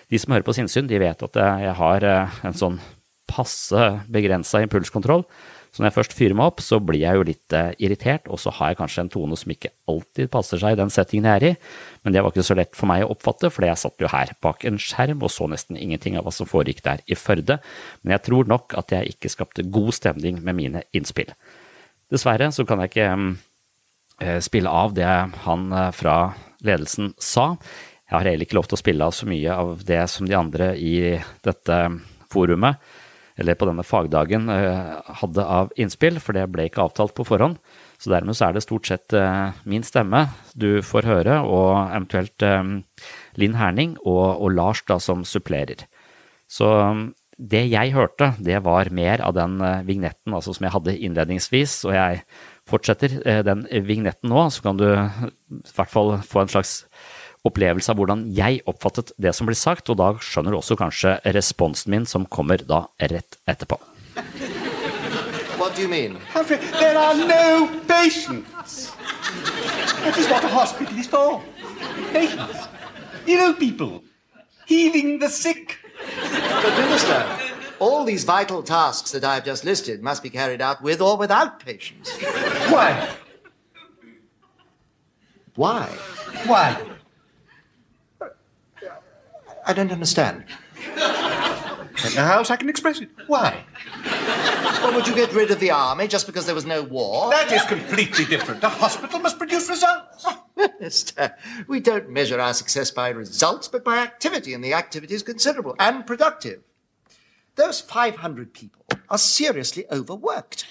de 0.09 0.21
som 0.21 0.33
hører 0.33 0.47
på 0.47 0.57
sinnssyn, 0.57 0.89
de 0.89 1.01
vet 1.03 1.23
at 1.25 1.39
jeg 1.43 1.77
har 1.79 2.07
eh, 2.07 2.41
en 2.49 2.57
sånn 2.57 2.81
passe 3.29 3.87
begrensa 4.09 4.63
impulskontroll. 4.65 5.27
Så 5.69 5.83
når 5.83 5.91
jeg 5.91 5.97
først 5.99 6.15
fyrer 6.17 6.37
meg 6.39 6.49
opp, 6.49 6.63
så 6.65 6.79
blir 6.81 7.03
jeg 7.03 7.19
jo 7.19 7.27
litt 7.29 7.55
eh, 7.55 7.75
irritert, 7.85 8.29
og 8.33 8.41
så 8.41 8.53
har 8.57 8.73
jeg 8.73 8.79
kanskje 8.81 9.05
en 9.05 9.11
tone 9.13 9.37
som 9.37 9.53
ikke 9.53 9.71
alltid 9.91 10.31
passer 10.33 10.61
seg 10.61 10.75
i 10.75 10.79
den 10.81 10.93
settingen 10.93 11.29
jeg 11.29 11.41
er 11.41 11.47
i. 11.51 11.53
Men 12.03 12.15
det 12.15 12.23
var 12.25 12.33
ikke 12.33 12.47
så 12.49 12.57
lett 12.57 12.73
for 12.79 12.89
meg 12.91 13.05
å 13.05 13.11
oppfatte, 13.13 13.51
for 13.53 13.67
jeg 13.69 13.81
satt 13.81 14.01
jo 14.01 14.11
her 14.13 14.33
bak 14.45 14.65
en 14.69 14.81
skjerm 14.81 15.21
og 15.27 15.33
så 15.35 15.49
nesten 15.53 15.77
ingenting 15.77 16.17
av 16.19 16.25
hva 16.27 16.33
som 16.35 16.49
foregikk 16.49 16.81
der 16.87 17.05
i 17.05 17.19
Førde. 17.19 17.59
Men 18.01 18.17
jeg 18.17 18.25
tror 18.31 18.49
nok 18.49 18.75
at 18.81 18.97
jeg 18.97 19.13
ikke 19.13 19.33
skapte 19.35 19.67
god 19.69 19.93
stemning 19.99 20.41
med 20.41 20.57
mine 20.57 20.85
innspill. 20.97 21.31
Dessverre 22.09 22.49
så 22.57 22.65
kan 22.65 22.81
jeg 22.81 22.95
ikke 22.95 23.11
eh, 24.25 24.41
spille 24.45 24.73
av 24.73 24.97
det 24.97 25.13
han 25.45 25.69
fra 25.93 26.19
ledelsen 26.65 27.13
sa. 27.23 27.53
Jeg 28.09 28.17
har 28.17 28.25
heller 28.25 28.47
ikke 28.47 28.57
lov 28.57 28.69
til 28.71 28.79
å 28.79 28.81
spille 28.81 29.05
av 29.05 29.13
så 29.13 29.27
mye 29.29 29.53
av 29.53 29.83
det 29.85 30.01
som 30.09 30.29
de 30.29 30.37
andre 30.37 30.71
i 30.81 30.95
dette 31.45 31.77
forumet, 32.33 32.81
eller 33.39 33.55
på 33.55 33.69
denne 33.69 33.85
fagdagen, 33.87 34.49
eh, 34.51 34.97
hadde 35.21 35.45
av 35.45 35.71
innspill, 35.77 36.19
for 36.19 36.33
det 36.35 36.49
ble 36.51 36.67
ikke 36.67 36.89
avtalt 36.89 37.15
på 37.15 37.27
forhånd. 37.29 37.61
Så 38.01 38.11
dermed 38.11 38.35
så 38.35 38.49
er 38.49 38.57
det 38.57 38.65
stort 38.65 38.89
sett 38.89 39.13
eh, 39.13 39.53
min 39.69 39.85
stemme 39.87 40.25
du 40.57 40.81
får 40.83 41.07
høre, 41.07 41.39
og 41.45 41.93
eventuelt 41.93 42.43
eh, 42.43 42.73
Linn 43.39 43.61
Herning 43.61 43.95
og, 44.03 44.41
og 44.41 44.57
Lars 44.57 44.83
da 44.89 44.99
som 44.99 45.23
supplerer. 45.29 45.85
Så 46.49 46.67
det 47.39 47.67
jeg 47.69 47.95
hørte, 47.95 48.33
det 48.41 48.65
var 48.65 48.89
mer 48.91 49.21
av 49.23 49.37
den 49.37 49.61
vignetten 49.87 50.33
altså 50.35 50.57
som 50.57 50.65
jeg 50.65 50.75
hadde 50.75 50.97
innledningsvis, 50.97 51.85
og 51.87 51.93
jeg 51.95 52.25
fortsetter 52.67 53.45
den 53.47 53.69
vignetten 53.87 54.33
nå, 54.33 54.49
så 54.51 54.65
kan 54.65 54.81
du 54.81 54.89
i 54.89 55.77
hvert 55.77 55.93
fall 55.93 56.17
få 56.25 56.43
en 56.43 56.57
slags 56.57 56.88
opplevelse 57.49 57.93
av 57.93 57.99
hvordan 58.01 58.27
jeg 58.37 58.63
oppfattet 58.71 59.13
det 59.19 59.35
som 59.37 59.49
blir 59.49 59.59
sagt, 59.59 59.91
og 59.91 59.99
da 60.01 60.13
skjønner 60.23 60.55
du 60.55 60.61
også 60.61 60.77
kanskje 60.79 61.19
responsen 61.35 61.95
min 61.95 62.07
som 62.09 62.27
kommer 62.29 62.63
da 62.63 62.85
rett 63.01 63.41
etterpå. 63.49 63.81
What 65.59 65.75
do 65.75 65.83
you 65.83 65.89
mean? 65.89 66.17
Humphrey, 66.33 66.59
there 66.79 66.97
are 66.97 67.15
no 67.15 67.69
patients. 67.89 68.93
That 70.05 70.17
is 70.17 70.29
what 70.29 70.45
a 70.45 70.49
hospital 70.49 70.97
is 70.99 71.07
for. 71.07 71.43
Patients. 72.13 72.69
Ill 73.27 73.55
people. 73.55 74.03
Healing 74.67 75.19
the 75.19 75.29
sick. 75.29 75.79
But, 76.63 76.79
Minister, 76.79 77.27
all 77.81 78.05
these 78.05 78.25
vital 78.25 78.63
tasks 78.63 79.11
that 79.13 79.25
I've 79.25 79.45
just 79.45 79.65
listed 79.65 80.03
must 80.03 80.23
be 80.23 80.31
carried 80.31 80.63
out 80.63 80.83
with 80.83 81.01
or 81.01 81.17
without 81.17 81.59
patients. 81.65 82.11
Why? 82.71 83.09
Why? 85.57 85.87
Why? 86.47 86.77
I 89.69 89.75
don't 89.75 89.93
understand. 89.93 90.45
I 90.97 91.87
don't 92.03 92.15
know 92.17 92.25
how 92.25 92.39
else 92.39 92.51
I 92.51 92.57
can 92.57 92.71
express 92.71 93.01
it. 93.01 93.11
Why? 93.27 93.65
Well, 94.83 94.95
would 94.95 95.07
you 95.07 95.15
get 95.15 95.33
rid 95.35 95.51
of 95.51 95.61
the 95.61 95.71
army 95.71 96.09
just 96.09 96.27
because 96.27 96.47
there 96.47 96.55
was 96.55 96.65
no 96.65 96.83
war? 96.83 97.31
That 97.31 97.53
is 97.53 97.63
completely 97.65 98.25
different. 98.25 98.65
A 98.65 98.71
hospital 98.71 99.19
must 99.19 99.37
produce 99.37 99.69
results. 99.69 100.27
Minister, 100.57 101.37
we 101.67 101.81
don't 101.81 102.09
measure 102.09 102.41
our 102.41 102.55
success 102.55 102.91
by 102.91 103.11
results, 103.11 103.69
but 103.69 103.85
by 103.85 103.99
activity, 103.99 104.55
and 104.55 104.65
the 104.65 104.73
activity 104.73 105.15
is 105.15 105.23
considerable 105.23 105.77
and 105.79 106.07
productive. 106.07 106.63
Those 107.57 107.83
500 107.83 108.55
people 108.55 108.87
are 109.11 109.19
seriously 109.19 109.85
overworked. 109.91 110.65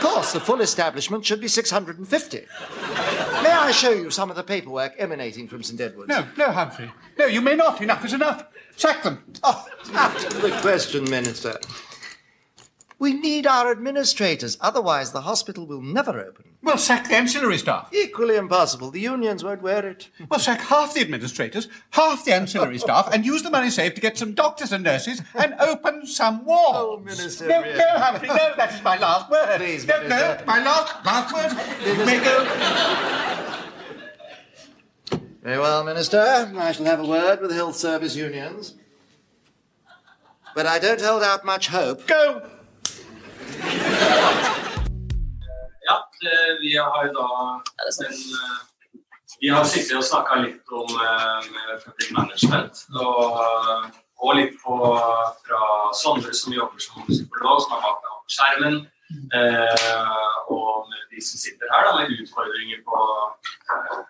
Course, 0.00 0.32
the 0.32 0.40
full 0.40 0.60
establishment 0.60 1.24
should 1.24 1.40
be 1.40 1.48
650. 1.48 2.46
May 3.42 3.50
I 3.50 3.70
show 3.72 3.90
you 3.90 4.10
some 4.10 4.30
of 4.30 4.36
the 4.36 4.42
paperwork 4.42 4.94
emanating 4.98 5.48
from 5.48 5.62
St. 5.62 5.80
Edward's? 5.80 6.08
No, 6.08 6.26
no, 6.36 6.50
Humphrey. 6.50 6.90
No, 7.18 7.26
you 7.26 7.40
may 7.40 7.54
not. 7.54 7.80
Enough 7.80 8.04
is 8.04 8.12
enough. 8.12 8.46
Sack 8.76 9.02
them. 9.02 9.24
Oh, 9.42 9.66
out 9.94 10.24
of 10.24 10.42
the 10.42 10.50
question, 10.60 11.04
Minister. 11.10 11.58
We 13.00 13.14
need 13.14 13.46
our 13.46 13.70
administrators, 13.70 14.58
otherwise 14.60 15.12
the 15.12 15.20
hospital 15.20 15.66
will 15.66 15.80
never 15.80 16.18
open. 16.18 16.56
Well, 16.64 16.78
sack 16.78 17.06
the 17.08 17.14
ancillary 17.14 17.58
staff. 17.58 17.88
Equally 17.94 18.34
impossible. 18.34 18.90
The 18.90 18.98
unions 19.00 19.44
won't 19.44 19.62
wear 19.62 19.86
it. 19.86 20.08
Well, 20.28 20.40
sack 20.40 20.60
half 20.62 20.94
the 20.94 21.02
administrators, 21.02 21.68
half 21.90 22.24
the 22.24 22.32
ancillary 22.32 22.78
staff, 22.78 23.08
and 23.12 23.24
use 23.24 23.44
the 23.44 23.50
money 23.50 23.70
saved 23.70 23.94
to 23.94 24.00
get 24.00 24.18
some 24.18 24.34
doctors 24.34 24.72
and 24.72 24.82
nurses 24.82 25.22
and 25.36 25.54
open 25.60 26.08
some 26.08 26.44
wards. 26.44 26.76
Oh, 26.76 27.00
Minister. 27.04 27.46
No, 27.46 27.62
really. 27.62 27.78
no, 27.78 27.88
Humphrey, 27.98 28.28
no, 28.28 28.54
that 28.56 28.74
is 28.74 28.82
my 28.82 28.98
last 28.98 29.30
word. 29.30 29.56
Please, 29.58 29.86
no, 29.86 30.02
Minister. 30.02 30.38
no, 30.40 30.44
my 30.46 30.64
last, 30.64 31.06
last 31.06 31.34
word. 31.34 31.98
You 31.98 32.04
may 32.04 32.18
go. 32.24 32.44
Very 35.42 35.58
well, 35.60 35.84
Minister. 35.84 36.52
I 36.58 36.72
shall 36.72 36.86
have 36.86 36.98
a 36.98 37.06
word 37.06 37.40
with 37.40 37.50
the 37.50 37.56
health 37.56 37.76
service 37.76 38.16
unions. 38.16 38.74
But 40.56 40.66
I 40.66 40.80
don't 40.80 41.00
hold 41.00 41.22
out 41.22 41.44
much 41.44 41.68
hope. 41.68 42.04
Go! 42.08 42.57
Ja, 45.88 46.10
eh, 46.22 46.60
vi 46.60 46.76
har 46.76 47.06
jo 47.06 47.12
da 47.12 47.28
en, 47.84 48.10
eh, 48.10 48.56
Vi 49.40 49.48
har 49.48 49.64
sittet 49.64 49.96
og 49.96 50.04
snakka 50.04 50.40
litt 50.42 50.72
om 50.74 50.90
eh, 50.90 51.42
public 51.84 52.10
management. 52.12 52.84
Og, 52.92 53.38
og 54.18 54.34
litt 54.36 54.56
på, 54.62 54.76
fra 55.46 55.60
Sondre 55.94 56.34
som 56.34 56.52
jobber 56.52 56.82
som 56.82 57.06
psykolog, 57.06 57.62
som 57.62 57.76
har 57.76 57.84
bak 57.84 58.02
meg 58.02 58.16
på 58.18 58.34
skjermen. 58.36 58.78
Og 60.52 60.90
de 61.12 61.22
som 61.24 61.40
sitter 61.40 61.70
her, 61.72 61.86
da, 61.86 61.94
med 62.00 62.18
utfordringer 62.18 62.82
på 62.84 62.98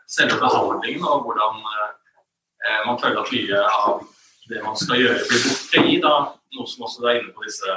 selve 0.09 0.40
behandlingen 0.40 1.05
og 1.05 1.28
hvordan 1.28 1.60
man 2.86 2.98
føler 2.98 3.20
at 3.20 3.31
mye 3.36 3.60
av 3.69 4.01
det 4.48 4.65
man 4.65 4.81
skal 4.81 5.02
gjøre, 5.02 5.28
blir 5.28 5.44
borte 5.44 5.85
i. 5.93 6.01
da, 6.02 6.15
Noe 6.56 6.66
som 6.73 6.89
også 6.89 7.05
er 7.05 7.20
inne 7.20 7.36
på 7.36 7.44
disse 7.44 7.77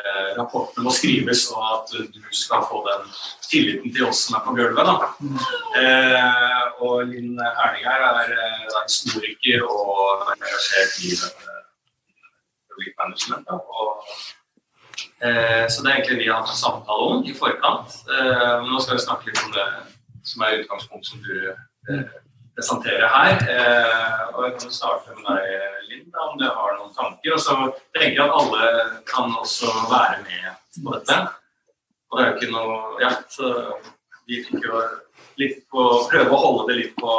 eh, 0.00 0.30
rapportene 0.38 0.84
må 0.86 0.92
skrives, 0.94 1.46
og 1.54 1.64
at 1.70 1.94
du 2.14 2.20
skal 2.34 2.64
få 2.68 2.82
den 2.88 3.08
tilliten 3.46 3.94
til 3.94 4.08
oss 4.08 4.26
som 4.26 4.38
er 4.38 4.44
på 4.46 4.54
gulvet. 4.58 4.90
Da. 4.90 5.10
Eh, 5.80 6.62
og 6.84 7.04
Linn 7.10 7.38
Herning 7.38 7.86
her 7.86 8.06
er 8.10 8.34
en 8.34 8.90
storiker 8.90 9.66
og 9.68 10.30
engasjert 10.34 10.98
i 11.04 11.14
dette 11.14 11.58
public 12.74 12.94
management. 13.00 13.46
Da, 13.48 13.54
og, 13.54 14.04
eh, 15.22 15.64
så 15.70 15.82
det 15.82 15.90
er 15.90 15.96
egentlig 15.96 16.20
vi 16.22 16.30
har 16.30 16.42
hatt 16.42 16.54
en 16.54 16.62
samtale 16.64 17.08
om 17.14 17.24
i 17.24 17.34
forkant. 17.34 17.98
Eh, 18.10 18.68
nå 18.68 18.82
skal 18.82 18.98
vi 18.98 19.06
snakke 19.06 19.30
litt 19.30 19.42
om 19.46 19.54
det 19.54 19.68
som 20.24 20.44
er 20.44 20.60
utgangspunktet 20.62 21.10
som 21.12 21.24
du 21.24 21.34
eh, 21.50 22.04
presenterer 22.56 23.08
her. 23.10 23.32
Eh, 23.54 24.20
og 24.34 24.44
jeg 24.46 24.56
kan 24.58 24.74
starte 24.74 25.16
med 25.18 25.26
deg, 25.28 25.80
Linda, 25.90 26.28
om 26.28 26.38
du 26.40 26.46
har 26.46 26.76
noen 26.78 26.94
tanker. 26.96 27.34
Og 27.34 27.42
så 27.42 27.56
tenker 27.96 28.20
jeg 28.20 28.26
at 28.26 28.38
alle 28.40 28.68
kan 29.10 29.34
også 29.40 29.72
være 29.90 30.22
med 30.26 30.84
på 30.84 30.94
dette. 30.96 31.18
Og 32.10 32.18
det 32.18 32.24
er 32.24 32.30
jo 32.30 32.38
ikke 32.38 32.54
noe 32.54 33.02
Ja, 33.02 33.10
så 33.28 33.50
vi 34.28 34.40
fikk 34.46 34.64
jo 34.68 34.80
litt 35.40 35.64
på 35.72 35.84
Prøve 36.10 36.30
å 36.30 36.40
holde 36.40 36.66
det 36.70 36.80
litt 36.80 36.96
på 37.00 37.14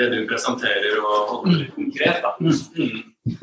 det 0.00 0.08
du 0.14 0.20
presenterer, 0.30 0.96
og 1.02 1.32
holde 1.32 1.52
det 1.52 1.58
litt 1.64 1.74
konkret, 1.76 2.22
da. 2.24 2.30
Mm. 2.40 3.36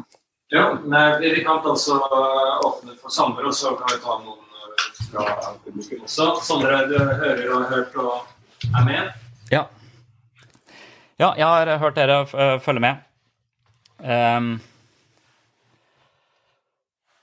Ja, 0.49 0.63
men 0.79 1.19
vi 1.21 1.43
kan 1.43 1.59
også 1.59 1.99
åpne 1.99 2.95
for 2.97 3.13
Sondre, 3.13 3.49
og 3.49 3.53
så 3.53 3.75
kan 3.77 3.91
vi 3.91 3.99
ta 4.01 4.15
noen 4.23 4.63
eh, 4.63 4.87
fra 5.11 5.53
publikum 5.65 6.05
også. 6.07 6.31
Sondre, 6.47 6.85
du 6.89 6.95
hører 6.97 7.43
og 7.51 7.57
har 7.59 7.73
hørt 7.75 7.97
og 8.01 8.71
er 8.71 8.87
med? 8.87 9.26
Ja. 11.17 11.31
Jeg 11.33 11.45
har 11.49 11.79
hørt 11.81 11.95
dere 11.97 12.19
uh, 12.29 12.57
følge 12.61 12.83
med. 12.83 12.99
Um, 13.97 14.51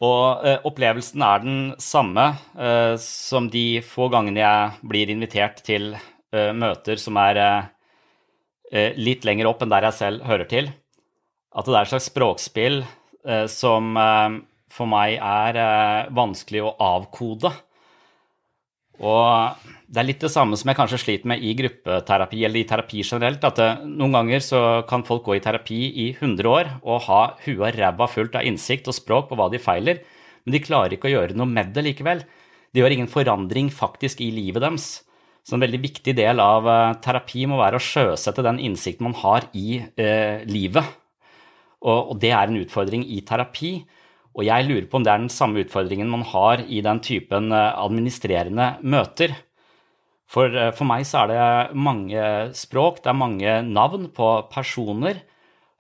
og 0.03 0.43
uh, 0.43 0.57
opplevelsen 0.67 1.23
er 1.23 1.45
den 1.45 1.61
samme 1.79 2.25
uh, 2.59 2.97
som 2.99 3.47
de 3.53 3.79
få 3.87 4.09
gangene 4.11 4.43
jeg 4.43 4.89
blir 4.91 5.15
invitert 5.15 5.63
til 5.67 5.95
møter 6.35 6.99
som 6.99 7.15
er 7.23 7.39
litt 8.99 9.23
lenger 9.23 9.47
opp 9.47 9.61
enn 9.63 9.71
der 9.71 9.85
jeg 9.87 9.95
selv 9.95 10.25
hører 10.27 10.49
til. 10.51 10.67
At 11.55 11.69
det 11.69 11.77
er 11.77 11.85
et 11.87 11.91
slags 11.93 12.09
språkspill 12.11 12.81
som 13.47 13.93
for 14.75 14.91
meg 14.91 15.15
er 15.15 16.11
vanskelig 16.11 16.65
å 16.65 16.73
avkode. 16.83 17.53
Og 19.03 19.65
det 19.91 20.01
er 20.01 20.07
litt 20.09 20.23
det 20.23 20.31
samme 20.33 20.57
som 20.59 20.71
jeg 20.71 20.79
kanskje 20.79 21.01
sliter 21.03 21.31
med 21.31 21.43
i 21.43 21.53
gruppeterapi 21.59 22.45
eller 22.47 22.61
i 22.61 22.67
terapi 22.69 23.03
generelt. 23.03 23.45
At 23.47 23.59
det, 23.61 23.71
noen 23.87 24.15
ganger 24.17 24.43
så 24.45 24.61
kan 24.91 25.07
folk 25.07 25.25
gå 25.27 25.39
i 25.39 25.43
terapi 25.45 25.81
i 26.05 26.07
100 26.15 26.51
år 26.51 26.71
og 26.83 27.03
ha 27.09 27.23
huet 27.45 27.61
og 27.61 27.79
ræva 27.79 28.09
fullt 28.11 28.39
av 28.39 28.47
innsikt 28.49 28.91
og 28.91 28.97
språk 28.97 29.29
på 29.31 29.39
hva 29.39 29.51
de 29.53 29.63
feiler, 29.63 30.03
men 30.45 30.57
de 30.57 30.63
klarer 30.63 30.97
ikke 30.97 31.09
å 31.11 31.15
gjøre 31.15 31.39
noe 31.39 31.49
med 31.51 31.73
det 31.75 31.87
likevel. 31.87 32.25
De 32.75 32.83
gjør 32.83 32.97
ingen 32.97 33.11
forandring 33.11 33.71
faktisk 33.73 34.21
i 34.25 34.33
livet 34.35 34.65
deres. 34.65 34.89
Så 35.45 35.57
en 35.57 35.63
veldig 35.63 35.81
viktig 35.83 36.15
del 36.17 36.41
av 36.41 36.67
uh, 36.67 36.97
terapi 37.05 37.45
må 37.49 37.59
være 37.61 37.79
å 37.79 37.85
sjøsette 37.85 38.45
den 38.45 38.61
innsikten 38.65 39.07
man 39.11 39.17
har 39.21 39.45
i 39.53 39.83
eh, 40.01 40.41
livet. 40.49 40.87
Og, 41.85 42.15
og 42.15 42.17
det 42.23 42.31
er 42.33 42.49
en 42.49 42.63
utfordring 42.63 43.05
i 43.13 43.21
terapi. 43.29 43.75
Og 44.35 44.47
jeg 44.47 44.67
lurer 44.67 44.87
på 44.91 44.99
om 44.99 45.05
det 45.07 45.13
er 45.13 45.23
den 45.23 45.33
samme 45.33 45.63
utfordringen 45.63 46.11
man 46.11 46.25
har 46.27 46.65
i 46.67 46.81
den 46.85 47.01
typen 47.05 47.53
eh, 47.55 47.75
administrerende 47.79 48.75
møter. 48.83 49.37
For, 50.31 50.51
eh, 50.51 50.73
for 50.75 50.91
meg 50.91 51.07
så 51.07 51.23
er 51.23 51.31
det 51.31 51.79
mange 51.79 52.25
språk, 52.59 53.01
det 53.05 53.13
er 53.13 53.21
mange 53.21 53.55
navn 53.69 54.09
på 54.15 54.33
personer. 54.51 55.23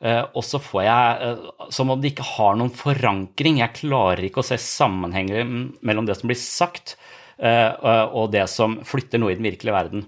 Eh, 0.05 0.22
og 0.22 0.47
så 0.47 0.60
får 0.62 0.86
jeg 0.86 1.35
som 1.74 1.90
om 1.90 2.01
det 2.01 2.12
ikke 2.12 2.31
har 2.36 2.55
noen 2.60 2.72
forankring. 2.74 3.59
Jeg 3.62 3.78
klarer 3.81 4.28
ikke 4.28 4.44
å 4.44 4.47
se 4.47 4.60
sammenhengen 4.62 5.74
mellom 5.82 6.06
det 6.06 6.18
som 6.20 6.31
blir 6.31 6.40
sagt, 6.40 6.97
og 7.35 8.28
det 8.31 8.44
som 8.47 8.76
flytter 8.86 9.18
noe 9.18 9.32
i 9.32 9.35
den 9.35 9.48
virkelige 9.48 9.74
verden. 9.74 10.05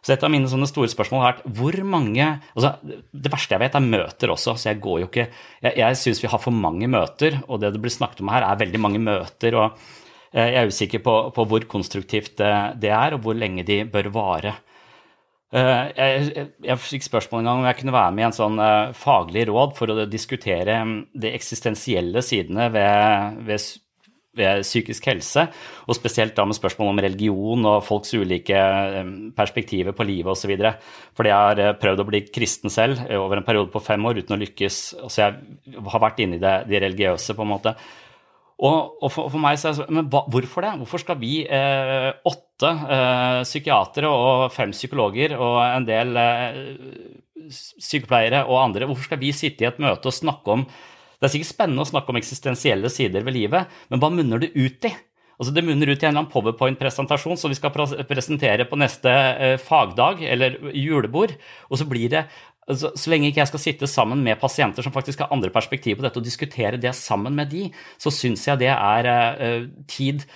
Så 0.00 0.14
et 0.14 0.24
av 0.24 0.32
mine 0.32 0.48
sånne 0.48 0.68
store 0.68 0.88
spørsmål 0.88 1.20
har 1.22 1.34
vært 1.34 1.56
hvor 1.58 1.76
mange 1.84 2.26
altså 2.54 2.72
Det 2.82 3.32
verste 3.32 3.56
jeg 3.56 3.62
vet, 3.62 3.76
er 3.76 3.84
møter 3.84 4.32
også. 4.32 4.56
så 4.56 4.70
Jeg 4.70 4.80
går 4.80 5.02
jo 5.02 5.10
ikke, 5.10 5.28
jeg, 5.60 5.76
jeg 5.82 6.00
syns 6.00 6.22
vi 6.22 6.30
har 6.32 6.40
for 6.40 6.56
mange 6.56 6.88
møter, 6.88 7.40
og 7.48 7.60
det 7.60 7.74
det 7.74 7.82
blir 7.82 7.92
snakket 7.92 8.24
om 8.24 8.32
her, 8.32 8.46
er 8.46 8.62
veldig 8.62 8.80
mange 8.80 9.02
møter. 9.02 9.56
og 9.60 9.76
eh, 10.32 10.48
Jeg 10.54 10.62
er 10.62 10.72
usikker 10.72 11.04
på, 11.04 11.16
på 11.36 11.44
hvor 11.44 11.68
konstruktivt 11.68 12.36
det, 12.40 12.54
det, 12.80 12.92
er, 12.96 13.14
og 13.14 13.24
hvor 13.26 13.36
lenge 13.36 13.66
de 13.68 13.82
bør 13.84 14.10
vare. 14.14 14.56
Eh, 15.52 15.84
jeg, 15.98 16.32
jeg, 16.36 16.48
jeg 16.62 16.82
fikk 16.86 17.06
spørsmål 17.08 17.42
en 17.42 17.50
gang 17.50 17.60
om 17.60 17.68
jeg 17.68 17.78
kunne 17.80 17.96
være 17.96 18.14
med 18.14 18.22
i 18.22 18.28
en 18.28 18.36
sånn 18.36 18.58
eh, 18.62 18.96
faglig 18.96 19.48
råd 19.50 19.76
for 19.76 19.90
å 19.92 20.08
diskutere 20.08 20.76
mm, 20.86 20.98
de 21.24 21.32
eksistensielle 21.34 22.22
sidene 22.22 22.68
ved, 22.72 23.40
ved 23.48 23.64
psykisk 24.64 25.06
helse, 25.10 25.46
og 25.86 25.96
spesielt 25.96 26.36
da 26.36 26.46
med 26.48 26.58
spørsmål 26.58 26.92
om 26.92 27.02
religion 27.04 27.68
og 27.68 27.84
folks 27.86 28.14
ulike 28.16 28.56
eh, 28.56 29.14
perspektiver 29.36 29.96
på 29.96 30.06
livet 30.08 30.32
osv. 30.34 30.52
Fordi 31.16 31.32
jeg 31.32 31.48
har 31.48 31.62
eh, 31.64 31.72
prøvd 31.80 32.04
å 32.04 32.08
bli 32.10 32.24
kristen 32.28 32.72
selv 32.72 33.02
eh, 33.06 33.18
over 33.20 33.40
en 33.40 33.46
periode 33.46 33.72
på 33.72 33.82
fem 33.84 34.06
år 34.10 34.22
uten 34.22 34.36
å 34.36 34.40
lykkes. 34.42 34.82
Så 35.06 35.24
jeg 35.24 35.82
har 35.94 36.04
vært 36.06 36.22
inne 36.24 36.40
i 36.40 36.44
det, 36.44 36.54
de 36.70 36.84
religiøse, 36.86 37.36
på 37.36 37.46
en 37.46 37.52
måte. 37.54 37.74
Og, 38.60 38.98
og 39.00 39.08
for, 39.08 39.30
for, 39.32 39.40
meg 39.40 39.56
så 39.56 39.70
er 39.70 39.72
det 39.72 39.80
sånn 39.80 39.96
Men 39.96 40.08
hva, 40.12 40.20
hvorfor 40.28 40.66
det? 40.66 40.74
Hvorfor 40.82 41.00
skal 41.00 41.16
vi, 41.20 41.32
eh, 41.48 42.10
åtte 42.28 42.70
eh, 42.92 43.40
psykiatere 43.46 44.10
og 44.10 44.50
fem 44.52 44.74
psykologer 44.76 45.32
og 45.38 45.56
en 45.64 45.86
del 45.88 46.12
eh, 46.20 46.58
sykepleiere 47.50 48.44
og 48.46 48.60
andre, 48.60 48.88
hvorfor 48.90 49.08
skal 49.08 49.20
vi 49.22 49.32
sitte 49.34 49.64
i 49.64 49.68
et 49.70 49.80
møte 49.80 50.10
og 50.10 50.14
snakke 50.14 50.58
om 50.58 50.66
det 51.20 51.28
er 51.28 51.34
sikkert 51.34 51.52
spennende 51.52 51.84
å 51.84 51.88
snakke 51.88 52.12
om 52.12 52.18
eksistensielle 52.18 52.90
sider 52.92 53.24
ved 53.26 53.36
livet, 53.36 53.80
men 53.92 54.00
hva 54.00 54.08
munner 54.12 54.40
det 54.40 54.54
ut 54.56 54.88
i? 54.88 54.92
Altså 55.40 55.54
Det 55.56 55.64
munner 55.64 55.88
ut 55.88 56.02
i 56.02 56.04
en 56.04 56.10
eller 56.10 56.20
annen 56.20 56.32
powerpoint-presentasjon 56.32 57.38
som 57.40 57.52
vi 57.52 57.56
skal 57.56 57.72
presentere 57.72 58.66
på 58.68 58.76
neste 58.76 59.10
eh, 59.10 59.56
fagdag 59.60 60.20
eller 60.28 60.58
julebord. 60.76 61.32
Og 61.72 61.80
så 61.80 61.86
blir 61.88 62.12
det 62.12 62.26
altså, 62.68 62.92
Så 62.92 63.12
lenge 63.12 63.30
ikke 63.30 63.40
jeg 63.40 63.52
skal 63.52 63.62
sitte 63.62 63.88
sammen 63.88 64.20
med 64.24 64.40
pasienter 64.40 64.84
som 64.84 64.92
faktisk 64.92 65.24
har 65.24 65.32
andre 65.32 65.52
perspektiver 65.54 66.02
på 66.02 66.06
dette, 66.08 66.20
og 66.20 66.28
diskutere 66.28 66.80
det 66.80 66.92
sammen 66.96 67.36
med 67.36 67.52
de, 67.52 67.70
så 67.96 68.12
syns 68.12 68.44
jeg 68.50 68.60
det 68.60 68.72
er 68.74 69.10
uh, 69.40 69.68
tid 69.88 70.26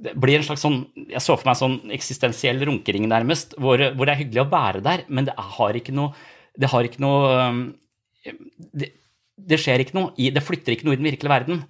det 0.00 0.14
blir 0.16 0.38
en 0.38 0.46
slags 0.46 0.62
sånn, 0.64 0.78
Jeg 0.96 1.20
så 1.20 1.34
for 1.36 1.44
meg 1.44 1.58
en 1.58 1.60
sånn 1.60 1.92
eksistensiell 1.92 2.62
runkering, 2.64 3.04
nærmest, 3.10 3.52
hvor, 3.60 3.82
hvor, 3.92 4.08
det 4.08 4.14
er 4.14 4.22
hyggelig 4.22 4.46
å 4.46 4.50
være 4.50 4.80
der, 4.86 5.02
men 5.12 5.26
det 5.28 5.34
har 5.36 5.76
ikke 5.76 5.92
noe, 5.92 6.14
det 6.56 6.70
har 6.72 6.88
ikke 6.88 7.02
noe 7.04 7.42
det, 8.72 8.88
det 9.48 9.60
skjer 9.60 9.84
ikke 9.84 9.96
noe, 9.98 10.12
det 10.16 10.42
flytter 10.44 10.74
ikke 10.74 10.88
noe 10.88 10.96
i 10.96 11.00
den 11.00 11.08
virkelige 11.08 11.32
verden. 11.32 11.64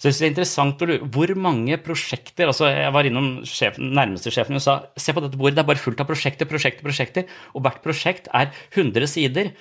Så 0.00 0.08
jeg 0.08 0.16
synes 0.16 0.22
det 0.22 0.26
er 0.26 0.32
interessant 0.32 0.80
å 0.82 0.86
lure 0.88 1.10
hvor 1.14 1.30
mange 1.38 1.76
prosjekter 1.78 2.48
altså 2.50 2.66
Jeg 2.72 2.90
var 2.90 3.06
innom 3.06 3.26
sjefen, 3.46 3.92
nærmeste 3.94 4.32
sjefen 4.34 4.58
og 4.58 4.64
sa 4.64 4.80
se 4.98 5.14
på 5.14 5.22
dette 5.22 5.38
bordet, 5.38 5.54
det 5.60 5.62
er 5.62 5.68
bare 5.68 5.82
fullt 5.82 6.02
av 6.02 6.08
prosjekter, 6.08 6.48
prosjekter, 6.50 6.82
prosjekter. 6.82 7.28
Og 7.54 7.62
hvert 7.62 7.78
prosjekt 7.84 8.26
er 8.34 8.50
100 8.72 9.06
sider. 9.12 9.52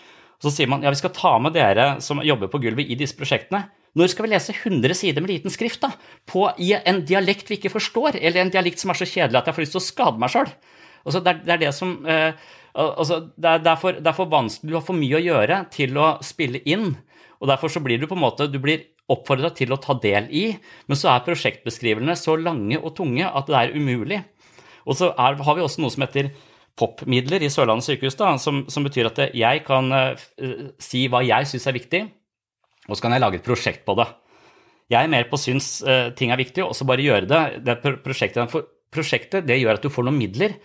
Og 0.41 0.47
så 0.47 0.55
sier 0.55 0.71
man 0.71 0.81
ja, 0.81 0.89
vi 0.89 0.97
skal 0.97 1.13
ta 1.13 1.35
med 1.37 1.53
dere 1.53 1.91
som 2.01 2.23
jobber 2.25 2.49
på 2.49 2.63
gulvet 2.63 2.89
i 2.89 2.97
disse 2.97 3.17
prosjektene. 3.19 3.67
Når 3.93 4.13
skal 4.13 4.25
vi 4.25 4.31
lese 4.31 4.55
100 4.55 4.97
sider 4.97 5.21
med 5.21 5.33
liten 5.33 5.53
skrift 5.53 5.83
da? 5.83 5.91
På, 6.25 6.47
i 6.57 6.71
en 6.79 7.03
dialekt 7.05 7.51
vi 7.51 7.59
ikke 7.59 7.73
forstår, 7.73 8.17
eller 8.17 8.41
en 8.41 8.53
dialekt 8.53 8.81
som 8.81 8.93
er 8.93 8.97
så 8.97 9.07
kjedelig 9.09 9.41
at 9.41 9.51
jeg 9.51 9.57
får 9.57 9.65
lyst 9.65 9.75
til 9.77 9.81
å 9.83 9.89
skade 9.91 10.23
meg 10.23 10.33
sjøl? 10.33 10.49
Altså, 11.05 11.21
det, 11.25 11.35
er 11.45 11.61
det 11.61 11.71
som 11.75 11.93
eh, 12.09 12.49
altså, 12.73 13.19
for, 13.81 13.99
det 13.99 14.09
er 14.09 14.17
for 14.17 14.31
vanskelig, 14.31 14.71
du 14.71 14.77
har 14.79 14.85
for 14.85 14.97
mye 14.97 15.19
å 15.19 15.23
gjøre 15.25 15.61
til 15.75 15.99
å 15.99 16.13
spille 16.25 16.63
inn. 16.65 16.95
Og 17.41 17.49
Derfor 17.49 17.73
så 17.73 17.81
blir 17.81 17.97
du 17.97 18.05
på 18.05 18.15
en 18.15 18.21
måte, 18.21 18.45
du 18.47 18.59
blir 18.61 18.85
oppfordra 19.11 19.49
til 19.57 19.73
å 19.73 19.79
ta 19.81 19.95
del 19.99 20.29
i, 20.29 20.45
men 20.87 20.99
så 20.99 21.09
er 21.11 21.25
prosjektbeskrivelsene 21.25 22.15
så 22.19 22.37
lange 22.37 22.77
og 22.77 22.93
tunge 22.97 23.25
at 23.25 23.49
det 23.49 23.57
er 23.57 23.73
umulig. 23.75 24.21
Og 24.85 24.97
så 24.97 25.09
er, 25.11 25.37
har 25.41 25.57
vi 25.57 25.63
også 25.65 25.81
noe 25.81 25.93
som 25.93 26.05
heter 26.05 26.31
POP-midler 26.79 27.43
i 27.43 27.49
Sørlandet 27.51 27.87
sykehus, 27.87 28.17
da, 28.19 28.35
som, 28.41 28.63
som, 28.71 28.85
betyr 28.85 29.09
at 29.09 29.19
jeg 29.37 29.63
kan 29.67 29.91
uh, 29.91 30.13
si 30.81 31.07
hva 31.11 31.23
jeg 31.25 31.49
syns 31.49 31.67
er 31.67 31.77
viktig, 31.77 32.01
og 32.87 32.95
så 32.95 33.05
kan 33.05 33.15
jeg 33.15 33.23
lage 33.23 33.41
et 33.41 33.47
prosjekt 33.47 33.83
på 33.87 33.97
det. 33.99 34.07
Jeg 34.91 35.07
er 35.07 35.11
mer 35.11 35.27
på 35.31 35.39
syns 35.39 35.73
uh, 35.87 36.13
ting 36.17 36.31
er 36.33 36.39
viktig, 36.39 36.63
og 36.65 36.77
så 36.77 36.87
bare 36.87 37.05
gjøre 37.05 37.27
det. 37.29 37.41
det 37.67 37.77
prosjektet, 38.05 38.55
prosjektet 38.93 39.49
det 39.49 39.59
gjør 39.59 39.79
at 39.79 39.85
du 39.85 39.91
får 39.91 40.07
noen 40.07 40.21
midler, 40.21 40.55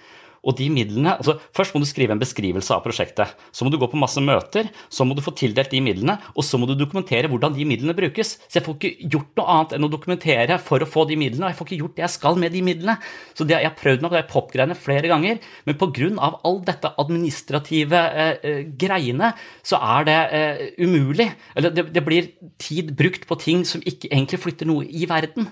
og 0.44 0.56
de 0.58 0.68
midlene, 0.72 1.16
altså 1.16 1.36
Først 1.56 1.74
må 1.74 1.80
du 1.80 1.86
skrive 1.88 2.12
en 2.14 2.20
beskrivelse 2.20 2.74
av 2.74 2.82
prosjektet. 2.84 3.32
Så 3.54 3.64
må 3.64 3.70
du 3.72 3.78
gå 3.80 3.88
på 3.90 3.98
masse 4.00 4.20
møter, 4.22 4.68
så 4.92 5.06
må 5.06 5.16
du 5.16 5.22
få 5.24 5.32
tildelt 5.36 5.72
de 5.72 5.80
midlene, 5.84 6.18
og 6.34 6.44
så 6.44 6.60
må 6.60 6.68
du 6.68 6.74
dokumentere 6.76 7.30
hvordan 7.32 7.54
de 7.56 7.66
midlene 7.68 7.96
brukes. 7.96 8.36
Så 8.46 8.58
jeg 8.58 8.66
får 8.66 8.76
ikke 8.76 9.10
gjort 9.16 9.40
noe 9.40 9.56
annet 9.56 9.76
enn 9.76 9.88
å 9.88 9.90
dokumentere 9.92 10.58
for 10.62 10.82
å 10.82 10.88
få 10.88 11.06
de 11.08 11.18
midlene, 11.20 11.46
og 11.46 11.52
jeg 11.52 11.58
får 11.60 11.70
ikke 11.70 11.80
gjort 11.82 11.96
det 11.98 12.06
jeg 12.06 12.14
skal 12.16 12.40
med 12.42 12.54
de 12.54 12.62
midlene. 12.66 12.96
Så 13.32 13.46
det, 13.48 13.58
jeg 13.62 13.70
har 13.70 13.78
prøvd 13.80 14.04
meg 14.04 14.12
på 14.12 14.18
de 14.18 14.24
popgreiene 14.32 14.78
flere 14.78 15.12
ganger, 15.12 15.42
men 15.66 15.78
pga. 15.80 16.32
all 16.46 16.60
dette 16.66 16.92
administrative 17.00 18.02
eh, 18.06 18.34
eh, 18.42 18.62
greiene, 18.78 19.32
så 19.66 19.80
er 19.80 20.08
det 20.08 20.18
eh, 20.38 20.64
umulig. 20.84 21.30
Eller 21.56 21.74
det, 21.74 21.88
det 21.94 22.04
blir 22.04 22.32
tid 22.62 22.92
brukt 22.96 23.26
på 23.28 23.38
ting 23.40 23.64
som 23.68 23.84
ikke 23.84 24.10
egentlig 24.10 24.42
flytter 24.42 24.68
noe 24.68 24.86
i 24.86 25.08
verden. 25.08 25.50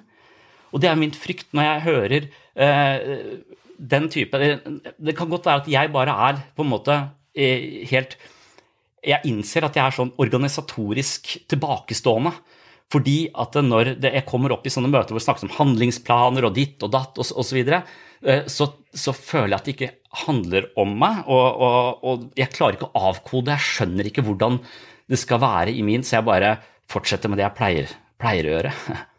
Og 0.75 0.83
det 0.83 0.91
er 0.91 0.99
min 0.99 1.15
frykt 1.15 1.53
når 1.55 1.69
jeg 1.69 1.85
hører 1.87 2.27
eh, 2.59 3.13
den 3.79 4.09
type 4.13 4.39
Det 4.39 5.15
kan 5.17 5.31
godt 5.31 5.47
være 5.49 5.65
at 5.65 5.71
jeg 5.73 5.93
bare 5.95 6.15
er 6.29 6.41
på 6.57 6.65
en 6.65 6.71
måte 6.71 6.97
eh, 7.35 7.85
helt 7.91 8.17
Jeg 9.05 9.27
innser 9.29 9.67
at 9.67 9.77
jeg 9.77 9.85
er 9.85 9.97
sånn 9.97 10.15
organisatorisk 10.23 11.35
tilbakestående. 11.51 12.33
Fordi 12.93 13.19
at 13.41 13.57
når 13.65 13.95
jeg 14.03 14.25
kommer 14.29 14.55
opp 14.55 14.67
i 14.67 14.73
sånne 14.73 14.91
møter 14.93 15.15
hvor 15.15 15.21
det 15.21 15.27
snakkes 15.27 15.47
om 15.49 15.55
handlingsplaner 15.57 16.47
og 16.47 16.55
ditt 16.57 16.83
og 16.85 16.93
datt 16.95 17.19
og 17.21 17.27
så 17.27 17.57
videre, 17.57 17.83
eh, 18.23 18.45
så, 18.51 18.69
så 18.93 19.15
føler 19.17 19.55
jeg 19.55 19.59
at 19.59 19.69
det 19.69 19.75
ikke 19.75 19.93
handler 20.25 20.69
om 20.79 20.93
meg, 21.01 21.25
og, 21.27 21.65
og, 21.65 22.05
og 22.07 22.27
jeg 22.39 22.53
klarer 22.55 22.79
ikke 22.79 22.91
å 22.93 23.09
avkode. 23.11 23.57
Jeg 23.57 23.71
skjønner 23.71 24.11
ikke 24.11 24.25
hvordan 24.27 24.61
det 25.11 25.19
skal 25.21 25.43
være 25.43 25.75
i 25.75 25.83
min, 25.87 26.05
så 26.07 26.21
jeg 26.21 26.29
bare 26.29 26.55
fortsetter 26.91 27.33
med 27.33 27.41
det 27.41 27.49
jeg 27.49 27.59
pleier, 27.59 27.99
pleier 28.21 28.49
å 28.49 28.55
gjøre. 28.59 28.77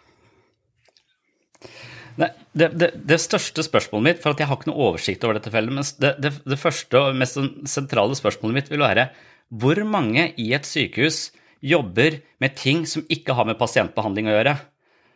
Nei, 2.22 2.30
det, 2.56 2.70
det, 2.80 2.90
det, 3.08 3.18
største 3.20 3.64
spørsmålet 3.66 4.06
mitt, 4.08 4.20
for 4.24 4.32
at 4.32 4.40
jeg 4.40 4.48
har 4.48 4.60
ikke 4.60 4.70
noe 4.70 4.92
oversikt 4.92 5.26
over 5.28 5.36
dette 5.38 5.52
feltet, 5.52 5.76
men 5.76 5.88
det, 6.24 6.32
det, 6.46 6.60
første 6.62 7.02
og 7.02 7.18
mest 7.20 7.40
sentrale 7.68 8.16
spørsmålet 8.16 8.60
mitt 8.62 8.72
vil 8.72 8.86
være 8.86 9.10
hvor 9.52 9.82
mange 9.86 10.30
i 10.42 10.48
et 10.58 10.66
sykehus 10.66 11.30
jobber 11.66 12.22
med 12.42 12.56
ting 12.58 12.86
som 12.90 13.04
ikke 13.12 13.36
har 13.38 13.48
med 13.50 13.60
pasientbehandling 13.60 14.30
å 14.30 14.38
gjøre? 14.38 14.56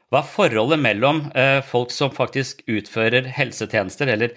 Hva 0.09 0.21
er 0.23 0.29
forholdet 0.29 0.81
mellom 0.81 1.23
eh, 1.37 1.59
folk 1.65 1.93
som 1.93 2.13
faktisk 2.13 2.63
utfører 2.69 3.29
helsetjenester 3.35 4.09
eller 4.09 4.35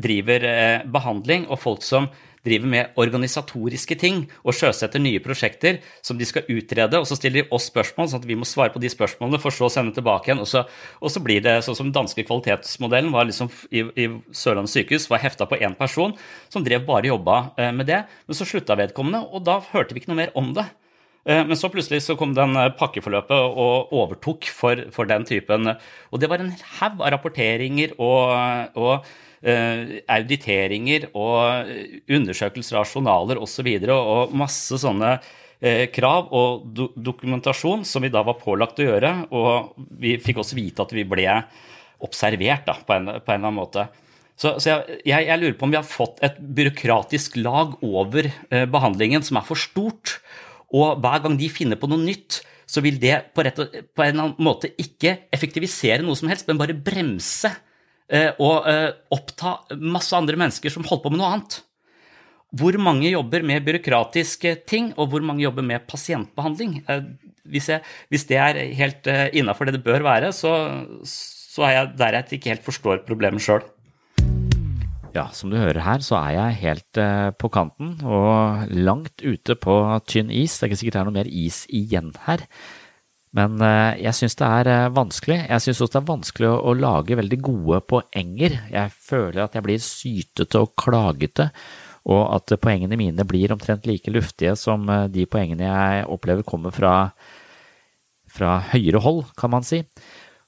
driver 0.00 0.44
eh, 0.46 0.84
behandling, 0.90 1.48
og 1.50 1.60
folk 1.62 1.84
som 1.86 2.08
driver 2.46 2.70
med 2.72 3.00
organisatoriske 3.00 3.96
ting 4.00 4.22
og 4.40 4.56
sjøsetter 4.56 5.02
nye 5.02 5.20
prosjekter 5.22 5.80
som 6.04 6.18
de 6.18 6.28
skal 6.28 6.48
utrede, 6.48 7.00
og 7.00 7.08
så 7.08 7.18
stiller 7.18 7.44
de 7.44 7.54
oss 7.56 7.68
spørsmål, 7.70 8.10
sånn 8.10 8.22
at 8.22 8.28
vi 8.28 8.38
må 8.38 8.48
svare 8.48 8.72
på 8.74 8.82
de 8.82 8.90
spørsmålene, 8.92 9.40
for 9.42 9.54
så 9.54 9.68
å 9.68 9.72
sende 9.72 9.94
tilbake 9.96 10.30
igjen. 10.30 10.42
Og 10.42 10.48
så, 10.48 10.64
og 11.00 11.12
så 11.12 11.22
blir 11.24 11.44
det 11.44 11.58
sånn 11.66 11.78
som 11.78 11.88
den 11.90 11.96
danske 11.96 12.24
kvalitetsmodellen 12.26 13.12
var 13.14 13.28
liksom 13.28 13.52
i, 13.70 13.84
i 13.94 14.08
Sørlandet 14.36 14.74
sykehus, 14.74 15.08
var 15.12 15.24
hefta 15.24 15.48
på 15.50 15.60
én 15.60 15.76
person 15.78 16.16
som 16.52 16.64
drev 16.66 16.86
bare 16.88 17.12
jobba 17.12 17.42
eh, 17.60 17.72
med 17.76 17.90
det. 17.90 18.04
Men 18.26 18.38
så 18.38 18.48
slutta 18.48 18.78
vedkommende, 18.80 19.24
og 19.30 19.44
da 19.48 19.60
hørte 19.72 19.96
vi 19.96 20.02
ikke 20.02 20.14
noe 20.14 20.22
mer 20.24 20.36
om 20.38 20.54
det. 20.56 20.68
Eh, 21.28 21.42
men 21.44 21.56
så 21.58 21.68
plutselig 21.72 22.02
så 22.06 22.16
kom 22.18 22.32
den 22.36 22.56
eh, 22.56 22.72
pakkeforløpet 22.80 23.36
og 23.36 23.92
overtok 23.96 24.48
for, 24.56 24.86
for 24.94 25.08
den 25.10 25.26
typen. 25.28 25.74
Og 26.10 26.22
det 26.22 26.30
var 26.32 26.40
en 26.40 26.54
haug 26.78 27.02
av 27.02 27.12
rapporteringer 27.16 27.98
og, 28.00 28.78
og 28.80 29.10
auditeringer 29.40 31.06
og 31.16 31.70
undersøkelser 32.12 32.76
av 32.76 32.88
journaler 32.90 33.40
osv. 33.40 33.68
Og, 33.80 33.86
så 33.88 33.96
og 33.96 34.34
masse 34.36 34.80
sånne 34.82 35.14
eh, 35.60 35.86
krav 35.92 36.28
og 36.36 36.66
do 36.76 36.90
dokumentasjon 36.96 37.86
som 37.88 38.04
vi 38.04 38.12
da 38.12 38.24
var 38.26 38.40
pålagt 38.40 38.80
å 38.80 38.88
gjøre. 38.88 39.14
Og 39.32 39.86
vi 40.00 40.18
fikk 40.22 40.42
også 40.42 40.58
vite 40.58 40.84
at 40.84 40.92
vi 40.96 41.06
ble 41.08 41.26
observert 42.04 42.68
da, 42.68 42.76
på, 42.84 42.96
en, 42.96 43.16
på 43.20 43.32
en 43.32 43.38
eller 43.38 43.48
annen 43.48 43.60
måte. 43.60 43.88
Så, 44.40 44.54
så 44.56 44.78
jeg, 45.04 45.26
jeg, 45.26 45.36
lurer 45.36 45.56
på 45.58 45.66
om 45.66 45.72
vi 45.72 45.80
har 45.80 45.88
fått 45.88 46.22
et 46.24 46.38
byråkratisk 46.40 47.36
lag 47.42 47.74
over 47.84 48.30
eh, 48.30 48.64
behandlingen 48.70 49.24
som 49.24 49.40
er 49.40 49.48
for 49.48 49.60
stort. 49.60 50.18
Og 50.72 51.00
hver 51.02 51.24
gang 51.24 51.36
de 51.36 51.50
finner 51.52 51.80
på 51.80 51.90
noe 51.90 52.00
nytt, 52.00 52.40
så 52.70 52.80
vil 52.84 53.00
det 53.02 53.16
på, 53.34 53.42
rett, 53.42 53.58
på 53.58 54.04
en 54.04 54.12
eller 54.12 54.28
annen 54.28 54.46
måte 54.46 54.70
ikke 54.78 55.16
effektivisere 55.34 56.04
noe 56.06 56.16
som 56.16 56.30
helst, 56.30 56.46
men 56.48 56.60
bare 56.60 56.76
bremse 56.76 57.50
Eh, 57.50 57.69
og 58.42 58.68
eh, 58.68 58.90
oppta 59.14 59.58
masse 59.78 60.14
andre 60.16 60.38
mennesker 60.40 60.72
som 60.72 60.86
holdt 60.86 61.04
på 61.04 61.12
med 61.12 61.22
noe 61.22 61.32
annet. 61.36 61.60
Hvor 62.58 62.74
mange 62.82 63.12
jobber 63.12 63.44
med 63.46 63.62
byråkratiske 63.66 64.56
ting, 64.66 64.90
og 64.98 65.12
hvor 65.12 65.22
mange 65.22 65.44
jobber 65.44 65.62
med 65.66 65.86
pasientbehandling? 65.90 66.80
Eh, 66.90 67.04
hvis, 67.50 67.70
jeg, 67.70 67.84
hvis 68.10 68.26
det 68.26 68.40
er 68.42 68.62
helt 68.78 69.06
innafor 69.38 69.68
det 69.68 69.78
det 69.78 69.84
bør 69.86 70.02
være, 70.06 70.32
så, 70.34 70.54
så 71.06 71.68
er 71.68 71.76
jeg 71.76 71.92
der 72.00 72.18
jeg 72.18 72.40
ikke 72.40 72.52
helt 72.54 72.66
forstår 72.66 73.04
problemet 73.06 73.42
sjøl. 73.42 73.62
Ja, 75.14 75.24
som 75.34 75.50
du 75.50 75.56
hører 75.58 75.82
her, 75.82 76.02
så 76.06 76.20
er 76.20 76.36
jeg 76.36 76.60
helt 76.60 77.00
på 77.42 77.50
kanten 77.50 77.96
og 78.06 78.70
langt 78.70 79.24
ute 79.26 79.56
på 79.58 79.80
tynn 80.06 80.30
is. 80.30 80.54
Det 80.54 80.68
er 80.68 80.70
ikke 80.70 80.82
sikkert 80.84 80.98
det 80.98 81.00
er 81.00 81.08
noe 81.08 81.18
mer 81.18 81.30
is 81.30 81.64
igjen 81.66 82.12
her. 82.28 82.44
Men 83.36 83.60
eh, 83.62 84.00
jeg 84.02 84.16
syns 84.18 84.34
det 84.40 84.46
er 84.46 84.70
eh, 84.70 84.88
vanskelig. 84.94 85.38
Jeg 85.44 85.62
syns 85.64 85.82
også 85.84 85.94
det 85.94 86.00
er 86.00 86.08
vanskelig 86.08 86.50
å, 86.50 86.72
lage 86.74 87.18
veldig 87.18 87.38
gode 87.46 87.78
poenger. 87.92 88.56
Jeg 88.72 88.94
føler 89.06 89.44
at 89.44 89.54
jeg 89.54 89.66
blir 89.66 89.84
sytete 89.84 90.62
og 90.64 90.72
klagete, 90.80 91.50
og 92.10 92.22
at 92.34 92.56
poengene 92.64 92.98
mine 92.98 93.26
blir 93.28 93.52
omtrent 93.54 93.86
like 93.86 94.10
luftige 94.10 94.56
som 94.58 94.88
eh, 94.90 95.06
de 95.14 95.28
poengene 95.30 95.68
jeg 95.68 96.08
opplever 96.10 96.46
kommer 96.46 96.74
fra, 96.74 96.94
fra 98.30 98.58
høyere 98.72 99.04
hold, 99.04 99.28
kan 99.38 99.54
man 99.54 99.66
si. 99.66 99.84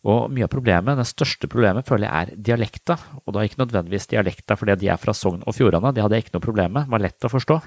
Og 0.02 0.26
mye 0.34 0.48
av 0.48 0.50
problemet, 0.50 0.98
det 0.98 1.06
største 1.06 1.46
problemet, 1.46 1.86
føler 1.86 2.08
jeg 2.08 2.18
er 2.34 2.44
dialekta. 2.50 2.98
Og 3.22 3.36
da 3.36 3.44
ikke 3.46 3.62
nødvendigvis 3.62 4.10
dialekta 4.10 4.58
fordi 4.58 4.80
de 4.80 4.90
er 4.90 4.98
fra 4.98 5.14
Sogn 5.14 5.44
og 5.46 5.54
Fjordane, 5.54 5.94
det 5.94 6.02
hadde 6.02 6.18
jeg 6.18 6.26
ikke 6.26 6.40
noe 6.40 6.48
problem 6.50 6.74
med, 6.80 6.90
var 6.90 7.04
lett 7.04 7.28
å 7.28 7.30
forstå. 7.30 7.60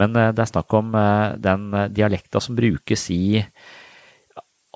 Men 0.00 0.12
det 0.12 0.40
er 0.40 0.48
snakk 0.48 0.72
om 0.76 0.92
den 1.44 1.64
dialekta 1.92 2.40
som 2.40 2.56
brukes 2.56 3.02
i 3.12 3.40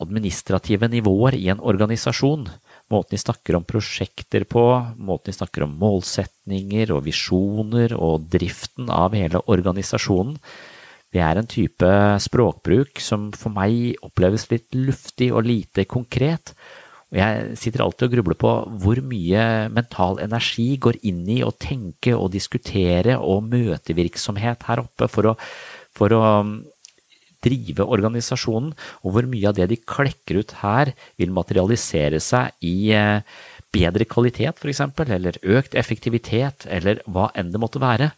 administrative 0.02 0.88
nivåer 0.92 1.36
i 1.38 1.48
en 1.52 1.60
organisasjon. 1.60 2.46
Måten 2.92 3.16
de 3.16 3.20
snakker 3.20 3.58
om 3.58 3.66
prosjekter 3.66 4.46
på, 4.48 4.64
måten 4.96 5.32
de 5.32 5.36
snakker 5.36 5.66
om 5.66 5.76
målsetninger 5.80 6.92
og 6.94 7.04
visjoner 7.08 7.96
og 7.96 8.28
driften 8.32 8.90
av 8.92 9.16
hele 9.16 9.42
organisasjonen. 9.50 10.38
Det 11.14 11.22
er 11.22 11.38
en 11.40 11.48
type 11.48 11.90
språkbruk 12.20 13.00
som 13.00 13.30
for 13.34 13.54
meg 13.54 13.96
oppleves 14.04 14.48
litt 14.50 14.74
luftig 14.76 15.30
og 15.32 15.46
lite 15.48 15.86
konkret. 15.88 16.52
Og 17.14 17.20
jeg 17.20 17.58
sitter 17.60 17.84
alltid 17.84 18.08
og 18.08 18.14
grubler 18.16 18.38
på 18.38 18.52
hvor 18.82 19.00
mye 19.06 19.42
mental 19.72 20.18
energi 20.22 20.72
går 20.82 20.98
inn 21.06 21.22
i 21.30 21.40
å 21.46 21.54
tenke 21.54 22.16
og 22.16 22.32
diskutere 22.34 23.16
og 23.22 23.46
møtevirksomhet 23.52 24.66
her 24.66 24.82
oppe 24.82 25.08
for 25.10 25.30
å, 25.30 25.36
for 25.96 26.12
å 26.12 26.24
drive 27.46 27.86
organisasjonen, 27.86 28.72
og 29.02 29.14
hvor 29.14 29.28
mye 29.30 29.50
av 29.50 29.58
det 29.58 29.70
de 29.72 29.80
klekker 29.80 30.42
ut 30.42 30.56
her, 30.62 30.92
vil 31.20 31.34
materialisere 31.34 32.20
seg 32.22 32.52
i 32.66 32.90
eh, 32.96 33.22
bedre 33.76 34.06
kvalitet, 34.08 34.58
f.eks., 34.60 34.82
eller 35.06 35.38
økt 35.42 35.76
effektivitet, 35.78 36.66
eller 36.66 37.02
hva 37.06 37.30
enn 37.38 37.52
det 37.54 37.62
måtte 37.62 37.82
være. 37.82 38.10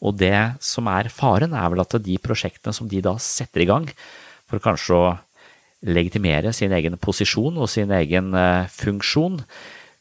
Og 0.00 0.16
det 0.20 0.36
som 0.64 0.88
er 0.90 1.10
faren, 1.12 1.54
er 1.56 1.72
vel 1.72 1.82
at 1.82 1.98
de 2.00 2.16
prosjektene 2.22 2.74
som 2.76 2.88
de 2.88 3.02
da 3.04 3.16
setter 3.20 3.64
i 3.64 3.68
gang, 3.68 3.90
for 4.48 4.62
kanskje 4.62 4.96
å 4.96 5.10
legitimere 5.86 6.52
sin 6.52 6.72
egen 6.76 6.96
posisjon 7.00 7.56
og 7.60 7.70
sin 7.72 7.92
egen 7.96 8.34
eh, 8.36 8.68
funksjon, 8.72 9.40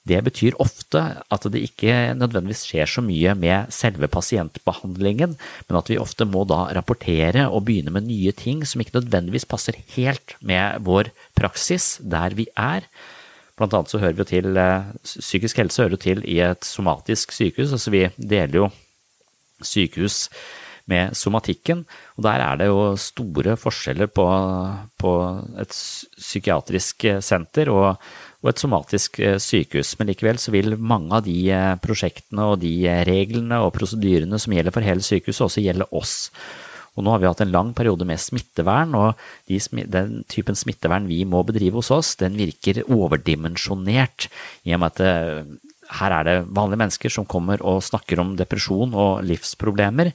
det 0.08 0.20
betyr 0.26 0.58
ofte 0.64 1.02
at 1.20 1.46
det 1.52 1.62
ikke 1.68 2.16
nødvendigvis 2.18 2.64
skjer 2.70 2.90
så 2.90 3.04
mye 3.04 3.34
med 3.38 3.74
selve 3.74 4.08
pasientbehandlingen, 4.12 5.36
men 5.68 5.80
at 5.80 5.92
vi 5.92 6.00
ofte 6.02 6.26
må 6.26 6.46
da 6.50 6.70
rapportere 6.76 7.50
og 7.50 7.66
begynne 7.68 7.94
med 7.94 8.08
nye 8.08 8.32
ting 8.32 8.64
som 8.66 8.82
ikke 8.82 8.96
nødvendigvis 8.98 9.48
passer 9.50 9.78
helt 9.96 10.38
med 10.40 10.80
vår 10.88 11.12
praksis 11.38 11.98
der 12.00 12.38
vi 12.38 12.48
er. 12.56 12.88
Blant 13.60 13.76
annet 13.76 13.92
så 13.92 14.00
hører 14.00 14.16
vi 14.16 14.30
til 14.30 14.56
eh, 14.56 14.88
Psykisk 15.04 15.60
helse 15.60 15.84
hører 15.84 16.00
til 16.00 16.24
i 16.24 16.40
et 16.48 16.64
somatisk 16.66 17.36
sykehus, 17.36 17.76
altså 17.76 17.92
vi 17.92 18.08
deler 18.16 18.64
jo 18.64 18.70
sykehus 19.60 20.30
med 20.90 21.14
somatikken, 21.14 21.84
og 22.18 22.24
der 22.26 22.42
er 22.42 22.56
det 22.58 22.70
jo 22.72 22.96
store 22.98 23.54
forskjeller 23.60 24.10
på, 24.10 24.26
på 24.98 25.12
et 25.62 25.76
psykiatrisk 26.18 27.06
senter 27.22 27.70
og 27.70 28.00
og 28.40 28.54
et 28.54 28.62
somatisk 28.62 29.20
eh, 29.24 29.38
sykehus. 29.42 29.96
Men 30.00 30.12
likevel 30.12 30.40
så 30.40 30.54
vil 30.56 30.78
mange 30.80 31.12
av 31.18 31.26
de 31.26 31.36
eh, 31.52 31.76
prosjektene 31.84 32.48
og 32.54 32.62
de 32.64 32.74
eh, 32.88 33.04
reglene 33.08 33.60
og 33.66 33.74
prosedyrene 33.76 34.40
som 34.40 34.56
gjelder 34.56 34.76
for 34.76 34.86
hele 34.86 35.04
sykehuset, 35.06 35.46
også 35.48 35.64
gjelde 35.66 35.90
oss. 35.96 36.16
Og 36.98 37.06
nå 37.06 37.14
har 37.14 37.22
vi 37.22 37.30
hatt 37.30 37.44
en 37.44 37.54
lang 37.54 37.72
periode 37.76 38.08
med 38.08 38.20
smittevern, 38.20 38.96
og 38.98 39.20
de, 39.48 39.60
den 39.88 40.22
typen 40.32 40.58
smittevern 40.58 41.08
vi 41.08 41.22
må 41.28 41.44
bedrive 41.48 41.80
hos 41.80 41.92
oss, 41.96 42.16
den 42.20 42.36
virker 42.40 42.82
overdimensjonert 42.88 44.28
i 44.68 44.74
og 44.76 44.82
med 44.82 45.00
at 45.00 45.60
her 46.00 46.14
er 46.14 46.28
det 46.28 46.36
vanlige 46.54 46.82
mennesker 46.82 47.14
som 47.14 47.28
kommer 47.30 47.62
og 47.66 47.82
snakker 47.86 48.20
om 48.22 48.36
depresjon 48.38 48.92
og 48.94 49.24
livsproblemer. 49.26 50.12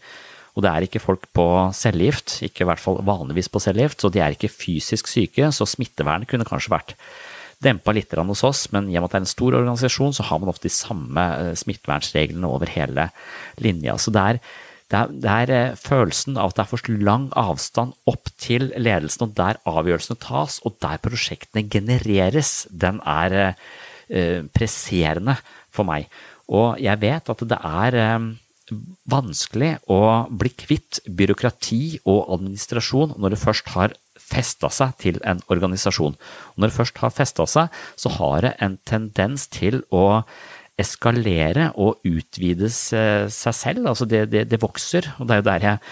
Og 0.55 0.63
det 0.63 0.71
er 0.71 0.87
ikke 0.87 1.03
folk 1.03 1.25
på 1.35 1.47
cellegift, 1.75 2.37
ikke 2.47 2.63
i 2.63 2.69
hvert 2.69 2.83
fall 2.83 3.01
vanligvis 3.07 3.51
på 3.51 3.63
cellegift, 3.65 4.03
så 4.03 4.11
de 4.13 4.21
er 4.23 4.37
ikke 4.37 4.53
fysisk 4.53 5.09
syke, 5.11 5.49
så 5.51 5.67
smittevern 5.67 6.29
kunne 6.31 6.47
kanskje 6.47 6.75
vært 6.75 6.95
dempa 7.63 7.95
litt 7.95 8.13
hos 8.15 8.45
oss, 8.47 8.67
men 8.73 8.89
i 8.91 8.99
og 8.99 9.05
med 9.05 9.09
at 9.09 9.15
det 9.15 9.19
er 9.21 9.25
en 9.25 9.33
stor 9.33 9.57
organisasjon, 9.61 10.15
så 10.17 10.27
har 10.29 10.41
man 10.41 10.53
ofte 10.53 10.69
de 10.69 10.75
samme 10.75 11.25
eh, 11.39 11.55
smittevernreglene 11.59 12.51
over 12.51 12.71
hele 12.73 13.09
linja. 13.63 13.97
Så 13.99 14.13
det 14.15 14.23
er, 14.23 14.41
det 14.91 15.01
er, 15.01 15.15
det 15.25 15.33
er 15.33 15.55
eh, 15.55 15.81
følelsen 15.81 16.39
av 16.41 16.53
at 16.53 16.59
det 16.59 16.65
er 16.65 16.71
for 16.73 17.01
lang 17.09 17.27
avstand 17.41 17.97
opp 18.11 18.31
til 18.41 18.71
ledelsen, 18.77 19.29
og 19.29 19.35
der 19.39 19.61
avgjørelsene 19.69 20.21
tas, 20.23 20.61
og 20.65 20.79
der 20.85 21.03
prosjektene 21.05 21.67
genereres, 21.71 22.65
den 22.71 23.03
er 23.07 23.39
eh, 23.41 24.47
presserende 24.55 25.39
for 25.75 25.89
meg. 25.89 26.09
Og 26.53 26.81
jeg 26.83 27.01
vet 27.01 27.31
at 27.33 27.45
det 27.49 27.61
er 27.65 27.95
vanskelig 29.09 29.71
å 29.93 30.01
bli 30.33 30.51
kvitt 30.57 31.03
byråkrati 31.09 32.01
og 32.09 32.33
administrasjon 32.37 33.15
når 33.21 33.35
det 33.35 33.41
først 33.41 33.71
har 33.75 33.97
festa 34.21 34.71
seg 34.73 34.97
til 35.03 35.21
en 35.27 35.43
organisasjon. 35.53 36.17
Og 36.17 36.59
når 36.59 36.71
det 36.71 36.79
først 36.79 37.01
har 37.03 37.15
festa 37.15 37.47
seg, 37.51 37.81
så 38.01 38.13
har 38.19 38.45
det 38.47 38.53
en 38.65 38.77
tendens 38.89 39.49
til 39.53 39.83
å 39.95 40.23
eskalere 40.81 41.71
og 41.79 42.03
utvide 42.07 42.71
seg 42.73 43.31
selv. 43.31 43.87
Altså 43.87 44.09
det, 44.11 44.27
det, 44.33 44.47
det, 44.51 44.63
vokser, 44.63 45.13
og 45.19 45.29
det 45.29 45.37
er 45.37 45.43
jo 45.43 45.49
der 45.51 45.67
jeg 45.69 45.83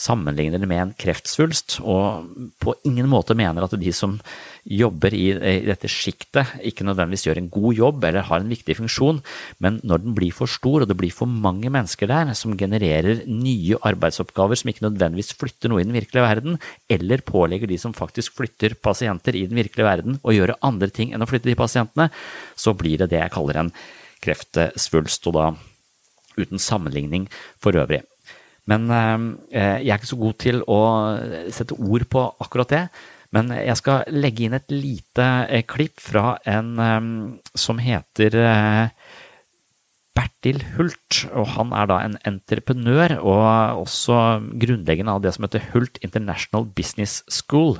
sammenligner 0.00 0.60
det 0.60 0.68
med 0.70 0.80
en 0.80 0.92
kreftsvulst, 0.96 1.78
og 1.84 2.30
på 2.62 2.74
ingen 2.88 3.08
måte 3.10 3.36
mener 3.36 3.66
at 3.66 3.74
de 3.76 3.92
som 3.94 4.16
jobber 4.64 5.14
i, 5.16 5.26
dette 5.66 5.88
sjiktet, 5.92 6.54
ikke 6.66 6.86
nødvendigvis 6.88 7.26
gjør 7.26 7.40
en 7.40 7.50
god 7.52 7.76
jobb 7.76 8.06
eller 8.08 8.26
har 8.28 8.42
en 8.42 8.52
viktig 8.52 8.76
funksjon, 8.78 9.20
men 9.60 9.78
når 9.84 10.04
den 10.04 10.16
blir 10.16 10.34
for 10.36 10.50
stor 10.50 10.84
og 10.84 10.90
det 10.90 10.96
blir 11.00 11.12
for 11.14 11.28
mange 11.30 11.72
mennesker 11.72 12.10
der 12.10 12.32
som 12.38 12.56
genererer 12.60 13.24
nye 13.28 13.80
arbeidsoppgaver 13.90 14.60
som 14.60 14.72
ikke 14.72 14.86
nødvendigvis 14.88 15.34
flytter 15.40 15.72
noe 15.72 15.84
i 15.84 15.88
den 15.88 15.96
virkelige 15.96 16.26
verden, 16.26 16.60
eller 16.88 17.24
pålegger 17.26 17.70
de 17.70 17.80
som 17.80 17.96
faktisk 17.96 18.38
flytter 18.40 18.76
pasienter 18.80 19.36
i 19.36 19.46
den 19.50 19.58
virkelige 19.60 19.88
verden 19.88 20.20
å 20.24 20.36
gjøre 20.36 20.58
andre 20.66 20.90
ting 20.92 21.12
enn 21.14 21.24
å 21.24 21.28
flytte 21.28 21.50
de 21.50 21.58
pasientene, 21.58 22.10
så 22.56 22.76
blir 22.76 23.00
det 23.00 23.12
det 23.12 23.20
jeg 23.20 23.34
kaller 23.36 23.64
en 23.64 23.74
kreftsvulst, 24.20 25.28
og 25.28 25.36
da 25.36 25.50
uten 26.40 26.60
sammenligning 26.60 27.28
for 27.60 27.76
øvrig. 27.76 28.04
Men 28.70 28.90
eh, 28.94 29.80
jeg 29.82 29.90
er 29.90 29.98
ikke 29.98 30.12
så 30.12 30.20
god 30.20 30.36
til 30.42 30.62
å 30.70 30.82
sette 31.54 31.78
ord 31.78 32.06
på 32.12 32.26
akkurat 32.44 32.74
det. 32.74 32.84
Men 33.34 33.52
jeg 33.54 33.78
skal 33.78 34.06
legge 34.10 34.46
inn 34.46 34.56
et 34.58 34.70
lite 34.74 35.26
eh, 35.46 35.66
klipp 35.66 36.02
fra 36.02 36.36
en 36.50 36.70
eh, 36.82 37.10
som 37.58 37.82
heter 37.82 38.38
Bertil 40.16 40.62
Hult. 40.76 41.24
og 41.32 41.52
Han 41.56 41.74
er 41.76 41.90
da 41.90 42.00
en 42.04 42.16
entreprenør 42.26 43.18
og 43.20 43.84
også 43.86 44.16
grunnleggende 44.62 45.14
av 45.14 45.22
det 45.24 45.34
som 45.36 45.46
heter 45.46 45.70
Hult 45.72 46.00
International 46.04 46.66
Business 46.76 47.20
School. 47.30 47.78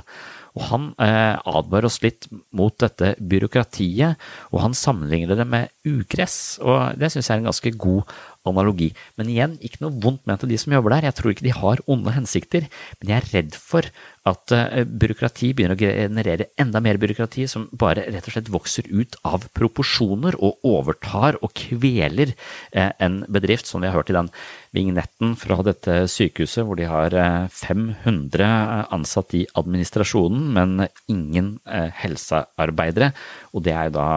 Og 0.58 0.66
Han 0.70 0.88
eh, 1.02 1.36
advarer 1.46 1.86
oss 1.86 2.00
litt 2.02 2.26
mot 2.56 2.74
dette 2.82 3.14
byråkratiet, 3.18 4.18
og 4.50 4.62
han 4.64 4.74
sammenligner 4.74 5.38
det 5.38 5.46
med 5.46 5.70
ugress. 5.86 6.58
og 6.58 6.98
Det 6.98 7.12
syns 7.12 7.28
jeg 7.30 7.36
er 7.36 7.42
en 7.42 7.50
ganske 7.50 7.74
god 7.78 8.16
analogi. 8.48 8.90
Men 9.20 9.30
igjen, 9.32 9.58
ikke 9.60 9.82
noe 9.84 9.96
vondt 10.00 10.24
ment 10.28 10.40
til 10.42 10.52
de 10.52 10.58
som 10.60 10.72
jobber 10.72 10.94
der, 10.96 11.08
jeg 11.08 11.18
tror 11.18 11.34
ikke 11.34 11.46
de 11.46 11.56
har 11.56 11.82
onde 11.90 12.14
hensikter, 12.14 12.68
men 13.00 13.12
jeg 13.12 13.20
er 13.20 13.30
redd 13.34 13.58
for 13.60 13.88
at 14.28 14.52
uh, 14.52 14.82
byråkrati 14.84 15.50
begynner 15.56 15.76
å 15.76 15.80
generere 15.80 16.50
enda 16.60 16.82
mer 16.84 16.98
byråkrati 17.00 17.46
som 17.48 17.68
bare 17.72 18.04
rett 18.12 18.26
og 18.28 18.34
slett 18.34 18.50
vokser 18.52 18.88
ut 18.92 19.16
av 19.28 19.46
proporsjoner 19.56 20.36
og 20.44 20.60
overtar 20.68 21.38
og 21.40 21.54
kveler 21.56 22.34
uh, 22.76 22.90
en 23.00 23.22
bedrift, 23.32 23.68
som 23.68 23.80
vi 23.80 23.88
har 23.88 23.96
hørt 23.96 24.12
i 24.12 24.16
den 24.16 24.28
vignetten 24.76 25.34
fra 25.40 25.60
dette 25.66 26.04
sykehuset, 26.12 26.62
hvor 26.64 26.78
de 26.78 26.86
har 26.86 27.14
500 27.50 28.44
eh, 28.46 28.82
ansatte 28.94 29.40
i 29.40 29.46
administrasjonen, 29.58 30.44
men 30.54 30.84
ingen 31.10 31.48
helsearbeidere. 31.66 33.08
Og 33.50 33.64
det 33.66 33.72
er 33.74 33.88
jo 33.88 33.94
da 33.96 34.08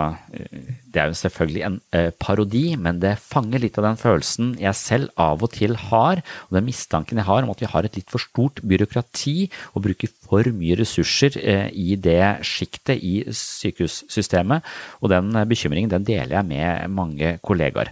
Det 0.94 1.02
er 1.02 1.10
jo 1.10 1.18
selvfølgelig 1.18 1.64
en 1.66 1.78
parodi, 2.22 2.76
men 2.78 3.00
det 3.02 3.16
fanger 3.18 3.64
litt 3.64 3.78
av 3.82 3.88
den 3.88 3.98
følelsen 3.98 4.52
jeg 4.62 4.78
selv 4.78 5.10
av 5.18 5.42
og 5.42 5.56
til 5.56 5.74
har, 5.90 6.22
og 6.22 6.54
den 6.54 6.68
mistanken 6.68 7.18
jeg 7.18 7.26
har 7.26 7.42
om 7.42 7.50
at 7.50 7.64
vi 7.64 7.70
har 7.72 7.88
et 7.88 7.98
litt 7.98 8.14
for 8.14 8.22
stort 8.22 8.62
byråkrati 8.62 9.38
og 9.74 9.88
bruker 9.88 10.12
for 10.28 10.46
mye 10.54 10.78
ressurser 10.78 11.40
i 11.74 11.96
det 11.98 12.46
sjiktet 12.46 13.02
i 13.02 13.24
sykehussystemet. 13.34 14.62
Og 15.02 15.10
den 15.16 15.34
bekymringen 15.50 15.90
den 15.90 16.06
deler 16.06 16.38
jeg 16.38 16.50
med 16.52 16.94
mange 16.94 17.40
kollegaer. 17.42 17.90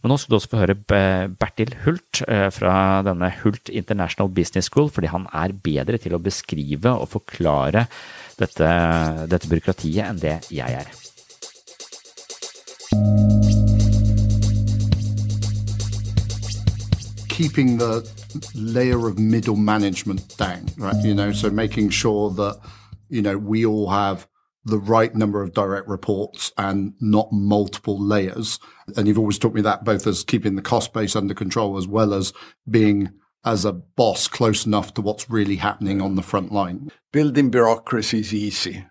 Men 0.00 0.14
nå 0.14 0.16
skal 0.16 0.32
du 0.32 0.38
også 0.38 0.50
få 0.54 0.62
høre 0.62 0.78
Bertil 1.38 1.74
Hult 1.84 2.22
fra 2.56 2.74
denne 3.04 3.28
Hult 3.42 3.68
International 3.68 4.30
Business 4.32 4.70
School, 4.72 4.88
fordi 4.88 5.12
han 5.12 5.26
er 5.36 5.52
bedre 5.52 6.00
til 6.00 6.16
å 6.16 6.22
beskrive 6.24 6.94
og 6.96 7.10
forklare 7.12 7.84
dette, 8.40 8.70
dette 9.30 9.48
byråkratiet 9.50 10.06
enn 10.08 10.20
det 10.20 10.38
jeg 10.54 10.80
er. 10.80 10.88
Keeping 17.28 17.78
the 17.78 18.02
layer 18.54 19.08
of 19.08 19.18
middle 19.18 19.56
management 19.56 20.36
down, 20.36 20.66
right? 20.76 20.96
You 21.04 21.14
know, 21.14 21.32
so 21.32 21.50
making 21.50 21.90
sure 21.90 22.30
that, 22.30 22.60
you 23.08 23.22
know, 23.22 23.38
we 23.38 23.64
all 23.64 23.88
have 23.88 24.26
the 24.66 24.78
right 24.78 25.14
number 25.14 25.42
of 25.42 25.54
direct 25.54 25.88
reports 25.88 26.52
and 26.58 26.92
not 27.00 27.32
multiple 27.32 27.98
layers. 27.98 28.58
And 28.96 29.08
you've 29.08 29.18
always 29.18 29.38
taught 29.38 29.54
me 29.54 29.62
that 29.62 29.84
both 29.84 30.06
as 30.06 30.22
keeping 30.22 30.54
the 30.54 30.62
cost 30.62 30.92
base 30.92 31.16
under 31.16 31.32
control 31.32 31.78
as 31.78 31.86
well 31.88 32.12
as 32.12 32.34
being 32.70 33.10
as 33.44 33.64
a 33.64 33.72
boss 33.72 34.28
close 34.28 34.66
enough 34.66 34.94
to 34.94 35.00
what's 35.00 35.30
really 35.30 35.56
happening 35.56 36.00
on 36.00 36.14
the 36.14 36.22
front 36.22 36.52
line. 36.52 36.90
Building 37.12 37.50
bureaucracy 37.50 38.20
is 38.20 38.34
easy. 38.34 38.86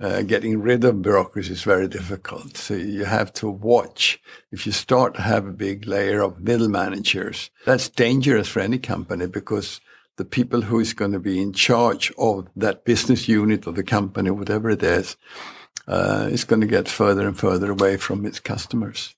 Uh, 0.00 0.22
getting 0.22 0.60
rid 0.60 0.82
of 0.82 1.02
bureaucracy 1.02 1.52
is 1.52 1.62
very 1.62 1.86
difficult. 1.86 2.56
So 2.56 2.74
you 2.74 3.04
have 3.04 3.32
to 3.34 3.48
watch. 3.48 4.20
If 4.50 4.66
you 4.66 4.72
start 4.72 5.14
to 5.14 5.22
have 5.22 5.46
a 5.46 5.52
big 5.52 5.86
layer 5.86 6.22
of 6.22 6.40
middle 6.40 6.68
managers, 6.68 7.50
that's 7.64 7.88
dangerous 7.88 8.48
for 8.48 8.60
any 8.60 8.78
company 8.78 9.26
because 9.26 9.80
the 10.16 10.24
people 10.24 10.62
who 10.62 10.80
is 10.80 10.92
going 10.92 11.12
to 11.12 11.20
be 11.20 11.40
in 11.40 11.52
charge 11.52 12.12
of 12.18 12.48
that 12.56 12.84
business 12.84 13.28
unit 13.28 13.66
of 13.66 13.76
the 13.76 13.84
company, 13.84 14.30
whatever 14.30 14.70
it 14.70 14.82
is, 14.82 15.16
uh, 15.86 16.28
is 16.30 16.44
going 16.44 16.60
to 16.60 16.66
get 16.66 16.88
further 16.88 17.26
and 17.26 17.38
further 17.38 17.70
away 17.70 17.96
from 17.96 18.26
its 18.26 18.40
customers. 18.40 19.14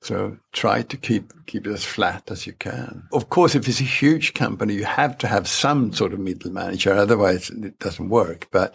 So 0.00 0.38
try 0.52 0.82
to 0.82 0.96
keep 0.96 1.32
keep 1.46 1.66
it 1.66 1.72
as 1.72 1.84
flat 1.84 2.30
as 2.30 2.46
you 2.46 2.52
can. 2.52 3.08
Of 3.12 3.28
course, 3.28 3.54
if 3.54 3.68
it's 3.68 3.80
a 3.80 3.84
huge 3.84 4.34
company, 4.34 4.74
you 4.74 4.84
have 4.84 5.18
to 5.18 5.26
have 5.26 5.48
some 5.48 5.92
sort 5.92 6.12
of 6.12 6.20
middle 6.20 6.52
manager, 6.52 6.92
otherwise 6.92 7.50
it 7.50 7.78
doesn't 7.78 8.08
work. 8.08 8.48
But 8.50 8.74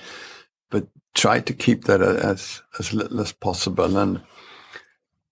but 0.69 0.87
try 1.13 1.39
to 1.39 1.53
keep 1.53 1.85
that 1.85 2.01
as 2.01 2.61
as 2.79 2.93
little 2.93 3.21
as 3.21 3.31
possible. 3.31 3.97
And 3.97 4.21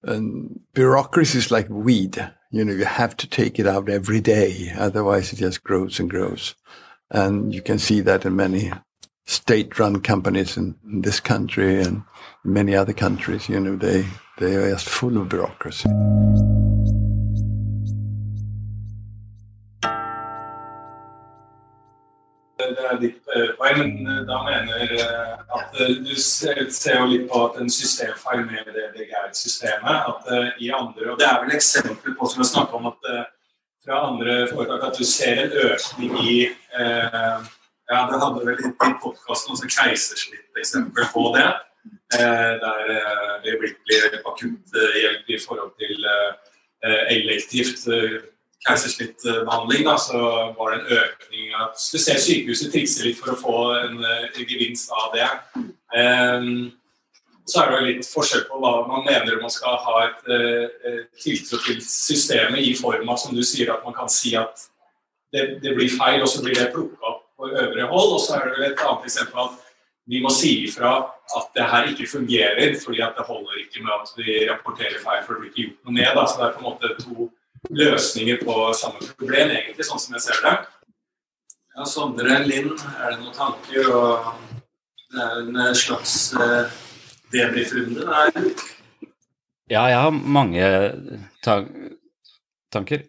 and 0.03 0.59
bureaucracy 0.73 1.37
is 1.37 1.51
like 1.51 1.67
weed. 1.69 2.31
You 2.51 2.65
know, 2.65 2.73
you 2.73 2.85
have 2.85 3.15
to 3.17 3.27
take 3.27 3.59
it 3.59 3.67
out 3.67 3.89
every 3.89 4.21
day, 4.21 4.71
otherwise 4.77 5.33
it 5.33 5.37
just 5.37 5.63
grows 5.63 5.99
and 5.99 6.09
grows. 6.09 6.55
And 7.11 7.53
you 7.53 7.61
can 7.61 7.79
see 7.79 8.01
that 8.01 8.25
in 8.25 8.35
many 8.35 8.71
state-run 9.25 10.01
companies 10.01 10.57
in, 10.57 10.75
in 10.83 11.01
this 11.01 11.19
country 11.19 11.81
and 11.81 12.03
many 12.43 12.75
other 12.75 12.93
countries. 12.93 13.49
You 13.49 13.59
know, 13.59 13.75
they 13.75 14.05
they 14.37 14.55
are 14.55 14.69
just 14.69 14.89
full 14.89 15.17
of 15.17 15.29
bureaucracy. 15.29 15.89
Det 22.59 22.85
er 22.91 22.99
ditt 22.99 23.17
poeng, 23.57 23.79
men 24.03 24.25
da 24.27 24.37
mener 24.45 24.91
at 25.57 25.79
du 26.05 26.15
ser 26.15 27.05
litt 27.07 27.25
på 27.31 27.41
at 27.47 27.57
en 27.61 27.69
systemfeil 27.69 28.45
med 28.45 28.69
det 28.75 28.85
DGR-systemet. 28.95 29.95
at 30.11 30.55
i 30.59 30.69
andre, 30.69 31.11
og 31.11 31.19
Det 31.19 31.27
er 31.27 31.39
vel 31.43 31.55
eksempler 31.55 32.15
på 32.19 32.29
som 32.29 32.41
jeg 32.41 32.51
snakker 32.53 32.73
om 32.73 32.85
at 32.91 33.27
fra 33.85 34.11
andre 34.11 34.47
foretak 34.51 34.83
at 34.87 34.99
du 34.99 35.05
ser 35.05 35.43
en 35.43 35.55
økning 35.65 36.11
i 36.23 36.35
eh, 36.79 37.39
ja, 37.89 37.99
Det 38.09 38.19
hadde 38.21 38.45
vel 38.45 38.59
i 38.59 38.73
podkasten 38.77 39.55
også 39.55 39.69
keisersnitt-eksempel 39.77 41.07
på 41.13 41.23
det. 41.37 41.47
Eh, 42.13 42.53
der 42.63 42.79
eh, 42.95 43.35
øyeblikkelig 43.45 43.97
akutt 44.25 44.73
hjelp 45.01 45.29
i 45.29 45.39
forhold 45.47 45.71
til 45.79 46.05
elektivt 47.11 47.83
keisersnittbehandling, 48.67 49.83
så 49.99 50.19
var 50.57 50.71
det 50.71 50.79
en 50.79 50.91
økning 50.97 51.53
av 51.53 51.73
Skulle 51.77 52.03
se 52.03 52.15
sykehuset 52.23 52.71
trikse 52.71 53.03
litt 53.03 53.19
for 53.19 53.33
å 53.33 53.39
få 53.39 53.55
en 53.83 53.99
gevinst 54.39 54.91
av 54.95 55.11
det. 55.15 55.27
Så 57.51 57.61
er 57.61 57.71
det 57.73 57.81
litt 57.89 58.07
forskjell 58.07 58.45
på 58.47 58.61
hva 58.63 58.73
man 58.87 59.03
mener 59.05 59.41
man 59.41 59.51
skal 59.51 59.75
ha 59.85 59.95
et 60.07 60.23
tiltro 61.19 61.59
til 61.67 61.83
systemet 61.83 62.63
i 62.63 62.73
form 62.79 63.11
av, 63.11 63.19
som 63.19 63.35
du 63.35 63.43
sier, 63.43 63.73
at 63.73 63.83
man 63.83 63.97
kan 63.99 64.11
si 64.11 64.37
at 64.39 64.69
det, 65.35 65.59
det 65.63 65.75
blir 65.75 65.91
feil, 65.91 66.23
og 66.23 66.31
så 66.31 66.43
blir 66.45 66.55
det 66.57 66.71
plukka 66.73 67.11
opp 67.11 67.25
på 67.37 67.51
øvre 67.51 67.91
hold. 67.91 68.13
Og 68.15 68.23
så 68.23 68.37
er 68.37 68.47
det 68.47 68.55
vel 68.55 68.71
et 68.71 68.85
annet 68.87 69.11
eksempel 69.11 69.45
at 69.45 69.68
vi 70.09 70.21
må 70.23 70.31
si 70.33 70.55
ifra 70.65 70.93
at 71.37 71.51
det 71.53 71.65
her 71.69 71.89
ikke 71.91 72.07
fungerer, 72.09 72.73
fordi 72.81 73.01
at 73.05 73.17
det 73.17 73.25
holder 73.27 73.59
ikke 73.61 73.83
med 73.85 73.93
at 73.93 74.13
vi 74.17 74.37
rapporterer 74.49 74.97
feil 75.03 75.21
for 75.25 75.35
det 75.35 75.41
blir 75.43 75.51
ikke 75.51 75.65
gjort 75.67 75.85
noe 75.85 75.97
med. 75.99 76.09
Da. 76.17 76.23
Så 76.25 76.39
det 76.39 76.47
er 76.47 76.55
på 76.55 76.63
en 76.63 76.69
måte 76.69 76.89
to 77.03 77.29
løsninger 77.81 78.41
på 78.41 78.55
samme 78.79 79.09
problem, 79.19 79.53
egentlig, 79.53 79.85
sånn 79.85 80.01
som 80.01 80.17
jeg 80.17 80.25
ser 80.25 80.41
det. 80.45 80.55
Ja, 81.75 81.85
Sondre 81.85 82.39
Lind, 82.47 82.73
er 82.97 83.13
det 83.13 83.19
noen 83.21 83.35
tanker? 83.37 83.91
Og 83.93 84.33
det 85.13 85.27
er 85.27 85.37
en 85.45 85.77
slags 85.77 86.15
eh, 86.33 86.73
debrief-runde 87.33 88.09
der. 88.09 88.49
Ja, 89.69 89.85
jeg 89.93 90.01
har 90.01 90.09
mange 90.09 90.65
ta 91.45 91.61
tanker. 92.73 93.05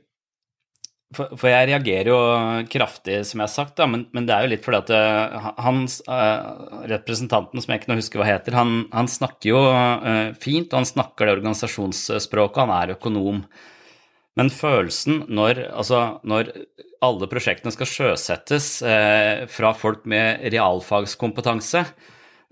For, 1.11 1.33
for, 1.35 1.49
jeg 1.51 1.67
reagerer 1.73 2.07
jo 2.07 2.19
kraftig, 2.71 3.17
som 3.27 3.41
jeg 3.41 3.49
har 3.49 3.51
sagt, 3.51 3.73
da, 3.81 3.87
men, 3.91 4.05
men 4.15 4.29
det 4.29 4.35
er 4.35 4.45
jo 4.45 4.51
litt 4.53 4.63
fordi 4.63 4.79
at 4.79 4.93
uh, 4.95 5.49
uh, 6.07 6.85
representanten, 6.93 7.59
som 7.59 7.73
jeg 7.73 7.81
ikke 7.81 7.91
nå 7.91 7.97
husker 7.99 8.23
hva 8.23 8.29
heter, 8.29 8.55
han, 8.55 8.85
han 8.95 9.11
snakker 9.11 9.51
jo 9.51 9.63
uh, 9.75 10.31
fint, 10.39 10.71
og 10.71 10.79
han 10.79 10.87
snakker 10.87 11.27
det 11.27 11.35
organisasjonsspråket, 11.41 12.61
han 12.63 12.75
er 12.77 12.95
økonom. 12.95 13.43
Men 14.39 14.53
følelsen 14.55 15.25
når, 15.35 15.65
altså, 15.83 16.05
når 16.23 16.53
alle 17.03 17.31
prosjektene 17.33 17.75
skal 17.75 17.91
sjøsettes 17.91 18.69
fra 19.51 19.73
folk 19.75 20.05
med 20.09 20.45
realfagskompetanse 20.53 21.83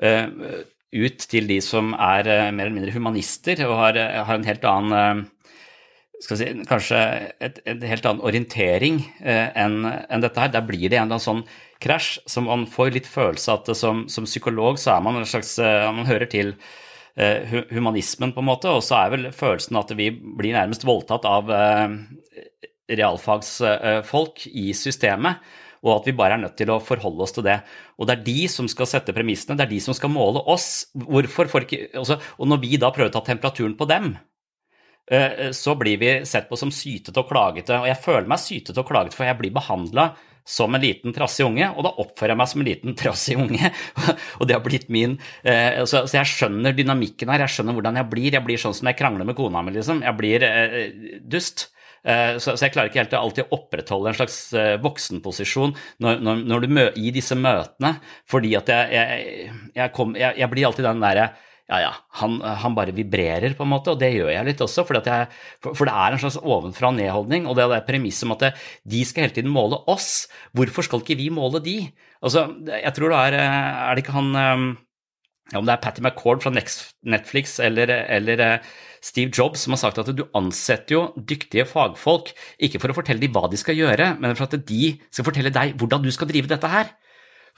ut 0.03 1.27
til 1.31 1.49
de 1.49 1.59
som 1.63 1.93
er 1.95 2.27
mer 2.27 2.67
eller 2.67 2.75
mindre 2.75 2.97
humanister 2.97 3.61
og 3.69 3.77
har, 3.79 4.01
har 4.25 4.35
en 4.35 4.49
helt 4.49 4.67
annen 4.67 5.23
si, 6.23 6.49
kanskje 6.69 6.99
et, 7.45 7.61
et 7.69 7.87
helt 7.91 8.07
annen 8.09 8.25
orientering 8.27 9.01
eh, 9.23 9.49
enn 9.59 9.87
en 9.87 10.25
dette 10.25 10.41
her. 10.41 10.53
Der 10.55 10.67
blir 10.67 10.89
det 10.89 10.99
en 10.99 11.07
eller 11.07 11.19
annen 11.19 11.25
sånn 11.25 11.45
krasj 11.83 12.19
som 12.27 12.49
man 12.51 12.67
får 12.71 12.93
litt 12.97 13.09
følelse 13.11 13.53
av 13.53 13.63
at 13.63 13.79
som, 13.79 14.07
som 14.11 14.27
psykolog 14.27 14.81
så 14.83 14.97
er 14.97 15.05
man 15.07 15.21
en 15.21 15.29
slags 15.29 15.57
eh, 15.63 15.87
Man 15.95 16.09
hører 16.11 16.31
til 16.31 16.55
eh, 17.19 17.63
humanismen, 17.71 18.35
på 18.35 18.43
en 18.43 18.51
måte, 18.51 18.73
og 18.73 18.83
så 18.87 19.03
er 19.03 19.15
vel 19.15 19.31
følelsen 19.35 19.79
at 19.81 19.95
vi 19.99 20.11
blir 20.11 20.57
nærmest 20.57 20.87
voldtatt 20.89 21.29
av 21.29 21.53
eh, 21.55 21.87
realfagsfolk 22.99 24.47
i 24.51 24.71
systemet. 24.77 25.43
Og 25.87 25.93
at 26.01 26.09
vi 26.09 26.17
bare 26.19 26.35
er 26.35 26.43
nødt 26.43 26.57
til 26.59 26.73
å 26.75 26.81
forholde 26.83 27.23
oss 27.23 27.37
til 27.37 27.45
det. 27.47 27.61
Og 27.99 28.09
det 28.09 28.17
er 28.17 28.25
de 28.27 28.49
som 28.51 28.67
skal 28.71 28.89
sette 28.91 29.15
premissene, 29.15 29.55
det 29.59 29.69
er 29.69 29.71
de 29.77 29.79
som 29.83 29.95
skal 29.95 30.11
måle 30.11 30.43
oss. 30.51 30.89
Hvorfor 30.91 31.51
får 31.53 31.69
ikke, 31.69 31.85
altså, 32.01 32.19
og 32.19 32.51
når 32.51 32.65
vi 32.65 32.81
da 32.83 32.91
prøver 32.95 33.13
å 33.13 33.15
ta 33.15 33.23
temperaturen 33.29 33.77
på 33.79 33.87
dem, 33.87 34.17
eh, 34.17 34.38
så 35.57 35.73
blir 35.81 36.01
vi 36.01 36.11
sett 36.29 36.51
på 36.51 36.57
som 36.61 36.73
sytete 36.75 37.23
og 37.23 37.31
klagete. 37.31 37.79
Og 37.81 37.87
jeg 37.89 38.01
føler 38.05 38.29
meg 38.29 38.43
sytete 38.43 38.83
og 38.83 38.91
klagete, 38.91 39.17
for 39.17 39.25
jeg 39.25 39.39
blir 39.39 39.55
behandla 39.57 40.11
som 40.49 40.75
en 40.75 40.81
liten 40.81 41.13
trassig 41.13 41.45
unge, 41.45 41.67
og 41.77 41.85
da 41.85 41.91
oppfører 42.01 42.33
jeg 42.33 42.41
meg 42.41 42.49
som 42.49 42.63
en 42.63 42.69
liten 42.71 42.95
trassig 43.01 43.37
unge. 43.37 43.73
og 44.41 44.49
det 44.49 44.57
har 44.57 44.63
blitt 44.65 44.89
min 44.93 45.19
eh, 45.43 45.83
så, 45.89 46.07
jeg 46.09 46.31
skjønner 46.31 46.77
dynamikken 46.77 47.29
her, 47.33 47.45
jeg 47.45 47.59
skjønner 47.59 47.77
hvordan 47.77 48.01
jeg 48.01 48.09
blir. 48.15 48.31
Jeg 48.39 48.47
blir 48.47 48.61
sånn 48.61 48.77
som 48.77 48.89
jeg 48.89 48.97
krangler 48.99 49.29
med 49.29 49.37
kona 49.39 49.63
mi, 49.65 49.75
liksom. 49.77 50.01
Jeg 50.07 50.17
blir 50.19 50.47
eh, 50.47 50.79
dust. 51.21 51.69
Eh, 52.01 52.39
Så, 52.41 52.55
jeg 52.57 52.73
klarer 52.73 52.89
ikke 52.89 53.03
helt 53.03 53.19
å 53.19 53.49
opprettholde 53.59 54.13
en 54.13 54.17
slags 54.17 54.39
eh, 54.57 54.77
voksenposisjon 54.81 55.75
når, 56.01 56.25
når, 56.25 56.43
når 56.49 56.69
mø, 56.73 56.87
i 56.97 57.13
disse 57.13 57.37
møtene, 57.37 57.99
fordi 58.31 58.55
at 58.57 58.73
jeg, 58.73 58.97
jeg, 58.97 59.53
jeg, 59.77 59.93
kom, 59.97 60.17
jeg 60.17 60.49
blir 60.55 60.71
alltid 60.71 60.89
den 60.89 61.05
derre 61.05 61.29
ja, 61.69 61.79
ja, 61.85 61.93
han, 62.23 62.39
han 62.41 62.73
bare 62.77 62.95
vibrerer, 62.97 63.53
på 63.57 63.67
en 63.67 63.73
måte, 63.75 63.93
og 63.93 64.01
det 64.01 64.09
gjør 64.15 64.31
jeg 64.33 64.47
litt 64.47 64.63
også. 64.65 64.87
jeg, 64.89 65.29
for, 65.61 65.85
det 65.85 65.93
er 65.93 66.15
en 66.15 66.23
slags 66.23 66.41
ovenfra 66.41 66.89
og 67.45 67.57
det 67.59 67.67
er 67.67 67.85
premisset 67.85 68.25
om 68.25 68.33
at 68.33 68.45
det, 68.47 68.53
de 68.89 69.05
skal 69.05 69.27
hele 69.27 69.37
tiden 69.37 69.53
måle 69.53 69.77
oss. 69.87 70.29
Hvorfor 70.57 70.87
skal 70.87 71.05
ikke 71.05 71.19
vi 71.21 71.29
måle 71.29 71.61
de? 71.61 71.79
Altså, 72.25 72.49
jeg 72.65 72.93
tror 72.97 73.13
det 73.13 73.19
er 73.19 73.35
eh, 73.39 73.75
Er 73.85 73.95
det 73.95 74.03
ikke 74.03 74.17
han 74.17 74.31
eh, 74.35 74.79
om 75.57 75.65
det 75.65 75.73
er 75.73 75.81
Patty 75.81 76.03
McCord 76.05 76.43
fra 76.43 76.51
Netflix 76.53 77.59
eller, 77.63 77.89
eller 77.89 78.43
eh, 78.45 78.73
Steve 79.05 79.33
Jobs 79.33 79.63
som 79.65 79.73
har 79.73 79.81
sagt 79.81 80.01
at 80.03 80.11
du 80.13 80.27
ansetter 80.37 80.97
jo 80.97 81.03
dyktige 81.17 81.65
fagfolk 81.69 82.35
ikke 82.61 82.81
for 82.83 82.93
å 82.93 82.97
fortelle 82.99 83.23
dem 83.23 83.33
hva 83.33 83.47
de 83.49 83.61
skal 83.61 83.79
gjøre, 83.79 84.15
men 84.21 84.37
for 84.37 84.49
at 84.49 84.59
de 84.69 84.97
skal 85.09 85.29
fortelle 85.29 85.55
deg 85.55 85.77
hvordan 85.79 86.05
du 86.05 86.11
skal 86.13 86.29
drive 86.29 86.51
dette 86.51 86.73
her. 86.73 86.91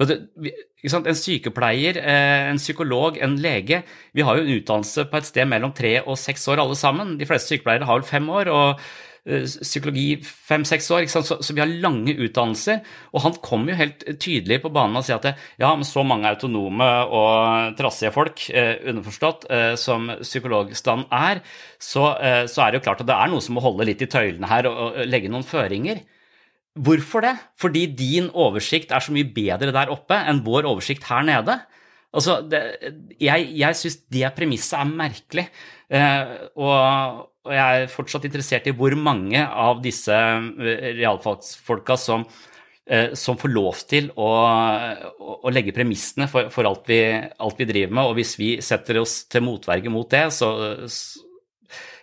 En 0.01 1.19
sykepleier, 1.19 1.99
eh, 2.01 2.49
en 2.49 2.61
psykolog, 2.61 3.19
en 3.21 3.37
lege 3.37 3.83
Vi 4.15 4.23
har 4.23 4.37
jo 4.37 4.47
en 4.47 4.57
utdannelse 4.57 5.05
på 5.11 5.17
et 5.21 5.29
sted 5.29 5.47
mellom 5.47 5.75
tre 5.77 6.01
og 6.01 6.17
seks 6.17 6.49
år 6.49 6.63
alle 6.63 6.77
sammen. 6.77 7.19
De 7.19 7.27
fleste 7.29 7.53
sykepleiere 7.53 7.85
har 7.85 8.01
vel 8.01 8.09
fem 8.09 8.29
år. 8.29 8.49
og 8.49 8.81
eh, 9.27 9.45
Psykologi 9.45 10.17
fem-seks 10.25 10.91
år? 10.91 11.05
Så, 11.07 11.23
så 11.45 11.53
vi 11.53 11.61
har 11.61 11.69
lange 11.69 12.17
utdannelser. 12.17 12.81
Og 13.13 13.21
han 13.27 13.37
kom 13.43 13.69
jo 13.69 13.77
helt 13.77 14.05
tydelig 14.19 14.63
på 14.63 14.73
banen 14.73 14.97
og 14.97 15.05
sier 15.05 15.21
at 15.21 15.37
ja, 15.61 15.75
med 15.77 15.85
så 15.85 16.03
mange 16.03 16.29
autonome 16.33 16.89
og 17.13 17.77
trassige 17.77 18.13
folk, 18.13 18.47
eh, 18.51 18.81
underforstått, 18.89 19.45
som 19.77 20.09
psykologstand 20.23 21.13
er, 21.13 21.43
så, 21.79 22.15
så 22.49 22.65
er 22.65 22.71
det 22.71 22.81
jo 22.81 22.87
klart 22.89 23.05
at 23.05 23.11
det 23.11 23.19
er 23.19 23.29
noe 23.29 23.45
som 23.45 23.55
må 23.59 23.65
holde 23.65 23.85
litt 23.85 24.01
i 24.01 24.09
tøylene 24.09 24.49
her 24.49 24.71
og, 24.71 24.81
og 24.81 25.05
legge 25.13 25.29
noen 25.29 25.45
føringer. 25.45 26.01
Hvorfor 26.79 27.25
det? 27.25 27.35
Fordi 27.59 27.87
din 27.99 28.29
oversikt 28.31 28.93
er 28.95 29.03
så 29.03 29.13
mye 29.15 29.27
bedre 29.35 29.73
der 29.75 29.91
oppe 29.91 30.15
enn 30.15 30.45
vår 30.47 30.69
oversikt 30.71 31.09
her 31.09 31.25
nede. 31.27 31.59
Altså, 32.15 32.41
det, 32.47 32.61
jeg 33.23 33.51
jeg 33.59 33.79
syns 33.79 33.99
det 34.11 34.31
premisset 34.37 34.79
er 34.79 34.87
merkelig. 34.91 35.47
Eh, 35.91 36.31
og, 36.59 37.27
og 37.47 37.55
jeg 37.55 37.83
er 37.83 37.91
fortsatt 37.91 38.27
interessert 38.27 38.69
i 38.71 38.75
hvor 38.75 38.95
mange 38.99 39.43
av 39.43 39.83
disse 39.83 40.15
eh, 40.15 40.87
realfagsfolka 40.99 41.97
som, 41.99 42.25
eh, 42.87 43.15
som 43.19 43.39
får 43.39 43.55
lov 43.55 43.83
til 43.91 44.11
å, 44.15 44.31
å, 44.31 45.39
å 45.43 45.55
legge 45.55 45.75
premissene 45.75 46.31
for, 46.31 46.51
for 46.55 46.71
alt, 46.71 46.87
vi, 46.91 47.03
alt 47.19 47.63
vi 47.63 47.71
driver 47.71 47.99
med. 47.99 48.13
Og 48.13 48.19
hvis 48.19 48.37
vi 48.39 48.53
setter 48.63 49.03
oss 49.03 49.25
til 49.31 49.47
motverge 49.47 49.91
mot 49.91 50.11
det, 50.11 50.29
så, 50.35 50.55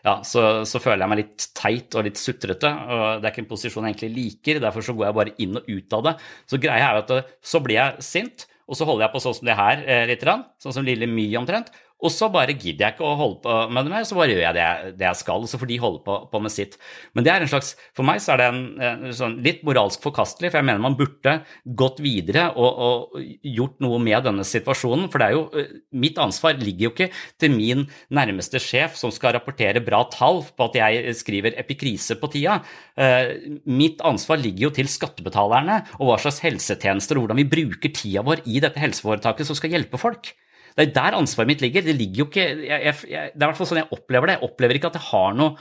ja, 0.08 0.14
så, 0.24 0.44
så 0.68 0.80
føler 0.80 1.04
jeg 1.04 1.12
meg 1.12 1.20
litt 1.20 1.48
teit 1.58 1.96
og 1.98 2.06
litt 2.08 2.20
sutrete. 2.20 2.70
og 2.70 3.20
Det 3.20 3.28
er 3.28 3.34
ikke 3.34 3.44
en 3.44 3.50
posisjon 3.50 3.88
jeg 3.88 3.96
egentlig 3.96 4.14
liker, 4.16 4.62
derfor 4.64 4.86
så 4.86 4.96
går 4.96 5.10
jeg 5.10 5.18
bare 5.18 5.34
inn 5.44 5.60
og 5.60 5.68
ut 5.68 5.98
av 5.98 6.06
det. 6.06 6.14
Så 6.48 6.60
greia 6.64 6.92
er 6.92 7.00
jo 7.00 7.04
at 7.04 7.34
så 7.52 7.62
blir 7.64 7.80
jeg 7.80 8.06
sint, 8.08 8.46
og 8.68 8.80
så 8.80 8.88
holder 8.88 9.08
jeg 9.08 9.14
på 9.16 9.24
sånn 9.24 9.36
som 9.38 9.50
det 9.50 9.58
her, 9.58 9.84
eh, 9.88 10.06
litt, 10.10 10.24
sånn 10.64 10.76
som 10.76 10.88
lille 10.88 11.08
My 11.12 11.28
omtrent. 11.40 11.72
Og 11.98 12.14
så 12.14 12.30
bare 12.30 12.54
gidder 12.54 12.86
jeg 12.86 12.96
ikke 12.96 13.08
å 13.08 13.16
holde 13.18 13.40
på 13.42 13.54
med 13.74 13.88
det 13.88 13.94
mer, 13.94 14.06
så 14.06 14.18
bare 14.18 14.30
gjør 14.30 14.44
jeg 14.44 14.58
det, 14.58 14.68
det 15.00 15.08
jeg 15.08 15.20
skal. 15.24 15.48
Så 15.50 15.58
får 15.58 15.72
de 15.72 15.80
holde 15.82 16.02
på, 16.06 16.18
på 16.30 16.42
med 16.44 16.54
sitt. 16.54 16.78
Men 17.18 17.26
det 17.26 17.34
er 17.34 17.46
en 17.46 17.52
slags, 17.52 17.74
for 17.98 18.06
meg 18.08 18.22
så 18.22 18.36
er 18.36 18.42
det 18.42 18.50
en, 18.52 18.62
en 18.90 19.16
sånn 19.18 19.38
litt 19.46 19.64
moralsk 19.68 20.06
forkastelig, 20.06 20.52
for 20.52 20.62
jeg 20.62 20.68
mener 20.70 20.84
man 20.84 20.98
burde 21.00 21.40
gått 21.80 22.02
videre 22.06 22.52
og, 22.54 22.84
og 22.88 23.26
gjort 23.42 23.82
noe 23.84 24.00
med 24.04 24.28
denne 24.30 24.46
situasjonen. 24.48 25.10
For 25.14 25.24
det 25.24 25.30
er 25.32 25.38
jo, 25.38 25.44
eh, 25.58 25.74
mitt 25.98 26.22
ansvar 26.22 26.60
ligger 26.62 26.90
jo 26.90 26.94
ikke 26.94 27.10
til 27.42 27.56
min 27.56 27.86
nærmeste 28.14 28.62
sjef 28.62 28.98
som 29.00 29.14
skal 29.14 29.34
rapportere 29.38 29.82
bra 29.84 30.04
tall 30.14 30.44
på 30.54 30.70
at 30.70 30.78
jeg 30.78 31.18
skriver 31.18 31.58
epikrise 31.58 32.20
på 32.22 32.30
tida. 32.36 32.62
Eh, 32.98 33.34
Mitt 33.68 34.02
ansvar 34.06 34.40
ligger 34.42 34.68
jo 34.68 34.74
til 34.78 34.90
skattebetalerne 34.92 35.82
og 35.98 36.10
hva 36.10 36.18
slags 36.22 36.42
helsetjenester 36.46 37.18
og 37.18 37.26
hvordan 37.26 37.42
vi 37.42 37.50
bruker 37.50 37.94
tida 37.94 38.24
vår 38.26 38.46
i 38.50 38.62
dette 38.64 38.82
helseforetaket 38.82 39.48
som 39.50 39.58
skal 39.58 39.74
hjelpe 39.74 40.00
folk. 40.02 40.32
Det 40.78 40.86
er 40.86 40.94
der 40.94 41.18
ansvaret 41.18 41.50
mitt 41.50 41.64
ligger. 41.66 41.82
Det 41.88 41.96
ligger 41.98 42.22
jo 42.22 42.28
ikke, 42.30 42.46
jeg, 42.68 42.82
jeg, 42.86 42.96
det 43.10 43.18
er 43.18 43.32
i 43.34 43.48
hvert 43.48 43.58
fall 43.58 43.70
sånn 43.72 43.82
jeg 43.82 43.96
opplever 43.96 44.30
det. 44.30 44.38
Jeg 44.38 44.50
opplever 44.50 44.78
ikke 44.78 44.92
at 44.92 45.00
jeg 45.00 45.08
har 45.10 45.38
noe 45.38 45.56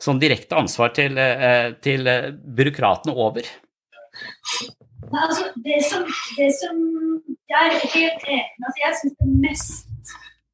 sånn 0.00 0.20
direkte 0.22 0.56
ansvar 0.58 0.94
til, 0.96 1.18
eh, 1.20 1.74
til 1.84 2.08
eh, 2.08 2.30
byråkratene 2.32 3.12
over. 3.12 3.48
Nei, 5.04 5.20
altså, 5.20 5.50
det, 5.66 5.80
som, 5.84 6.04
det 6.38 6.48
som 6.56 6.78
Jeg 7.50 7.58
er 7.60 7.72
helt 7.82 8.22
enig 8.30 8.44
altså, 8.62 8.78
Jeg 8.78 8.98
syns 9.00 9.16
det 9.18 9.30
mest 9.42 10.12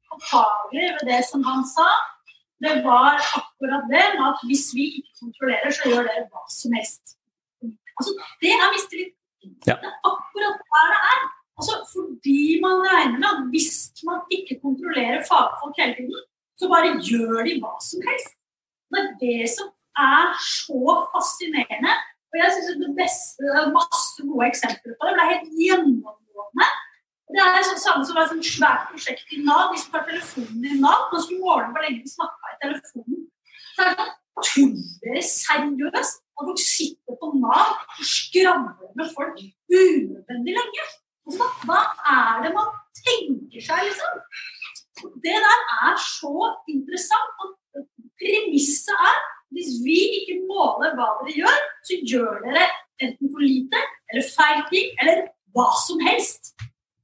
påtagelige 0.09 0.95
ved 0.97 1.05
det 1.07 1.19
som 1.27 1.43
han 1.45 1.61
sa, 1.69 1.87
det 2.61 2.73
var 2.85 3.21
akkurat 3.37 3.85
det 3.89 4.03
at 4.27 4.41
hvis 4.49 4.65
vi 4.75 4.87
ikke 4.99 5.13
kontrollerer, 5.21 5.71
så 5.73 5.89
gjør 5.89 6.09
dere 6.09 6.25
hva 6.27 6.43
som 6.51 6.75
helst. 6.77 7.15
Altså, 7.97 8.11
det 8.43 8.51
er 8.57 8.73
mistillit. 8.75 9.13
Ja. 9.69 9.77
Det 9.81 9.89
er 9.89 9.95
akkurat 10.11 10.59
der 10.73 10.91
det 10.93 10.99
er. 11.13 11.23
Altså, 11.57 11.73
fordi 11.93 12.41
man 12.65 12.75
regner 12.89 13.17
med 13.21 13.29
at 13.33 13.41
hvis 13.53 13.71
man 14.09 14.19
ikke 14.35 14.59
kontrollerer 14.65 15.27
fagfolk 15.31 15.75
hele 15.81 15.95
tiden, 15.99 16.21
så 16.59 16.69
bare 16.73 16.97
gjør 17.09 17.41
de 17.47 17.53
hva 17.61 17.73
som 17.89 17.99
helst. 18.07 18.33
Det 18.91 18.99
er 19.01 19.11
det 19.25 19.43
som 19.55 19.67
er 20.13 20.25
så 20.59 20.79
fascinerende. 21.13 21.93
Og 22.31 22.35
jeg 22.41 22.49
synes 22.53 22.79
det 22.83 22.93
beste, 23.01 23.43
det 23.43 23.59
er 23.61 23.75
masse 23.79 24.19
gode 24.29 24.45
eksempler 24.51 24.93
på 24.95 25.03
det. 25.05 25.13
Det 25.17 25.23
er 25.23 25.33
helt 25.33 25.49
gjennomgående. 25.63 26.67
Det 27.31 27.43
er 27.43 27.65
sånn 27.67 27.83
samme 27.85 28.07
som 28.07 28.19
et 28.19 28.47
svært 28.47 28.87
prosjekt 28.91 29.35
i 29.35 29.41
Nav. 29.47 29.71
De 29.71 29.79
som 29.79 29.95
har 29.95 30.07
telefonen 30.07 30.65
i 30.67 30.79
Nav, 30.79 31.05
man 31.11 31.23
skulle 31.23 31.43
måle 31.43 31.69
hvor 31.71 31.85
lenge 31.85 32.03
de 32.03 32.11
snakka 32.11 32.53
i 32.53 32.59
telefonen. 32.63 33.21
Så 33.75 33.87
er 33.87 33.95
det 33.99 34.07
Tuller 34.47 35.21
seriøst? 35.27 36.19
At 36.39 36.47
folk 36.47 36.63
sitter 36.63 37.19
på 37.21 37.31
Nav 37.39 37.75
og 37.99 38.07
skravler 38.15 38.91
med 38.99 39.13
folk 39.15 39.39
unødvendig 39.39 40.55
lenge? 40.57 40.87
Hva 41.29 41.81
er 42.11 42.41
det 42.45 42.53
man 42.55 42.71
tenker 42.97 43.61
seg, 43.63 43.85
liksom? 43.89 44.21
Det 45.21 45.37
der 45.45 45.61
er 45.85 45.99
så 46.01 46.33
interessant. 46.69 47.45
Og 47.45 47.85
premisset 48.21 48.95
er 48.95 49.21
hvis 49.51 49.71
vi 49.85 49.97
ikke 50.17 50.37
måler 50.47 50.93
hva 50.95 51.07
dere 51.19 51.33
gjør, 51.41 51.63
så 51.87 51.97
gjør 52.11 52.37
dere 52.45 52.67
enten 53.03 53.31
for 53.33 53.43
lite 53.43 53.79
eller 54.11 54.27
feil 54.35 54.61
ting 54.69 54.93
eller 55.01 55.25
hva 55.55 55.67
som 55.85 55.99
helst. 56.07 56.53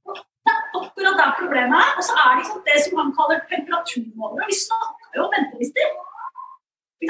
Og 0.08 0.16
Det 0.16 0.54
er 0.54 0.62
akkurat 0.80 1.18
der 1.20 1.34
problemet 1.40 1.76
er. 1.76 1.90
Og 1.98 2.06
så 2.08 2.14
er 2.16 2.30
det 2.30 2.40
liksom 2.40 2.62
det 2.68 2.78
som 2.84 2.96
man 3.00 3.12
kaller 3.18 3.44
temperaturmålere. 3.52 4.48
Vi 4.48 4.56
snakker 4.66 5.18
jo 5.18 5.26
om 5.26 5.34
ventelister. 5.36 5.90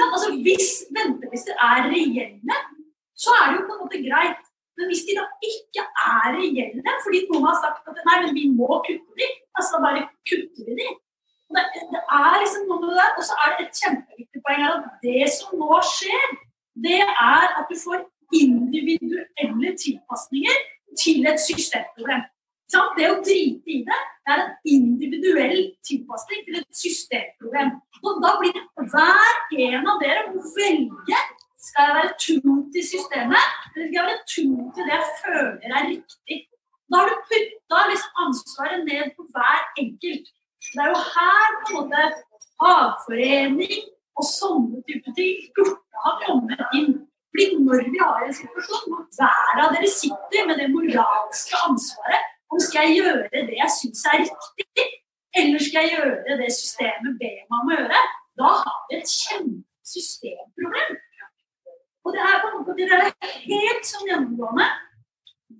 Altså, 0.09 0.29
hvis 0.45 0.69
ventelister 0.97 1.55
er 1.69 1.87
reelle, 1.93 2.57
så 3.23 3.29
er 3.39 3.45
det 3.47 3.55
jo 3.59 3.67
på 3.69 3.77
en 3.77 3.83
måte 3.85 4.03
greit. 4.09 4.48
Men 4.79 4.87
hvis 4.87 5.03
de 5.07 5.15
da 5.17 5.25
ikke 5.43 5.83
er 5.83 6.37
reelle, 6.37 6.95
fordi 7.03 7.25
noen 7.27 7.47
har 7.49 7.57
sagt 7.59 7.89
at 7.91 8.01
nei, 8.07 8.17
men 8.23 8.35
vi 8.37 8.45
må 8.55 8.79
kutte 8.87 9.19
de, 9.19 9.27
altså 9.59 9.81
bare 9.83 10.05
kutter 10.29 10.69
vi 10.69 10.77
de. 10.79 10.89
Det, 11.49 11.63
det 11.91 12.01
er 12.19 12.35
liksom 12.43 12.67
noe 12.69 12.79
med 12.85 12.95
det. 12.95 13.09
Og 13.19 13.25
så 13.27 13.35
er 13.43 13.55
det 13.57 13.65
et 13.65 13.81
kjempeviktig 13.81 14.41
poeng 14.45 14.63
her 14.63 14.77
at 14.77 15.03
det 15.03 15.29
som 15.35 15.59
nå 15.59 15.81
skjer, 15.91 16.35
det 16.85 17.01
er 17.03 17.47
at 17.59 17.67
du 17.67 17.75
får 17.83 18.05
individuelle 18.39 19.73
tilpasninger 19.83 20.59
til 21.03 21.27
et 21.27 21.41
systemproblem. 21.43 22.23
Det 22.69 23.07
å 23.09 23.17
drite 23.25 23.71
i 23.73 23.79
det, 23.85 23.99
det 24.25 24.33
er 24.35 24.41
en 24.43 24.51
individuell 24.69 25.61
tilpasning 25.87 26.43
til 26.45 26.59
et 26.59 26.67
systemproblem. 26.77 27.73
Og 28.05 28.19
da 28.23 28.35
blir 28.39 28.59
hver 28.93 29.39
en 29.65 29.89
av 29.89 30.03
dere 30.03 30.27
må 30.29 30.43
velge 30.53 31.21
skal 31.67 31.87
jeg 31.87 31.95
være 31.99 32.13
tro 32.25 32.53
til 32.73 32.83
systemet, 32.93 33.45
eller 33.71 33.85
skal 33.87 33.99
jeg 33.99 34.09
være 34.09 34.27
tro 34.33 34.49
til 34.73 34.83
det 34.87 34.95
jeg 34.97 35.07
føler 35.21 35.75
er 35.77 35.89
riktig? 35.93 36.37
Da 36.89 36.93
har 36.99 37.07
du 37.11 37.17
putta 37.29 37.79
liksom 37.91 38.11
ansvaret 38.25 38.81
ned 38.89 39.03
på 39.15 39.21
hver 39.33 39.61
enkelt. 39.83 40.25
Det 40.73 40.81
er 40.83 40.89
jo 40.93 40.99
her 41.15 41.47
på 41.59 41.67
en 41.69 41.75
måte 41.77 42.01
fagforening 42.59 43.81
og 44.19 44.25
sånne 44.37 44.81
typer 44.87 45.15
ting 45.19 45.45
burde 45.55 46.01
ha 46.05 46.13
kommet 46.25 46.63
inn. 46.79 46.95
Fordi 47.29 47.45
når 47.67 47.83
vi 47.93 47.99
har 48.03 48.25
en 48.25 48.37
situasjon 48.39 48.87
hvor 48.91 49.03
hver 49.17 49.61
av 49.63 49.75
dere 49.75 49.91
sitter 50.01 50.47
med 50.49 50.61
det 50.61 50.69
moralske 50.73 51.61
ansvaret 51.67 52.23
om 52.49 52.63
skal 52.65 52.87
jeg 52.87 53.03
gjøre 53.03 53.43
det 53.49 53.59
jeg 53.59 53.75
syns 53.75 54.01
er 54.09 54.23
riktig, 54.23 54.87
eller 55.39 55.65
skal 55.65 55.85
jeg 55.85 55.93
gjøre 55.97 56.39
det 56.41 56.49
systemet 56.57 57.19
ber 57.21 57.37
meg 57.43 57.59
om 57.59 57.69
å 57.69 57.77
gjøre, 57.77 58.01
da 58.41 58.49
har 58.63 58.79
vi 58.89 58.97
et 58.97 59.13
kjempesystemproblem. 59.13 60.97
Og 62.09 62.15
det 62.15 62.21
er 62.25 62.39
på 62.41 62.73
det 62.77 62.87
er 62.89 63.11
helt 63.45 63.85
sånn 63.85 64.07
gjennomgående. 64.09 64.65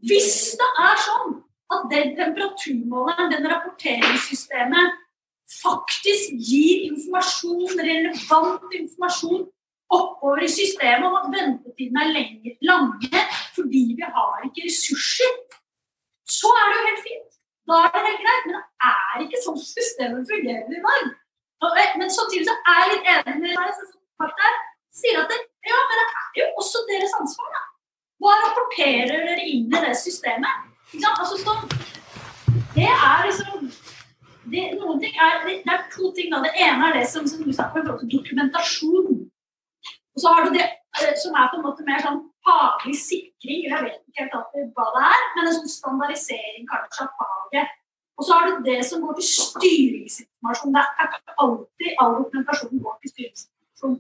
Hvis 0.09 0.55
det 0.57 0.69
er 0.81 0.95
sånn 1.03 1.35
at 1.75 1.83
den 1.91 2.15
temperaturmåleren, 2.17 3.29
den 3.35 3.45
rapporteringssystemet, 3.51 4.95
faktisk 5.59 6.33
gir 6.49 6.87
informasjon, 6.87 7.77
relevant 7.85 8.73
informasjon 8.79 9.45
oppover 9.93 10.41
i 10.45 10.49
systemet 10.49 11.05
om 11.05 11.17
at 11.19 11.29
ventetiden 11.35 12.01
er 12.01 12.11
lenge, 12.15 12.55
lange 12.65 13.23
fordi 13.53 13.83
vi 13.99 14.09
har 14.17 14.41
ikke 14.47 14.65
ressurser, 14.65 15.37
så 16.29 16.49
er 16.61 16.65
det 16.65 16.79
jo 16.79 16.87
helt 16.87 17.05
fint. 17.05 17.39
Da 17.69 17.83
er 17.85 17.93
det 17.93 18.03
helt 18.07 18.25
greit. 18.25 18.49
Men 18.49 18.57
det 18.57 18.89
er 18.89 19.25
ikke 19.27 19.43
sånn 19.45 19.61
systemet 19.61 20.33
fungerer 20.33 20.73
i 20.73 20.83
dag. 20.89 21.13
Eh, 21.69 21.95
Men 22.01 22.09
samtidig 22.17 22.49
så 22.49 22.57
er 22.73 22.81
jeg 22.81 22.91
litt 22.95 23.13
enig 23.13 23.39
med 23.43 23.53
deg 23.53 24.68
sier 24.95 25.21
at 25.21 25.31
det, 25.31 25.39
ja, 25.67 25.79
men 25.89 26.01
det 26.01 26.41
er 26.41 26.47
jo 26.47 26.49
også 26.61 26.81
deres 26.89 27.13
ansvar. 27.19 27.51
da. 27.55 27.61
Hva 28.19 28.35
rapporterer 28.45 29.27
dere 29.27 29.45
inn 29.47 29.69
i 29.69 29.83
det 29.85 29.95
systemet? 29.97 30.65
Altså, 31.13 31.37
så, 31.39 31.55
det 32.75 32.89
er 32.89 33.25
liksom 33.27 33.69
det, 34.49 34.63
er, 34.65 35.45
det, 35.45 35.61
er 35.69 35.83
to 35.93 36.11
ting. 36.17 36.31
da. 36.33 36.41
Det 36.45 36.53
ene 36.57 36.89
er 36.89 36.99
det 36.99 37.05
som, 37.11 37.27
som 37.27 37.43
du 37.45 37.53
snakker 37.53 37.85
om, 37.85 38.09
dokumentasjon. 38.15 39.29
Og 40.15 40.21
så 40.21 40.33
har 40.33 40.47
du 40.47 40.57
det 40.57 40.65
eh, 40.65 41.15
som 41.23 41.37
er 41.37 41.51
på 41.51 41.59
en 41.59 41.65
måte 41.67 41.85
mer 41.87 42.01
sånn 42.03 42.23
faglig 42.47 42.97
sikring, 42.97 43.67
jeg 43.67 43.83
vet 43.85 43.99
ikke 44.09 44.25
helt 44.25 44.73
hva 44.75 44.87
det 44.95 45.03
er, 45.05 45.25
men 45.35 45.49
en 45.49 45.55
sånn 45.59 45.71
standardisering 45.71 46.65
kanskje 46.71 47.05
av 47.05 47.11
faget. 47.19 47.75
Og 48.19 48.25
så 48.27 48.35
har 48.35 48.49
du 48.49 48.63
det 48.65 48.79
som 48.87 49.03
går 49.05 49.15
til 49.19 49.27
styringsinformasjon. 49.29 50.73
Det 50.75 50.81
er 50.83 51.07
ikke 51.07 51.35
alltid 51.45 52.01
all 52.03 52.17
dokumentasjon 52.17 52.81
går 52.83 52.97
til 53.03 53.13
styringsinformasjon. 53.13 53.99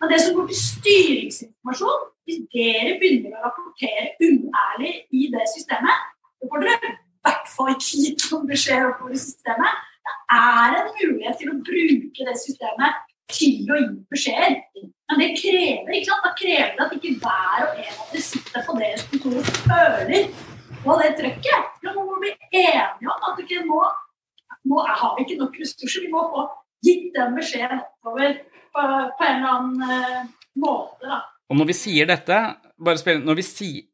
Men 0.00 0.12
det 0.12 0.20
som 0.22 0.36
går 0.36 0.50
til 0.50 0.60
styringsinformasjon, 0.60 2.04
hvis 2.26 2.42
dere 2.52 2.96
begynner 3.00 3.36
å 3.38 3.44
rapportere 3.46 4.08
uærlig 4.20 4.92
i 5.14 5.28
det 5.32 5.44
systemet, 5.54 6.06
så 6.36 6.50
får 6.50 6.64
dere 6.64 6.90
i 6.90 6.96
hvert 7.26 7.52
fall 7.52 7.70
ikke 7.72 8.02
gitt 8.02 8.26
noen 8.30 8.48
beskjed 8.50 8.88
oppover 8.90 9.16
i 9.16 9.22
systemet. 9.22 9.84
Det 10.06 10.16
er 10.36 10.76
en 10.80 10.90
mulighet 10.98 11.38
til 11.40 11.52
å 11.52 11.60
bruke 11.68 12.26
det 12.28 12.36
systemet 12.42 13.00
til 13.32 13.70
å 13.72 13.78
gi 13.80 13.88
beskjeder. 14.12 14.58
Men 15.06 15.22
det 15.22 15.30
krever 15.38 15.96
ikke 15.96 16.10
sant? 16.10 16.26
Da 16.26 16.34
krever 16.38 16.74
det 16.74 16.84
at 16.84 16.94
ikke 16.96 17.14
hver 17.22 17.64
og 17.64 17.80
en 17.80 18.02
av 18.02 18.12
dere 18.12 18.26
sitter 18.26 18.66
på 18.66 18.76
deres 18.80 19.06
kontor 19.10 19.38
og 19.40 19.50
føler 19.62 20.28
på 20.82 20.98
det 21.00 21.12
trøkket. 21.20 21.72
Da 21.82 21.94
må 21.94 22.04
vi 22.10 22.18
bli 22.26 22.34
enige 22.66 23.14
om 23.14 23.26
at 23.30 23.42
ikke 23.42 23.64
nå, 23.70 23.80
nå 24.70 24.84
har 24.86 25.16
vi 25.16 25.26
ikke 25.26 25.40
nok 25.40 25.58
ressurser. 25.62 26.04
Vi 26.04 26.12
må 26.12 26.26
få 26.34 26.46
gitt 26.86 27.08
den 27.16 27.38
beskjeden 27.38 27.82
oppover 27.82 28.36
på, 28.76 28.86
på 29.18 29.26
en 29.26 29.40
eller 29.40 29.56
annen 29.56 29.96
eh, 29.96 30.22
måte. 30.62 31.08
da. 31.08 31.22
Og 31.50 31.60
når 31.60 31.70
vi 31.70 31.76
sier 31.78 32.08
dette, 32.10 32.40
bare 32.82 33.00
spill, 33.00 33.22
når 33.24 33.38
vi 33.40 33.44
sier 33.46 33.84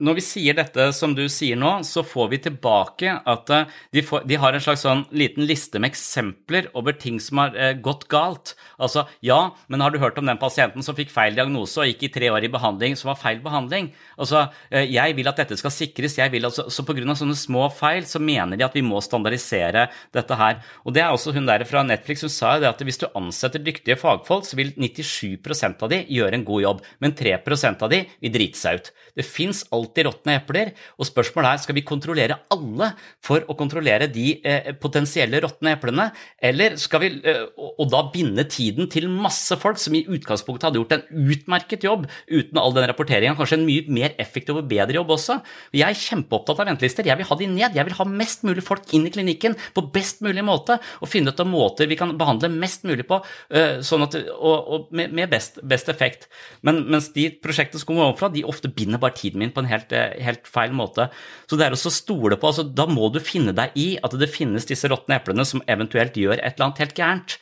når 0.00 0.16
vi 0.16 0.24
sier 0.24 0.56
dette 0.56 0.86
som 0.96 1.12
du 1.16 1.26
sier 1.32 1.58
nå, 1.60 1.70
så 1.86 2.02
får 2.06 2.30
vi 2.32 2.38
tilbake 2.46 3.12
at 3.28 3.52
eh, 3.52 3.74
de, 3.94 4.02
får, 4.04 4.24
de 4.28 4.38
har 4.40 4.56
en 4.56 4.62
slags 4.64 4.84
sånn 4.86 5.04
liten 5.12 5.44
liste 5.48 5.80
med 5.80 5.92
eksempler 5.92 6.70
over 6.78 6.96
ting 6.96 7.18
som 7.22 7.42
har 7.42 7.56
eh, 7.56 7.74
gått 7.76 8.06
galt. 8.12 8.54
Altså, 8.80 9.04
ja, 9.24 9.38
men 9.68 9.84
har 9.84 9.92
du 9.92 10.00
hørt 10.02 10.18
om 10.20 10.28
den 10.28 10.40
pasienten 10.40 10.84
som 10.86 10.96
fikk 10.96 11.12
feil 11.12 11.36
diagnose 11.36 11.82
og 11.82 11.90
gikk 11.90 12.06
i 12.08 12.12
tre 12.14 12.30
år 12.32 12.46
i 12.48 12.52
behandling, 12.52 12.96
som 12.96 13.12
var 13.12 13.20
feil 13.20 13.42
behandling? 13.44 13.90
Altså, 14.16 14.46
eh, 14.72 14.88
jeg 14.88 15.16
vil 15.18 15.28
at 15.28 15.42
dette 15.42 15.58
skal 15.60 15.74
sikres, 15.74 16.16
jeg 16.20 16.32
vil 16.32 16.48
altså, 16.48 16.66
så 16.72 16.86
pga. 16.86 17.04
sånne 17.20 17.36
små 17.38 17.68
feil 17.74 18.08
så 18.08 18.22
mener 18.24 18.56
de 18.56 18.66
at 18.66 18.76
vi 18.76 18.84
må 18.86 19.02
standardisere 19.04 19.86
dette 20.16 20.40
her. 20.40 20.62
Og 20.84 20.96
det 20.96 21.04
er 21.04 21.12
også 21.12 21.36
hun 21.36 21.48
der 21.48 21.66
fra 21.68 21.84
Netflix 21.84 22.24
som 22.24 22.32
sa 22.32 22.56
jo 22.56 22.64
det 22.64 22.72
at 22.72 22.84
hvis 22.86 23.02
du 23.04 23.08
ansetter 23.12 23.62
dyktige 23.62 24.00
fagfolk, 24.00 24.48
så 24.48 24.56
vil 24.56 24.72
97% 24.80 25.84
av 25.84 25.92
de 25.92 26.02
gjøre 26.08 26.40
en 26.40 26.48
god 26.48 26.64
jobb, 26.64 26.84
men 27.04 27.16
3 27.16 27.36
av 27.70 27.88
de 27.92 28.02
vil 28.20 28.32
drite 28.32 28.58
seg 28.58 28.80
ut. 28.80 28.92
Det 29.16 29.26
fins 29.26 29.62
alltid 29.74 29.89
råtne 29.96 30.36
epler, 30.38 30.72
og 30.98 31.08
spørsmålet 31.08 31.50
er 31.50 31.62
skal 31.64 31.76
vi 31.76 31.84
kontrollere 31.86 32.38
alle 32.52 32.92
for 33.24 33.44
å 33.48 33.56
kontrollere 33.58 34.08
de 34.12 34.32
eh, 34.46 34.70
potensielle 34.80 35.40
råtne 35.42 35.74
eplene, 35.76 36.10
eller 36.50 36.76
skal 36.80 37.04
vi 37.04 37.10
eh, 37.24 37.42
og, 37.56 37.86
da 37.90 38.02
binde 38.12 38.44
tiden 38.50 38.88
til 38.92 39.08
masse 39.10 39.56
folk 39.60 39.80
som 39.80 39.96
i 39.98 40.04
utgangspunktet 40.06 40.68
hadde 40.68 40.80
gjort 40.80 40.96
en 40.96 41.26
utmerket 41.32 41.86
jobb 41.86 42.06
uten 42.30 42.60
all 42.60 42.74
den 42.76 42.86
rapporteringa, 42.90 43.36
kanskje 43.38 43.58
en 43.58 43.66
mye 43.66 43.86
mer 43.90 44.14
effektiv 44.22 44.60
og 44.60 44.68
bedre 44.70 45.00
jobb 45.00 45.14
også. 45.16 45.40
Jeg 45.74 45.86
er 45.88 46.02
kjempeopptatt 46.04 46.62
av 46.62 46.70
ventelister, 46.70 47.08
jeg 47.10 47.18
vil 47.20 47.28
ha 47.28 47.38
de 47.40 47.50
ned, 47.50 47.78
jeg 47.78 47.88
vil 47.88 47.98
ha 47.98 48.08
mest 48.08 48.46
mulig 48.46 48.64
folk 48.66 48.94
inn 48.96 49.08
i 49.08 49.14
klinikken 49.14 49.56
på 49.76 49.86
best 49.94 50.22
mulig 50.24 50.44
måte, 50.46 50.78
og 51.00 51.10
finne 51.10 51.34
ut 51.34 51.42
av 51.42 51.48
måter 51.50 51.90
vi 51.90 51.98
kan 51.98 52.14
behandle 52.18 52.50
mest 52.52 52.86
mulig 52.88 53.06
på, 53.08 53.20
eh, 53.54 53.80
sånn 53.86 54.06
at, 54.06 54.16
og, 54.36 54.56
og 54.60 54.94
med, 54.96 55.14
med 55.16 55.30
best, 55.32 55.60
best 55.66 55.90
effekt. 55.92 56.28
Men, 56.66 56.84
mens 56.90 57.10
de 57.14 57.28
prosjektene 57.42 57.80
som 57.80 57.90
kommer 57.90 58.08
ovenfra, 58.08 58.30
de 58.32 58.44
ofte 58.48 58.70
binder 58.72 59.00
bare 59.02 59.16
tiden 59.16 59.42
min 59.42 59.52
på 59.54 59.62
en 59.64 59.70
helt, 59.70 59.79
eh, 59.96 60.18
helt 60.24 60.48
feil 60.48 60.74
måte. 60.76 61.08
Så 61.48 61.58
det 61.58 61.66
er 61.66 61.76
å 61.76 61.92
stole 61.94 62.38
på 62.40 62.50
altså, 62.50 62.64
Da 62.64 62.86
må 62.90 63.08
du 63.12 63.20
finne 63.24 63.54
deg 63.56 63.74
i 63.78 63.88
at 64.02 64.14
det 64.20 64.30
finnes 64.32 64.68
disse 64.68 64.90
råtne 64.90 65.18
eplene 65.20 65.46
som 65.48 65.64
eventuelt 65.70 66.18
gjør 66.18 66.38
et 66.38 66.54
eller 66.54 66.68
annet 66.68 66.84
helt 66.84 66.98
gærent. 66.98 67.38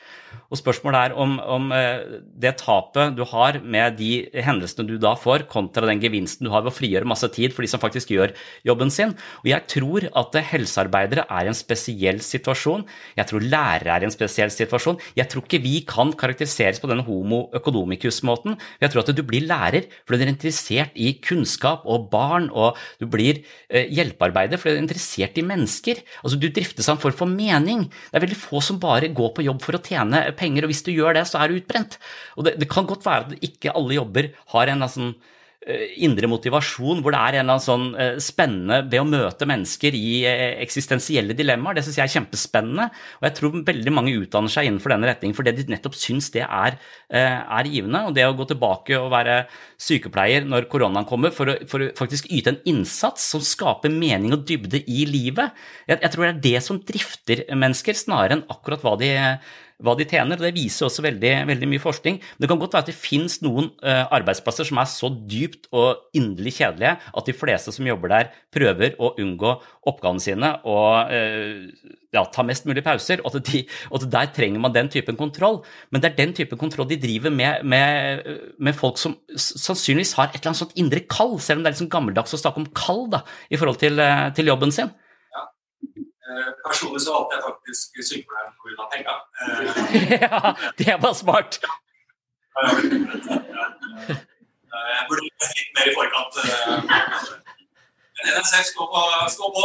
Og 0.48 0.60
spørsmålet 0.60 1.10
er 1.10 1.16
om, 1.20 1.36
om 1.44 1.72
eh, 1.76 2.20
det 2.40 2.54
tapet 2.62 3.16
du 3.16 3.24
har 3.28 3.58
med 3.60 3.98
de 3.98 4.12
hendelsene 4.32 4.88
du 4.88 4.96
da 5.00 5.12
får, 5.18 5.44
kontra 5.52 5.88
den 5.88 6.00
gevinsten 6.00 6.46
du 6.46 6.52
har 6.52 6.64
ved 6.64 6.72
å 6.72 6.76
frigjøre 6.78 7.08
masse 7.08 7.28
tid 7.34 7.52
for 7.52 7.64
de 7.64 7.70
som 7.70 7.82
faktisk 7.82 8.14
gjør 8.14 8.32
jobben 8.68 8.92
sin. 8.92 9.12
Og 9.42 9.50
jeg 9.50 9.66
tror 9.68 10.08
at 10.08 10.38
helsearbeidere 10.52 11.26
er 11.28 11.48
i 11.48 11.52
en 11.52 11.58
spesiell 11.58 12.22
situasjon. 12.24 12.86
Jeg 13.18 13.28
tror 13.28 13.44
lærere 13.44 13.94
er 13.94 14.06
i 14.06 14.08
en 14.08 14.14
spesiell 14.14 14.52
situasjon. 14.54 15.00
Jeg 15.18 15.28
tror 15.28 15.44
ikke 15.44 15.62
vi 15.64 15.82
kan 15.88 16.14
karakteriseres 16.16 16.80
på 16.80 16.90
denne 16.90 17.04
homo 17.06 17.44
økonomicus-måten. 17.58 18.56
Jeg 18.80 18.92
tror 18.92 19.04
at 19.04 19.12
du 19.12 19.24
blir 19.26 19.46
lærer 19.48 19.88
fordi 20.04 20.22
du 20.22 20.26
er 20.26 20.32
interessert 20.32 20.96
i 20.96 21.12
kunnskap 21.24 21.84
og 21.88 22.08
barn, 22.12 22.48
og 22.52 22.78
du 23.00 23.06
blir 23.10 23.42
eh, 23.68 23.88
hjelpearbeider 23.92 24.60
fordi 24.60 24.76
du 24.76 24.80
er 24.80 24.86
interessert 24.86 25.38
i 25.38 25.46
mennesker. 25.46 26.02
Altså 26.22 26.40
Du 26.40 26.48
driftes 26.48 26.88
av 26.88 26.96
en 26.96 27.02
form 27.02 27.16
for 27.18 27.30
mening. 27.30 27.86
Det 28.08 28.16
er 28.16 28.24
veldig 28.24 28.40
få 28.40 28.62
som 28.64 28.80
bare 28.80 29.12
går 29.12 29.34
på 29.36 29.44
jobb 29.46 29.62
for 29.64 29.76
å 29.76 29.82
tjene 29.84 30.17
penger, 30.38 30.66
og 30.66 30.72
hvis 30.72 30.84
du 30.86 30.92
gjør 30.94 31.18
det, 31.18 31.26
så 31.30 31.40
er 31.40 31.48
du 31.50 31.58
utbrent. 31.58 31.98
Og 32.36 32.48
det, 32.48 32.58
det 32.60 32.70
kan 32.70 32.88
godt 32.88 33.06
være 33.06 33.26
at 33.26 33.50
ikke 33.50 33.74
alle 33.76 33.98
jobber 33.98 34.32
har 34.54 34.72
en 34.72 34.88
sånn 34.88 35.12
indre 35.68 36.28
motivasjon 36.30 37.02
hvor 37.02 37.12
det 37.12 37.18
er 37.20 37.36
en 37.36 37.42
eller 37.42 37.56
annen 37.56 37.64
sånn 37.64 37.86
eh, 38.00 38.20
spennende 38.22 38.78
ved 38.88 39.02
å 39.02 39.08
møte 39.08 39.48
mennesker 39.48 39.96
i 39.96 40.22
eh, 40.28 40.54
eksistensielle 40.62 41.36
dilemmaer. 41.36 41.76
Det 41.76 41.84
syns 41.84 41.98
jeg 41.98 42.04
er 42.06 42.14
kjempespennende, 42.14 42.86
og 43.18 43.26
jeg 43.26 43.36
tror 43.36 43.58
veldig 43.66 43.94
mange 43.94 44.14
utdanner 44.16 44.52
seg 44.52 44.68
innenfor 44.68 44.94
denne 44.94 45.10
retningen 45.10 45.36
fordi 45.36 45.54
de 45.58 45.66
nettopp 45.74 45.98
syns 45.98 46.30
det 46.34 46.44
er, 46.46 46.78
eh, 47.12 47.36
er 47.58 47.70
givende. 47.70 48.04
Og 48.08 48.16
det 48.16 48.24
å 48.28 48.36
gå 48.38 48.48
tilbake 48.48 48.96
og 48.96 49.12
være 49.12 49.42
sykepleier 49.82 50.48
når 50.48 50.70
koronaen 50.72 51.08
kommer, 51.08 51.34
for 51.36 51.52
å, 51.52 51.58
for 51.68 51.84
å 51.84 51.92
faktisk 51.98 52.30
yte 52.32 52.54
en 52.54 52.62
innsats 52.72 53.28
som 53.34 53.44
skaper 53.44 53.92
mening 53.92 54.38
og 54.38 54.46
dybde 54.48 54.84
i 54.88 55.04
livet, 55.10 55.58
jeg, 55.90 56.00
jeg 56.00 56.14
tror 56.14 56.28
det 56.28 56.32
er 56.32 56.44
det 56.48 56.64
som 56.64 56.80
drifter 56.80 57.44
mennesker, 57.52 57.98
snarere 57.98 58.38
enn 58.38 58.48
akkurat 58.54 58.86
hva 58.86 58.96
de 59.00 59.12
hva 59.84 59.94
de 59.98 60.06
tjener. 60.08 60.38
og 60.38 60.46
Det 60.46 60.54
viser 60.56 60.88
også 60.88 61.04
veldig, 61.06 61.32
veldig 61.48 61.68
mye 61.70 61.82
forskning. 61.82 62.18
Men 62.18 62.44
det 62.44 62.50
kan 62.50 62.60
godt 62.60 62.74
være 62.74 62.86
at 62.86 62.90
det 62.90 62.98
finnes 62.98 63.38
noen 63.44 63.70
uh, 63.84 64.06
arbeidsplasser 64.18 64.68
som 64.68 64.80
er 64.82 64.90
så 64.90 65.10
dypt 65.30 65.68
og 65.70 66.02
inderlig 66.18 66.56
kjedelige 66.58 66.96
at 66.98 67.30
de 67.30 67.36
fleste 67.36 67.74
som 67.74 67.86
jobber 67.86 68.12
der, 68.12 68.34
prøver 68.54 68.96
å 68.98 69.12
unngå 69.20 69.54
oppgavene 69.88 70.22
sine 70.22 70.52
og 70.66 71.12
uh, 71.12 71.94
ja, 72.14 72.24
ta 72.32 72.44
mest 72.46 72.66
mulig 72.68 72.82
pauser. 72.86 73.22
Og 73.22 73.38
de, 73.46 73.64
og 73.92 74.06
der 74.10 74.30
trenger 74.34 74.62
man 74.62 74.74
den 74.74 74.90
typen 74.92 75.18
kontroll. 75.18 75.60
Men 75.92 76.02
det 76.02 76.12
er 76.12 76.20
den 76.22 76.34
typen 76.36 76.60
kontroll 76.60 76.88
de 76.90 77.00
driver 77.00 77.34
med, 77.34 77.64
med, 77.68 78.24
med 78.58 78.78
folk 78.78 78.98
som 79.00 79.18
sannsynligvis 79.34 80.16
har 80.18 80.30
et 80.30 80.40
eller 80.40 80.54
annet 80.54 80.64
sånt 80.64 80.78
indre 80.80 81.04
kall, 81.06 81.36
selv 81.42 81.60
om 81.60 81.66
det 81.66 81.74
er 81.74 81.82
sånn 81.84 81.92
gammeldags 81.92 82.34
å 82.34 82.40
snakke 82.40 82.64
om 82.64 82.72
kall 82.76 83.06
da, 83.12 83.22
i 83.52 83.60
forhold 83.60 83.78
til, 83.82 84.00
uh, 84.02 84.30
til 84.34 84.50
jobben 84.50 84.74
sin. 84.74 84.90
Eh, 86.28 86.48
Personlig 86.66 87.00
så 87.00 87.12
valgte 87.14 87.36
jeg 87.36 87.42
faktisk 87.48 87.86
sykepleieren 88.08 88.52
pga. 88.60 88.84
penga. 88.92 89.14
ja, 90.24 90.38
det 90.78 90.96
var 91.02 91.14
smart. 91.16 91.52
Jeg 94.68 95.06
burde 95.08 95.22
litt 95.24 95.72
mer 95.78 95.86
i 95.88 95.94
forkant. 95.96 96.34
Men 98.18 98.28
NSF 98.42 98.66
står 98.74 98.86
på. 98.92 99.00
Stå 99.32 99.44
på. 99.56 99.64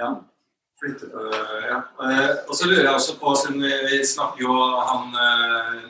Ja. 0.00 0.10
Ja. 1.60 1.78
Og 2.48 2.54
så 2.56 2.64
lurer 2.66 2.86
jeg 2.86 2.94
også 2.94 3.14
på, 3.20 3.34
siden 3.36 3.60
vi 3.60 3.98
snakker 4.08 4.40
jo 4.46 4.54
Han 4.88 5.12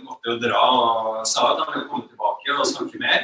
måtte 0.03 0.33
jo 0.33 0.41
dra 0.43 0.65
og 0.67 1.27
sa 1.31 1.53
at 1.53 1.63
han 1.63 1.71
ville 1.77 1.89
komme 1.93 2.09
tilbake 2.11 2.59
og 2.59 2.67
snakke 2.67 2.99
mer. 3.01 3.21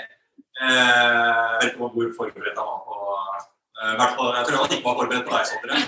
Jeg 0.63 1.59
vet 1.61 1.69
ikke 1.73 1.91
hvor 1.99 2.15
forberedt 2.23 2.57
han 2.63 2.71
var 2.71 2.81
på 2.87 2.97
Eh, 3.83 3.93
hvert 4.01 4.15
fall, 4.17 4.31
jeg 4.37 4.45
tror 4.49 4.57
han 4.63 4.73
ikke 4.73 4.87
var 4.89 4.95
forberedt 4.99 5.27
på 5.29 5.33
deg, 5.37 5.45
Sondre. 5.51 5.75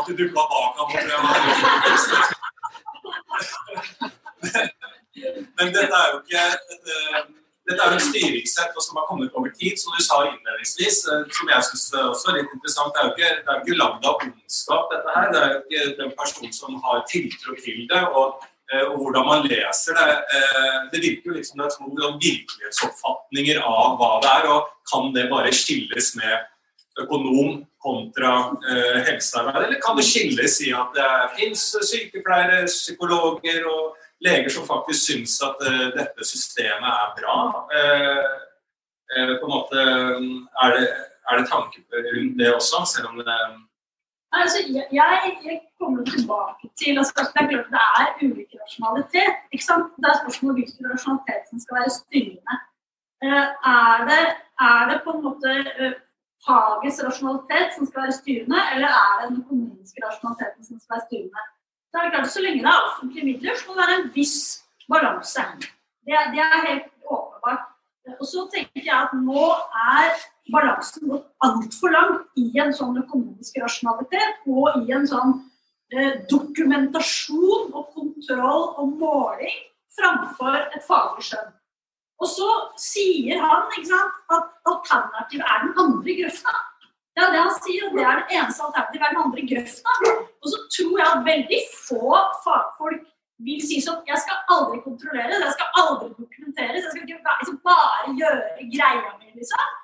At 0.00 0.04
du 0.06 0.12
du 0.12 0.16
dukka 0.20 0.42
bak 0.52 0.72
ham. 0.78 0.88
tror 0.92 1.00
jeg 1.12 1.20
var- 1.24 1.40
Men 5.56 5.66
dette 5.76 5.94
er 6.02 6.06
jo 6.12 6.18
ikke 6.22 6.42
et, 6.54 6.82
eh, 6.94 7.18
dette 7.68 7.80
er 7.84 7.88
jo 7.92 7.96
et 8.00 8.06
styringssett 8.10 8.72
som 8.86 8.94
har 9.00 9.04
kommet 9.08 9.30
over 9.36 9.50
tid, 9.60 9.74
som 9.80 9.90
du 9.96 10.00
sa 10.04 10.16
innledningsvis, 10.28 10.96
eh, 11.12 11.22
som 11.36 11.44
jeg 11.52 11.60
syns 11.68 11.84
også 12.12 12.26
er 12.30 12.34
litt 12.40 12.52
interessant. 12.56 12.90
Det 12.94 13.00
er 13.00 13.06
jo 13.08 13.12
ikke, 13.16 13.30
det 13.44 13.50
er 13.54 13.58
ikke 13.64 13.80
lagd 13.82 14.02
av 14.10 14.14
ondskap, 14.24 14.84
dette 14.94 15.08
her. 15.16 15.26
Det 15.34 15.38
er 15.42 15.48
jo 15.52 15.58
ikke 15.64 15.82
den 16.02 16.12
personen 16.20 16.52
som 16.60 16.70
har 16.84 16.96
tiltro 17.12 17.50
til 17.64 17.78
det. 17.92 18.02
og 18.20 18.26
og 18.86 18.96
hvordan 19.02 19.26
man 19.26 19.46
leser 19.50 19.96
det. 19.98 20.12
Eh, 20.36 20.76
Det 20.92 21.00
virker 21.02 21.30
jo 21.30 21.36
liksom 21.36 21.58
det 21.58 21.66
er 21.66 21.74
to 21.74 22.10
virkelighetsoppfatninger 22.22 23.58
av 23.62 23.96
hva 23.98 24.12
det 24.22 24.30
er. 24.30 24.48
og 24.50 24.68
Kan 24.90 25.12
det 25.14 25.30
bare 25.30 25.52
skilles 25.52 26.14
med 26.16 26.46
økonom 27.00 27.64
kontra 27.80 28.52
eh, 28.68 29.00
helsearbeid, 29.06 29.64
eller 29.64 29.80
kan 29.80 29.96
det 29.96 30.04
skilles 30.04 30.60
i 30.66 30.72
at 30.76 30.92
det 30.94 31.10
fins 31.38 31.62
sykepleiere, 31.88 32.66
psykologer 32.66 33.64
og 33.70 33.96
leger 34.20 34.50
som 34.52 34.66
faktisk 34.68 35.06
syns 35.06 35.38
at 35.42 35.62
eh, 35.64 35.86
dette 35.96 36.26
systemet 36.26 36.90
er 36.90 37.14
bra? 37.16 37.38
Eh, 37.78 38.24
eh, 39.16 39.32
på 39.40 39.48
en 39.48 39.54
måte 39.54 39.86
Er 40.62 40.76
det, 40.76 40.86
er 41.30 41.38
det 41.38 41.48
tanke 41.48 41.80
rundt 41.90 42.38
det 42.38 42.54
også, 42.54 42.84
selv 42.86 43.08
om 43.08 43.18
det 43.18 43.40
Altså, 44.38 44.58
jeg, 44.76 44.86
jeg 45.48 45.60
kommer 45.80 46.04
tilbake 46.14 46.64
til 46.80 46.98
altså, 47.00 47.12
Det 47.34 47.40
er 47.42 47.48
klart 47.50 47.70
det 47.74 47.82
er 48.00 48.06
ulik 48.26 48.52
rasjonalitet. 48.62 49.36
Ikke 49.52 49.66
sant? 49.70 49.86
Det 50.00 50.08
er 50.10 50.20
spørsmål 50.22 50.50
om 50.52 50.58
hvilken 50.58 50.84
rasjonalitet 50.92 51.42
som 51.50 51.58
skal 51.64 51.74
være 51.78 51.92
styrende. 52.00 52.54
Eh, 53.24 53.48
er, 53.74 53.96
det, 54.10 54.22
er 54.68 54.82
det 54.90 54.98
på 55.04 55.10
en 55.14 55.24
måte 55.26 55.50
eh, 55.82 55.96
fagets 56.46 56.98
rasjonalitet 57.06 57.68
som 57.76 57.84
skal 57.88 58.02
være 58.04 58.18
styrende, 58.20 58.60
eller 58.74 58.90
er 59.04 59.12
det 59.18 59.26
den 59.30 59.40
økonomiske 59.42 60.00
rasjonaliteten 60.06 60.62
som 60.68 60.76
skal 60.82 60.94
være 60.94 61.06
styrende? 61.08 61.42
Så 61.90 61.94
er 61.98 62.12
klart, 62.14 62.32
Så 62.34 62.40
lenge 62.44 62.62
det 62.64 62.72
er 62.72 62.86
offentlige 62.88 63.28
midler, 63.30 63.54
så 63.56 63.64
må 63.66 63.72
det 63.74 63.82
være 63.82 63.98
en 64.02 64.12
viss 64.18 64.38
balanse. 64.92 65.44
Det, 66.06 66.14
det 66.34 66.42
er 66.46 66.66
helt 66.68 66.88
åpenbart. 67.16 67.69
Og 68.18 68.26
så 68.28 68.46
tenker 68.52 68.82
jeg 68.84 68.96
at 68.96 69.14
nå 69.16 69.46
er 69.94 70.10
balansen 70.50 71.10
gått 71.10 71.28
altfor 71.46 71.94
langt 71.94 72.40
i 72.40 72.48
en 72.62 72.72
sånn 72.74 72.98
økonomisk 73.00 73.60
rasjonalitet 73.62 74.46
og 74.50 74.80
i 74.82 74.94
en 74.96 75.06
sånn 75.08 75.36
eh, 75.94 76.20
dokumentasjon 76.30 77.70
og 77.70 77.92
kontroll 77.94 78.66
og 78.80 78.96
måling 79.00 79.60
framfor 79.96 80.58
et 80.62 80.82
faglig 80.86 81.28
skjønn. 81.30 81.52
Og 82.20 82.28
så 82.28 82.48
sier 82.80 83.40
han 83.40 83.70
sant, 83.88 84.18
at 84.34 84.50
alternativet 84.68 85.46
er 85.46 85.62
den 85.64 85.78
andre 85.84 86.16
grøfta. 86.18 86.56
Det 87.16 87.24
er 87.24 87.32
det 87.34 87.40
han 87.40 87.56
sier, 87.56 87.86
og 87.88 87.96
det 87.96 88.04
er 88.06 88.20
det 88.20 88.36
eneste 88.36 88.66
alternativet 88.66 89.06
er 89.06 89.14
den 89.14 89.22
andre 89.24 89.46
grøfta. 89.52 89.94
Og 90.40 90.52
så 90.52 90.60
tror 90.76 90.92
jeg 91.00 91.08
at 91.08 91.24
veldig 91.30 91.62
få 91.88 92.20
fagfolk 92.44 93.06
vil 93.44 93.60
si 93.64 93.80
sånn 93.84 94.02
Jeg 94.08 94.20
skal 94.22 94.40
aldri 94.54 94.80
kontrollere, 94.84 95.38
jeg 95.38 95.54
skal 95.56 95.82
aldri 95.82 96.10
dokumentere, 96.16 96.80
jeg 96.80 96.88
skal 96.88 97.04
ikke 97.06 97.22
bare, 97.26 97.38
liksom 97.42 97.60
bare 97.66 98.14
gjøre 98.20 98.68
greia 98.74 99.14
mi, 99.18 99.32
liksom. 99.38 99.76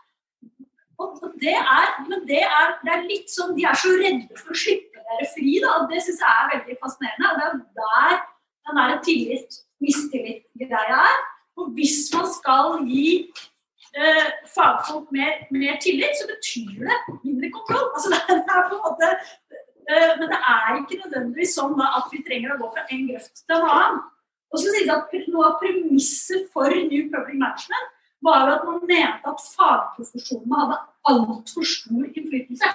Og 0.96 1.18
det 1.40 1.56
er, 1.56 1.88
men 2.08 2.22
det 2.28 2.42
er, 2.44 2.70
det 2.84 2.92
er 2.94 3.02
litt 3.04 3.28
sånn 3.28 3.52
De 3.56 3.66
er 3.68 3.76
så 3.76 3.90
redde 4.00 4.38
for 4.40 4.54
å 4.54 4.60
slippe 4.62 5.02
dere 5.08 5.28
fri, 5.34 5.58
da. 5.62 5.74
og 5.80 5.90
Det 5.92 6.00
syns 6.04 6.22
jeg 6.24 6.38
er 6.40 6.52
veldig 6.54 6.78
fascinerende. 6.82 7.50
Det 7.76 7.90
er 8.00 8.16
der 8.16 8.24
den 8.66 8.80
der 8.80 9.02
tillit, 9.06 9.60
mistillit-greia 9.84 11.02
er. 11.10 11.20
Og 11.60 11.70
hvis 11.76 11.98
man 12.14 12.26
skal 12.32 12.80
gi 12.88 13.10
eh, 13.96 14.26
fagfolk 14.54 15.12
mer, 15.14 15.46
mer 15.54 15.78
tillit, 15.84 16.16
så 16.18 16.26
betyr 16.32 16.88
det 16.88 16.98
mindre 17.24 17.52
kontroll. 17.54 17.86
Altså, 17.94 18.08
det 18.12 18.18
er 18.56 18.66
på 18.70 18.76
en 18.76 18.84
måte 18.88 19.12
Men 19.86 20.26
det 20.26 20.38
er 20.38 20.78
ikke 20.80 21.00
nødvendigvis 21.04 21.54
sånn 21.54 21.78
at 21.78 22.08
vi 22.10 22.22
trenger 22.26 22.54
å 22.54 22.60
gå 22.62 22.70
fra 22.74 22.86
en 22.90 23.04
grøft 23.10 23.42
til 23.44 23.56
en 23.56 23.68
annen. 23.70 24.00
Og 24.50 24.62
så 24.62 24.72
sies 24.72 24.88
det 24.88 24.94
at 24.94 25.28
Noe 25.30 25.50
av 25.50 25.60
premisset 25.60 26.48
for 26.54 26.70
New 26.70 27.06
Public 27.12 27.38
Management 27.38 27.92
var 28.24 28.50
at 28.54 28.64
man 28.66 28.82
mente 28.88 29.30
at 29.30 29.46
fagprofesjonene 29.52 30.60
hadde 30.62 30.78
altfor 31.12 31.66
stor 31.68 32.04
innflytelse. 32.06 32.70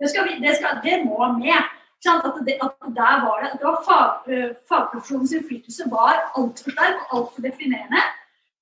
Det, 0.00 0.10
skal 0.12 0.28
vi, 0.28 0.36
det, 0.42 0.56
skal, 0.58 0.80
det 0.84 1.00
må 1.06 1.20
med. 1.38 1.72
At, 2.06 2.26
det, 2.46 2.54
at 2.62 2.84
der 2.94 3.14
var 3.24 3.40
det, 3.42 3.48
det 3.58 3.66
var 3.66 3.78
fag, 3.82 4.28
eh, 4.30 4.50
Fagprofesjonens 4.68 5.32
innflytelse 5.34 5.88
var 5.90 6.20
altfor 6.38 6.74
sterk 6.74 7.00
og 7.06 7.14
altfor 7.18 7.46
definerende. 7.46 8.02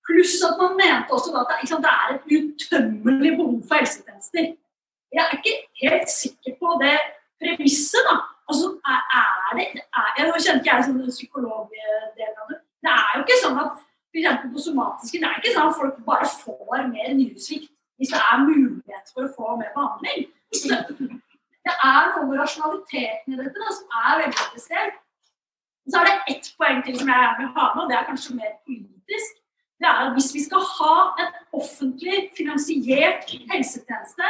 Pluss 0.06 0.38
at 0.46 0.54
man 0.60 0.78
mente 0.78 1.12
også 1.12 1.34
at 1.40 1.50
det, 1.50 1.68
sant, 1.68 1.84
det 1.84 1.92
er 1.92 2.14
et 2.14 2.30
utømmelig 2.38 3.32
behov 3.36 3.58
for 3.68 3.82
helsetjenester. 3.82 4.54
Jeg 5.16 5.22
er 5.24 5.36
ikke 5.36 5.56
helt 5.82 6.14
sikker 6.14 6.56
på 6.62 6.78
det 6.80 6.96
premisset. 7.42 8.04
da. 8.08 8.16
Altså, 8.48 8.66
er, 8.92 9.56
det, 9.56 9.66
er, 10.00 10.08
jeg 10.18 10.26
ikke 10.60 10.70
jeg 10.70 10.84
som 10.84 11.00
psykologdelen 11.08 12.40
av 12.42 12.48
det. 12.50 12.58
Det 12.84 12.92
er 12.92 13.12
jo 13.14 13.24
ikke 13.24 13.42
sånn 13.42 13.60
at 13.62 13.84
for 14.14 14.50
på 14.54 14.60
somatiske, 14.62 15.18
det 15.20 15.28
er 15.28 15.38
ikke 15.40 15.54
sånn 15.54 15.70
at 15.70 15.78
folk 15.78 15.96
bare 16.06 16.26
får 16.42 16.84
mer 16.90 17.14
nyresvikt 17.18 17.70
hvis 17.98 18.10
det 18.12 18.20
er 18.20 18.42
mulighet 18.42 19.10
for 19.14 19.26
å 19.26 19.32
få 19.36 19.54
mer 19.58 19.70
behandling. 19.74 20.28
Det 21.64 21.74
er 21.74 22.10
noe 22.12 22.26
med 22.28 22.40
rasjonaliteten 22.42 23.34
i 23.34 23.38
dette 23.38 23.62
da, 23.62 23.74
som 23.74 23.98
er 24.02 24.20
veldig 24.24 24.40
spesielt. 24.50 24.98
Så 25.90 26.00
er 26.00 26.08
det 26.08 26.34
ett 26.34 26.50
poeng 26.58 26.82
til 26.84 26.98
som 27.00 27.10
jeg 27.12 27.30
vil 27.38 27.50
ha 27.56 27.66
med, 27.74 27.82
og 27.84 27.90
det 27.90 27.96
er 27.98 28.08
kanskje 28.08 28.36
mer 28.38 28.52
politisk. 28.66 29.40
Det 29.80 29.88
er 29.90 30.00
at 30.02 30.12
Hvis 30.16 30.30
vi 30.34 30.42
skal 30.44 30.66
ha 30.74 30.96
en 31.22 31.32
offentlig 31.60 32.18
finansiert 32.36 33.30
helsetjeneste, 33.50 34.28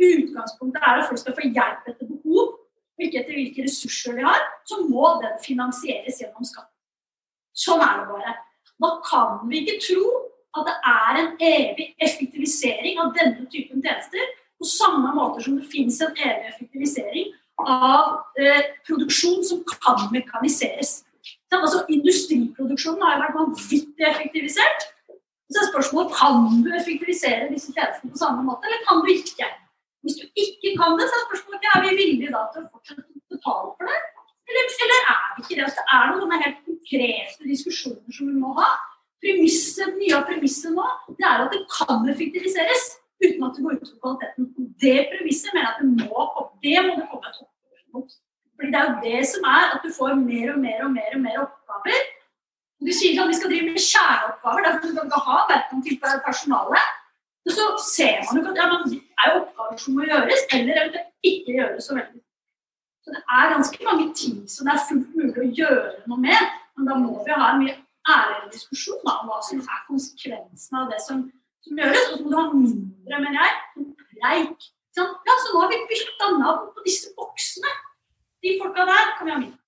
utgangspunktet 0.00 0.82
er 0.82 1.00
at 1.00 1.08
folk 1.08 1.20
skal 1.22 1.36
få 1.36 1.48
hjelp 1.48 1.88
etter 1.88 2.08
behov, 2.08 2.56
og 3.00 3.06
ikke 3.06 3.22
etter 3.22 3.36
hvilke 3.36 3.64
ressurser 3.64 4.18
de 4.18 4.26
har, 4.26 4.42
så 4.68 4.82
må 4.88 5.14
den 5.22 5.38
finansieres 5.44 6.20
gjennom 6.20 6.46
skatt. 6.46 6.68
Sånn 7.56 7.82
er 7.84 8.02
det 8.02 8.10
bare. 8.10 8.36
Da 8.80 8.90
kan 9.04 9.40
vi 9.48 9.62
ikke 9.62 9.80
tro 9.84 10.04
at 10.58 10.66
det 10.66 10.76
er 10.90 11.18
en 11.20 11.30
evig 11.46 11.86
effektivisering 12.02 12.98
av 13.00 13.12
denne 13.16 13.46
typen 13.52 13.82
tjenester, 13.84 14.32
på 14.60 14.68
samme 14.68 15.14
måte 15.16 15.44
som 15.44 15.56
det 15.56 15.68
finnes 15.72 16.00
en 16.04 16.16
evig 16.16 16.50
effektivisering 16.50 17.30
av 17.60 18.40
eh, 18.40 18.66
produksjon 18.88 19.44
som 19.46 19.62
kan 19.68 20.08
mekaniseres. 20.12 21.00
Så, 21.24 21.58
altså, 21.58 21.84
industriproduksjonen 21.92 23.04
har 23.04 23.22
vært 23.22 23.38
vanvittig 23.38 24.06
effektivisert. 24.08 24.88
Så 25.50 25.62
er 25.62 25.70
spørsmålet 25.70 26.12
kan 26.14 26.60
du 26.64 26.70
effektivisere 26.76 27.48
disse 27.50 27.72
tjenestene 27.74 28.12
på 28.12 28.20
samme 28.20 28.44
måte, 28.46 28.68
eller 28.68 28.84
kan 28.86 29.02
du 29.02 29.10
ikke? 29.12 29.48
Hvis 30.04 30.16
du 30.20 30.24
ikke 30.44 30.70
kan 30.80 30.96
det, 30.98 31.08
så 31.08 31.18
er 31.18 31.26
spørsmålet 31.26 31.68
er 31.72 31.82
vi 31.84 31.90
villige 31.98 32.32
da 32.34 32.46
til 32.52 32.64
å 32.64 32.70
fortsette 32.72 33.04
å 33.04 33.34
betale 33.34 33.72
for 33.76 33.90
det. 33.90 33.98
Eller, 34.50 34.70
eller 34.84 35.02
er 35.14 35.26
vi 35.34 35.42
ikke 35.44 35.58
det? 35.58 35.66
Altså, 35.66 35.82
det 35.82 35.98
er 35.98 36.14
noen 36.14 36.44
helt 36.44 36.62
konkrete 36.68 37.50
diskusjoner 37.50 38.16
som 38.16 38.30
vi 38.30 38.38
må 38.44 38.54
ha. 38.58 38.70
Premisset, 39.20 39.92
Mye 40.00 40.16
av 40.16 40.24
premisset 40.30 40.72
nå 40.72 40.86
det 41.18 41.26
er 41.28 41.44
at 41.44 41.52
det 41.52 41.60
kan 41.68 42.08
effektiviseres 42.08 42.86
uten 43.20 43.44
at 43.44 43.56
det 43.56 43.64
går 43.66 43.76
utover 43.76 43.98
kvaliteten. 44.00 44.48
Det 44.80 44.96
premisset 45.12 45.52
mener 45.52 45.66
jeg 45.66 45.74
at 45.74 45.82
det 45.82 46.08
må, 46.08 46.24
det 46.64 46.78
må 46.86 46.94
det 46.96 47.08
komme 47.10 47.28
et 47.28 47.42
oppgjør 47.44 47.84
mot. 47.98 48.16
Fordi 48.56 48.72
Det 48.72 48.80
er 48.80 48.88
jo 48.88 48.96
det 49.04 49.20
som 49.28 49.44
er 49.56 49.74
at 49.74 49.84
du 49.84 49.92
får 49.98 50.16
mer 50.22 50.54
og 50.54 50.58
mer 50.64 50.80
og 50.86 50.90
mer 50.96 51.12
og 51.18 51.22
mer 51.26 51.42
oppgaver. 51.44 52.08
Du 52.80 52.92
sier 52.96 53.20
at 53.20 53.28
vi 53.28 53.36
skal 53.36 53.52
drive 53.52 53.68
med 53.68 53.84
kjerneoppgaver, 53.84 54.64
derfor 54.64 54.80
skal 54.80 54.96
vi 54.96 55.10
ikke 55.10 55.22
ha 55.28 55.38
verken 55.52 55.84
til 55.84 56.00
personale. 56.24 56.80
Og 57.48 57.52
så 57.56 57.66
ser 57.94 58.18
man 58.26 58.40
jo 58.40 58.50
at 58.50 58.58
ja, 58.60 58.66
men 58.70 58.82
det 58.90 58.98
er 59.20 59.30
jo 59.30 59.42
oppgaver 59.42 59.78
som 59.82 59.96
må 59.96 60.08
gjøres, 60.08 60.42
eller 60.56 60.80
eventuelt 60.82 61.30
ikke 61.30 61.56
gjøres 61.58 61.86
så 61.88 61.96
veldig. 61.96 62.22
Så 63.04 63.14
det 63.14 63.22
er 63.38 63.52
ganske 63.54 63.86
mange 63.88 64.06
ting 64.20 64.40
som 64.52 64.68
det 64.68 64.74
er 64.74 64.82
fullt 64.88 65.14
mulig 65.16 65.44
å 65.44 65.52
gjøre 65.60 65.92
noe 66.10 66.20
med, 66.26 66.50
men 66.76 66.90
da 66.90 66.98
må 67.00 67.14
vi 67.24 67.36
ha 67.36 67.52
en 67.52 67.62
mye 67.62 67.76
ærligere 68.08 68.50
diskusjon 68.52 69.00
da, 69.06 69.16
om 69.20 69.30
hva 69.30 69.38
som 69.44 69.62
er 69.62 69.86
konsekvensene 69.88 70.82
av 70.82 70.92
det 70.92 71.00
som, 71.06 71.24
som 71.64 71.80
gjøres. 71.80 72.10
Og 72.10 72.18
så 72.18 72.24
må 72.24 72.32
du 72.32 72.38
ha 72.38 72.44
mindre, 72.52 73.22
mener 73.24 73.38
jeg, 73.40 73.86
preik. 74.16 74.68
Sånn, 74.96 75.16
ja, 75.26 75.38
så 75.40 75.54
nå 75.54 75.64
har 75.64 75.72
vi 75.72 75.80
bytta 75.90 76.30
navn 76.36 76.68
på 76.74 76.84
disse 76.86 77.12
boksene. 77.16 77.72
De 78.44 78.56
folka 78.60 78.86
der 78.88 79.16
kan 79.16 79.28
vi 79.28 79.34
ha 79.34 79.40
mindre. 79.40 79.59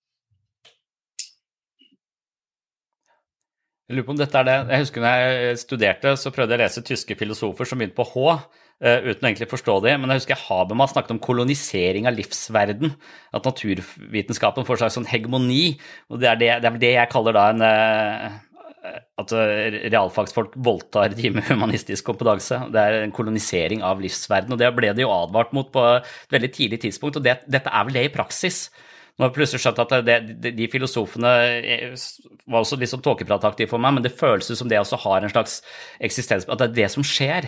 Jeg 3.90 3.98
lurer 3.98 4.06
på 4.06 4.14
om 4.14 4.18
dette 4.20 4.38
er 4.38 4.46
det 4.46 4.56
Jeg 4.70 4.84
husker 4.84 5.02
når 5.02 5.22
jeg 5.22 5.62
studerte, 5.62 6.12
så 6.16 6.30
prøvde 6.34 6.54
jeg 6.54 6.60
å 6.60 6.62
lese 6.62 6.84
tyske 6.86 7.16
filosofer 7.18 7.68
som 7.68 7.80
begynte 7.80 7.98
på 7.98 8.06
H, 8.12 8.36
eh, 8.80 9.09
uten 9.09 9.26
å 9.26 9.28
egentlig 9.28 9.50
forstå 9.50 9.74
det. 9.84 9.96
Men 9.98 10.14
jeg 10.14 10.22
husker 10.22 10.44
Habermas 10.44 10.94
snakket 10.94 11.16
om 11.16 11.20
kolonisering 11.22 12.06
av 12.06 12.14
livsverden. 12.14 12.94
At 13.34 13.48
naturvitenskapen 13.48 14.68
får 14.68 14.84
seg 14.84 14.94
sånn 14.94 15.10
hegemoni. 15.10 15.64
Og 16.14 16.22
det 16.22 16.30
er, 16.30 16.38
det, 16.38 16.52
det 16.62 16.70
er 16.70 16.80
det 16.86 16.94
jeg 16.94 17.12
kaller 17.12 17.36
da 17.36 17.48
en 17.50 17.66
eh, 17.66 18.40
At 19.22 19.34
realfagsfolk 19.92 20.54
voldtar 20.59 21.12
de 21.18 21.34
med 21.34 21.50
humanistisk 21.50 22.06
kompetanse. 22.06 22.62
Det 22.74 22.86
er 22.86 23.00
en 23.02 23.14
kolonisering 23.14 23.82
av 23.86 24.00
livsverden. 24.02 24.54
Og 24.54 24.62
det 24.62 24.70
ble 24.78 24.94
det 24.94 25.04
jo 25.04 25.12
advart 25.14 25.52
mot 25.59 25.74
på 25.74 25.84
et 25.98 26.38
veldig 26.38 26.54
tidlig 26.54 26.80
tidspunkt, 26.86 27.18
og 27.18 27.26
det, 27.26 27.40
dette 27.50 27.70
er 27.70 27.86
vel 27.90 27.98
det 27.98 28.09
i 28.09 28.14
praksis. 28.14 28.68
Nå 29.23 29.28
har 29.28 29.31
jeg 29.31 29.36
plutselig 29.36 29.62
skjønt 29.62 29.81
at 29.85 29.93
det, 30.03 30.15
de, 30.43 30.51
de 30.59 30.66
filosofene 30.66 31.32
var 32.51 32.57
også 32.59 32.74
litt 32.81 32.90
sånn 32.90 33.05
tåkeprataktige 33.07 33.70
for 33.70 33.78
meg, 33.78 33.94
men 33.94 34.03
det 34.03 34.16
føles 34.19 34.49
som 34.59 34.66
det 34.66 34.81
også 34.81 34.99
har 35.05 35.23
en 35.23 35.31
slags 35.31 35.61
eksistens 36.03 36.49
At 36.51 36.59
det 36.59 36.66
er 36.73 36.81
det 36.81 36.89
som 36.90 37.07
skjer. 37.07 37.47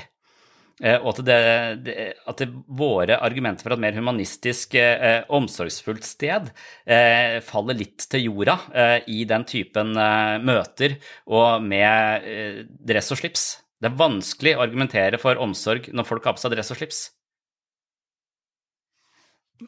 Eh, 0.82 1.00
og 1.00 1.16
at, 1.16 1.20
det, 1.26 2.04
at 2.30 2.38
det, 2.38 2.46
våre 2.78 3.18
argumenter 3.26 3.66
for 3.66 3.74
et 3.74 3.82
mer 3.82 3.98
humanistisk, 3.98 4.76
eh, 4.78 5.26
omsorgsfullt 5.34 6.06
sted 6.06 6.52
eh, 6.86 7.40
faller 7.42 7.78
litt 7.78 8.06
til 8.10 8.28
jorda 8.28 8.56
eh, 8.70 8.96
i 9.10 9.24
den 9.26 9.46
typen 9.50 9.98
eh, 9.98 10.38
møter 10.46 10.94
og 11.26 11.66
med 11.66 12.30
eh, 12.30 12.62
dress 12.86 13.10
og 13.14 13.18
slips. 13.18 13.48
Det 13.82 13.90
er 13.90 13.98
vanskelig 13.98 14.54
å 14.54 14.62
argumentere 14.68 15.18
for 15.22 15.42
omsorg 15.42 15.90
når 15.90 16.06
folk 16.06 16.30
har 16.30 16.38
på 16.38 16.46
seg 16.46 16.54
dress 16.54 16.70
og 16.70 16.78
slips. 16.78 17.02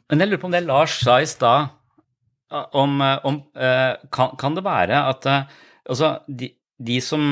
Men 0.07 0.23
jeg 0.23 0.31
lurer 0.31 0.43
på 0.43 0.51
om 0.51 0.55
det 0.55 0.63
Lars 0.67 1.01
sa 1.03 1.19
i 1.19 1.27
stad, 1.31 1.75
om, 2.51 3.01
om 3.27 3.41
kan, 3.55 4.37
kan, 4.39 4.55
det 4.55 4.63
være 4.65 5.01
at 5.11 5.27
altså, 5.31 6.13
de, 6.29 6.53
de 6.79 7.01
som 7.03 7.23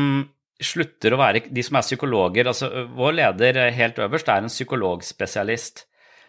slutter 0.62 1.14
å 1.14 1.20
være 1.20 1.44
de 1.54 1.62
som 1.66 1.78
er 1.78 1.86
psykologer 1.86 2.48
altså 2.50 2.70
Vår 2.94 3.16
leder 3.18 3.58
helt 3.74 3.98
øverst 4.02 4.28
er 4.30 4.42
en 4.42 4.52
psykologspesialist. 4.52 5.84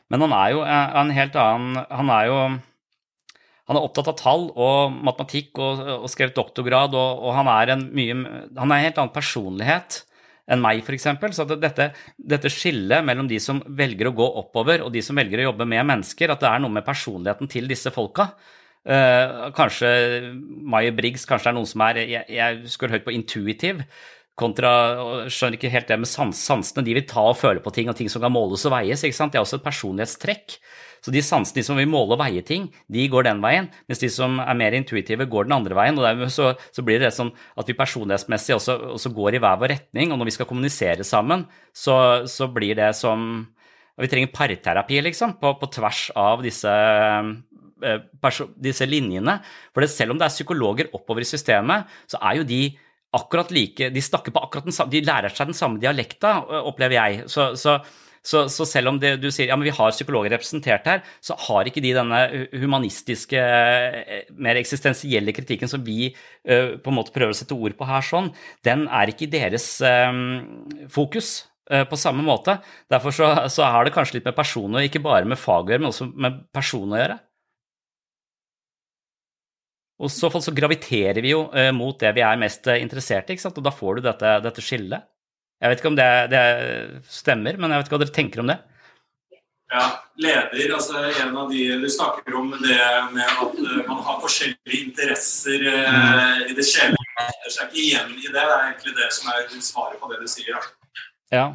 Men 0.09 0.25
han 0.25 0.33
er 0.37 0.53
jo 0.53 0.63
en 0.65 1.13
helt 1.13 1.37
annen 1.39 1.83
Han 1.89 2.09
er 2.13 2.29
jo 2.29 2.39
han 3.65 3.79
er 3.79 3.85
opptatt 3.85 4.11
av 4.11 4.17
tall 4.19 4.43
og 4.61 4.93
matematikk 4.93 5.57
og, 5.57 5.79
og 6.03 6.09
skrevet 6.13 6.35
doktorgrad, 6.37 6.93
og, 6.93 7.23
og, 7.25 7.31
han 7.33 7.47
er 7.49 7.71
en 7.73 7.87
mye 7.97 8.17
Han 8.59 8.69
er 8.69 8.75
en 8.75 8.85
helt 8.85 8.99
annen 9.01 9.15
personlighet 9.15 10.03
enn 10.45 10.61
meg, 10.61 10.83
f.eks. 10.85 11.07
Så 11.33 11.47
dette, 11.57 11.87
dette 12.13 12.51
skillet 12.53 13.01
mellom 13.01 13.25
de 13.25 13.39
som 13.41 13.63
velger 13.65 14.11
å 14.11 14.13
gå 14.13 14.27
oppover, 14.43 14.83
og 14.85 14.91
de 14.93 15.01
som 15.01 15.17
velger 15.17 15.41
å 15.41 15.47
jobbe 15.47 15.65
med 15.65 15.81
mennesker, 15.89 16.29
at 16.29 16.43
det 16.43 16.51
er 16.51 16.61
noe 16.61 16.75
med 16.75 16.85
personligheten 16.85 17.49
til 17.49 17.65
disse 17.71 17.89
folka. 17.89 18.27
Uh, 18.85 19.49
kanskje 19.57 19.89
Maya 20.61 20.91
Briggs 20.93 21.23
kanskje 21.25 21.49
er 21.49 21.55
noen 21.57 21.65
som 21.65 21.81
er 21.87 22.03
Jeg, 22.03 22.21
jeg 22.29 22.69
skulle 22.69 22.93
hørt 22.93 23.07
på 23.07 23.15
intuitiv 23.15 23.79
kontra 24.37 24.71
Skjønner 25.31 25.57
ikke 25.57 25.71
helt 25.73 25.89
det 25.89 25.97
med 26.01 26.09
sans, 26.09 26.37
sansene. 26.37 26.83
De 26.85 26.95
vil 26.97 27.07
ta 27.07 27.23
og 27.31 27.39
føle 27.39 27.63
på 27.63 27.73
ting, 27.73 27.89
og 27.89 27.97
ting 27.97 28.11
som 28.11 28.23
kan 28.23 28.33
måles 28.33 28.65
og 28.67 28.75
veies. 28.75 29.03
ikke 29.03 29.17
sant? 29.17 29.33
Det 29.33 29.39
er 29.39 29.45
også 29.45 29.61
et 29.61 29.65
personlighetstrekk. 29.65 30.57
Så 31.05 31.13
de 31.13 31.21
sansene 31.21 31.63
som 31.65 31.77
vil 31.77 31.89
måle 31.89 32.15
og 32.15 32.21
veie 32.23 32.41
ting, 32.45 32.65
de 32.89 33.03
går 33.11 33.27
den 33.27 33.41
veien, 33.43 33.67
mens 33.85 34.01
de 34.01 34.09
som 34.09 34.39
er 34.41 34.57
mer 34.57 34.73
intuitive, 34.73 35.27
går 35.29 35.45
den 35.45 35.53
andre 35.53 35.77
veien. 35.77 35.97
og 35.99 36.07
dermed 36.07 36.33
så, 36.33 36.55
så 36.73 36.83
blir 36.85 37.03
det 37.03 37.13
sånn 37.13 37.29
at 37.31 37.69
vi 37.69 37.77
personlighetsmessig 37.77 38.55
også, 38.57 38.77
også, 38.97 39.11
går 39.13 39.37
i 39.37 39.43
hver 39.43 39.59
vår 39.61 39.73
retning. 39.75 40.11
Og 40.11 40.19
når 40.19 40.31
vi 40.31 40.35
skal 40.37 40.49
kommunisere 40.49 41.05
sammen, 41.05 41.45
så, 41.71 42.25
så 42.27 42.49
blir 42.51 42.75
det 42.77 42.93
som 42.97 43.45
Vi 43.95 44.09
trenger 44.11 44.27
parterapi, 44.35 44.97
liksom, 45.05 45.37
på, 45.39 45.53
på 45.55 45.69
tvers 45.71 46.09
av 46.19 46.41
disse 46.43 46.71
disse 48.61 48.87
linjene. 48.87 49.39
For 49.75 49.85
selv 49.91 50.15
om 50.15 50.21
det 50.21 50.29
er 50.29 50.33
psykologer 50.33 50.91
oppover 50.95 51.25
i 51.25 51.29
systemet, 51.29 51.91
så 52.09 52.21
er 52.21 52.41
jo 52.41 52.49
de 52.49 52.63
akkurat 53.15 53.51
like 53.55 53.91
De 53.95 54.01
snakker 54.03 54.33
på 54.35 54.41
akkurat 54.43 54.65
den 54.67 54.75
samme 54.75 54.91
De 54.91 55.03
lærer 55.05 55.31
seg 55.31 55.47
den 55.51 55.57
samme 55.57 55.79
dialekta, 55.79 56.37
opplever 56.67 56.97
jeg. 56.97 57.29
Så, 57.31 57.53
så, 57.59 57.77
så, 58.25 58.45
så 58.51 58.67
selv 58.67 58.91
om 58.91 58.99
det, 58.99 59.15
du 59.23 59.29
sier 59.31 59.51
ja, 59.51 59.57
men 59.57 59.67
vi 59.67 59.75
har 59.75 59.93
psykologer 59.93 60.33
representert 60.35 60.87
her, 60.89 61.03
så 61.23 61.37
har 61.47 61.69
ikke 61.69 61.83
de 61.83 61.93
denne 61.95 62.21
humanistiske, 62.57 63.41
mer 64.35 64.59
eksistensielle 64.59 65.35
kritikken 65.35 65.71
som 65.71 65.83
vi 65.85 66.09
på 66.43 66.91
en 66.91 66.97
måte 66.97 67.13
prøver 67.15 67.35
å 67.35 67.37
sette 67.37 67.55
ord 67.55 67.77
på 67.77 67.87
her, 67.87 68.03
sånn, 68.05 68.31
den 68.65 68.87
er 68.89 69.11
ikke 69.13 69.27
i 69.27 69.33
deres 69.37 69.67
um, 69.85 70.25
fokus 70.91 71.37
på 71.65 71.97
samme 71.97 72.21
måte. 72.25 72.59
Derfor 72.93 73.13
så, 73.13 73.29
har 73.65 73.85
det 73.85 73.93
kanskje 73.93 74.19
litt 74.19 74.27
med 74.27 74.37
personer, 74.37 74.85
ikke 74.85 75.01
bare 75.05 75.25
med 75.29 75.39
fag 75.41 75.69
å 75.69 75.73
gjøre, 75.73 75.85
men 75.85 75.93
også 75.93 76.09
med 76.13 76.43
person 76.53 76.91
å 76.93 76.99
gjøre. 76.99 77.21
Og 79.95 80.11
så 80.11 80.27
så 80.27 80.51
graviterer 80.51 81.21
vi 81.23 81.31
jo 81.31 81.45
eh, 81.55 81.71
mot 81.71 81.97
det 81.99 82.11
vi 82.17 82.23
er 82.25 82.39
mest 82.39 82.67
eh, 82.67 82.81
interessert 82.83 83.29
i, 83.31 83.37
og 83.47 83.61
da 83.63 83.71
får 83.71 83.95
du 83.95 84.07
dette, 84.09 84.37
dette 84.43 84.63
skillet. 84.63 85.07
Jeg 85.61 85.71
vet 85.71 85.81
ikke 85.81 85.91
om 85.93 85.97
det, 85.97 86.09
det, 86.33 86.45
stemmer, 87.07 87.55
men 87.55 87.71
jeg 87.71 87.79
vet 87.79 87.87
ikke 87.87 87.95
hva 87.95 88.01
dere 88.03 88.15
tenker 88.17 88.43
om 88.43 88.49
det? 88.51 88.57
Ja, 89.71 89.85
leder, 90.21 90.73
altså 90.75 90.99
en 91.07 91.37
av 91.41 91.47
de 91.49 91.63
Du 91.81 91.87
snakker 91.89 92.35
om 92.37 92.51
det 92.61 92.75
med 93.15 93.23
at 93.25 93.55
uh, 93.57 93.79
man 93.87 94.03
har 94.05 94.19
forskjellige 94.21 94.81
interesser 94.83 95.63
uh, 95.65 96.43
i 96.45 96.53
det 96.53 96.67
sjelelige. 96.69 97.25
Jeg 97.47 97.55
ser 97.55 97.71
ikke 97.71 97.81
igjen 97.81 98.11
i 98.13 98.27
det. 98.27 98.35
Det 98.35 98.43
er 98.43 98.67
egentlig 98.67 98.93
det 98.99 99.09
som 99.15 99.31
er 99.33 99.47
svaret 99.65 99.97
på 99.97 100.11
det 100.11 100.19
du 100.21 100.27
sier. 100.29 100.69
Ja. 101.33 101.47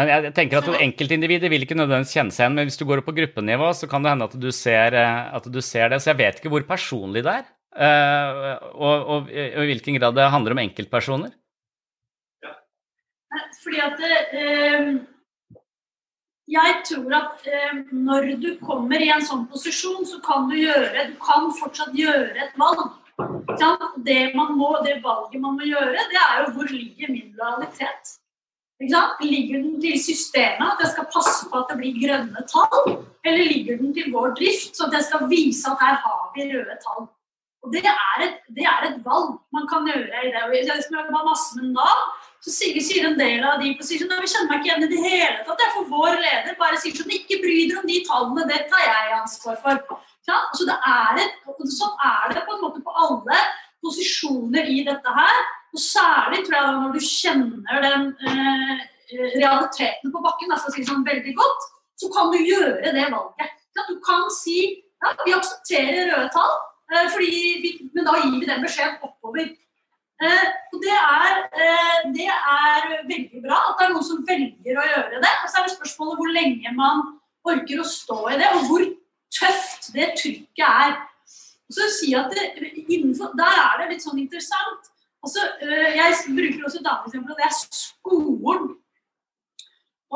Men 0.00 0.10
jeg 0.10 0.32
tenker 0.36 0.62
at 0.62 0.82
enkeltindividet 0.86 1.50
vil 1.52 1.66
ikke 1.66 1.76
nødvendigvis 1.76 2.14
kjenne 2.16 2.32
seg 2.32 2.46
igjen, 2.46 2.56
men 2.56 2.70
hvis 2.70 2.80
du 2.80 2.86
går 2.88 3.02
opp 3.02 3.08
på 3.10 3.16
gruppenivå, 3.18 3.70
så 3.76 3.88
kan 3.90 4.04
det 4.04 4.14
hende 4.14 4.28
at 4.30 4.36
du 4.40 4.48
ser, 4.56 4.96
eh, 4.96 5.20
at 5.36 5.48
du 5.52 5.60
ser 5.64 5.92
det. 5.92 6.00
Så 6.00 6.12
jeg 6.12 6.20
vet 6.22 6.40
ikke 6.40 6.52
hvor 6.54 6.64
personlig 6.68 7.24
det 7.26 7.34
er, 7.42 7.50
eh, 7.76 8.54
og, 8.72 8.96
og, 8.96 9.28
og, 9.28 9.30
i 9.34 9.68
hvilken 9.74 10.00
grad 10.00 10.16
det 10.16 10.30
handler 10.32 10.56
om 10.56 10.62
enkeltpersoner. 10.64 11.34
Ja. 12.46 12.54
Fordi 13.60 13.82
at 13.84 14.04
eh, 14.06 14.88
jeg 16.50 16.78
tror 16.88 17.18
at 17.20 17.44
eh, 17.46 17.82
når 17.92 18.32
du 18.42 18.48
kommer 18.64 19.02
i 19.02 19.10
en 19.14 19.26
sånn 19.26 19.44
posisjon, 19.52 20.06
så 20.08 20.18
kan 20.24 20.48
du 20.50 20.56
gjøre 20.58 21.10
Du 21.12 21.18
kan 21.22 21.52
fortsatt 21.60 21.92
gjøre 21.94 22.32
et 22.46 22.56
valg. 22.58 22.88
Det, 24.00 24.20
må, 24.32 24.70
det 24.86 24.96
valget 25.04 25.42
man 25.42 25.58
må 25.58 25.66
gjøre, 25.68 26.06
det 26.08 26.18
er 26.22 26.38
jo 26.40 26.54
hvor 26.56 26.70
ligger 26.72 27.12
min 27.12 27.34
lojalitet. 27.36 28.14
Ligger 28.80 29.60
den 29.60 29.80
til 29.80 29.96
systemet, 30.00 30.68
at 30.72 30.80
jeg 30.80 30.90
skal 30.94 31.08
passe 31.12 31.48
på 31.50 31.58
at 31.60 31.68
det 31.68 31.76
blir 31.80 32.00
grønne 32.00 32.42
tall? 32.48 32.96
Eller 33.28 33.44
ligger 33.52 33.76
den 33.76 33.92
til 33.94 34.12
vår 34.14 34.32
drift, 34.38 34.72
så 34.76 34.86
at 34.88 34.96
jeg 34.96 35.04
skal 35.04 35.28
vise 35.28 35.68
at 35.68 35.82
her 35.84 35.96
har 36.04 36.22
vi 36.34 36.48
røde 36.48 36.76
tall? 36.84 37.04
Og 37.62 37.72
Det 37.74 37.82
er 37.84 38.22
et, 38.24 38.36
det 38.56 38.64
er 38.64 38.86
et 38.88 38.98
valg 39.04 39.36
man 39.52 39.66
kan 39.68 39.84
gjøre 39.84 40.24
i 40.24 40.32
det. 40.32 40.42
Og 40.46 40.54
jeg 40.56 40.64
har 40.96 41.28
masse 41.28 41.58
med 41.58 41.74
Nav, 41.76 42.00
så 42.40 42.54
sier, 42.54 42.80
sier, 42.80 43.04
en 43.10 43.18
del 43.20 43.44
av 43.44 43.60
de 43.60 43.74
på 43.76 43.84
sånn, 43.84 44.14
vi 44.16 44.32
kjenner 44.32 44.48
meg 44.48 44.62
ikke 44.62 44.70
igjen 44.70 44.86
i 44.86 44.90
det 44.94 45.02
hele 45.04 45.42
tatt. 45.44 45.60
Jeg 45.60 45.74
for 45.76 45.90
vår 45.92 46.16
leder 46.16 46.56
bare 46.56 46.80
sier 46.80 46.96
sånn 46.96 47.12
Ikke 47.12 47.36
bry 47.44 47.58
dere 47.68 47.82
om 47.82 47.90
de 47.90 48.00
tallene, 48.08 48.48
det 48.48 48.62
tar 48.72 48.86
jeg 48.86 49.18
ansvar 49.18 49.60
for. 49.60 50.00
Ja, 50.28 50.40
så 50.56 50.64
det 50.68 50.78
er 50.88 51.20
et, 51.26 51.36
Sånn 51.76 51.92
er 52.00 52.32
det 52.32 52.46
på 52.46 52.56
en 52.56 52.62
måte 52.64 52.80
på 52.80 52.94
alle 52.96 53.36
posisjoner 53.84 54.72
i 54.72 54.80
dette 54.86 55.12
her. 55.20 55.40
Og 55.70 55.82
særlig 55.82 56.44
tror 56.46 56.56
jeg 56.56 56.72
når 56.76 56.96
du 56.96 57.04
kjenner 57.06 57.84
den 57.86 58.08
eh, 58.26 58.82
realiteten 59.38 60.12
på 60.12 60.22
bakken, 60.24 60.52
altså 60.54 60.72
sånn 60.74 61.06
veldig 61.06 61.34
godt, 61.38 61.66
så 62.00 62.10
kan 62.14 62.32
du 62.32 62.38
gjøre 62.40 62.94
det 62.96 63.06
valget. 63.12 63.56
Du 63.88 63.96
kan 64.04 64.26
si 64.34 64.58
ja, 65.00 65.14
vi 65.24 65.34
aksepterer 65.34 66.10
røde 66.10 66.28
tall, 66.34 66.54
eh, 66.92 67.18
vi, 67.18 67.74
men 67.94 68.06
da 68.06 68.18
gir 68.20 68.38
vi 68.38 68.48
den 68.48 68.64
beskjeden 68.64 68.98
oppover. 69.06 69.52
Eh, 70.20 70.48
og 70.74 70.82
det 70.84 70.96
er, 70.96 71.36
eh, 71.56 72.00
det 72.12 72.26
er, 72.28 72.88
veldig 73.08 73.40
bra 73.46 73.60
at 73.70 73.78
det 73.78 73.86
er 73.86 73.94
noen 73.94 74.04
som 74.04 74.24
velger 74.28 74.80
å 74.80 74.88
gjøre 74.90 75.22
det. 75.22 75.34
Og 75.44 75.48
så 75.48 75.60
er 75.60 75.68
det 75.68 75.76
spørsmålet 75.78 76.20
hvor 76.20 76.34
lenge 76.34 76.74
man 76.76 77.06
orker 77.48 77.80
å 77.80 77.86
stå 77.88 78.18
i 78.28 78.36
det, 78.42 78.50
og 78.58 78.66
hvor 78.68 78.84
tøft 79.32 79.88
det 79.94 80.10
trykket 80.20 80.66
er. 80.66 80.98
Og 81.70 81.78
så 81.78 81.88
si 81.94 82.12
at 82.18 82.32
det, 82.34 82.50
innenfor, 82.90 83.32
Der 83.38 83.60
er 83.62 83.80
det 83.80 83.94
litt 83.94 84.04
sånn 84.04 84.20
interessant. 84.20 84.89
Altså, 85.24 85.40
øh, 85.62 85.90
jeg 86.00 86.08
bruker 86.36 86.64
også 86.66 86.78
et 86.80 86.90
annet 86.90 87.08
eksempel, 87.08 87.32
og 87.32 87.38
det 87.40 87.46
er 87.48 87.56
skolen. 87.84 88.70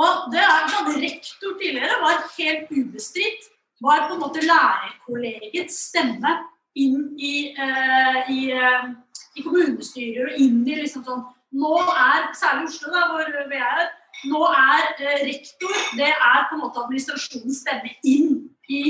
Og 0.02 0.12
det 0.32 0.42
er 0.42 0.70
sånn, 0.72 0.94
Rektor 1.04 1.52
tidligere 1.60 1.98
var 2.02 2.24
helt 2.38 2.72
ubestridt. 2.72 3.50
Var 3.84 4.06
på 4.08 4.16
en 4.16 4.22
måte 4.22 4.42
lærerkollegets 4.42 5.76
stemme 5.90 6.32
inn 6.78 7.12
i, 7.18 7.34
uh, 7.58 8.20
i, 8.32 8.40
uh, 8.54 8.88
i, 9.36 9.42
kommunestyrer 9.42 10.30
og 10.32 10.40
inn 10.42 10.62
i 10.66 10.80
liksom 10.80 11.04
sånn 11.06 11.24
Nå 11.54 11.76
er, 11.86 12.32
særlig 12.34 12.66
Oslo, 12.66 12.88
da, 12.90 13.04
hvor 13.12 13.28
vi 13.50 13.58
er, 13.62 13.84
nå 14.26 14.40
er 14.48 14.88
uh, 14.98 15.20
rektor 15.22 15.76
det 16.00 16.08
er 16.10 16.48
på 16.48 16.56
en 16.56 16.64
måte 16.64 16.82
administrasjonens 16.82 17.60
stemme 17.62 17.92
inn 18.02 18.40
i 18.70 18.82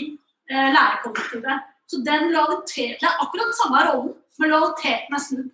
lærerkollektivet. 0.48 1.68
Så 1.88 2.00
den 2.04 2.30
lojaliteten, 2.32 2.98
Det 3.00 3.08
er 3.08 3.20
akkurat 3.24 3.56
samme 3.56 3.84
rollen, 3.88 4.14
men 4.38 4.50
lojaliteten 4.52 5.16
er 5.16 5.22
snudd. 5.24 5.53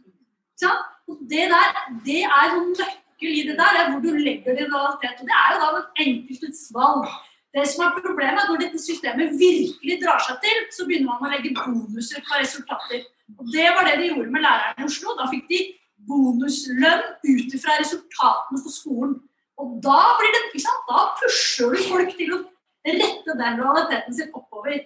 Det 0.60 1.46
der, 1.50 1.80
det 2.06 2.20
er 2.26 2.52
noen 2.54 2.74
nøkkel 2.76 3.32
i 3.34 3.46
det 3.48 3.56
der, 3.58 3.78
er 3.80 3.90
hvor 3.90 4.02
du 4.04 4.12
legger 4.14 4.56
din 4.58 4.70
realitet. 4.70 5.22
Og 5.22 5.26
det 5.28 5.36
er 5.40 5.54
jo 5.54 5.60
da 5.62 5.70
den 5.76 6.04
enkeltes 6.06 6.62
valg. 6.76 7.08
Det 7.50 7.64
som 7.66 7.82
er 7.82 7.96
problemet, 7.98 8.38
er 8.44 8.50
når 8.50 8.60
dette 8.62 8.78
systemet 8.78 9.32
virkelig 9.40 9.96
drar 10.04 10.20
seg 10.22 10.38
til, 10.44 10.60
så 10.70 10.86
begynner 10.86 11.10
man 11.10 11.26
å 11.26 11.32
legge 11.32 11.50
bonuser 11.56 12.22
på 12.26 12.38
resultater. 12.38 13.02
Og 13.38 13.50
Det 13.50 13.66
var 13.74 13.88
det 13.88 13.96
de 13.98 14.12
gjorde 14.12 14.30
med 14.34 14.44
lærerne 14.44 14.84
i 14.84 14.86
Oslo. 14.86 15.16
Da 15.18 15.26
fikk 15.32 15.48
de 15.50 15.60
bonuslønn 16.06 17.02
ut 17.26 17.58
fra 17.62 17.80
resultatene 17.80 18.62
på 18.62 18.72
skolen. 18.74 19.18
Og 19.60 19.74
da 19.84 19.98
blir 20.20 20.32
det, 20.36 20.44
ikke 20.48 20.62
sant? 20.62 20.86
Da 20.88 21.02
pusher 21.18 21.74
du 21.74 21.82
folk 21.90 22.14
til 22.16 22.36
å 22.36 22.40
rette 22.86 23.36
den 23.42 23.60
realiteten 23.60 24.16
sin 24.16 24.30
oppover. 24.30 24.78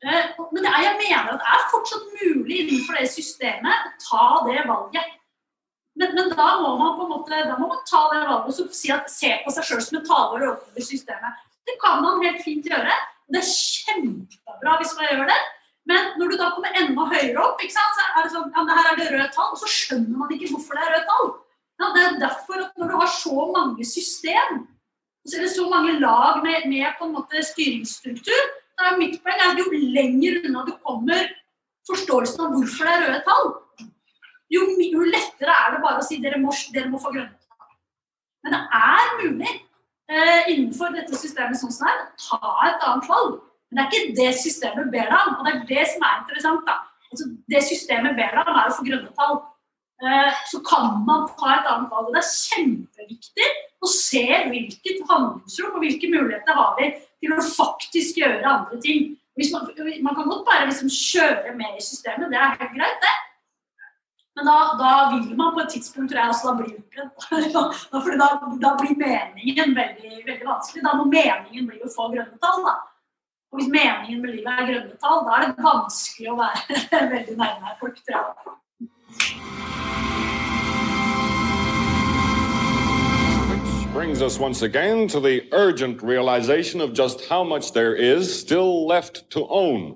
Eh, 0.00 0.28
det 0.56 0.64
er, 0.64 0.82
jeg 0.86 0.96
mener 0.96 1.34
at 1.34 1.42
det 1.42 1.54
er 1.54 1.64
fortsatt 1.68 2.06
mulig 2.22 2.62
innenfor 2.62 2.96
det 2.96 3.10
systemet 3.12 3.88
å 3.88 3.90
ta 4.00 4.26
det 4.46 4.62
valget. 4.68 5.16
Men, 6.00 6.14
men, 6.16 6.30
da 6.32 6.48
må 6.62 6.72
man 6.80 6.94
på 6.96 7.04
en 7.04 7.12
måte, 7.12 7.40
da 7.44 7.56
må 7.60 7.68
man 7.68 7.82
ta 7.88 8.06
det 8.14 8.22
valget 8.24 8.60
og 8.64 8.74
si 8.76 8.92
at, 8.94 9.10
se 9.12 9.34
på 9.44 9.52
seg 9.52 9.66
sjøl 9.68 9.82
som 9.84 9.98
en 9.98 10.06
taler 10.06 10.46
overfor 10.48 10.86
systemet. 10.86 11.42
Det 11.68 11.76
kan 11.82 12.00
man 12.04 12.22
helt 12.24 12.40
fint 12.44 12.64
gjøre. 12.70 12.94
Det 13.30 13.42
er 13.42 13.50
kjempebra 13.50 14.78
hvis 14.80 14.96
man 14.96 15.10
gjør 15.10 15.28
det. 15.28 15.40
Men 15.90 16.10
når 16.20 16.32
du 16.32 16.38
da 16.38 16.48
kommer 16.54 16.80
enda 16.80 17.06
høyere 17.10 17.44
opp, 17.44 17.62
sant, 17.72 17.96
så 17.98 18.06
er 18.08 18.24
det 18.24 18.32
sånn 18.32 18.50
ja, 18.54 18.64
her 18.70 18.90
er 18.92 18.98
det 18.98 19.08
røde 19.10 19.28
tall, 19.34 19.52
og 19.52 19.60
så 19.60 19.68
skjønner 19.68 20.20
man 20.22 20.32
ikke 20.34 20.50
hvorfor 20.54 20.76
det 20.76 20.86
er 20.86 20.92
røde 20.94 21.06
tall. 21.10 21.30
Ja, 21.80 21.92
det 21.94 22.02
er 22.06 22.18
derfor 22.20 22.64
at 22.64 22.80
når 22.80 22.92
du 22.92 22.96
har 23.00 23.12
så 23.12 23.46
mange 23.52 23.86
system, 23.88 24.64
så 25.28 25.36
er 25.36 25.44
det 25.44 25.52
så 25.52 25.66
mange 25.68 25.98
lag 26.00 26.40
med, 26.44 26.68
med 26.72 26.96
på 26.98 27.08
en 27.08 27.14
måte 27.16 27.44
styringsstruktur, 27.44 28.50
er 28.88 28.98
mitt 29.00 29.18
poeng 29.24 29.40
er 29.40 29.52
at 29.52 29.60
jo 29.60 29.70
lenger 29.96 30.40
unna 30.46 30.64
du 30.66 30.72
kommer 30.84 31.28
forståelsen 31.88 32.44
av 32.44 32.54
hvorfor 32.54 32.86
det 32.86 32.94
er 32.94 33.04
røde 33.06 33.20
tall, 33.26 33.50
jo, 34.50 34.66
jo 34.82 35.06
lettere 35.06 35.54
er 35.54 35.74
det 35.74 35.82
bare 35.84 36.02
å 36.02 36.06
si 36.06 36.18
dere 36.22 36.40
må, 36.42 36.54
dere 36.74 36.90
må 36.90 37.00
få 37.02 37.12
grønne 37.14 37.36
tall. 37.36 37.74
Men 38.44 38.56
det 38.56 38.62
er 38.80 39.12
mulig 39.20 39.52
eh, 39.52 40.50
innenfor 40.52 40.94
dette 40.96 41.18
systemet 41.18 41.60
sånn 41.60 41.74
som 41.74 41.86
det 41.86 41.94
er, 41.94 42.02
å 42.02 42.26
ta 42.26 42.54
et 42.70 42.88
annet 42.88 43.10
valg. 43.10 43.38
Men 43.70 43.78
det 43.78 43.84
er 43.84 43.90
ikke 43.90 44.16
det 44.18 44.30
systemet 44.40 44.90
ber 44.90 45.12
deg 45.12 45.28
om, 45.28 45.36
og 45.38 45.46
det 45.46 45.52
er 45.54 45.66
det 45.68 45.86
som 45.92 46.06
er 46.06 46.18
interessant. 46.22 46.66
da. 46.66 46.80
Altså, 47.10 47.28
det 47.52 47.62
systemet 47.66 48.18
ber 48.18 48.34
deg 48.34 48.50
om, 48.50 48.58
er 48.58 48.72
å 48.72 48.76
få 48.76 48.86
grønne 48.86 49.12
tall. 49.18 49.38
Eh, 50.00 50.40
så 50.50 50.62
kan 50.66 51.02
man 51.06 51.28
ta 51.38 51.54
et 51.58 51.70
annet 51.70 51.92
valg. 51.92 52.08
og 52.08 52.16
Det 52.16 52.24
er 52.24 52.32
kjempeviktig 52.32 53.48
å 53.80 53.92
se 53.92 54.24
hvilket 54.50 55.06
handlingsrom 55.10 55.76
og 55.76 55.84
hvilke 55.84 56.10
muligheter 56.10 56.58
har 56.58 56.74
vi 56.80 56.90
til 57.20 57.34
å 57.36 57.40
faktisk 57.44 58.20
gjøre 58.20 58.44
andre 58.48 58.78
ting. 58.82 59.10
Man, 59.52 59.66
man 60.04 60.16
kan 60.16 60.28
godt 60.28 60.46
bare 60.48 60.68
liksom 60.68 60.90
kjøre 60.92 61.54
med 61.56 61.78
i 61.78 61.84
systemet, 61.84 62.28
det 62.32 62.38
er 62.40 62.56
helt 62.58 62.74
greit, 62.76 63.04
det. 63.04 63.16
Men 64.36 64.46
da, 64.46 64.56
da 64.78 64.90
vil 65.12 65.36
man 65.36 65.54
på 65.54 65.60
et 65.64 65.72
tidspunkt 65.74 66.12
tror 66.12 66.20
jeg 66.20 66.32
også 66.32 66.48
da 66.48 66.54
bli 66.60 66.76
utbrent. 66.76 67.26
For 68.04 68.20
da, 68.20 68.28
da 68.62 68.70
blir 68.78 68.94
meningen 69.00 69.74
veldig, 69.76 70.12
veldig 70.28 70.46
vanskelig. 70.46 70.84
Da 70.86 70.94
må 70.96 71.08
meningen 71.10 71.66
bli 71.68 71.82
å 71.84 71.90
få 71.92 72.08
grønne 72.14 72.38
tall. 72.40 72.62
da. 72.68 72.78
Og 73.50 73.60
hvis 73.60 73.72
meningen 73.74 74.22
med 74.22 74.36
livet 74.36 74.54
er 74.54 74.70
grønne 74.70 74.96
tall, 75.02 75.26
da 75.26 75.36
er 75.36 75.50
det 75.50 75.66
vanskelig 75.66 76.32
å 76.32 76.38
være 76.40 76.80
veldig 77.16 77.36
nærme 77.42 77.76
folk, 77.82 78.00
tror 78.06 78.18
jeg. 78.20 79.79
Brings 84.00 84.22
us 84.22 84.38
once 84.38 84.62
again 84.62 85.06
to 85.06 85.20
the 85.20 85.46
urgent 85.52 86.02
realization 86.02 86.80
of 86.80 86.94
just 86.94 87.26
how 87.26 87.44
much 87.44 87.74
there 87.74 87.94
is 87.94 88.40
still 88.40 88.86
left 88.86 89.28
to 89.28 89.46
own. 89.48 89.94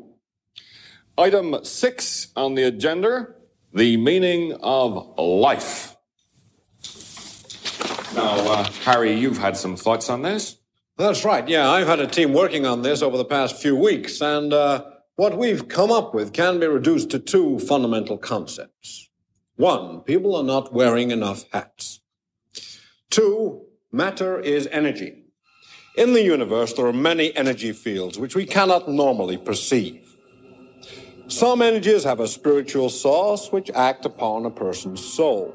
Item 1.16 1.56
six 1.64 2.28
on 2.36 2.54
the 2.54 2.64
agenda 2.64 3.28
the 3.72 3.96
meaning 3.96 4.52
of 4.60 5.18
life. 5.18 5.96
Now, 8.14 8.34
uh, 8.52 8.64
Harry, 8.84 9.14
you've 9.14 9.38
had 9.38 9.56
some 9.56 9.74
thoughts 9.74 10.10
on 10.10 10.20
this. 10.20 10.58
That's 10.98 11.24
right. 11.24 11.48
Yeah, 11.48 11.70
I've 11.70 11.86
had 11.86 12.00
a 12.00 12.06
team 12.06 12.34
working 12.34 12.66
on 12.66 12.82
this 12.82 13.00
over 13.00 13.16
the 13.16 13.24
past 13.24 13.56
few 13.56 13.74
weeks, 13.74 14.20
and 14.20 14.52
uh, 14.52 14.84
what 15.16 15.38
we've 15.38 15.66
come 15.66 15.90
up 15.90 16.12
with 16.12 16.34
can 16.34 16.60
be 16.60 16.66
reduced 16.66 17.08
to 17.12 17.18
two 17.18 17.58
fundamental 17.58 18.18
concepts. 18.18 19.08
One, 19.56 20.00
people 20.00 20.36
are 20.36 20.44
not 20.44 20.74
wearing 20.74 21.10
enough 21.10 21.46
hats. 21.54 22.02
Two, 23.08 23.64
matter 23.94 24.40
is 24.40 24.66
energy. 24.72 25.22
In 25.96 26.14
the 26.14 26.22
universe, 26.22 26.72
there 26.72 26.86
are 26.86 26.92
many 26.92 27.34
energy 27.36 27.72
fields 27.72 28.18
which 28.18 28.34
we 28.34 28.44
cannot 28.44 28.88
normally 28.88 29.38
perceive. 29.38 30.16
Some 31.28 31.62
energies 31.62 32.02
have 32.02 32.18
a 32.18 32.26
spiritual 32.26 32.90
source 32.90 33.52
which 33.52 33.70
act 33.70 34.04
upon 34.04 34.44
a 34.44 34.50
person's 34.50 35.02
soul. 35.02 35.54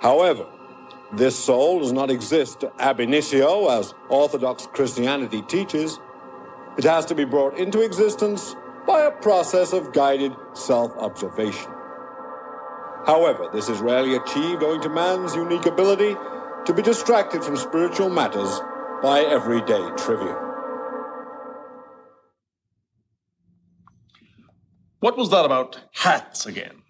However, 0.00 0.46
this 1.14 1.36
soul 1.42 1.80
does 1.80 1.92
not 1.92 2.10
exist 2.10 2.64
ab 2.78 3.00
initio 3.00 3.68
as 3.68 3.94
Orthodox 4.10 4.66
Christianity 4.66 5.40
teaches. 5.42 5.98
It 6.76 6.84
has 6.84 7.06
to 7.06 7.14
be 7.14 7.24
brought 7.24 7.58
into 7.58 7.80
existence 7.80 8.54
by 8.86 9.02
a 9.02 9.10
process 9.10 9.72
of 9.72 9.94
guided 9.94 10.32
self-observation. 10.52 11.70
However, 13.06 13.48
this 13.52 13.68
is 13.70 13.80
rarely 13.80 14.16
achieved 14.16 14.62
owing 14.62 14.82
to 14.82 14.88
man's 14.90 15.34
unique 15.34 15.66
ability 15.66 16.14
to 16.66 16.72
be 16.72 16.82
distracted 16.82 17.42
from 17.42 17.56
spiritual 17.56 18.08
matters 18.08 18.60
by 19.02 19.20
everyday 19.20 19.90
trivia. 19.96 20.38
What 25.00 25.16
was 25.16 25.30
that 25.30 25.44
about 25.44 25.80
hats 25.92 26.46
again? 26.46 26.82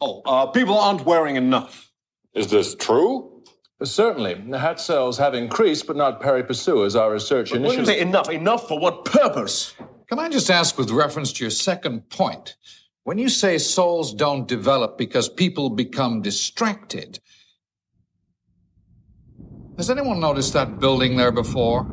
Oh, 0.00 0.22
uh, 0.26 0.46
people 0.46 0.76
aren't 0.76 1.06
wearing 1.06 1.36
enough. 1.36 1.92
Is 2.34 2.50
this 2.50 2.74
true? 2.74 3.42
Certainly. 3.82 4.34
The 4.48 4.58
hat 4.58 4.80
sales 4.80 5.16
have 5.18 5.34
increased, 5.34 5.86
but 5.86 5.96
not 5.96 6.20
pari 6.20 6.42
passu 6.42 6.84
as 6.84 6.96
our 6.96 7.12
research 7.12 7.50
But 7.50 7.60
when 7.60 7.70
you 7.70 7.78
initially. 7.78 7.96
say 7.96 8.00
enough, 8.00 8.30
enough 8.30 8.66
for 8.66 8.80
what 8.80 9.04
purpose? 9.04 9.74
Can 10.08 10.18
I 10.18 10.28
just 10.28 10.50
ask, 10.50 10.76
with 10.76 10.90
reference 10.90 11.32
to 11.34 11.44
your 11.44 11.50
second 11.50 12.08
point, 12.10 12.56
when 13.04 13.18
you 13.18 13.28
say 13.28 13.58
souls 13.58 14.12
don't 14.14 14.48
develop 14.48 14.98
because 14.98 15.28
people 15.28 15.70
become 15.70 16.22
distracted, 16.22 17.20
has 19.76 19.90
anyone 19.90 20.20
noticed 20.20 20.52
that 20.52 20.78
building 20.80 21.16
there 21.16 21.32
before? 21.32 21.86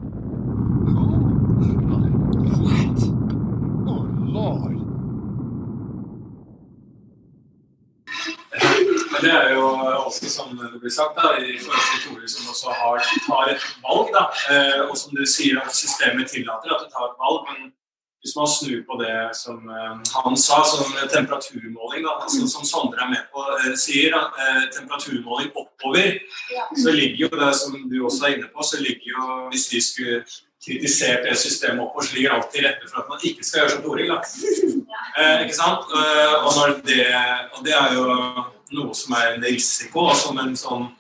Lord. 4.32 4.72
Men 9.12 9.20
det 9.22 9.32
er 9.32 9.54
jo 9.54 9.66
også 10.06 10.30
som 10.30 10.58
det 10.58 10.80
blir 10.82 10.94
sagt 11.00 11.16
da, 11.20 11.28
i 11.38 11.60
forhold 11.64 11.86
til 11.92 12.00
Tore 12.06 12.28
som 12.34 12.50
også 12.54 12.70
har, 12.82 12.96
tar 13.28 13.44
et 13.54 13.64
valg. 13.86 14.08
da, 14.18 14.24
eh, 14.54 14.80
Og 14.90 14.96
som 14.98 15.16
du 15.16 15.26
sier 15.26 15.60
at 15.66 15.76
systemet 15.76 16.32
tillater 16.34 16.70
at 16.76 16.82
du 16.84 16.88
tar 16.96 17.06
et 17.12 17.18
valg. 17.24 17.40
Men 17.50 17.60
hvis 18.22 18.36
man 18.38 18.48
snur 18.48 18.82
på 18.90 18.98
det 19.02 19.14
som 19.34 19.70
eh, 19.70 19.96
han 20.14 20.38
sa, 20.38 20.60
som 20.64 20.94
temperaturmåling, 21.14 22.04
da, 22.06 22.14
altså, 22.22 22.46
som 22.54 22.66
Sondre 22.66 23.02
er 23.02 23.10
med 23.16 23.24
på, 23.34 23.46
eh, 23.58 23.74
sier, 23.82 24.14
da, 24.14 24.28
eh, 24.44 24.68
temperaturmåling 24.76 25.50
oppover, 25.58 26.20
så 26.84 26.94
ligger 26.94 27.26
jo 27.26 27.32
det 27.42 27.50
som 27.58 27.80
du 27.90 27.98
også 28.06 28.28
er 28.28 28.38
inne 28.38 28.52
på, 28.54 28.64
så 28.64 28.78
ligger 28.82 29.10
jo 29.16 29.28
Hvis 29.52 29.72
vi 29.74 29.82
skulle 29.82 30.22
kritisert 30.62 31.26
det 31.26 31.38
systemet 31.38 31.82
oppover, 31.82 32.06
så 32.06 32.16
ligger 32.16 32.36
alt 32.36 32.52
til 32.54 32.66
rette 32.68 32.90
for 32.92 33.02
at 33.02 33.10
man 33.10 33.26
ikke 33.26 33.44
skal 33.44 33.60
gjøre 33.60 33.72
som 33.72 33.84
Toril. 33.84 34.14
da. 34.14 34.20
Eh, 35.18 35.42
ikke 35.46 35.58
sant? 35.58 35.90
Og, 36.46 36.86
det, 36.86 37.02
og 37.58 37.66
det 37.66 37.74
er 37.74 37.98
jo 37.98 38.06
noe 38.78 38.94
som 38.96 39.18
er 39.18 39.34
en 39.34 39.44
risiko, 39.50 40.12
som 40.14 40.38
en 40.38 40.54
sånn, 40.56 40.92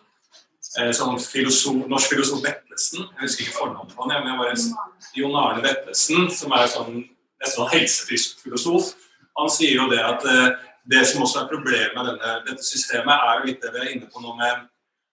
sånn 0.74 1.22
filosof, 1.22 1.86
norsk 1.86 2.16
filosof 2.16 2.42
Vetlesen 2.82 3.06
Jeg 3.06 3.22
husker 3.22 3.46
ikke 3.46 3.58
fornavnet 3.58 3.96
på 3.96 4.04
han, 4.04 4.24
men 4.24 4.32
jeg 4.32 4.40
bare 4.42 5.14
Jon 5.16 5.38
Arne 5.38 5.64
Vettelsen, 5.66 6.28
som 6.34 6.54
er 6.56 6.68
sånn, 6.72 7.00
nesten 7.42 7.58
sånn 7.58 7.72
helsefilosof, 7.72 8.92
han 9.40 9.50
sier 9.50 9.78
jo 9.78 9.88
det 9.92 10.02
at 10.04 10.26
eh, 10.28 10.52
det 10.92 11.06
som 11.08 11.24
også 11.24 11.44
er 11.44 11.50
problemet 11.52 11.96
med 11.96 12.10
denne, 12.10 12.36
dette 12.48 12.66
systemet, 12.66 13.14
er 13.14 13.40
jo 13.40 13.50
litt 13.50 13.62
det 13.64 13.72
vi 13.74 13.82
er 13.82 13.92
inne 13.96 14.10
på 14.12 14.22
nå 14.24 14.36
med 14.40 14.68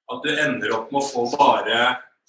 at 0.08 0.22
du 0.24 0.30
ender 0.32 0.72
opp 0.72 0.92
med 0.92 1.02
å 1.02 1.08
få 1.08 1.26
bare 1.36 1.80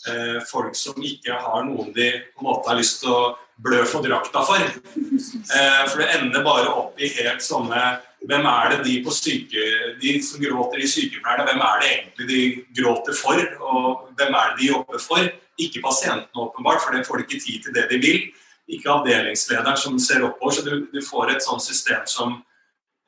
eh, 0.09 0.39
folk 0.49 0.75
som 0.75 0.99
ikke 0.99 1.37
har 1.39 1.63
noen 1.67 1.93
de 1.95 2.11
på 2.33 2.43
en 2.43 2.49
måte 2.49 2.69
har 2.69 2.79
lyst 2.79 2.99
til 3.03 3.13
å 3.15 3.21
blø 3.63 3.83
for 3.87 4.03
drakta 4.03 4.43
for. 4.47 4.59
Eh, 4.59 5.83
for 5.87 6.01
det 6.01 6.11
ender 6.19 6.43
bare 6.45 6.71
opp 6.71 6.99
i 6.99 7.11
helt 7.15 7.43
sånne 7.43 7.83
Hvem 8.27 8.45
er 8.45 8.73
det 8.73 8.79
de 8.85 8.97
på 9.03 9.13
syke, 9.15 9.61
de 10.01 10.11
som 10.23 10.41
gråter 10.43 10.81
i 10.83 10.87
sykepleierne, 10.91 11.45
hvem 11.47 11.61
er 11.63 11.79
det 11.79 11.91
egentlig 11.91 12.27
de 12.29 12.81
gråter 12.81 13.15
for? 13.15 13.39
Og 13.71 14.09
hvem 14.19 14.35
er 14.35 14.51
det 14.51 14.59
de 14.59 14.67
jobber 14.67 14.99
for? 14.99 15.29
Ikke 15.59 15.81
pasientene, 15.83 16.43
åpenbart, 16.43 16.83
for 16.83 16.95
det 16.95 17.07
får 17.07 17.17
de 17.17 17.25
ikke 17.27 17.45
tid 17.45 17.63
til 17.63 17.75
det 17.75 17.87
de 17.91 18.01
vil. 18.03 18.19
Ikke 18.69 18.91
avdelingslederen 18.91 19.77
som 19.77 19.99
ser 19.99 20.25
oppover. 20.27 20.51
Så 20.51 20.65
du, 20.67 20.87
du 20.91 20.99
får 21.05 21.31
et 21.31 21.45
sånt 21.45 21.63
system 21.63 22.03
som 22.11 22.35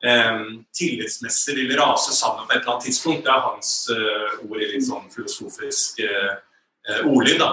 eh, 0.04 0.40
tillitsmessig 0.74 1.58
vil 1.60 1.76
rase 1.80 2.16
sammen 2.16 2.48
på 2.48 2.56
et 2.56 2.62
eller 2.62 2.72
annet 2.72 2.88
tidspunkt. 2.88 3.24
Det 3.26 3.34
er 3.34 3.46
hans 3.50 3.74
eh, 3.92 4.40
ord 4.48 4.64
i 4.64 4.70
litt 4.72 4.88
sånn 4.88 5.12
filosofisk 5.12 6.00
eh, 6.08 6.32
eh, 6.88 7.04
ordlyd, 7.04 7.38
da. 7.44 7.52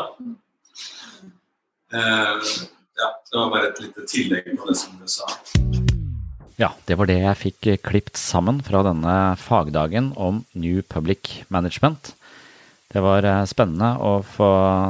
Eh, 1.94 2.50
ja, 3.00 3.14
det 3.32 3.38
var 3.38 3.54
bare 3.54 3.70
et 3.74 3.84
lite 3.84 4.08
tillegg 4.08 4.56
på 4.56 4.72
det 4.72 4.80
som 4.80 4.98
du 5.00 5.08
sa. 5.12 5.28
Ja, 6.60 6.74
det 6.90 6.98
var 7.00 7.08
det 7.08 7.22
jeg 7.22 7.40
fikk 7.40 7.68
klipt 7.88 8.18
sammen 8.20 8.58
fra 8.60 8.82
denne 8.84 9.14
fagdagen 9.40 10.10
om 10.20 10.42
New 10.52 10.82
Public 10.84 11.46
Management. 11.48 12.12
Det 12.92 13.00
var 13.06 13.24
eh, 13.24 13.46
spennende 13.48 13.94
å 14.04 14.18
få 14.28 14.50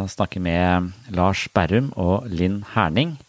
snakke 0.09 0.41
med 0.41 0.89
Lars 1.14 1.43
Berrum 1.53 1.91
og 1.93 2.25
Linn 2.33 2.64
Herning. 2.73 3.19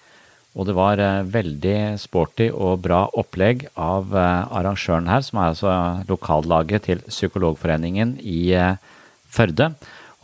Og 0.57 0.71
det 0.71 0.79
var 0.79 1.05
eh, 1.05 1.21
veldig 1.37 2.01
sporty 2.01 2.49
og 2.49 2.81
bra 2.89 3.03
opplegg 3.13 3.69
av 3.77 4.17
eh, 4.17 4.57
arrangøren 4.57 5.13
her, 5.13 5.21
som 5.27 5.43
er 5.43 5.53
altså 5.53 5.77
lokallaget 6.09 6.89
til 6.89 7.07
Psykologforeningen 7.13 8.17
i 8.25 8.55
eh, 8.57 8.81
Førde. 9.29 9.75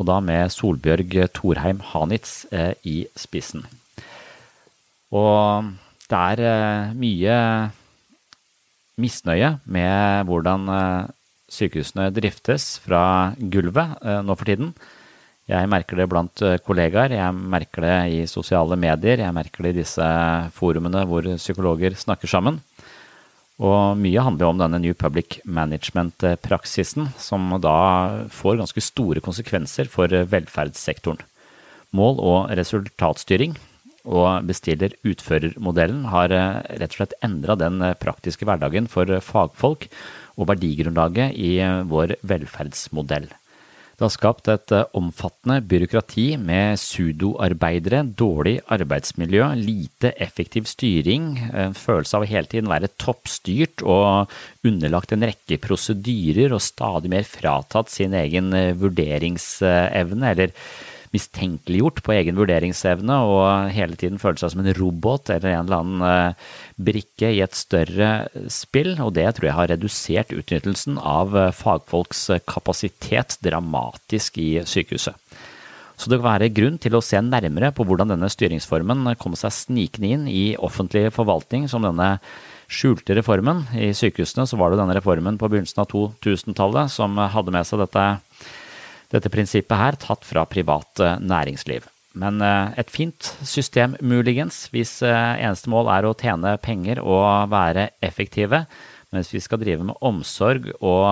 Og 0.00 0.08
da 0.08 0.22
med 0.24 0.56
Solbjørg 0.56 1.20
Thorheim 1.36 1.84
Hanitz 1.92 2.46
eh, 2.48 2.72
i 2.88 3.02
spissen. 3.12 3.68
Og 5.12 5.74
det 6.08 6.28
er 6.30 6.48
eh, 6.48 6.94
mye 6.96 7.42
misnøye 9.00 9.56
med 9.68 10.26
hvordan 10.28 10.68
eh, 10.72 11.08
sykehusene 11.52 12.08
driftes 12.14 12.76
fra 12.84 13.34
gulvet 13.36 14.00
eh, 14.02 14.22
nå 14.24 14.36
for 14.36 14.48
tiden. 14.48 14.72
Jeg 15.46 15.70
merker 15.70 16.00
det 16.00 16.08
blant 16.10 16.42
eh, 16.42 16.58
kollegaer, 16.64 17.14
jeg 17.14 17.36
merker 17.36 17.86
det 17.86 17.96
i 18.16 18.22
sosiale 18.30 18.78
medier, 18.80 19.22
jeg 19.22 19.36
merker 19.36 19.66
det 19.66 19.74
i 19.74 19.80
disse 19.82 20.08
forumene 20.56 21.04
hvor 21.06 21.28
psykologer 21.36 21.98
snakker 21.98 22.30
sammen. 22.30 22.60
Og 23.56 23.96
mye 23.96 24.20
handler 24.20 24.50
om 24.50 24.58
denne 24.60 24.80
New 24.82 24.92
Public 24.92 25.38
Management-praksisen, 25.48 27.06
som 27.16 27.54
da 27.64 27.78
får 28.28 28.58
ganske 28.60 28.82
store 28.84 29.22
konsekvenser 29.24 29.88
for 29.88 30.12
velferdssektoren. 30.12 31.22
Mål- 31.96 32.20
og 32.20 32.50
resultatstyring 32.58 33.54
og 34.06 34.46
bestiller-utfører-modellen 34.48 36.06
har 36.12 36.32
rett 36.32 36.92
og 36.92 37.00
slett 37.00 37.18
endra 37.26 37.58
den 37.58 37.82
praktiske 38.00 38.46
hverdagen 38.48 38.86
for 38.90 39.10
fagfolk 39.20 39.88
og 40.36 40.48
verdigrunnlaget 40.52 41.34
i 41.36 41.58
vår 41.90 42.16
velferdsmodell. 42.26 43.28
Det 43.96 44.04
har 44.04 44.12
skapt 44.12 44.48
et 44.52 44.72
omfattende 44.98 45.62
byråkrati 45.64 46.26
med 46.36 46.76
sudoarbeidere, 46.76 48.02
dårlig 48.04 48.58
arbeidsmiljø, 48.68 49.46
lite 49.56 50.10
effektiv 50.20 50.66
styring, 50.68 51.30
en 51.48 51.72
følelse 51.72 52.18
av 52.18 52.26
å 52.26 52.28
hele 52.28 52.50
tiden 52.52 52.68
være 52.68 52.92
toppstyrt 53.00 53.80
og 53.88 54.28
underlagt 54.68 55.16
en 55.16 55.24
rekke 55.24 55.56
prosedyrer 55.64 56.52
og 56.52 56.60
stadig 56.60 57.08
mer 57.14 57.24
fratatt 57.24 57.88
sin 57.94 58.12
egen 58.20 58.52
vurderingsevne, 58.76 60.34
eller 60.34 60.52
mistenkeliggjort 61.14 62.02
på 62.06 62.14
egen 62.16 62.38
vurderingsevne 62.38 63.18
og 63.28 63.72
hele 63.74 63.98
tiden 63.98 64.20
føler 64.22 64.40
seg 64.42 64.54
som 64.54 64.62
en 64.62 64.76
robot 64.78 65.32
eller 65.34 65.52
en 65.52 65.66
eller 65.66 65.82
annen 65.82 66.38
brikke 66.88 67.32
i 67.34 67.42
et 67.44 67.56
større 67.56 68.10
spill, 68.52 68.94
og 69.02 69.14
det 69.18 69.28
tror 69.36 69.50
jeg 69.50 69.58
har 69.58 69.70
redusert 69.72 70.34
utnyttelsen 70.36 70.98
av 71.00 71.36
fagfolks 71.56 72.28
kapasitet 72.48 73.38
dramatisk 73.44 74.40
i 74.42 74.50
sykehuset. 74.66 75.14
Så 75.96 76.10
det 76.12 76.18
kan 76.20 76.28
være 76.28 76.52
grunn 76.52 76.76
til 76.80 76.96
å 76.96 77.04
se 77.04 77.20
nærmere 77.24 77.70
på 77.72 77.86
hvordan 77.88 78.12
denne 78.12 78.28
styringsformen 78.28 79.14
kom 79.20 79.36
seg 79.38 79.54
snikende 79.56 80.12
inn 80.12 80.26
i 80.28 80.44
offentlig 80.60 81.08
forvaltning 81.16 81.64
som 81.72 81.86
denne 81.86 82.18
skjulte 82.68 83.16
reformen. 83.16 83.64
I 83.72 83.94
sykehusene 83.96 84.44
så 84.48 84.58
var 84.60 84.72
det 84.72 84.80
denne 84.82 84.96
reformen 84.98 85.38
på 85.40 85.48
begynnelsen 85.48 85.82
av 85.82 85.88
2000-tallet 85.94 86.92
som 86.92 87.16
hadde 87.16 87.54
med 87.54 87.68
seg 87.68 87.80
dette 87.80 88.06
dette 89.12 89.30
prinsippet 89.32 89.78
her 89.78 89.98
tatt 90.00 90.26
fra 90.26 90.46
privat 90.50 91.02
næringsliv. 91.22 91.86
Men 92.16 92.40
et 92.40 92.88
fint 92.88 93.28
system 93.44 93.94
muligens, 94.00 94.66
hvis 94.72 94.98
eneste 95.04 95.68
mål 95.68 95.90
er 95.92 96.08
å 96.08 96.14
tjene 96.16 96.54
penger 96.64 97.02
og 97.04 97.50
være 97.52 97.90
effektive. 98.04 98.62
Mens 99.14 99.28
vi 99.30 99.40
skal 99.40 99.60
drive 99.62 99.84
med 99.86 100.00
omsorg 100.04 100.66
og 100.84 101.04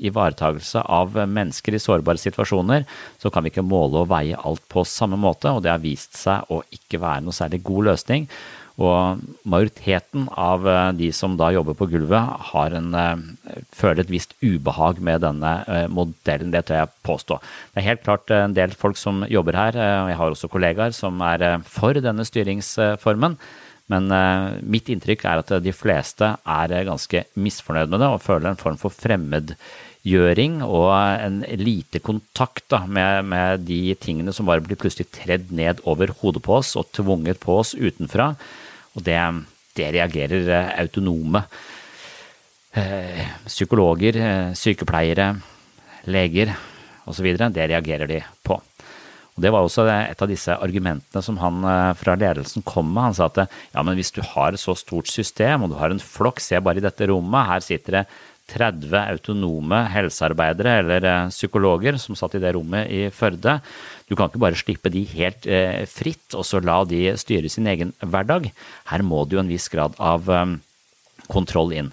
ivaretagelse 0.00 0.80
av 0.88 1.18
mennesker 1.28 1.76
i 1.76 1.82
sårbare 1.82 2.18
situasjoner, 2.22 2.86
så 3.20 3.30
kan 3.30 3.44
vi 3.44 3.52
ikke 3.52 3.66
måle 3.66 4.00
og 4.02 4.08
veie 4.10 4.38
alt 4.38 4.64
på 4.72 4.86
samme 4.88 5.18
måte, 5.20 5.52
og 5.52 5.60
det 5.66 5.74
har 5.74 5.82
vist 5.82 6.16
seg 6.18 6.48
å 6.48 6.62
ikke 6.72 7.02
være 7.02 7.26
noe 7.26 7.36
særlig 7.36 7.60
god 7.66 7.90
løsning. 7.90 8.26
Og 8.80 9.20
majoriteten 9.44 10.24
av 10.40 10.64
de 10.96 11.10
som 11.12 11.34
da 11.36 11.50
jobber 11.52 11.76
på 11.76 11.90
gulvet, 11.92 12.36
har 12.50 12.76
en, 12.78 12.94
føler 13.76 14.00
et 14.00 14.12
visst 14.12 14.32
ubehag 14.40 15.02
med 15.04 15.20
denne 15.20 15.50
modellen, 15.92 16.48
det 16.54 16.62
tør 16.70 16.80
jeg 16.80 16.94
påstå. 17.04 17.36
Det 17.74 17.82
er 17.82 17.88
helt 17.90 18.06
klart 18.06 18.32
en 18.32 18.56
del 18.56 18.72
folk 18.72 18.96
som 18.96 19.20
jobber 19.28 19.58
her, 19.60 19.76
og 19.76 20.08
jeg 20.08 20.20
har 20.22 20.32
også 20.32 20.48
kollegaer 20.48 20.96
som 20.96 21.20
er 21.28 21.60
for 21.68 22.00
denne 22.00 22.24
styringsformen. 22.24 23.36
Men 23.90 24.06
mitt 24.70 24.88
inntrykk 24.92 25.26
er 25.26 25.42
at 25.42 25.52
de 25.64 25.74
fleste 25.74 26.32
er 26.38 26.74
ganske 26.86 27.24
misfornøyd 27.34 27.90
med 27.90 28.02
det 28.02 28.10
og 28.14 28.22
føler 28.22 28.52
en 28.52 28.60
form 28.60 28.78
for 28.78 28.94
fremmedgjøring 28.94 30.60
og 30.62 30.92
en 30.94 31.40
lite 31.58 31.98
kontakt 32.04 32.68
da, 32.70 32.84
med, 32.86 33.26
med 33.32 33.66
de 33.66 33.96
tingene 33.98 34.34
som 34.36 34.46
bare 34.48 34.62
blir 34.62 34.78
plutselig 34.78 35.10
tredd 35.18 35.50
ned 35.50 35.82
over 35.90 36.14
hodet 36.22 36.44
på 36.46 36.60
oss 36.60 36.76
og 36.78 36.92
tvunget 36.96 37.42
på 37.42 37.58
oss 37.64 37.74
utenfra. 37.74 38.32
Og 38.96 39.04
det, 39.06 39.18
det 39.78 39.90
reagerer 39.96 40.72
autonome 40.80 41.44
eh, 42.74 43.22
psykologer, 43.46 44.18
sykepleiere, 44.58 45.34
leger 46.10 46.54
osv. 47.10 47.30
Det 47.54 47.70
reagerer 47.70 48.10
de 48.10 48.20
på. 48.46 48.58
Og 49.30 49.44
Det 49.44 49.52
var 49.54 49.64
også 49.64 49.86
et 49.88 50.22
av 50.22 50.28
disse 50.28 50.52
argumentene 50.52 51.22
som 51.22 51.38
han 51.40 51.62
fra 51.96 52.16
ledelsen 52.18 52.64
kom 52.66 52.90
med. 52.90 53.10
Han 53.10 53.14
sa 53.16 53.28
at 53.30 53.44
ja, 53.46 53.84
men 53.86 53.94
hvis 53.96 54.10
du 54.16 54.20
har 54.26 54.52
et 54.52 54.60
så 54.60 54.74
stort 54.76 55.08
system, 55.08 55.64
og 55.64 55.72
du 55.72 55.78
har 55.78 55.94
en 55.94 56.02
flokk, 56.02 56.42
se 56.42 56.58
bare 56.60 56.82
i 56.82 56.84
dette 56.84 57.08
rommet, 57.08 57.46
her 57.48 57.64
sitter 57.64 58.00
det 58.00 58.04
30 58.50 58.94
autonome 59.14 59.80
helsearbeidere 59.94 60.76
eller 60.82 61.08
psykologer 61.30 61.98
som 62.02 62.18
satt 62.18 62.36
i 62.36 62.42
det 62.42 62.54
rommet 62.56 62.90
i 62.90 63.04
Førde. 63.14 63.58
Du 64.10 64.16
kan 64.18 64.30
ikke 64.30 64.42
bare 64.42 64.58
slippe 64.58 64.90
de 64.92 65.04
helt 65.12 65.46
eh, 65.46 65.84
fritt 65.90 66.34
og 66.34 66.46
så 66.46 66.62
la 66.64 66.80
de 66.88 67.12
styre 67.20 67.50
sin 67.52 67.68
egen 67.70 67.94
hverdag. 68.02 68.50
Her 68.90 69.06
må 69.06 69.22
det 69.24 69.38
jo 69.38 69.44
en 69.44 69.52
viss 69.52 69.70
grad 69.70 69.94
av 70.02 70.26
eh, 70.30 70.56
kontroll 71.30 71.76
inn. 71.76 71.92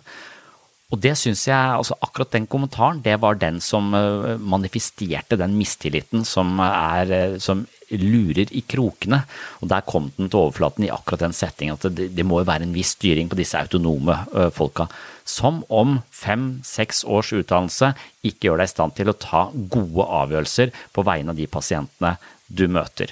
Og 0.88 1.02
det 1.04 1.18
syns 1.20 1.42
jeg, 1.50 1.56
altså 1.76 1.98
akkurat 2.00 2.32
den 2.32 2.46
kommentaren, 2.48 3.02
det 3.04 3.18
var 3.20 3.36
den 3.36 3.58
som 3.64 3.90
uh, 3.92 4.38
manifesterte 4.40 5.36
den 5.40 5.58
mistilliten 5.60 6.24
som, 6.24 6.62
er, 6.64 7.36
som 7.44 7.66
lurer 7.92 8.54
i 8.56 8.62
krokene. 8.64 9.20
Og 9.60 9.68
der 9.74 9.84
kom 9.88 10.08
den 10.16 10.32
til 10.32 10.46
overflaten 10.46 10.88
i 10.88 10.92
akkurat 10.94 11.26
den 11.26 11.36
settingen 11.36 11.76
at 11.76 11.90
det, 11.92 12.08
det 12.16 12.24
må 12.28 12.40
jo 12.40 12.48
være 12.48 12.64
en 12.64 12.76
viss 12.76 12.96
styring 12.96 13.28
på 13.28 13.40
disse 13.40 13.60
autonome 13.60 14.16
uh, 14.32 14.48
folka. 14.56 14.88
Som 15.28 15.60
om 15.68 16.00
fem-seks 16.16 17.04
års 17.04 17.34
utdannelse 17.36 17.92
ikke 18.24 18.48
gjør 18.48 18.64
deg 18.64 18.72
i 18.72 18.76
stand 18.78 18.96
til 18.96 19.12
å 19.12 19.20
ta 19.20 19.44
gode 19.52 20.08
avgjørelser 20.24 20.72
på 20.96 21.04
vegne 21.04 21.36
av 21.36 21.42
de 21.42 21.52
pasientene 21.52 22.16
du 22.48 22.70
møter. 22.72 23.12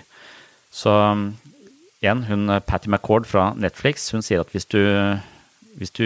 Så 0.71 0.95
igjen, 1.99 2.23
hun 2.31 2.47
Patty 2.63 2.87
McCord 2.87 3.27
fra 3.27 3.49
Netflix, 3.59 4.13
hun 4.15 4.23
sier 4.23 4.47
at 4.47 4.55
hvis 4.55 4.71
du 4.71 4.79
hvis 5.79 5.93
du 5.95 6.05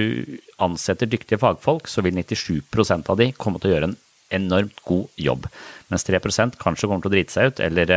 ansetter 0.62 1.10
dyktige 1.10 1.40
fagfolk, 1.42 1.90
så 1.90 2.04
vil 2.06 2.18
97% 2.18 3.10
av 3.10 3.20
de 3.20 3.32
komme 3.38 3.62
til 3.62 3.72
å 3.72 3.74
gjøre 3.76 3.90
en 3.92 3.98
enormt 4.40 4.82
god 4.86 5.10
jobb. 5.18 5.50
Mens 5.90 6.06
3 6.06 6.22
kanskje 6.22 6.88
kommer 6.88 7.02
til 7.02 7.10
å 7.10 7.16
drite 7.16 7.34
seg 7.34 7.52
ut 7.52 7.62
eller 7.66 7.94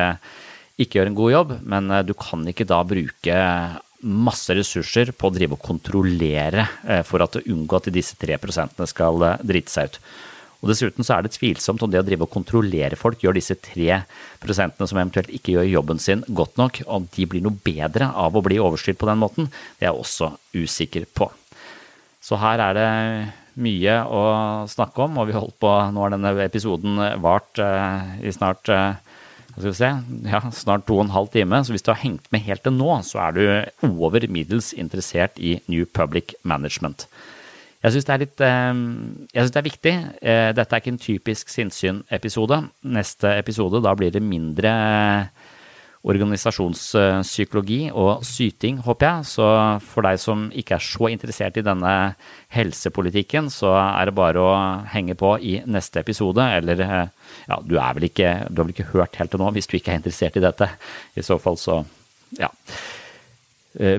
ikke 0.80 0.98
gjøre 0.98 1.12
en 1.12 1.18
god 1.18 1.32
jobb, 1.32 1.56
men 1.68 1.92
du 2.08 2.14
kan 2.16 2.44
ikke 2.48 2.68
da 2.68 2.80
bruke 2.88 3.38
masse 4.02 4.54
ressurser 4.56 5.12
på 5.14 5.28
å 5.28 5.34
drive 5.34 5.54
og 5.54 5.62
kontrollere 5.62 6.64
for 7.06 7.22
at 7.22 7.36
unngå 7.42 7.78
at 7.78 7.90
disse 7.94 8.16
3% 8.18 8.80
skal 8.90 9.26
drite 9.44 9.70
seg 9.70 9.92
ut. 9.92 10.00
Og 10.62 10.70
Dessuten 10.70 11.02
så 11.02 11.16
er 11.16 11.26
det 11.26 11.34
tvilsomt 11.34 11.82
om 11.82 11.90
det 11.90 11.98
å 11.98 12.06
drive 12.06 12.26
og 12.26 12.32
kontrollere 12.32 12.98
folk 12.98 13.22
gjør 13.22 13.34
disse 13.34 13.56
3 13.58 14.00
prosentene 14.42 14.86
som 14.88 15.00
eventuelt 15.00 15.30
ikke 15.34 15.56
gjør 15.56 15.70
jobben 15.72 16.02
sin 16.02 16.22
godt 16.30 16.58
nok, 16.60 16.84
om 16.86 17.08
de 17.14 17.26
blir 17.26 17.42
noe 17.42 17.58
bedre 17.66 18.12
av 18.14 18.38
å 18.38 18.44
bli 18.46 18.60
overstyrt 18.62 19.00
på 19.00 19.10
den 19.10 19.22
måten, 19.22 19.50
det 19.78 19.88
er 19.88 19.90
jeg 19.90 20.04
også 20.06 20.32
usikker 20.54 21.08
på. 21.18 21.28
Så 22.22 22.38
her 22.38 22.62
er 22.62 22.76
det 22.78 22.90
mye 23.62 23.96
å 24.08 24.22
snakke 24.70 25.04
om, 25.04 25.18
og 25.20 25.28
vi 25.28 25.36
holdt 25.36 25.58
på 25.60 25.70
Nå 25.92 26.04
har 26.04 26.14
denne 26.14 26.32
episoden 26.44 27.00
vart 27.20 27.60
eh, 27.60 28.14
i 28.24 28.32
snart 28.32 28.70
uh, 28.72 28.94
skal 29.52 29.66
vi 29.66 29.74
se, 29.76 29.90
ja, 30.30 30.40
snart 30.56 30.86
to 30.88 30.96
og 30.96 31.04
en 31.04 31.12
halv 31.12 31.28
time. 31.34 31.58
Så 31.60 31.74
hvis 31.74 31.84
du 31.84 31.90
har 31.92 32.00
hengt 32.00 32.30
med 32.32 32.44
helt 32.46 32.62
til 32.64 32.72
nå, 32.72 32.88
så 33.04 33.20
er 33.26 33.36
du 33.36 33.90
over 33.90 34.24
middels 34.32 34.70
interessert 34.72 35.36
i 35.36 35.58
New 35.68 35.84
Public 35.84 36.32
Management. 36.48 37.04
Jeg 37.82 37.92
syns 37.92 38.06
det 38.08 38.14
er 38.14 38.22
synes 39.42 39.52
det 39.52 39.60
er 39.60 39.66
viktig. 39.66 39.92
Dette 40.56 40.64
er 40.64 40.80
ikke 40.80 40.94
en 40.94 41.02
typisk 41.02 41.50
sinnssyn-episode. 41.52 42.62
Neste 42.96 43.34
episode, 43.36 43.82
da 43.84 43.92
blir 43.98 44.14
det 44.14 44.22
mindre 44.24 44.72
organisasjonspsykologi 46.02 47.92
og 47.94 48.24
syting, 48.26 48.80
håper 48.82 49.06
jeg. 49.06 49.26
Så 49.30 49.46
for 49.86 50.02
deg 50.06 50.18
som 50.18 50.48
ikke 50.50 50.74
er 50.74 50.82
så 50.82 51.10
interessert 51.12 51.60
i 51.60 51.64
denne 51.66 51.92
helsepolitikken, 52.56 53.50
så 53.54 53.70
er 53.78 54.10
det 54.10 54.16
bare 54.18 54.42
å 54.42 54.52
henge 54.90 55.14
på 55.18 55.36
i 55.38 55.60
neste 55.70 56.02
episode. 56.02 56.42
Eller 56.58 56.82
ja, 56.82 57.60
du, 57.62 57.76
er 57.78 57.94
vel 57.98 58.08
ikke, 58.10 58.32
du 58.50 58.58
har 58.58 58.66
vel 58.66 58.74
ikke 58.74 58.90
hørt 58.96 59.18
helt 59.20 59.30
til 59.34 59.42
nå 59.42 59.52
hvis 59.54 59.70
du 59.70 59.76
ikke 59.78 59.94
er 59.94 60.00
interessert 60.02 60.38
i 60.40 60.44
dette. 60.44 60.68
I 61.14 61.22
så 61.26 61.38
fall 61.42 61.58
så, 61.60 61.78
ja. 62.40 62.50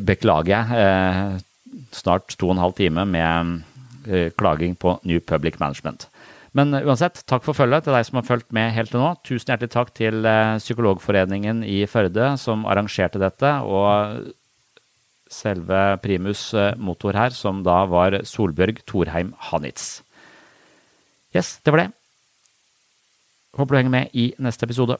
Beklager 0.03 0.53
jeg. 0.53 1.41
Snart 1.95 2.35
to 2.35 2.51
og 2.51 2.57
en 2.57 2.65
halv 2.65 2.75
time 2.77 3.07
med 3.09 3.63
klaging 4.35 4.75
på 4.75 4.99
New 5.07 5.23
Public 5.23 5.55
Management. 5.63 6.09
Men 6.53 6.69
uansett, 6.83 7.23
takk 7.25 7.41
for 7.47 7.57
følget 7.57 7.87
til 7.87 7.95
deg 7.95 8.05
som 8.05 8.19
har 8.19 8.27
fulgt 8.27 8.51
med 8.53 8.75
helt 8.75 8.91
til 8.93 9.01
nå. 9.01 9.09
Tusen 9.25 9.49
hjertelig 9.49 9.73
takk 9.73 9.89
til 9.97 10.27
Psykologforeningen 10.61 11.63
i 11.65 11.79
Førde 11.89 12.35
som 12.37 12.67
arrangerte 12.69 13.21
dette, 13.21 13.49
og 13.65 14.29
selve 15.33 15.79
primus 16.03 16.51
motor 16.77 17.17
her, 17.17 17.33
som 17.33 17.63
da 17.65 17.79
var 17.89 18.19
Solbjørg 18.29 18.83
Thorheim 18.85 19.33
Hanitz. 19.49 20.03
Yes, 21.33 21.55
det 21.65 21.73
var 21.73 21.87
det. 21.87 21.89
Håper 23.57 23.73
du 23.73 23.79
henger 23.79 23.95
med 23.97 24.13
i 24.13 24.27
neste 24.37 24.69
episode. 24.69 24.99